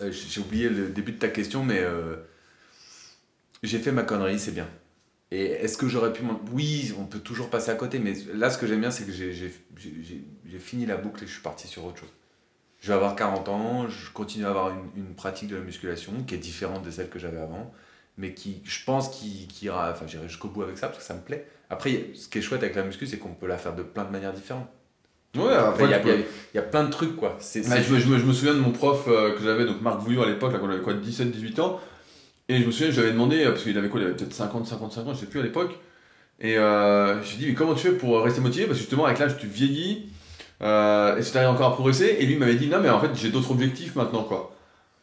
euh, 0.02 0.12
j'ai 0.12 0.40
oublié 0.40 0.70
le 0.70 0.90
début 0.90 1.14
de 1.14 1.18
ta 1.18 1.30
question, 1.30 1.64
mais 1.64 1.82
j'ai 3.64 3.80
fait 3.80 3.92
ma 3.92 4.04
connerie, 4.04 4.40
c'est 4.40 4.52
bien. 4.52 4.68
Et 5.36 5.46
est-ce 5.46 5.78
que 5.80 5.88
j'aurais 5.88 6.14
pu. 6.14 6.22
Oui, 6.52 6.94
on 7.00 7.06
peut 7.06 7.18
toujours 7.20 7.50
passer 7.50 7.72
à 7.72 7.76
côté, 7.76 7.98
mais 7.98 8.14
là, 8.36 8.52
ce 8.52 8.58
que 8.60 8.68
j'aime 8.68 8.82
bien, 8.82 8.92
c'est 8.92 9.04
que 9.06 9.12
j'ai- 9.12 9.52
fini 10.60 10.86
la 10.86 10.96
boucle 10.98 11.24
et 11.24 11.28
je 11.28 11.32
suis 11.34 11.42
parti 11.42 11.68
sur 11.68 11.84
autre 11.86 11.98
chose. 12.02 12.10
Je 12.80 12.90
vais 12.90 12.94
avoir 12.94 13.16
40 13.16 13.50
ans, 13.50 13.88
je 13.90 14.12
continue 14.12 14.46
à 14.46 14.50
avoir 14.50 14.70
une, 14.70 14.90
une 15.08 15.16
pratique 15.16 15.50
de 15.50 15.56
la 15.56 15.62
musculation 15.64 16.12
qui 16.28 16.36
est 16.36 16.38
différente 16.38 16.84
de 16.86 16.92
celle 16.92 17.10
que 17.10 17.18
j'avais 17.18 17.40
avant, 17.40 17.74
mais 18.18 18.34
qui, 18.36 18.62
je 18.64 18.84
pense, 18.86 19.10
qui, 19.10 19.48
qui 19.48 19.66
ira... 19.66 19.90
Enfin, 19.92 20.06
j'irai 20.06 20.28
jusqu'au 20.28 20.50
bout 20.50 20.62
avec 20.64 20.78
ça 20.78 20.88
parce 20.88 21.00
que 21.00 21.04
ça 21.06 21.16
me 21.16 21.22
plaît. 21.22 21.48
Après, 21.72 22.12
ce 22.14 22.28
qui 22.28 22.38
est 22.38 22.42
chouette 22.42 22.62
avec 22.62 22.76
la 22.76 22.84
muscu, 22.84 23.08
c'est 23.08 23.18
qu'on 23.18 23.34
peut 23.34 23.48
la 23.48 23.58
faire 23.58 23.74
de 23.76 23.82
plein 23.84 24.04
de 24.06 24.12
manières 24.12 24.34
différentes. 24.34 24.68
Ouais, 25.36 25.52
après, 25.54 25.86
il 25.86 25.90
y, 25.90 25.94
a- 25.96 25.98
y 26.54 26.58
y 26.60 26.70
plein 26.70 26.84
de 26.84 26.92
trucs, 26.92 27.16
quoi. 27.16 27.38
Je, 27.88 27.94
me, 27.94 28.00
je 28.00 28.08
me- 28.08 28.20
je 28.20 28.26
me 28.26 28.34
souviens 28.34 28.54
de 28.54 28.60
mon 28.60 28.72
prof 28.72 29.06
euh, 29.08 29.36
que 29.36 29.42
j'avais, 29.44 29.66
donc 29.66 29.82
Marc 29.82 30.00
Vouillot 30.02 30.22
à 30.22 30.28
l'époque, 30.28 30.54
quand 30.60 30.84
quoi, 30.84 30.94
17-18 30.94 31.60
ans. 31.62 31.80
Et 32.50 32.60
je 32.62 32.66
me 32.66 32.72
souviens, 32.72 32.92
je 32.92 32.96
lui 32.96 33.02
avais 33.04 33.12
demandé, 33.14 33.44
euh, 33.44 33.52
parce 33.52 33.64
qu'il 33.64 33.78
avait 33.78 33.90
quoi, 33.90 34.02
il 34.02 34.06
avait 34.06 34.16
peut-être 34.16 34.34
50-55 34.34 35.00
ans, 35.08 35.14
je 35.14 35.20
sais 35.20 35.26
plus 35.28 35.40
à 35.40 35.44
l'époque. 35.44 35.80
Et 36.40 36.58
euh, 36.58 37.22
je 37.24 37.30
lui 37.30 37.36
ai 37.36 37.38
dit, 37.40 37.48
mais 37.48 37.54
comment 37.54 37.74
tu 37.74 37.88
fais 37.88 37.94
pour 37.94 38.22
rester 38.22 38.42
motivé? 38.42 38.66
Parce 38.66 38.78
que 38.78 38.82
justement, 38.84 39.06
avec 39.06 39.20
l'âge, 39.20 39.38
tu 39.38 39.48
vieillis. 39.48 40.10
Euh, 40.62 41.18
et 41.18 41.24
tu 41.24 41.38
arrives 41.38 41.50
encore 41.50 41.68
à 41.72 41.74
progresser. 41.74 42.18
Et 42.20 42.26
lui 42.26 42.36
m'avait 42.36 42.56
dit, 42.56 42.68
non, 42.68 42.80
mais 42.82 42.90
en 42.90 43.00
fait, 43.00 43.10
j'ai 43.16 43.30
d'autres 43.30 43.52
objectifs 43.52 43.96
maintenant, 43.96 44.24
quoi. 44.24 44.56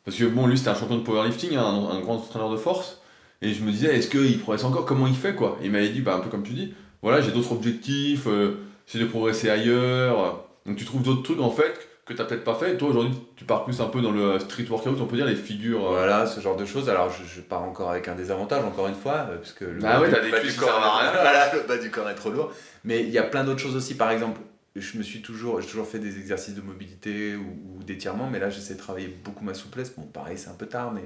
Parce 0.05 0.16
que 0.16 0.24
bon, 0.24 0.47
lui, 0.47 0.59
c'était 0.59 0.70
un 0.70 0.74
champion 0.74 0.97
de 0.99 1.03
powerlifting, 1.03 1.57
hein, 1.57 1.62
un, 1.62 1.97
un 1.97 2.01
grand 2.01 2.16
entraîneur 2.16 2.51
de 2.51 2.57
force. 2.57 3.01
Et 3.43 3.55
je 3.55 3.62
me 3.62 3.70
disais, 3.70 3.97
est-ce 3.97 4.09
qu'il 4.09 4.38
progresse 4.41 4.64
encore? 4.64 4.84
Comment 4.84 5.07
il 5.07 5.14
fait, 5.14 5.34
quoi? 5.34 5.59
Et 5.62 5.66
il 5.66 5.72
m'avait 5.72 5.88
dit, 5.88 6.01
bah, 6.03 6.16
un 6.16 6.20
peu 6.20 6.28
comme 6.28 6.43
tu 6.43 6.53
dis, 6.53 6.74
voilà, 7.03 7.20
j'ai 7.22 7.30
d'autres 7.32 7.53
objectifs, 7.53 8.26
euh, 8.26 8.59
j'essaie 8.86 9.05
de 9.05 9.09
progresser 9.09 9.49
ailleurs. 9.49 10.45
Donc 10.66 10.76
tu 10.76 10.84
trouves 10.84 11.03
d'autres 11.03 11.22
trucs, 11.22 11.41
en 11.41 11.51
fait, 11.51 11.88
que 12.11 12.16
tu 12.16 12.22
n'as 12.22 12.28
peut-être 12.28 12.44
pas 12.44 12.54
fait. 12.54 12.74
Et 12.74 12.76
toi, 12.76 12.88
aujourd'hui, 12.88 13.14
tu 13.36 13.44
pars 13.44 13.64
plus 13.64 13.80
un 13.80 13.86
peu 13.86 14.00
dans 14.02 14.11
le 14.12 14.38
street 14.38 14.66
workout, 14.68 15.00
on 15.00 15.06
peut 15.06 15.16
dire, 15.16 15.26
les 15.26 15.34
figures. 15.36 15.86
euh, 15.86 15.90
Voilà, 15.98 16.26
ce 16.26 16.40
genre 16.40 16.56
de 16.56 16.64
choses. 16.64 16.88
Alors, 16.90 17.11
je, 17.11 17.22
je 17.24 17.40
pars 17.40 17.62
encore 17.62 17.90
avec 17.90 18.08
un 18.08 18.14
désavantage, 18.14 18.64
encore 18.64 18.88
une 18.88 18.94
fois, 18.94 19.26
euh, 19.30 19.36
parce 19.38 19.52
que 19.52 19.64
le 19.64 19.78
Ah 19.84 19.94
bas 19.94 20.00
ouais, 20.00 20.08
du- 20.08 20.14
t'as 20.14 20.20
des 20.20 20.30
bas 20.30 20.40
du 20.40 20.52
corps, 20.54 20.70
à 20.70 20.98
rien. 21.00 21.11
voilà, 21.22 21.54
le 21.54 21.61
bas 21.66 21.78
du 21.78 21.90
corps 21.90 22.08
est 22.11 22.14
trop 22.14 22.30
lourd. 22.30 22.52
Mais 22.84 23.02
il 23.02 23.11
y 23.11 23.18
a 23.18 23.22
plein 23.22 23.44
d'autres 23.44 23.61
choses 23.61 23.76
aussi. 23.76 23.96
Par 23.96 24.11
exemple, 24.11 24.40
je 24.76 24.98
me 24.98 25.02
suis 25.02 25.22
toujours, 25.22 25.61
j'ai 25.61 25.66
toujours 25.68 25.86
fait 25.86 25.98
des 25.98 26.18
exercices 26.18 26.54
de 26.54 26.61
mobilité 26.61 27.34
ou, 27.36 27.78
ou 27.78 27.82
d'étirement, 27.82 28.28
mais 28.30 28.38
là, 28.38 28.50
j'essaie 28.50 28.74
de 28.74 28.78
travailler 28.78 29.08
beaucoup 29.24 29.44
ma 29.44 29.54
souplesse. 29.54 29.92
Bon, 29.96 30.02
pareil, 30.02 30.38
c'est 30.38 30.50
un 30.50 30.54
peu 30.54 30.66
tard, 30.66 30.92
mais 30.92 31.02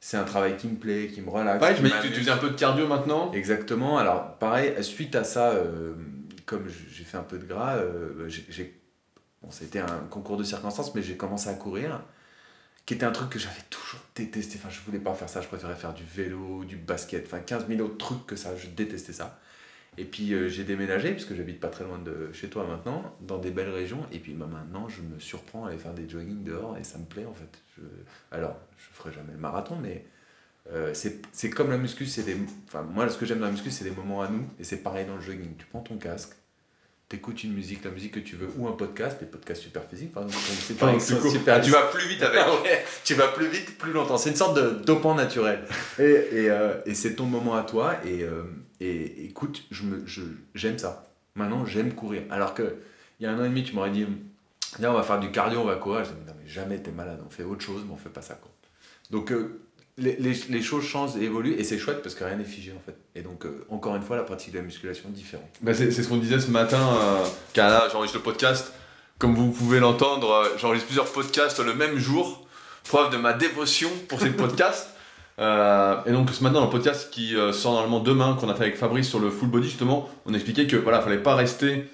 c'est 0.00 0.16
un 0.16 0.24
travail 0.24 0.56
qui 0.56 0.66
me 0.68 0.76
plaît, 0.76 1.08
qui 1.12 1.20
me 1.20 1.30
relaxe. 1.30 1.58
Pareil, 1.60 1.76
m'as 1.82 1.88
dit 2.00 2.08
que 2.08 2.14
tu, 2.14 2.20
faisais 2.20 2.30
un 2.30 2.36
peu 2.36 2.50
de 2.50 2.54
cardio 2.56 2.86
maintenant. 2.86 3.32
Exactement. 3.32 3.98
Alors, 3.98 4.36
pareil, 4.38 4.72
suite 4.82 5.14
à 5.16 5.24
ça, 5.24 5.50
euh, 5.50 5.92
comme 6.46 6.64
j'ai 6.68 7.04
fait 7.04 7.16
un 7.18 7.22
peu 7.22 7.38
de 7.38 7.44
gras, 7.44 7.76
euh, 7.76 8.28
j'ai. 8.28 8.75
C'était 9.50 9.78
un 9.78 10.00
concours 10.10 10.36
de 10.36 10.44
circonstances, 10.44 10.94
mais 10.94 11.02
j'ai 11.02 11.16
commencé 11.16 11.48
à 11.48 11.54
courir, 11.54 12.02
qui 12.84 12.94
était 12.94 13.06
un 13.06 13.12
truc 13.12 13.30
que 13.30 13.38
j'avais 13.38 13.62
toujours 13.70 14.00
détesté. 14.14 14.58
Enfin, 14.58 14.70
je 14.70 14.80
voulais 14.80 14.98
pas 14.98 15.14
faire 15.14 15.28
ça, 15.28 15.40
je 15.40 15.48
préférais 15.48 15.74
faire 15.74 15.94
du 15.94 16.04
vélo, 16.04 16.64
du 16.64 16.76
basket, 16.76 17.26
enfin 17.26 17.40
15 17.40 17.68
000 17.68 17.80
autres 17.80 17.98
trucs 17.98 18.26
que 18.26 18.36
ça, 18.36 18.56
je 18.56 18.68
détestais 18.68 19.12
ça. 19.12 19.40
Et 19.98 20.04
puis 20.04 20.34
euh, 20.34 20.48
j'ai 20.48 20.64
déménagé, 20.64 21.12
puisque 21.12 21.34
j'habite 21.34 21.58
pas 21.60 21.68
très 21.68 21.84
loin 21.84 21.98
de 21.98 22.30
chez 22.32 22.48
toi 22.48 22.66
maintenant, 22.66 23.16
dans 23.20 23.38
des 23.38 23.50
belles 23.50 23.70
régions. 23.70 24.04
Et 24.12 24.18
puis 24.18 24.34
bah, 24.34 24.46
maintenant, 24.46 24.88
je 24.88 25.02
me 25.02 25.18
surprends 25.18 25.64
à 25.64 25.68
aller 25.70 25.78
faire 25.78 25.94
des 25.94 26.08
jogging 26.08 26.44
dehors 26.44 26.76
et 26.76 26.84
ça 26.84 26.98
me 26.98 27.04
plaît 27.04 27.26
en 27.26 27.34
fait. 27.34 27.62
Alors, 28.30 28.56
je 28.76 28.94
ferai 28.94 29.12
jamais 29.12 29.32
le 29.32 29.38
marathon, 29.38 29.76
mais 29.76 30.04
euh, 30.72 30.92
c'est 30.94 31.50
comme 31.50 31.70
la 31.70 31.78
muscu, 31.78 32.06
c'est 32.06 32.24
des. 32.24 32.36
Enfin, 32.66 32.82
moi, 32.82 33.08
ce 33.08 33.16
que 33.18 33.26
j'aime 33.26 33.38
dans 33.38 33.46
la 33.46 33.52
muscu, 33.52 33.70
c'est 33.70 33.84
des 33.84 33.90
moments 33.90 34.22
à 34.22 34.28
nous, 34.28 34.46
et 34.58 34.64
c'est 34.64 34.78
pareil 34.78 35.06
dans 35.06 35.16
le 35.16 35.20
jogging. 35.20 35.56
Tu 35.56 35.66
prends 35.66 35.80
ton 35.80 35.96
casque, 35.96 36.34
t'écoutes 37.08 37.44
une 37.44 37.52
musique, 37.52 37.84
la 37.84 37.90
musique 37.90 38.12
que 38.12 38.20
tu 38.20 38.36
veux, 38.36 38.48
ou 38.56 38.66
un 38.66 38.72
podcast, 38.72 39.18
les 39.20 39.26
podcasts 39.26 39.62
super 39.62 39.84
physiques, 39.84 40.12
par 40.12 40.24
exemple. 40.24 40.44
C'est 40.48 40.78
cool. 40.78 41.00
super 41.30 41.56
Ah, 41.56 41.60
tu 41.60 41.70
vas 41.70 41.82
plus 41.82 42.08
vite 42.08 42.22
avec. 42.22 42.40
Ah 42.44 42.62
ouais, 42.62 42.84
tu 43.04 43.14
vas 43.14 43.28
plus 43.28 43.48
vite, 43.48 43.78
plus 43.78 43.92
longtemps. 43.92 44.18
C'est 44.18 44.30
une 44.30 44.36
sorte 44.36 44.56
de 44.56 44.70
dopant 44.84 45.14
naturel. 45.14 45.64
Et, 45.98 46.02
et, 46.02 46.50
euh, 46.50 46.74
et 46.84 46.94
c'est 46.94 47.14
ton 47.14 47.26
moment 47.26 47.54
à 47.54 47.62
toi. 47.62 47.94
Et, 48.04 48.22
euh, 48.22 48.42
et 48.80 49.24
écoute, 49.26 49.64
je 49.70 49.84
me, 49.84 50.06
je, 50.06 50.22
j'aime 50.54 50.78
ça. 50.78 51.06
Maintenant, 51.34 51.64
j'aime 51.64 51.92
courir. 51.94 52.22
Alors 52.30 52.54
que 52.54 52.76
il 53.18 53.24
y 53.24 53.26
a 53.26 53.32
un 53.32 53.40
an 53.40 53.44
et 53.44 53.48
demi, 53.48 53.64
tu 53.64 53.74
m'aurais 53.74 53.90
dit, 53.90 54.06
Viens, 54.78 54.90
on 54.90 54.94
va 54.94 55.02
faire 55.02 55.20
du 55.20 55.30
cardio, 55.30 55.60
on 55.60 55.64
va 55.64 55.76
courir. 55.76 56.04
Je 56.04 56.10
dis, 56.10 56.26
non, 56.26 56.34
mais 56.38 56.48
jamais, 56.48 56.78
t'es 56.78 56.90
malade. 56.90 57.20
On 57.26 57.30
fait 57.30 57.44
autre 57.44 57.62
chose, 57.64 57.82
mais 57.86 57.92
on 57.94 57.96
fait 57.96 58.10
pas 58.10 58.22
ça. 58.22 58.34
Quoi. 58.34 58.50
Donc, 59.10 59.32
euh, 59.32 59.60
les, 59.98 60.16
les, 60.16 60.34
les 60.50 60.62
choses 60.62 60.84
changent 60.84 61.16
et 61.16 61.24
évoluent 61.24 61.54
et 61.54 61.64
c'est 61.64 61.78
chouette 61.78 62.02
parce 62.02 62.14
que 62.14 62.24
rien 62.24 62.36
n'est 62.36 62.44
figé 62.44 62.72
en 62.72 62.80
fait. 62.84 62.96
Et 63.14 63.22
donc, 63.22 63.46
euh, 63.46 63.64
encore 63.70 63.96
une 63.96 64.02
fois, 64.02 64.16
la 64.16 64.24
pratique 64.24 64.52
de 64.52 64.58
la 64.58 64.64
musculation 64.64 65.08
est 65.08 65.12
différente. 65.12 65.48
Bah, 65.62 65.72
c'est 65.72 65.90
ce 65.90 66.06
qu'on 66.06 66.18
disait 66.18 66.40
ce 66.40 66.50
matin, 66.50 66.80
euh, 67.00 67.24
car 67.54 67.70
là 67.70 67.88
j'enregistre 67.90 68.18
le 68.18 68.24
podcast. 68.24 68.72
Comme 69.18 69.34
vous 69.34 69.50
pouvez 69.50 69.80
l'entendre, 69.80 70.30
euh, 70.30 70.48
j'enregistre 70.58 70.86
plusieurs 70.86 71.10
podcasts 71.10 71.58
le 71.60 71.72
même 71.72 71.96
jour, 71.96 72.46
preuve 72.84 73.10
de 73.10 73.16
ma 73.16 73.32
dévotion 73.32 73.90
pour 74.08 74.20
ces 74.20 74.30
podcasts. 74.30 74.90
Euh, 75.38 76.02
et 76.06 76.12
donc 76.12 76.30
ce 76.30 76.42
matin, 76.42 76.60
dans 76.60 76.64
le 76.64 76.70
podcast 76.70 77.10
qui 77.10 77.34
sort 77.52 77.74
normalement 77.74 78.00
demain, 78.00 78.38
qu'on 78.40 78.48
a 78.48 78.54
fait 78.54 78.62
avec 78.62 78.78
Fabrice 78.78 79.06
sur 79.06 79.20
le 79.20 79.28
full 79.28 79.50
body, 79.50 79.68
justement, 79.68 80.08
on 80.24 80.32
expliquait 80.32 80.66
que 80.66 80.76
voilà, 80.76 81.02
fallait 81.02 81.18
pas 81.18 81.34
rester 81.34 81.84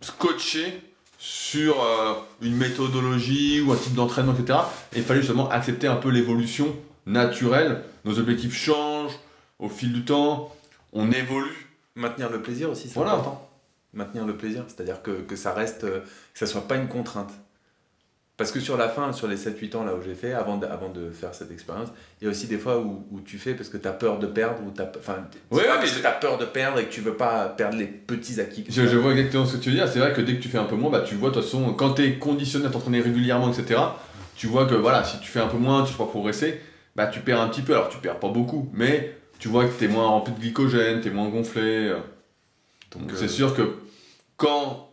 scotché 0.00 0.80
sur 1.26 1.82
euh, 1.82 2.12
une 2.42 2.54
méthodologie 2.54 3.62
ou 3.62 3.72
un 3.72 3.76
type 3.76 3.94
d'entraînement, 3.94 4.34
etc. 4.38 4.58
Et 4.94 4.98
il 4.98 5.02
fallait 5.04 5.20
justement 5.20 5.48
accepter 5.48 5.86
un 5.86 5.96
peu 5.96 6.10
l'évolution 6.10 6.76
naturelle. 7.06 7.82
Nos 8.04 8.18
objectifs 8.18 8.54
changent 8.54 9.18
au 9.58 9.70
fil 9.70 9.90
du 9.94 10.04
temps, 10.04 10.54
on 10.92 11.10
évolue. 11.10 11.70
Maintenir 11.94 12.28
le 12.28 12.42
plaisir 12.42 12.68
aussi, 12.70 12.88
c'est 12.88 12.94
Voilà. 12.96 13.12
important. 13.12 13.48
Maintenir 13.94 14.26
le 14.26 14.36
plaisir, 14.36 14.64
c'est-à-dire 14.66 15.00
que, 15.00 15.12
que 15.22 15.34
ça 15.34 15.54
reste, 15.54 15.84
euh, 15.84 16.00
que 16.00 16.38
ça 16.38 16.46
soit 16.46 16.68
pas 16.68 16.76
une 16.76 16.88
contrainte. 16.88 17.30
Parce 18.36 18.50
que 18.50 18.58
sur 18.58 18.76
la 18.76 18.88
fin, 18.88 19.12
sur 19.12 19.28
les 19.28 19.36
7-8 19.36 19.76
ans 19.76 19.84
là 19.84 19.94
où 19.94 20.02
j'ai 20.02 20.14
fait, 20.16 20.32
avant 20.32 20.56
de, 20.56 20.66
avant 20.66 20.88
de 20.88 21.10
faire 21.10 21.32
cette 21.34 21.52
expérience, 21.52 21.88
il 22.20 22.24
y 22.24 22.26
a 22.26 22.30
aussi 22.30 22.48
des 22.48 22.58
fois 22.58 22.80
où, 22.80 23.06
où 23.12 23.20
tu 23.20 23.38
fais 23.38 23.54
parce 23.54 23.68
que 23.68 23.76
tu 23.76 23.86
as 23.86 23.92
peur 23.92 24.18
de 24.18 24.26
perdre, 24.26 24.56
ou 24.66 24.70
t'as, 24.72 24.88
enfin, 24.98 25.18
Ouais, 25.52 25.62
parce 25.68 25.82
mais- 25.82 25.96
que 25.96 26.00
tu 26.00 26.06
as 26.06 26.10
peur 26.10 26.36
de 26.38 26.44
perdre 26.44 26.80
et 26.80 26.86
que 26.86 26.92
tu 26.92 27.00
veux 27.00 27.14
pas 27.14 27.46
perdre 27.48 27.78
les 27.78 27.86
petits 27.86 28.40
acquis. 28.40 28.64
Je, 28.68 28.82
vois 28.96 29.12
exactement 29.12 29.46
ce 29.46 29.56
que 29.56 29.62
tu 29.62 29.70
veux 29.70 29.76
dire. 29.76 29.86
C'est 29.88 30.00
vrai 30.00 30.12
que 30.12 30.20
dès 30.20 30.34
que 30.34 30.42
tu 30.42 30.48
fais 30.48 30.58
un 30.58 30.64
peu 30.64 30.74
moins, 30.74 30.90
bah, 30.90 31.02
tu 31.06 31.14
vois, 31.14 31.28
de 31.30 31.34
toute 31.34 31.44
façon, 31.44 31.72
quand 31.74 31.94
tu 31.94 32.02
es 32.04 32.18
conditionné 32.18 32.66
à 32.66 32.70
t'entraîner 32.70 33.00
régulièrement, 33.00 33.52
etc., 33.52 33.80
tu 34.34 34.48
vois 34.48 34.66
que 34.66 34.74
voilà, 34.74 35.04
si 35.04 35.20
tu 35.20 35.30
fais 35.30 35.38
un 35.40 35.46
peu 35.46 35.58
moins, 35.58 35.84
tu 35.84 35.92
ne 35.92 35.96
peux 35.98 36.04
pas 36.04 36.10
progresser, 36.10 36.60
bah, 36.96 37.06
tu 37.06 37.20
perds 37.20 37.40
un 37.40 37.48
petit 37.48 37.62
peu. 37.62 37.74
Alors, 37.74 37.88
tu 37.88 37.98
perds 37.98 38.18
pas 38.18 38.30
beaucoup, 38.30 38.68
mais 38.72 39.16
tu 39.38 39.46
vois 39.46 39.64
que 39.64 39.78
tu 39.78 39.84
es 39.84 39.88
moins 39.88 40.08
rempli 40.08 40.32
de 40.34 40.40
glycogène, 40.40 41.00
tu 41.00 41.06
es 41.06 41.10
moins 41.12 41.28
gonflé. 41.28 41.62
euh. 41.88 41.98
Donc, 42.96 43.12
euh, 43.12 43.14
c'est 43.16 43.28
sûr 43.28 43.54
que 43.54 43.76
quand 44.36 44.88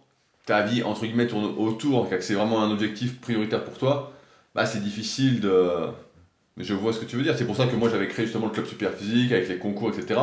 ta 0.52 0.64
vie, 0.64 0.84
entre 0.84 1.06
guillemets, 1.06 1.28
tourne 1.28 1.46
autour, 1.58 2.10
que 2.10 2.20
c'est 2.20 2.34
vraiment 2.34 2.62
un 2.62 2.72
objectif 2.72 3.22
prioritaire 3.22 3.64
pour 3.64 3.78
toi, 3.78 4.12
bah, 4.54 4.66
c'est 4.66 4.84
difficile 4.84 5.40
de. 5.40 5.88
Mais 6.58 6.66
je 6.66 6.74
vois 6.74 6.92
ce 6.92 7.00
que 7.00 7.06
tu 7.06 7.16
veux 7.16 7.24
dire. 7.24 7.36
C'est 7.38 7.46
pour 7.46 7.56
ça 7.56 7.68
que 7.68 7.76
moi, 7.78 7.88
j'avais 7.90 8.10
créé 8.10 8.26
justement 8.26 8.48
le 8.48 8.52
club 8.52 8.66
super 8.66 8.92
physique 8.92 9.32
avec 9.32 9.48
les 9.48 9.58
concours, 9.58 9.94
etc. 9.98 10.20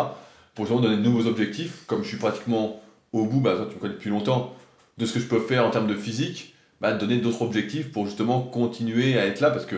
Pour 0.55 0.67
justement 0.67 0.83
donner 0.83 0.99
de 0.99 1.03
nouveaux 1.03 1.27
objectifs. 1.27 1.85
Comme 1.87 2.03
je 2.03 2.09
suis 2.09 2.19
pratiquement 2.19 2.83
au 3.15 3.25
bout, 3.25 3.41
bah, 3.41 3.55
toi, 3.57 3.67
tu 3.71 3.77
me 3.77 3.81
connais 3.81 3.95
depuis 3.95 4.11
longtemps, 4.11 4.55
de 4.99 5.07
ce 5.07 5.15
que 5.15 5.21
je 5.21 5.25
peux 5.25 5.41
faire 5.41 5.65
en 5.65 5.71
termes 5.71 5.87
de 5.87 5.95
physique, 5.95 6.55
bah, 6.83 6.93
donner 6.93 7.17
d'autres 7.17 7.41
objectifs 7.41 7.91
pour 7.91 8.05
justement 8.05 8.43
continuer 8.43 9.19
à 9.19 9.25
être 9.25 9.41
là 9.41 9.51
parce 9.51 9.65
que 9.65 9.77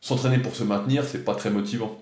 s'entraîner 0.00 0.38
pour 0.38 0.56
se 0.56 0.64
maintenir, 0.64 1.04
c'est 1.04 1.26
pas 1.26 1.34
très 1.34 1.50
motivant. 1.50 2.00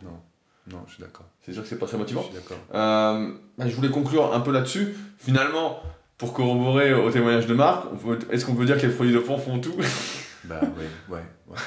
Non, 0.70 0.78
je 0.86 0.94
suis 0.94 1.02
d'accord. 1.02 1.26
C'est 1.44 1.52
sûr 1.52 1.62
que 1.64 1.68
c'est 1.68 1.78
pas 1.80 1.86
très 1.86 1.96
Je 1.96 2.02
motivant. 2.02 2.22
suis 2.22 2.34
d'accord. 2.34 2.58
Euh, 2.74 3.32
bah, 3.56 3.64
je 3.68 3.74
voulais 3.74 3.90
conclure 3.90 4.32
un 4.32 4.40
peu 4.40 4.52
là-dessus. 4.52 4.94
Finalement, 5.18 5.80
pour 6.18 6.32
corroborer 6.34 6.92
au 6.92 7.10
témoignage 7.10 7.46
de 7.46 7.54
Marc, 7.54 7.84
est-ce 8.30 8.44
qu'on 8.44 8.54
peut 8.54 8.66
dire 8.66 8.76
que 8.80 8.86
les 8.86 8.92
produits 8.92 9.14
de 9.14 9.20
fond 9.20 9.38
font 9.38 9.58
tout? 9.60 9.74
Bah 10.44 10.60
ouais, 10.62 11.14
ouais, 11.16 11.22
ouais. 11.48 11.58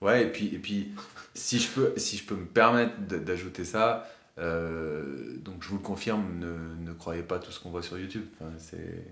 Ouais, 0.00 0.22
et 0.24 0.26
puis, 0.26 0.46
et 0.54 0.58
puis 0.58 0.88
si, 1.34 1.58
je 1.58 1.68
peux, 1.68 1.92
si 1.96 2.16
je 2.16 2.24
peux 2.24 2.34
me 2.34 2.44
permettre 2.46 2.92
d'ajouter 3.00 3.64
ça, 3.64 4.08
euh, 4.38 5.36
donc 5.44 5.62
je 5.62 5.68
vous 5.68 5.76
le 5.76 5.82
confirme, 5.82 6.24
ne, 6.38 6.88
ne 6.88 6.92
croyez 6.94 7.22
pas 7.22 7.38
tout 7.38 7.52
ce 7.52 7.60
qu'on 7.60 7.70
voit 7.70 7.82
sur 7.82 7.98
YouTube. 7.98 8.24
Enfin, 8.40 8.50
c'est- 8.58 9.04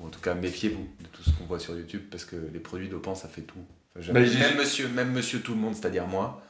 ou 0.00 0.06
en 0.06 0.08
tout 0.08 0.20
cas, 0.20 0.34
méfiez-vous 0.34 0.88
de 1.00 1.06
tout 1.12 1.22
ce 1.22 1.30
qu'on 1.30 1.44
voit 1.44 1.58
sur 1.58 1.76
YouTube 1.76 2.02
parce 2.10 2.24
que 2.24 2.36
les 2.52 2.60
produits 2.60 2.88
dopants, 2.88 3.14
ça 3.14 3.28
fait 3.28 3.42
tout. 3.42 3.58
Enfin, 3.98 4.12
Bah, 4.12 4.20
même, 4.20 4.56
monsieur, 4.56 4.88
même 4.88 5.12
monsieur 5.12 5.40
tout 5.40 5.52
le 5.52 5.58
monde, 5.60 5.74
c'est-à-dire 5.74 6.06
moi, 6.06 6.42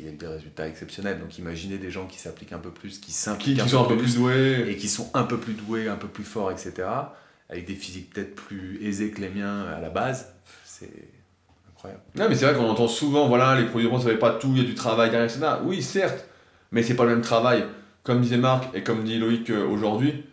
il 0.00 0.06
a 0.08 0.10
eu 0.10 0.16
des 0.16 0.26
résultats 0.26 0.66
exceptionnels. 0.68 1.18
Donc 1.20 1.38
imaginez 1.38 1.78
des 1.78 1.90
gens 1.90 2.06
qui 2.06 2.18
s'appliquent 2.18 2.52
un 2.52 2.58
peu 2.58 2.70
plus, 2.70 2.98
qui 2.98 3.12
s'impliquent 3.12 3.60
sont 3.68 3.84
un 3.84 3.88
peu 3.88 3.96
plus 3.96 4.16
doués 4.16 4.64
et 4.68 4.76
qui 4.76 4.88
sont 4.88 5.10
un 5.14 5.24
peu 5.24 5.38
plus 5.38 5.54
doués, 5.54 5.88
un 5.88 5.96
peu 5.96 6.08
plus 6.08 6.24
forts, 6.24 6.50
etc., 6.50 6.72
avec 7.48 7.66
des 7.66 7.74
physiques 7.74 8.12
peut-être 8.14 8.34
plus 8.34 8.78
aisés 8.82 9.10
que 9.10 9.20
les 9.20 9.28
miens 9.28 9.64
à 9.66 9.80
la 9.80 9.90
base, 9.90 10.32
c'est 10.64 10.90
incroyable. 11.70 12.02
Non, 12.14 12.26
mais 12.28 12.34
c'est 12.34 12.46
vrai 12.46 12.54
qu'on 12.54 12.68
entend 12.68 12.88
souvent, 12.88 13.28
voilà, 13.28 13.60
les 13.60 13.66
produits 13.66 13.88
ça 13.98 14.08
fait 14.08 14.16
pas 14.16 14.32
tout, 14.32 14.48
il 14.52 14.58
y 14.58 14.64
a 14.64 14.64
du 14.64 14.74
travail 14.74 15.10
derrière, 15.10 15.28
etc. 15.30 15.46
Oui, 15.64 15.82
certes, 15.82 16.24
mais 16.70 16.82
c'est 16.82 16.94
pas 16.94 17.04
le 17.04 17.10
même 17.10 17.20
travail. 17.22 17.64
Comme 18.04 18.20
disait 18.20 18.38
Marc 18.38 18.74
et 18.74 18.82
comme 18.82 19.04
dit 19.04 19.18
Loïc 19.18 19.50
euh, 19.50 19.64
aujourd'hui, 19.66 20.24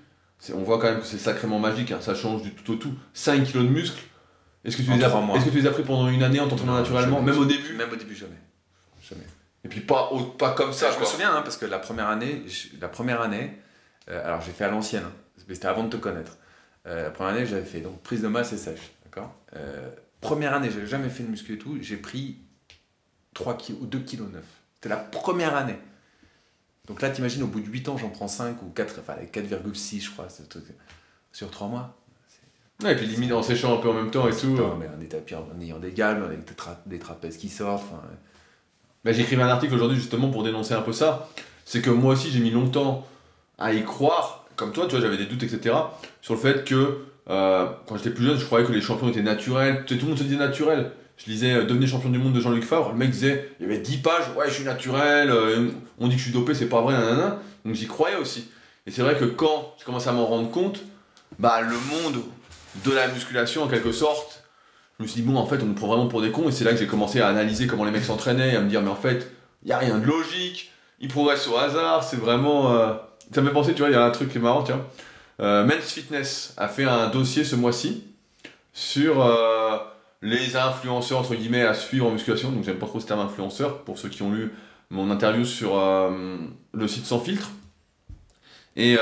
on 0.54 0.64
voit 0.64 0.80
quand 0.80 0.90
même 0.90 1.02
que 1.02 1.06
c'est 1.06 1.18
sacrément 1.18 1.60
magique, 1.60 1.92
hein, 1.92 2.00
ça 2.02 2.16
change 2.16 2.42
du 2.42 2.52
tout 2.52 2.72
au 2.72 2.76
tout. 2.78 2.94
5 3.14 3.44
kilos 3.44 3.66
de 3.66 3.70
muscles, 3.70 4.02
est-ce 4.64 4.78
que, 4.78 4.82
tu 4.82 4.92
les 4.92 5.04
as- 5.04 5.36
est-ce 5.36 5.46
que 5.46 5.50
tu 5.52 5.58
les 5.60 5.68
as 5.68 5.72
pris 5.72 5.84
pendant 5.84 6.08
une 6.08 6.24
année 6.24 6.40
en 6.40 6.48
t'entraînant 6.48 6.76
naturellement, 6.76 7.18
jamais. 7.20 7.32
même 7.32 7.40
au 7.42 7.46
début? 7.46 7.74
Même 7.76 7.92
au 7.92 7.96
début, 7.96 8.16
jamais. 8.16 8.32
Jamais. 9.08 9.26
Et 9.66 9.68
puis 9.68 9.82
pas, 9.82 10.10
pas 10.38 10.52
comme 10.54 10.72
ça, 10.74 10.92
je 10.92 11.00
me 11.00 11.06
souviens, 11.06 11.36
hein, 11.36 11.42
parce 11.42 11.58
que 11.58 11.66
la 11.66 11.80
première 11.80 12.08
année, 12.08 12.44
la 12.80 12.88
première 12.88 13.22
année, 13.22 13.58
euh, 14.10 14.26
alors 14.26 14.42
j'ai 14.42 14.52
fait 14.52 14.64
à 14.64 14.70
l'ancienne, 14.70 15.04
hein, 15.06 15.12
mais 15.48 15.56
c'était 15.56 15.68
avant 15.68 15.84
de 15.84 15.90
te 15.90 15.98
connaître. 15.98 16.38
Euh, 16.88 17.04
la 17.04 17.12
première 17.12 17.34
année, 17.36 17.46
j'avais 17.46 17.66
fait 17.66 17.82
donc 17.82 18.02
prise 18.02 18.22
de 18.22 18.28
masse 18.30 18.54
et 18.54 18.58
sèche, 18.58 18.92
d'accord? 19.04 19.36
Euh, 19.56 19.90
première 20.22 20.54
année, 20.54 20.70
j'avais 20.72 20.88
jamais 20.88 21.10
fait 21.10 21.24
de 21.24 21.30
muscu 21.30 21.56
et 21.56 21.58
tout, 21.58 21.78
j'ai 21.82 21.98
pris 21.98 22.38
3 23.34 23.58
kg 23.58 23.82
ou 23.82 23.86
2 23.86 24.00
kg 24.00 24.22
9. 24.32 24.44
C'était 24.76 24.90
la 24.90 24.98
première 24.98 25.56
année. 25.56 25.78
Donc 26.88 27.02
là, 27.02 27.10
t'imagines, 27.10 27.44
au 27.44 27.48
bout 27.48 27.60
de 27.60 27.68
8 27.68 27.90
ans, 27.90 27.98
j'en 27.98 28.10
prends 28.10 28.28
5 28.30 28.62
ou 28.64 28.70
4, 28.70 29.00
enfin 29.02 29.16
4,6 29.32 30.02
je 30.02 30.12
crois, 30.12 30.28
sur 31.34 31.52
3 31.52 31.68
mois. 31.68 31.96
Ouais, 32.82 32.94
et 32.94 32.96
puis 32.96 33.06
limite 33.06 33.34
en 33.34 33.44
séchant 33.44 33.78
un 33.78 33.82
peu 33.82 33.90
en 33.90 33.94
même 33.94 34.10
temps 34.10 34.28
et 34.30 34.32
tout. 34.32 34.56
Putain, 34.56 34.76
mais 34.80 35.06
état, 35.06 35.18
puis 35.18 35.36
en 35.36 35.46
ayant 35.60 35.80
des 35.80 35.92
gammes, 35.92 36.24
avec 36.24 36.46
des, 36.46 36.54
tra- 36.54 36.78
des 36.86 36.98
trapèzes 36.98 37.38
qui 37.38 37.50
sortent, 37.50 37.84
enfin, 37.92 38.02
Bah, 39.06 39.12
écrit 39.12 39.36
un 39.36 39.48
article 39.48 39.74
aujourd'hui 39.74 39.98
justement 39.98 40.30
pour 40.30 40.44
dénoncer 40.44 40.74
un 40.74 40.82
peu 40.82 40.94
ça. 40.94 41.30
C'est 41.66 41.82
que 41.82 41.90
moi 41.90 42.14
aussi 42.14 42.32
j'ai 42.32 42.40
mis 42.40 42.52
longtemps 42.52 43.08
à 43.58 43.74
y 43.74 43.84
croire, 43.84 44.46
comme 44.56 44.72
toi, 44.72 44.86
tu 44.86 44.92
vois, 44.92 45.02
j'avais 45.02 45.18
des 45.18 45.26
doutes, 45.26 45.44
etc. 45.44 45.76
Sur 46.22 46.34
le 46.34 46.40
fait 46.40 46.66
que 46.66 47.00
euh, 47.30 47.68
quand 47.88 47.98
j'étais 47.98 48.10
plus 48.10 48.26
jeune, 48.26 48.38
je 48.38 48.46
croyais 48.46 48.66
que 48.66 48.72
les 48.72 48.82
champions 48.82 49.10
étaient 49.10 49.22
naturels. 49.22 49.86
Tout 49.86 49.96
le 49.96 50.08
monde 50.08 50.18
se 50.18 50.24
disait 50.24 50.38
naturel. 50.38 50.92
Je 51.18 51.30
lisais 51.30 51.54
euh, 51.54 51.66
Devenez 51.66 51.88
champion 51.88 52.10
du 52.10 52.18
monde 52.18 52.34
de 52.34 52.40
Jean-Luc 52.40 52.64
Favre. 52.64 52.92
Le 52.92 52.98
mec 52.98 53.12
disait 53.12 53.52
il 53.60 53.68
y 53.68 53.70
avait 53.70 53.80
10 53.80 53.98
pages, 53.98 54.26
ouais, 54.38 54.48
je 54.48 54.54
suis 54.54 54.64
naturel, 54.64 55.30
euh, 55.30 55.70
on 56.00 56.08
dit 56.08 56.16
que 56.16 56.20
je 56.20 56.26
suis 56.26 56.34
dopé, 56.34 56.54
c'est 56.54 56.68
pas 56.70 56.82
vrai, 56.82 56.94
nanana. 56.94 57.40
Donc 57.66 57.76
j'y 57.76 57.88
croyais 57.88 58.16
aussi. 58.18 58.50
Et 58.88 58.92
c'est 58.92 59.02
vrai 59.02 59.16
que 59.18 59.26
quand 59.26 59.76
je 59.80 59.86
commençais 59.86 60.10
à 60.10 60.14
m'en 60.14 60.26
rendre 60.26 60.50
compte, 60.50 60.82
bah 61.38 61.62
le 61.62 61.76
monde 61.76 62.24
de 62.84 62.92
la 62.92 63.08
musculation 63.08 63.64
en 63.64 63.68
quelque 63.68 63.92
sorte, 63.92 64.39
je 65.00 65.04
me 65.04 65.08
suis 65.08 65.22
dit 65.22 65.28
bon 65.28 65.38
en 65.38 65.48
fait 65.48 65.62
on 65.64 65.66
nous 65.66 65.74
prend 65.74 65.88
vraiment 65.88 66.08
pour 66.08 66.22
des 66.22 66.32
cons 66.32 66.48
et 66.48 66.52
c'est 66.52 66.64
là 66.64 66.72
que 66.72 66.78
j'ai 66.78 66.88
commencé 66.88 67.20
à 67.22 67.28
analyser 67.28 67.66
comment 67.66 67.86
les 67.86 67.92
mecs 67.92 68.04
s'entraînaient 68.04 68.56
à 68.56 68.62
me 68.62 68.70
dire 68.70 68.82
mais 68.82 68.90
en 68.90 68.96
fait 68.96 69.32
il 69.64 69.68
n'y 69.68 69.74
a 69.74 69.78
rien 69.78 69.98
de 69.98 70.06
logique, 70.06 70.72
ils 71.00 71.10
progressent 71.10 71.48
au 71.48 71.58
hasard, 71.58 72.04
c'est 72.04 72.16
vraiment... 72.18 72.72
euh, 72.74 72.94
Ça 73.34 73.42
me 73.42 73.48
fait 73.48 73.54
penser, 73.54 73.74
tu 73.74 73.80
vois, 73.80 73.90
il 73.90 73.94
y 73.94 73.96
a 73.96 74.04
un 74.04 74.10
truc 74.12 74.32
qui 74.32 74.38
est 74.38 74.42
marrant, 74.42 74.64
tiens. 74.64 74.86
Euh, 75.42 75.66
Men's 75.66 75.92
Fitness 75.92 76.54
a 76.58 76.68
fait 76.68 76.86
un 76.86 77.10
dossier 77.10 77.44
ce 77.44 77.56
mois-ci 77.56 78.06
sur 78.74 79.22
euh, 79.22 79.78
les 80.22 80.56
influenceurs, 80.56 81.20
entre 81.20 81.36
guillemets, 81.36 81.64
à 81.64 81.74
suivre 81.74 82.08
en 82.08 82.12
musculation. 82.12 82.52
Donc 82.52 82.64
j'aime 82.64 82.80
pas 82.80 82.88
trop 82.88 83.00
ce 83.00 83.06
terme 83.06 83.20
influenceur, 83.20 83.84
pour 83.84 84.00
ceux 84.00 84.10
qui 84.10 84.24
ont 84.24 84.32
lu 84.32 84.52
mon 84.90 85.12
interview 85.12 85.46
sur 85.46 85.78
euh, 85.78 86.38
le 86.74 86.88
site 86.88 87.06
Sans 87.06 87.20
Filtre. 87.20 87.50
Et 88.76 88.98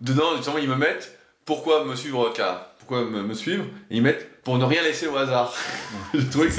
dedans, 0.00 0.36
justement, 0.36 0.58
ils 0.58 0.68
me 0.68 0.76
mettent 0.76 1.18
pourquoi 1.44 1.84
me 1.84 1.94
suivre, 1.94 2.32
car, 2.34 2.70
pourquoi 2.78 3.04
me, 3.04 3.22
me 3.22 3.34
suivre, 3.34 3.64
et 3.90 3.96
ils 3.96 4.02
mettent 4.02 4.26
pour 4.46 4.58
ne 4.58 4.64
rien 4.64 4.80
laisser 4.82 5.08
au 5.08 5.16
hasard. 5.16 5.52
je 6.14 6.20
trouvais 6.30 6.46
que 6.46 6.52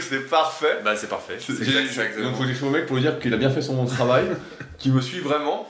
c'était 0.00 0.20
parfait. 0.20 0.78
Bah, 0.84 0.94
c'est 0.96 1.08
parfait. 1.08 1.34
Exact-. 1.34 2.20
Donc 2.22 2.36
faut 2.36 2.42
que 2.42 2.46
j'écrive 2.46 2.68
au 2.68 2.70
mec 2.70 2.86
pour 2.86 2.94
lui 2.94 3.02
dire 3.02 3.18
qu'il 3.18 3.34
a 3.34 3.36
bien 3.36 3.50
fait 3.50 3.62
son 3.62 3.84
travail, 3.84 4.26
qu'il 4.78 4.92
me 4.92 5.00
suit 5.00 5.18
vraiment. 5.18 5.68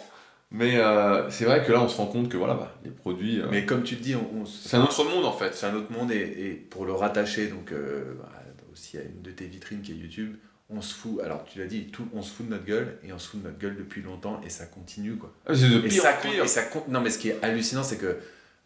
Mais 0.50 0.76
euh, 0.76 1.30
c'est 1.30 1.46
vrai 1.46 1.64
que 1.64 1.72
là 1.72 1.80
on 1.80 1.88
se 1.88 1.96
rend 1.96 2.06
compte 2.06 2.28
que 2.28 2.36
voilà, 2.36 2.52
bah, 2.54 2.76
les 2.84 2.90
produits, 2.90 3.40
euh, 3.40 3.46
Mais 3.50 3.64
comme 3.64 3.82
tu 3.84 3.94
le 3.94 4.02
dis, 4.02 4.14
on, 4.14 4.42
on- 4.42 4.44
c'est 4.44 4.76
un 4.76 4.82
autre 4.82 5.02
monde 5.04 5.24
en 5.24 5.32
fait. 5.32 5.54
c'est 5.54 5.64
un 5.66 5.74
autre 5.74 5.90
monde 5.90 6.12
et, 6.12 6.16
et 6.20 6.50
pour 6.52 6.84
le 6.84 6.92
rattacher 6.92 7.46
donc 7.48 7.72
euh, 7.72 8.14
bah, 8.20 8.30
aussi 8.72 8.98
à 8.98 9.00
une 9.00 9.22
de 9.22 9.30
tes 9.30 9.46
vitrines 9.46 9.80
qui 9.80 9.92
est 9.92 9.96
YouTube, 9.96 10.36
on 10.68 10.82
se 10.82 10.92
fout. 10.94 11.20
Alors 11.24 11.44
tu 11.50 11.58
l'as 11.58 11.64
dit, 11.66 11.86
tout, 11.86 12.06
on 12.14 12.20
se 12.20 12.30
fout 12.34 12.46
de 12.46 12.50
notre 12.50 12.66
gueule 12.66 12.98
et 13.02 13.12
on 13.14 13.18
se 13.18 13.28
fout 13.28 13.40
de 13.42 13.46
notre 13.46 13.58
gueule 13.58 13.76
depuis 13.76 14.02
longtemps 14.02 14.42
et 14.44 14.50
ça 14.50 14.66
continue 14.66 15.16
quoi. 15.16 15.32
Ah, 15.46 15.54
C'est 15.54 15.70
de 15.70 15.78
Et 15.78 15.88
pire 15.88 16.02
ça, 16.02 16.14
en 16.22 16.28
pire. 16.30 16.44
et 16.44 16.48
ça. 16.48 16.60
Non 16.88 17.00
mais 17.00 17.08
ce 17.10 17.18
qui 17.18 17.30
est 17.30 17.38
hallucinant, 17.42 17.82
c'est 17.82 17.96
que 17.98 18.18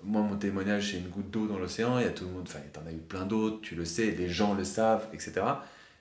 moi 0.05 0.23
mon 0.23 0.37
témoignage 0.37 0.91
c'est 0.93 0.99
une 0.99 1.09
goutte 1.09 1.31
d'eau 1.31 1.47
dans 1.47 1.59
l'océan. 1.59 1.99
Il 1.99 2.05
y 2.05 2.09
a 2.09 2.11
tout 2.11 2.25
le 2.25 2.31
monde. 2.31 2.47
Enfin, 2.49 2.61
t'en 2.73 2.87
as 2.89 2.93
eu 2.93 2.97
plein 2.99 3.25
d'autres. 3.27 3.61
Tu 3.63 3.75
le 3.75 3.85
sais, 3.85 4.11
les 4.13 4.29
gens 4.29 4.55
le 4.55 4.65
savent, 4.65 5.07
etc. 5.13 5.33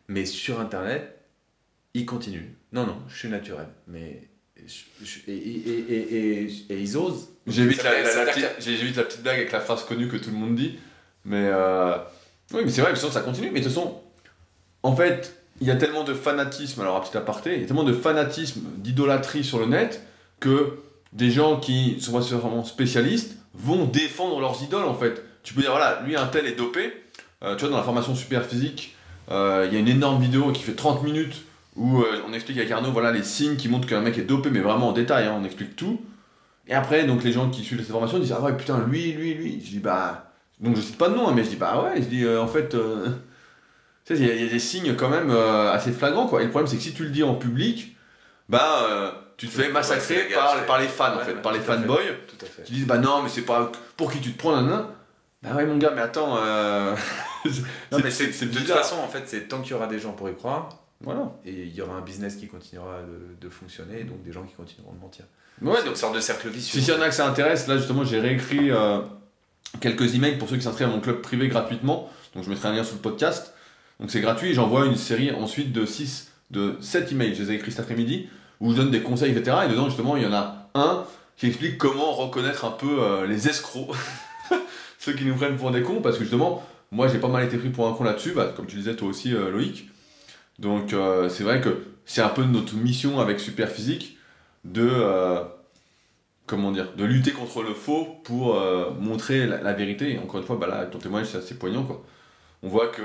Mais 0.07 0.25
sur 0.25 0.59
internet, 0.59 1.19
ils 1.93 2.05
continuent. 2.05 2.51
Non 2.73 2.85
non, 2.85 2.97
je 3.07 3.17
suis 3.17 3.29
naturel. 3.29 3.67
Mais 3.87 4.27
je- 4.65 5.05
je- 5.05 5.19
et, 5.31 5.35
et, 5.35 5.79
et, 5.93 6.43
et, 6.43 6.51
et 6.69 6.79
ils 6.79 6.97
osent. 6.97 7.29
J'évite 7.47 7.83
la, 7.83 8.01
la- 8.25 8.25
petite, 8.31 8.45
j'évite 8.59 8.95
la 8.95 9.03
petite 9.03 9.21
blague 9.23 9.37
avec 9.37 9.51
la 9.51 9.59
phrase 9.59 9.83
connue 9.85 10.07
que 10.07 10.17
tout 10.17 10.29
le 10.29 10.35
monde 10.37 10.55
dit. 10.55 10.77
Mais 11.25 11.49
euh, 11.51 11.97
oui, 12.53 12.61
mais 12.65 12.69
c'est 12.71 12.81
vrai, 12.81 12.91
mais 12.91 12.97
sinon 12.99 13.11
ça 13.11 13.21
continue. 13.21 13.49
Mais 13.51 13.59
de 13.59 13.65
toute 13.65 13.73
façon, 13.73 14.01
en 14.83 14.95
fait, 14.95 15.35
il 15.61 15.67
y 15.67 15.71
a 15.71 15.75
tellement 15.75 16.03
de 16.03 16.13
fanatisme, 16.13 16.81
alors 16.81 16.95
un 16.97 17.01
petit 17.01 17.17
aparté, 17.17 17.55
il 17.55 17.61
y 17.61 17.63
a 17.63 17.67
tellement 17.67 17.83
de 17.83 17.93
fanatisme, 17.93 18.61
d'idolâtrie 18.77 19.43
sur 19.43 19.59
le 19.59 19.65
net 19.65 20.01
que 20.39 20.77
des 21.11 21.31
gens 21.31 21.59
qui 21.59 21.99
sont 21.99 22.13
pas 22.13 22.19
vraiment 22.19 22.63
spécialistes 22.63 23.35
vont 23.53 23.85
défendre 23.85 24.39
leurs 24.39 24.61
idoles 24.63 24.85
en 24.85 24.93
fait. 24.93 25.23
Tu 25.43 25.53
peux 25.53 25.61
dire, 25.61 25.71
voilà, 25.71 26.01
lui 26.05 26.15
un 26.15 26.27
tel 26.27 26.45
est 26.45 26.55
dopé. 26.55 26.93
Euh, 27.43 27.55
tu 27.55 27.61
vois, 27.61 27.69
dans 27.69 27.77
la 27.77 27.83
formation 27.83 28.15
super 28.15 28.45
physique, 28.45 28.95
euh, 29.31 29.65
il 29.67 29.73
y 29.73 29.77
a 29.77 29.79
une 29.79 29.87
énorme 29.87 30.21
vidéo 30.21 30.51
qui 30.51 30.61
fait 30.61 30.73
30 30.73 31.03
minutes 31.03 31.43
où 31.75 32.01
euh, 32.01 32.21
on 32.27 32.33
explique 32.33 32.57
avec 32.57 32.69
Arnaud 32.71 32.91
voilà, 32.91 33.11
les 33.11 33.23
signes 33.23 33.55
qui 33.55 33.69
montrent 33.69 33.87
qu'un 33.87 34.01
mec 34.01 34.17
est 34.17 34.23
dopé, 34.23 34.49
mais 34.49 34.59
vraiment 34.59 34.89
en 34.89 34.91
détail, 34.91 35.27
hein, 35.27 35.37
on 35.39 35.45
explique 35.45 35.75
tout. 35.75 36.01
Et 36.67 36.73
après, 36.73 37.05
donc 37.05 37.23
les 37.23 37.31
gens 37.31 37.49
qui 37.49 37.63
suivent 37.63 37.79
cette 37.79 37.91
formation 37.91 38.19
disent 38.19 38.35
Ah 38.37 38.41
ouais, 38.41 38.55
putain, 38.55 38.85
lui, 38.87 39.13
lui, 39.13 39.33
lui. 39.33 39.61
Je 39.63 39.71
dis 39.71 39.79
Bah. 39.79 40.25
Donc 40.59 40.75
je 40.75 40.81
cite 40.81 40.97
pas 40.97 41.07
de 41.07 41.15
nom, 41.15 41.29
hein, 41.29 41.33
mais 41.33 41.43
je 41.43 41.49
dis 41.49 41.55
Bah 41.55 41.81
ouais, 41.81 42.01
je 42.01 42.07
dis 42.07 42.27
en 42.27 42.47
fait. 42.47 42.69
tu 44.05 44.15
sais, 44.15 44.21
il 44.21 44.25
y, 44.25 44.43
y 44.43 44.47
a 44.47 44.49
des 44.49 44.59
signes 44.59 44.95
quand 44.95 45.09
même 45.09 45.31
assez 45.31 45.91
flagrants, 45.91 46.27
quoi. 46.27 46.41
Et 46.41 46.45
le 46.45 46.49
problème, 46.49 46.67
c'est 46.67 46.77
que 46.77 46.83
si 46.83 46.93
tu 46.93 47.03
le 47.03 47.09
dis 47.09 47.23
en 47.23 47.35
public, 47.35 47.95
bah. 48.49 48.85
euh, 48.89 49.11
tu 49.39 49.47
te 49.47 49.53
fais 49.53 49.69
massacrer 49.69 50.27
par, 50.33 50.65
par 50.65 50.79
les 50.81 50.87
fans, 50.89 51.15
en 51.15 51.19
fait, 51.19 51.31
ouais, 51.33 51.41
par 51.41 51.53
les 51.53 51.61
fanboys. 51.61 52.17
qui 52.65 52.73
disent 52.73 52.85
bah 52.87 52.97
non 52.97 53.23
mais 53.23 53.29
c'est 53.29 53.43
pas 53.43 53.71
pour 53.95 54.11
qui 54.11 54.19
tu 54.19 54.33
te 54.33 54.37
prends 54.37 54.53
nanana. 54.53 54.89
Bah 55.41 55.55
ouais 55.55 55.65
mon 55.65 55.77
gars 55.77 55.93
mais 55.95 56.01
attends 56.01 56.35
euh, 56.37 56.93
Non, 57.91 57.99
mais 58.03 58.11
c'est, 58.11 58.27
de 58.27 58.57
toute 58.57 58.67
façon, 58.67 58.97
en 58.97 59.07
fait, 59.07 59.23
c'est 59.27 59.47
tant 59.47 59.61
qu'il 59.61 59.71
y 59.71 59.73
aura 59.75 59.87
des 59.87 59.97
gens 59.97 60.11
pour 60.11 60.29
y 60.29 60.35
croire, 60.35 60.67
voilà. 60.99 61.31
et 61.45 61.53
il 61.53 61.73
y 61.73 61.81
aura 61.81 61.95
un 61.95 62.01
business 62.01 62.35
qui 62.35 62.47
continuera 62.47 62.97
de, 63.01 63.47
de 63.47 63.49
fonctionner, 63.49 64.01
et 64.01 64.03
donc 64.03 64.21
des 64.23 64.33
gens 64.33 64.43
qui 64.43 64.55
continueront 64.55 64.91
de 64.91 64.99
mentir. 64.99 65.23
ouais 65.61 65.75
c'est 65.77 65.83
donc 65.83 65.91
une 65.91 65.95
sorte 65.95 66.15
de 66.15 66.19
cercle 66.19 66.49
vicieux. 66.49 66.79
si 66.79 66.85
s'il 66.85 66.93
y 66.93 66.97
en 66.97 67.01
a 67.01 67.07
que 67.07 67.15
ça 67.15 67.25
intéresse 67.25 67.67
là 67.67 67.77
justement 67.77 68.03
j'ai 68.03 68.19
réécrit 68.19 68.71
euh, 68.71 68.99
quelques 69.79 70.15
emails 70.15 70.37
pour 70.37 70.49
ceux 70.49 70.57
qui 70.57 70.63
s'inscrivent 70.63 70.87
à 70.87 70.91
mon 70.91 70.99
club 70.99 71.21
privé 71.21 71.47
gratuitement. 71.47 72.09
Donc 72.35 72.43
je 72.43 72.49
mettrai 72.49 72.67
un 72.67 72.73
lien 72.73 72.83
sous 72.83 72.95
le 72.95 73.01
podcast. 73.01 73.53
Donc 74.01 74.11
c'est 74.11 74.19
gratuit 74.21 74.49
et 74.49 74.53
j'envoie 74.53 74.85
une 74.85 74.97
série 74.97 75.31
ensuite 75.31 75.71
de 75.71 75.85
6 75.85 76.31
de 76.51 76.75
7 76.81 77.11
emails. 77.13 77.35
Je 77.35 77.43
les 77.43 77.51
ai 77.51 77.55
écrits 77.55 77.71
cet 77.71 77.79
après-midi 77.81 78.29
où 78.59 78.71
je 78.71 78.75
donne 78.75 78.91
des 78.91 79.01
conseils 79.01 79.31
etc 79.31 79.57
et 79.65 79.69
dedans 79.69 79.85
justement 79.85 80.17
il 80.17 80.23
y 80.23 80.25
en 80.25 80.33
a 80.33 80.69
un 80.75 81.05
qui 81.39 81.47
explique 81.47 81.77
comment 81.77 82.11
reconnaître 82.11 82.65
un 82.65 82.71
peu 82.71 83.01
euh, 83.01 83.25
les 83.25 83.47
escrocs 83.47 83.95
ceux 84.99 85.13
qui 85.13 85.23
nous 85.23 85.35
prennent 85.35 85.55
pour 85.55 85.71
des 85.71 85.81
cons 85.81 86.01
parce 86.01 86.17
que 86.17 86.23
justement 86.23 86.63
moi 86.91 87.07
j'ai 87.07 87.17
pas 87.17 87.29
mal 87.29 87.45
été 87.45 87.57
pris 87.57 87.69
pour 87.69 87.87
un 87.87 87.93
con 87.93 88.03
là-dessus 88.03 88.33
bah, 88.33 88.53
comme 88.55 88.65
tu 88.65 88.75
disais 88.75 88.95
toi 88.95 89.07
aussi 89.07 89.33
euh, 89.33 89.49
Loïc. 89.49 89.89
Donc 90.59 90.91
euh, 90.91 91.29
c'est 91.29 91.43
vrai 91.43 91.61
que 91.61 91.85
c'est 92.05 92.21
un 92.21 92.29
peu 92.29 92.43
notre 92.43 92.75
mission 92.75 93.19
avec 93.19 93.39
Superphysique 93.39 94.17
de 94.65 94.89
comment 96.45 96.71
dire 96.71 96.91
de 96.97 97.05
lutter 97.05 97.31
contre 97.31 97.61
le 97.61 97.73
faux 97.73 98.19
pour 98.25 98.61
montrer 98.99 99.47
la, 99.47 99.71
vérité. 99.73 100.15
Et 100.15 100.19
encore 100.19 100.41
une 100.41 100.45
fois 100.45 100.57
bah 100.57 100.67
là 100.67 100.85
ton 100.85 100.97
témoignage 100.97 101.29
c'est 101.31 101.37
assez 101.37 101.55
poignant 101.55 101.83
quoi. 101.83 102.03
On 102.61 102.67
voit 102.67 102.87
que 102.87 103.01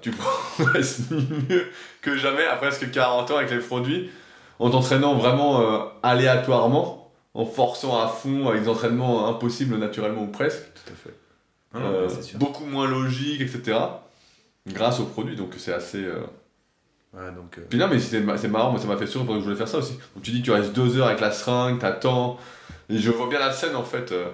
tu 0.00 0.10
progresses 0.58 1.02
mieux 1.10 1.66
que 2.00 2.16
jamais 2.16 2.46
à 2.46 2.56
presque 2.56 2.90
40 2.90 3.30
ans 3.30 3.36
avec 3.36 3.50
les 3.50 3.58
produits 3.58 4.10
en 4.58 4.70
t'entraînant 4.70 5.14
vraiment 5.14 5.60
euh, 5.60 5.84
aléatoirement 6.02 7.12
en 7.34 7.44
forçant 7.44 8.00
à 8.00 8.08
fond 8.08 8.48
avec 8.48 8.62
des 8.62 8.68
entraînements 8.68 9.28
impossibles 9.28 9.76
naturellement 9.78 10.22
ou 10.22 10.26
presque 10.28 10.62
Tout 10.74 10.92
à 10.92 10.96
fait. 10.96 11.14
Euh, 11.76 12.08
sûr. 12.08 12.38
beaucoup 12.38 12.64
moins 12.64 12.88
logique 12.88 13.42
etc 13.42 13.78
grâce 14.66 15.00
aux 15.00 15.04
produits 15.04 15.36
donc 15.36 15.52
c'est 15.58 15.72
assez 15.72 16.02
euh, 16.02 16.20
Voilà, 17.12 17.30
donc, 17.30 17.58
euh, 17.58 17.62
puis 17.68 17.78
non, 17.78 17.88
mais 17.88 17.98
c'est 17.98 18.22
c'est 18.38 18.48
marrant, 18.48 18.70
moi 18.70 18.80
ça 18.80 18.86
m'a 18.86 18.96
fait 18.96 19.06
sourire 19.06 19.26
parce 19.26 19.38
que 19.38 19.40
je 19.40 19.44
voulais 19.46 19.58
faire 19.58 19.68
ça 19.68 19.78
aussi. 19.78 19.94
Donc 20.14 20.22
tu 20.22 20.30
dis, 20.30 20.42
tu 20.42 20.50
restes 20.50 20.72
deux 20.72 20.96
heures 20.98 21.08
avec 21.08 21.20
la 21.20 21.30
seringue, 21.30 21.78
t'attends. 21.78 22.38
Et 22.90 22.98
je 22.98 23.10
vois 23.10 23.28
bien 23.28 23.38
la 23.38 23.52
scène 23.52 23.76
en 23.76 23.84
fait. 23.84 24.12
euh, 24.12 24.30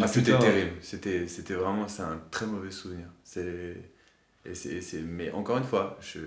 ah, 0.00 0.06
c'était 0.06 0.36
terrible. 0.38 0.72
C'était, 0.80 1.26
c'était 1.28 1.54
vraiment, 1.54 1.86
c'est 1.88 2.02
un 2.02 2.20
très 2.30 2.46
mauvais 2.46 2.70
souvenir. 2.70 3.06
C'est, 3.22 3.76
et 4.44 4.54
c'est, 4.54 4.80
c'est, 4.80 5.00
mais 5.00 5.30
encore 5.32 5.58
une 5.58 5.64
fois, 5.64 5.96
je, 6.00 6.18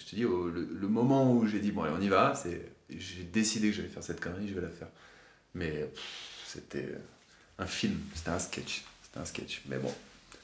je 0.00 0.06
te 0.10 0.16
dis, 0.16 0.24
au- 0.24 0.48
le, 0.48 0.66
le 0.80 0.88
moment 0.88 1.32
où 1.32 1.46
j'ai 1.46 1.60
dit, 1.60 1.70
bon, 1.70 1.82
allez, 1.84 1.92
on 1.96 2.00
y 2.02 2.08
va, 2.08 2.34
c'est, 2.34 2.60
j'ai 2.90 3.22
décidé 3.24 3.70
que 3.70 3.76
j'allais 3.76 3.88
faire 3.88 4.02
cette 4.02 4.20
connerie, 4.20 4.48
je 4.48 4.54
vais 4.54 4.60
la 4.62 4.68
faire. 4.68 4.88
Mais 5.54 5.68
pff, 5.70 6.44
c'était 6.46 6.88
un 7.58 7.66
film, 7.66 7.98
c'était 8.14 8.30
un 8.30 8.38
sketch. 8.38 8.82
C'était 9.02 9.20
un 9.20 9.24
sketch. 9.24 9.62
Mais 9.68 9.76
bon, 9.78 9.92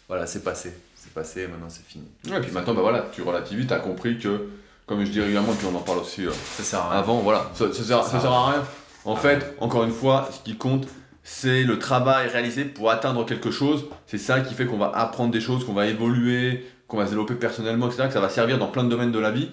voilà, 0.09 0.27
c'est 0.27 0.43
passé. 0.45 0.73
C'est 0.95 1.13
passé, 1.13 1.47
maintenant 1.47 1.69
c'est 1.71 1.85
fini. 1.87 2.05
Ouais, 2.29 2.39
et 2.39 2.41
puis 2.41 2.51
maintenant, 2.53 2.75
bah 2.75 2.83
voilà, 2.83 3.07
tu 3.13 3.23
relativises, 3.23 3.67
t'as 3.69 3.79
compris 3.79 4.19
que, 4.19 4.49
comme 4.87 5.05
je 5.05 5.11
dis 5.11 5.21
régulièrement, 5.21 5.55
puis 5.55 5.67
on 5.73 5.75
en 5.77 5.81
parle 5.83 5.99
aussi 5.99 6.27
euh, 6.27 6.33
Ça 6.57 6.63
sert 6.65 6.81
à 6.81 6.91
rien. 6.91 6.99
avant, 6.99 7.21
voilà, 7.21 7.51
ça, 7.55 7.73
ça 7.73 7.83
sert, 7.85 8.05
ça 8.05 8.21
sert 8.21 8.33
à 8.33 8.51
rien. 8.53 8.65
En 9.05 9.15
Ah. 9.15 9.19
fait, 9.21 9.55
encore 9.61 9.85
une 9.85 9.93
fois, 9.93 10.29
ce 10.33 10.41
qui 10.43 10.57
compte, 10.57 10.89
c'est 11.23 11.63
le 11.65 11.79
travail 11.79 12.29
réalisé 12.29 12.65
pour 12.65 12.91
atteindre 12.91 13.25
quelque 13.25 13.51
chose. 13.53 13.87
C'est 14.09 14.19
ça 14.19 14.41
qui 14.41 14.55
fait 14.55 14.67
qu'on 14.67 14.79
va 14.79 14.91
apprendre 14.97 15.31
des 15.33 15.41
choses, 15.41 15.65
qu'on 15.65 15.73
va 15.75 15.87
évoluer, 15.87 16.65
qu'on 16.89 16.97
va 16.97 17.05
développer 17.05 17.35
personnellement, 17.35 17.87
etc. 17.89 18.05
Que 18.07 18.13
ça 18.13 18.21
va 18.21 18.29
servir 18.29 18.59
dans 18.59 18.69
plein 18.69 18.85
de 18.85 18.89
domaines 18.89 19.13
de 19.13 19.19
la 19.19 19.31
vie. 19.31 19.51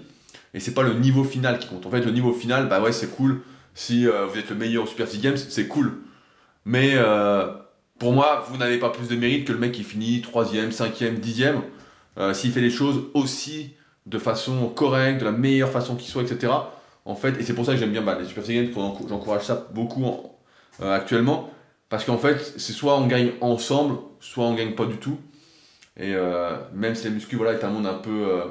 Et 0.53 0.59
c'est 0.59 0.73
pas 0.73 0.83
le 0.83 0.93
niveau 0.93 1.23
final 1.23 1.59
qui 1.59 1.67
compte. 1.67 1.85
En 1.85 1.89
fait, 1.89 2.01
le 2.01 2.11
niveau 2.11 2.31
final, 2.31 2.67
bah 2.69 2.81
ouais, 2.81 2.91
c'est 2.91 3.15
cool. 3.15 3.41
Si 3.73 4.07
euh, 4.07 4.25
vous 4.27 4.37
êtes 4.37 4.49
le 4.49 4.55
meilleur 4.55 4.83
au 4.83 4.87
Super 4.87 5.07
Physique 5.07 5.23
Games, 5.23 5.37
c'est 5.37 5.67
cool. 5.67 6.03
Mais 6.65 6.91
euh, 6.95 7.47
pour 7.99 8.13
moi, 8.13 8.45
vous 8.49 8.57
n'avez 8.57 8.77
pas 8.77 8.89
plus 8.89 9.07
de 9.07 9.15
mérite 9.15 9.45
que 9.45 9.53
le 9.53 9.59
mec 9.59 9.71
qui 9.71 9.83
finit 9.83 10.21
3ème, 10.21 10.71
5ème, 10.71 11.19
10ème. 11.19 11.61
Euh, 12.17 12.33
S'il 12.33 12.51
fait 12.51 12.61
les 12.61 12.69
choses 12.69 13.05
aussi 13.13 13.71
de 14.05 14.19
façon 14.19 14.67
correcte, 14.67 15.21
de 15.21 15.25
la 15.25 15.31
meilleure 15.31 15.69
façon 15.69 15.95
qui 15.95 16.09
soit, 16.09 16.23
etc. 16.23 16.51
En 17.05 17.15
fait, 17.15 17.39
et 17.39 17.43
c'est 17.43 17.53
pour 17.53 17.65
ça 17.65 17.73
que 17.73 17.79
j'aime 17.79 17.91
bien 17.91 18.01
bah, 18.01 18.17
les 18.19 18.27
Super 18.27 18.43
Physique 18.43 18.73
Games, 18.73 18.93
j'encourage 19.09 19.43
ça 19.43 19.67
beaucoup 19.73 20.05
euh, 20.81 20.93
actuellement. 20.93 21.49
Parce 21.89 22.05
qu'en 22.05 22.17
fait, 22.17 22.39
c'est 22.57 22.73
soit 22.73 22.97
on 22.97 23.07
gagne 23.07 23.31
ensemble, 23.41 23.97
soit 24.19 24.45
on 24.45 24.53
gagne 24.55 24.73
pas 24.73 24.85
du 24.85 24.97
tout. 24.97 25.17
Et 25.97 26.15
euh, 26.15 26.55
même 26.73 26.95
si 26.95 27.05
la 27.05 27.11
muscu 27.11 27.35
voilà, 27.35 27.53
est 27.53 27.63
un 27.63 27.69
monde 27.69 27.85
un 27.85 27.93
peu 27.93 28.27
euh, 28.27 28.45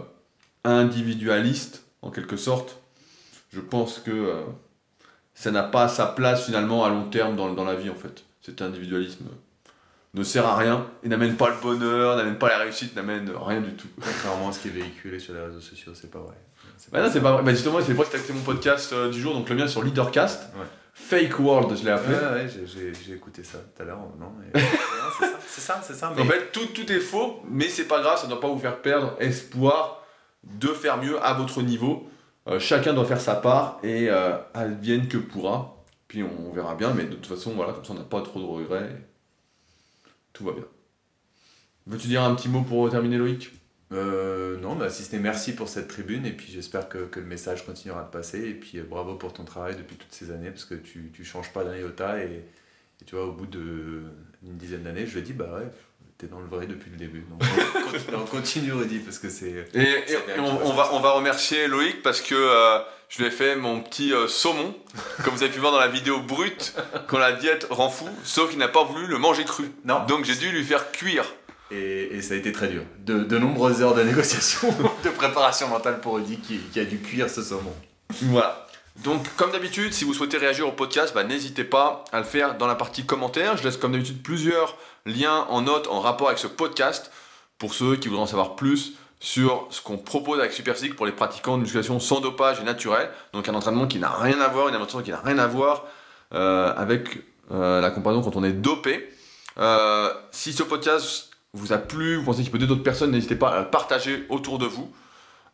individualiste, 0.64 1.84
en 2.02 2.10
quelque 2.10 2.36
sorte, 2.36 2.78
je 3.52 3.60
pense 3.60 3.98
que 3.98 4.10
euh, 4.10 4.42
ça 5.34 5.50
n'a 5.50 5.62
pas 5.62 5.88
sa 5.88 6.06
place 6.06 6.46
finalement 6.46 6.84
à 6.84 6.88
long 6.88 7.08
terme 7.08 7.36
dans, 7.36 7.52
dans 7.52 7.64
la 7.64 7.74
vie 7.74 7.90
en 7.90 7.94
fait. 7.94 8.24
Cet 8.40 8.62
individualisme 8.62 9.26
ne 10.14 10.22
sert 10.22 10.46
à 10.46 10.56
rien 10.56 10.86
et 11.02 11.08
n'amène 11.08 11.36
pas 11.36 11.48
le 11.48 11.60
bonheur, 11.60 12.16
n'amène 12.16 12.38
pas 12.38 12.48
la 12.48 12.58
réussite, 12.58 12.94
n'amène 12.94 13.30
rien 13.34 13.60
du 13.60 13.74
tout. 13.74 13.88
Contrairement 14.00 14.48
à 14.48 14.52
ce 14.52 14.60
qui 14.60 14.68
est 14.68 14.72
véhiculé 14.72 15.18
sur 15.18 15.34
les 15.34 15.40
réseaux 15.40 15.60
sociaux, 15.60 15.92
c'est 15.94 16.10
pas 16.10 16.18
vrai. 16.18 16.36
Bah 16.90 17.02
non, 17.02 17.10
c'est 17.12 17.20
pas 17.20 17.32
vrai. 17.32 17.42
Bah 17.42 17.52
justement, 17.52 17.78
c'est 17.80 17.94
pour 17.94 18.04
ça 18.04 18.10
que 18.10 18.16
t'as 18.16 18.22
écouté 18.22 18.34
mon 18.34 18.44
podcast 18.44 18.94
du 19.10 19.20
jour, 19.20 19.34
donc 19.34 19.48
le 19.48 19.56
mien 19.56 19.66
sur 19.66 19.82
Leadercast. 19.82 20.50
Ouais. 20.54 20.66
Fake 20.94 21.38
World, 21.38 21.76
je 21.76 21.84
l'ai 21.84 21.90
appelé. 21.90 22.14
Ouais, 22.16 22.44
ouais, 22.44 22.48
j'ai- 22.66 23.14
écouté 23.14 23.42
ça 23.42 23.58
tout 23.58 23.82
à 23.82 23.86
l'heure, 23.86 23.98
non 24.20 24.32
mais... 24.38 24.60
C'est 24.60 25.26
ça, 25.26 25.38
c'est 25.46 25.60
ça, 25.60 25.80
c'est 25.82 25.94
ça. 25.94 26.12
Mais... 26.14 26.22
En 26.22 26.26
fait, 26.26 26.52
tout, 26.52 26.66
tout 26.66 26.90
est 26.92 27.00
faux, 27.00 27.42
mais 27.48 27.68
c'est 27.68 27.86
pas 27.86 28.00
grave, 28.02 28.18
ça 28.18 28.24
ne 28.26 28.30
doit 28.32 28.40
pas 28.40 28.48
vous 28.48 28.58
faire 28.58 28.80
perdre 28.82 29.14
espoir 29.18 30.02
de 30.44 30.68
faire 30.68 30.98
mieux 30.98 31.22
à 31.22 31.32
votre 31.34 31.62
niveau. 31.62 32.08
Euh, 32.48 32.58
chacun 32.58 32.92
doit 32.92 33.04
faire 33.06 33.20
sa 33.20 33.36
part 33.36 33.78
et 33.82 34.08
euh, 34.10 34.36
advienne 34.54 35.08
que 35.08 35.16
pourra. 35.18 35.76
Puis 36.08 36.22
on, 36.22 36.48
on 36.50 36.52
verra 36.52 36.74
bien, 36.74 36.92
mais 36.92 37.04
de 37.04 37.14
toute 37.14 37.26
façon, 37.26 37.52
voilà, 37.54 37.72
comme 37.72 37.84
ça 37.84 37.92
on 37.92 37.96
n'a 37.96 38.02
pas 38.04 38.20
trop 38.22 38.40
de 38.40 38.44
regrets. 38.44 38.84
et 38.90 39.02
Tout 40.32 40.44
va 40.44 40.52
bien. 40.52 40.64
Veux-tu 41.86 42.08
dire 42.08 42.22
un 42.22 42.34
petit 42.34 42.48
mot 42.48 42.62
pour 42.62 42.90
terminer, 42.90 43.16
Loïc? 43.16 43.50
Euh, 43.92 44.56
non, 44.58 44.74
bah, 44.74 44.90
si 44.90 45.02
ce 45.02 45.14
n'est 45.14 45.22
merci 45.22 45.54
pour 45.54 45.68
cette 45.68 45.88
tribune, 45.88 46.24
et 46.26 46.32
puis 46.32 46.50
j'espère 46.50 46.88
que, 46.88 46.98
que 46.98 47.20
le 47.20 47.26
message 47.26 47.66
continuera 47.66 48.02
de 48.02 48.10
passer, 48.10 48.40
et 48.40 48.54
puis 48.54 48.78
euh, 48.78 48.84
bravo 48.88 49.14
pour 49.14 49.32
ton 49.32 49.44
travail 49.44 49.76
depuis 49.76 49.96
toutes 49.96 50.12
ces 50.12 50.30
années, 50.30 50.50
parce 50.50 50.64
que 50.64 50.74
tu, 50.74 51.10
tu 51.12 51.24
changes 51.24 51.52
pas 51.52 51.64
d'un 51.64 51.76
iota, 51.76 52.22
et, 52.22 52.44
et 53.00 53.04
tu 53.04 53.16
vois, 53.16 53.26
au 53.26 53.32
bout 53.32 53.46
d'une 53.46 54.10
dizaine 54.42 54.82
d'années, 54.82 55.06
je 55.06 55.18
dis, 55.18 55.32
bah 55.32 55.58
ouais, 55.58 55.70
t'es 56.18 56.26
dans 56.26 56.40
le 56.40 56.46
vrai 56.46 56.66
depuis 56.66 56.90
le 56.90 56.96
début. 56.96 57.24
Donc 57.28 57.42
on 57.42 57.90
continue, 57.90 58.16
on 58.16 58.24
continue 58.24 58.72
Rudy, 58.72 58.98
parce 59.00 59.18
que 59.18 59.28
c'est... 59.28 59.66
Et, 59.74 60.38
on, 60.38 60.72
va, 60.72 60.94
on 60.94 61.00
va 61.00 61.12
remercier 61.12 61.66
Loïc 61.66 62.02
parce 62.02 62.20
que 62.20 62.34
euh, 62.34 62.78
je 63.08 63.18
lui 63.18 63.26
ai 63.26 63.30
fait 63.30 63.56
mon 63.56 63.80
petit 63.80 64.12
euh, 64.12 64.28
saumon, 64.28 64.74
comme 65.24 65.34
vous 65.34 65.42
avez 65.42 65.52
pu 65.52 65.58
voir 65.58 65.72
dans 65.72 65.80
la 65.80 65.88
vidéo 65.88 66.20
brute, 66.20 66.74
quand 67.08 67.18
la 67.18 67.32
diète 67.32 67.66
rend 67.70 67.90
fou, 67.90 68.08
sauf 68.24 68.50
qu'il 68.50 68.58
n'a 68.58 68.68
pas 68.68 68.84
voulu 68.84 69.06
le 69.06 69.18
manger 69.18 69.44
cru. 69.44 69.70
Non, 69.84 70.04
Donc 70.06 70.24
j'ai 70.24 70.36
dû 70.36 70.50
lui 70.50 70.64
faire 70.64 70.92
cuire. 70.92 71.26
Et, 71.72 72.16
et 72.16 72.22
ça 72.22 72.34
a 72.34 72.36
été 72.36 72.52
très 72.52 72.68
dur. 72.68 72.82
De, 73.04 73.24
de 73.24 73.38
nombreuses 73.38 73.82
heures 73.82 73.94
de 73.94 74.02
négociation, 74.02 74.68
de 75.04 75.08
préparation 75.10 75.68
mentale 75.68 76.00
pour 76.00 76.16
Rudy, 76.16 76.38
qui, 76.38 76.58
qui 76.58 76.80
a 76.80 76.84
dû 76.84 76.98
cuire 76.98 77.30
ce 77.30 77.42
saumon. 77.42 77.72
Voilà. 78.22 78.66
Donc, 79.04 79.26
comme 79.36 79.50
d'habitude, 79.52 79.92
si 79.94 80.04
vous 80.04 80.12
souhaitez 80.12 80.36
réagir 80.36 80.68
au 80.68 80.72
podcast, 80.72 81.14
bah, 81.14 81.24
n'hésitez 81.24 81.64
pas 81.64 82.04
à 82.12 82.18
le 82.18 82.24
faire 82.24 82.58
dans 82.58 82.66
la 82.66 82.74
partie 82.74 83.06
commentaires. 83.06 83.56
Je 83.56 83.64
laisse 83.64 83.78
comme 83.78 83.92
d'habitude 83.92 84.22
plusieurs 84.22 84.76
liens 85.06 85.46
en 85.48 85.62
note 85.62 85.88
en 85.88 86.00
rapport 86.00 86.28
avec 86.28 86.38
ce 86.38 86.46
podcast 86.46 87.10
pour 87.58 87.74
ceux 87.74 87.96
qui 87.96 88.08
voudront 88.08 88.24
en 88.24 88.26
savoir 88.26 88.54
plus 88.54 88.92
sur 89.18 89.66
ce 89.70 89.80
qu'on 89.80 89.96
propose 89.96 90.40
avec 90.40 90.52
Superphysique 90.52 90.96
pour 90.96 91.06
les 91.06 91.12
pratiquants 91.12 91.56
de 91.56 91.62
musculation 91.62 92.00
sans 92.00 92.20
dopage 92.20 92.60
et 92.60 92.64
naturel. 92.64 93.08
Donc, 93.32 93.48
un 93.48 93.54
entraînement 93.54 93.86
qui 93.86 93.98
n'a 93.98 94.10
rien 94.10 94.40
à 94.40 94.48
voir, 94.48 94.68
une 94.68 94.74
alimentation 94.74 95.00
qui 95.00 95.10
n'a 95.10 95.20
rien 95.20 95.38
à 95.38 95.46
voir 95.46 95.84
euh, 96.34 96.74
avec 96.76 97.18
euh, 97.50 97.80
la 97.80 97.90
comparaison 97.90 98.22
quand 98.22 98.36
on 98.36 98.44
est 98.44 98.52
dopé. 98.52 99.08
Euh, 99.58 100.12
si 100.32 100.52
ce 100.52 100.62
podcast 100.62 101.31
vous 101.54 101.72
a 101.72 101.78
plu, 101.78 102.16
vous 102.16 102.24
pensez 102.24 102.42
qu'il 102.42 102.50
peut 102.50 102.56
aider 102.56 102.66
d'autres 102.66 102.82
personnes, 102.82 103.10
n'hésitez 103.10 103.36
pas 103.36 103.50
à 103.50 103.60
le 103.60 103.70
partager 103.70 104.24
autour 104.28 104.58
de 104.58 104.66
vous. 104.66 104.90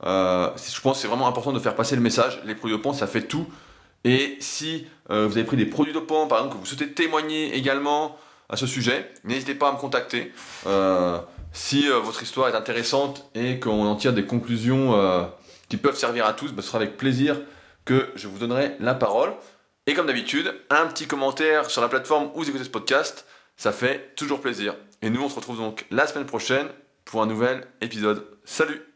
Euh, 0.04 0.50
je 0.56 0.80
pense 0.80 0.96
que 0.96 1.02
c'est 1.02 1.08
vraiment 1.08 1.26
important 1.26 1.52
de 1.52 1.58
faire 1.58 1.74
passer 1.74 1.96
le 1.96 2.02
message. 2.02 2.40
Les 2.44 2.54
produits 2.54 2.76
dopants, 2.76 2.92
ça 2.92 3.06
fait 3.06 3.22
tout. 3.22 3.46
Et 4.04 4.36
si 4.40 4.86
euh, 5.10 5.26
vous 5.26 5.36
avez 5.36 5.44
pris 5.44 5.56
des 5.56 5.66
produits 5.66 5.92
dopants, 5.92 6.28
par 6.28 6.38
exemple, 6.38 6.54
que 6.54 6.60
vous 6.60 6.66
souhaitez 6.66 6.92
témoigner 6.92 7.56
également 7.56 8.16
à 8.48 8.56
ce 8.56 8.66
sujet, 8.66 9.10
n'hésitez 9.24 9.54
pas 9.54 9.70
à 9.70 9.72
me 9.72 9.78
contacter. 9.78 10.32
Euh, 10.66 11.18
si 11.52 11.88
votre 11.88 12.22
histoire 12.22 12.48
est 12.48 12.54
intéressante 12.54 13.28
et 13.34 13.58
qu'on 13.58 13.86
en 13.86 13.96
tire 13.96 14.12
des 14.12 14.24
conclusions 14.24 15.28
qui 15.68 15.78
peuvent 15.78 15.96
servir 15.96 16.26
à 16.26 16.34
tous, 16.34 16.52
bah, 16.52 16.62
ce 16.62 16.68
sera 16.68 16.78
avec 16.78 16.96
plaisir 16.96 17.40
que 17.84 18.10
je 18.14 18.28
vous 18.28 18.38
donnerai 18.38 18.76
la 18.80 18.94
parole. 18.94 19.32
Et 19.86 19.94
comme 19.94 20.06
d'habitude, 20.06 20.54
un 20.68 20.86
petit 20.86 21.06
commentaire 21.06 21.70
sur 21.70 21.80
la 21.80 21.88
plateforme 21.88 22.30
où 22.34 22.42
vous 22.42 22.48
écoutez 22.48 22.64
ce 22.64 22.70
podcast, 22.70 23.26
ça 23.58 23.72
fait 23.72 24.14
toujours 24.14 24.40
plaisir. 24.40 24.74
Et 25.02 25.10
nous, 25.10 25.22
on 25.22 25.28
se 25.28 25.36
retrouve 25.36 25.58
donc 25.58 25.84
la 25.90 26.06
semaine 26.06 26.26
prochaine 26.26 26.68
pour 27.04 27.22
un 27.22 27.26
nouvel 27.26 27.66
épisode. 27.80 28.24
Salut 28.44 28.87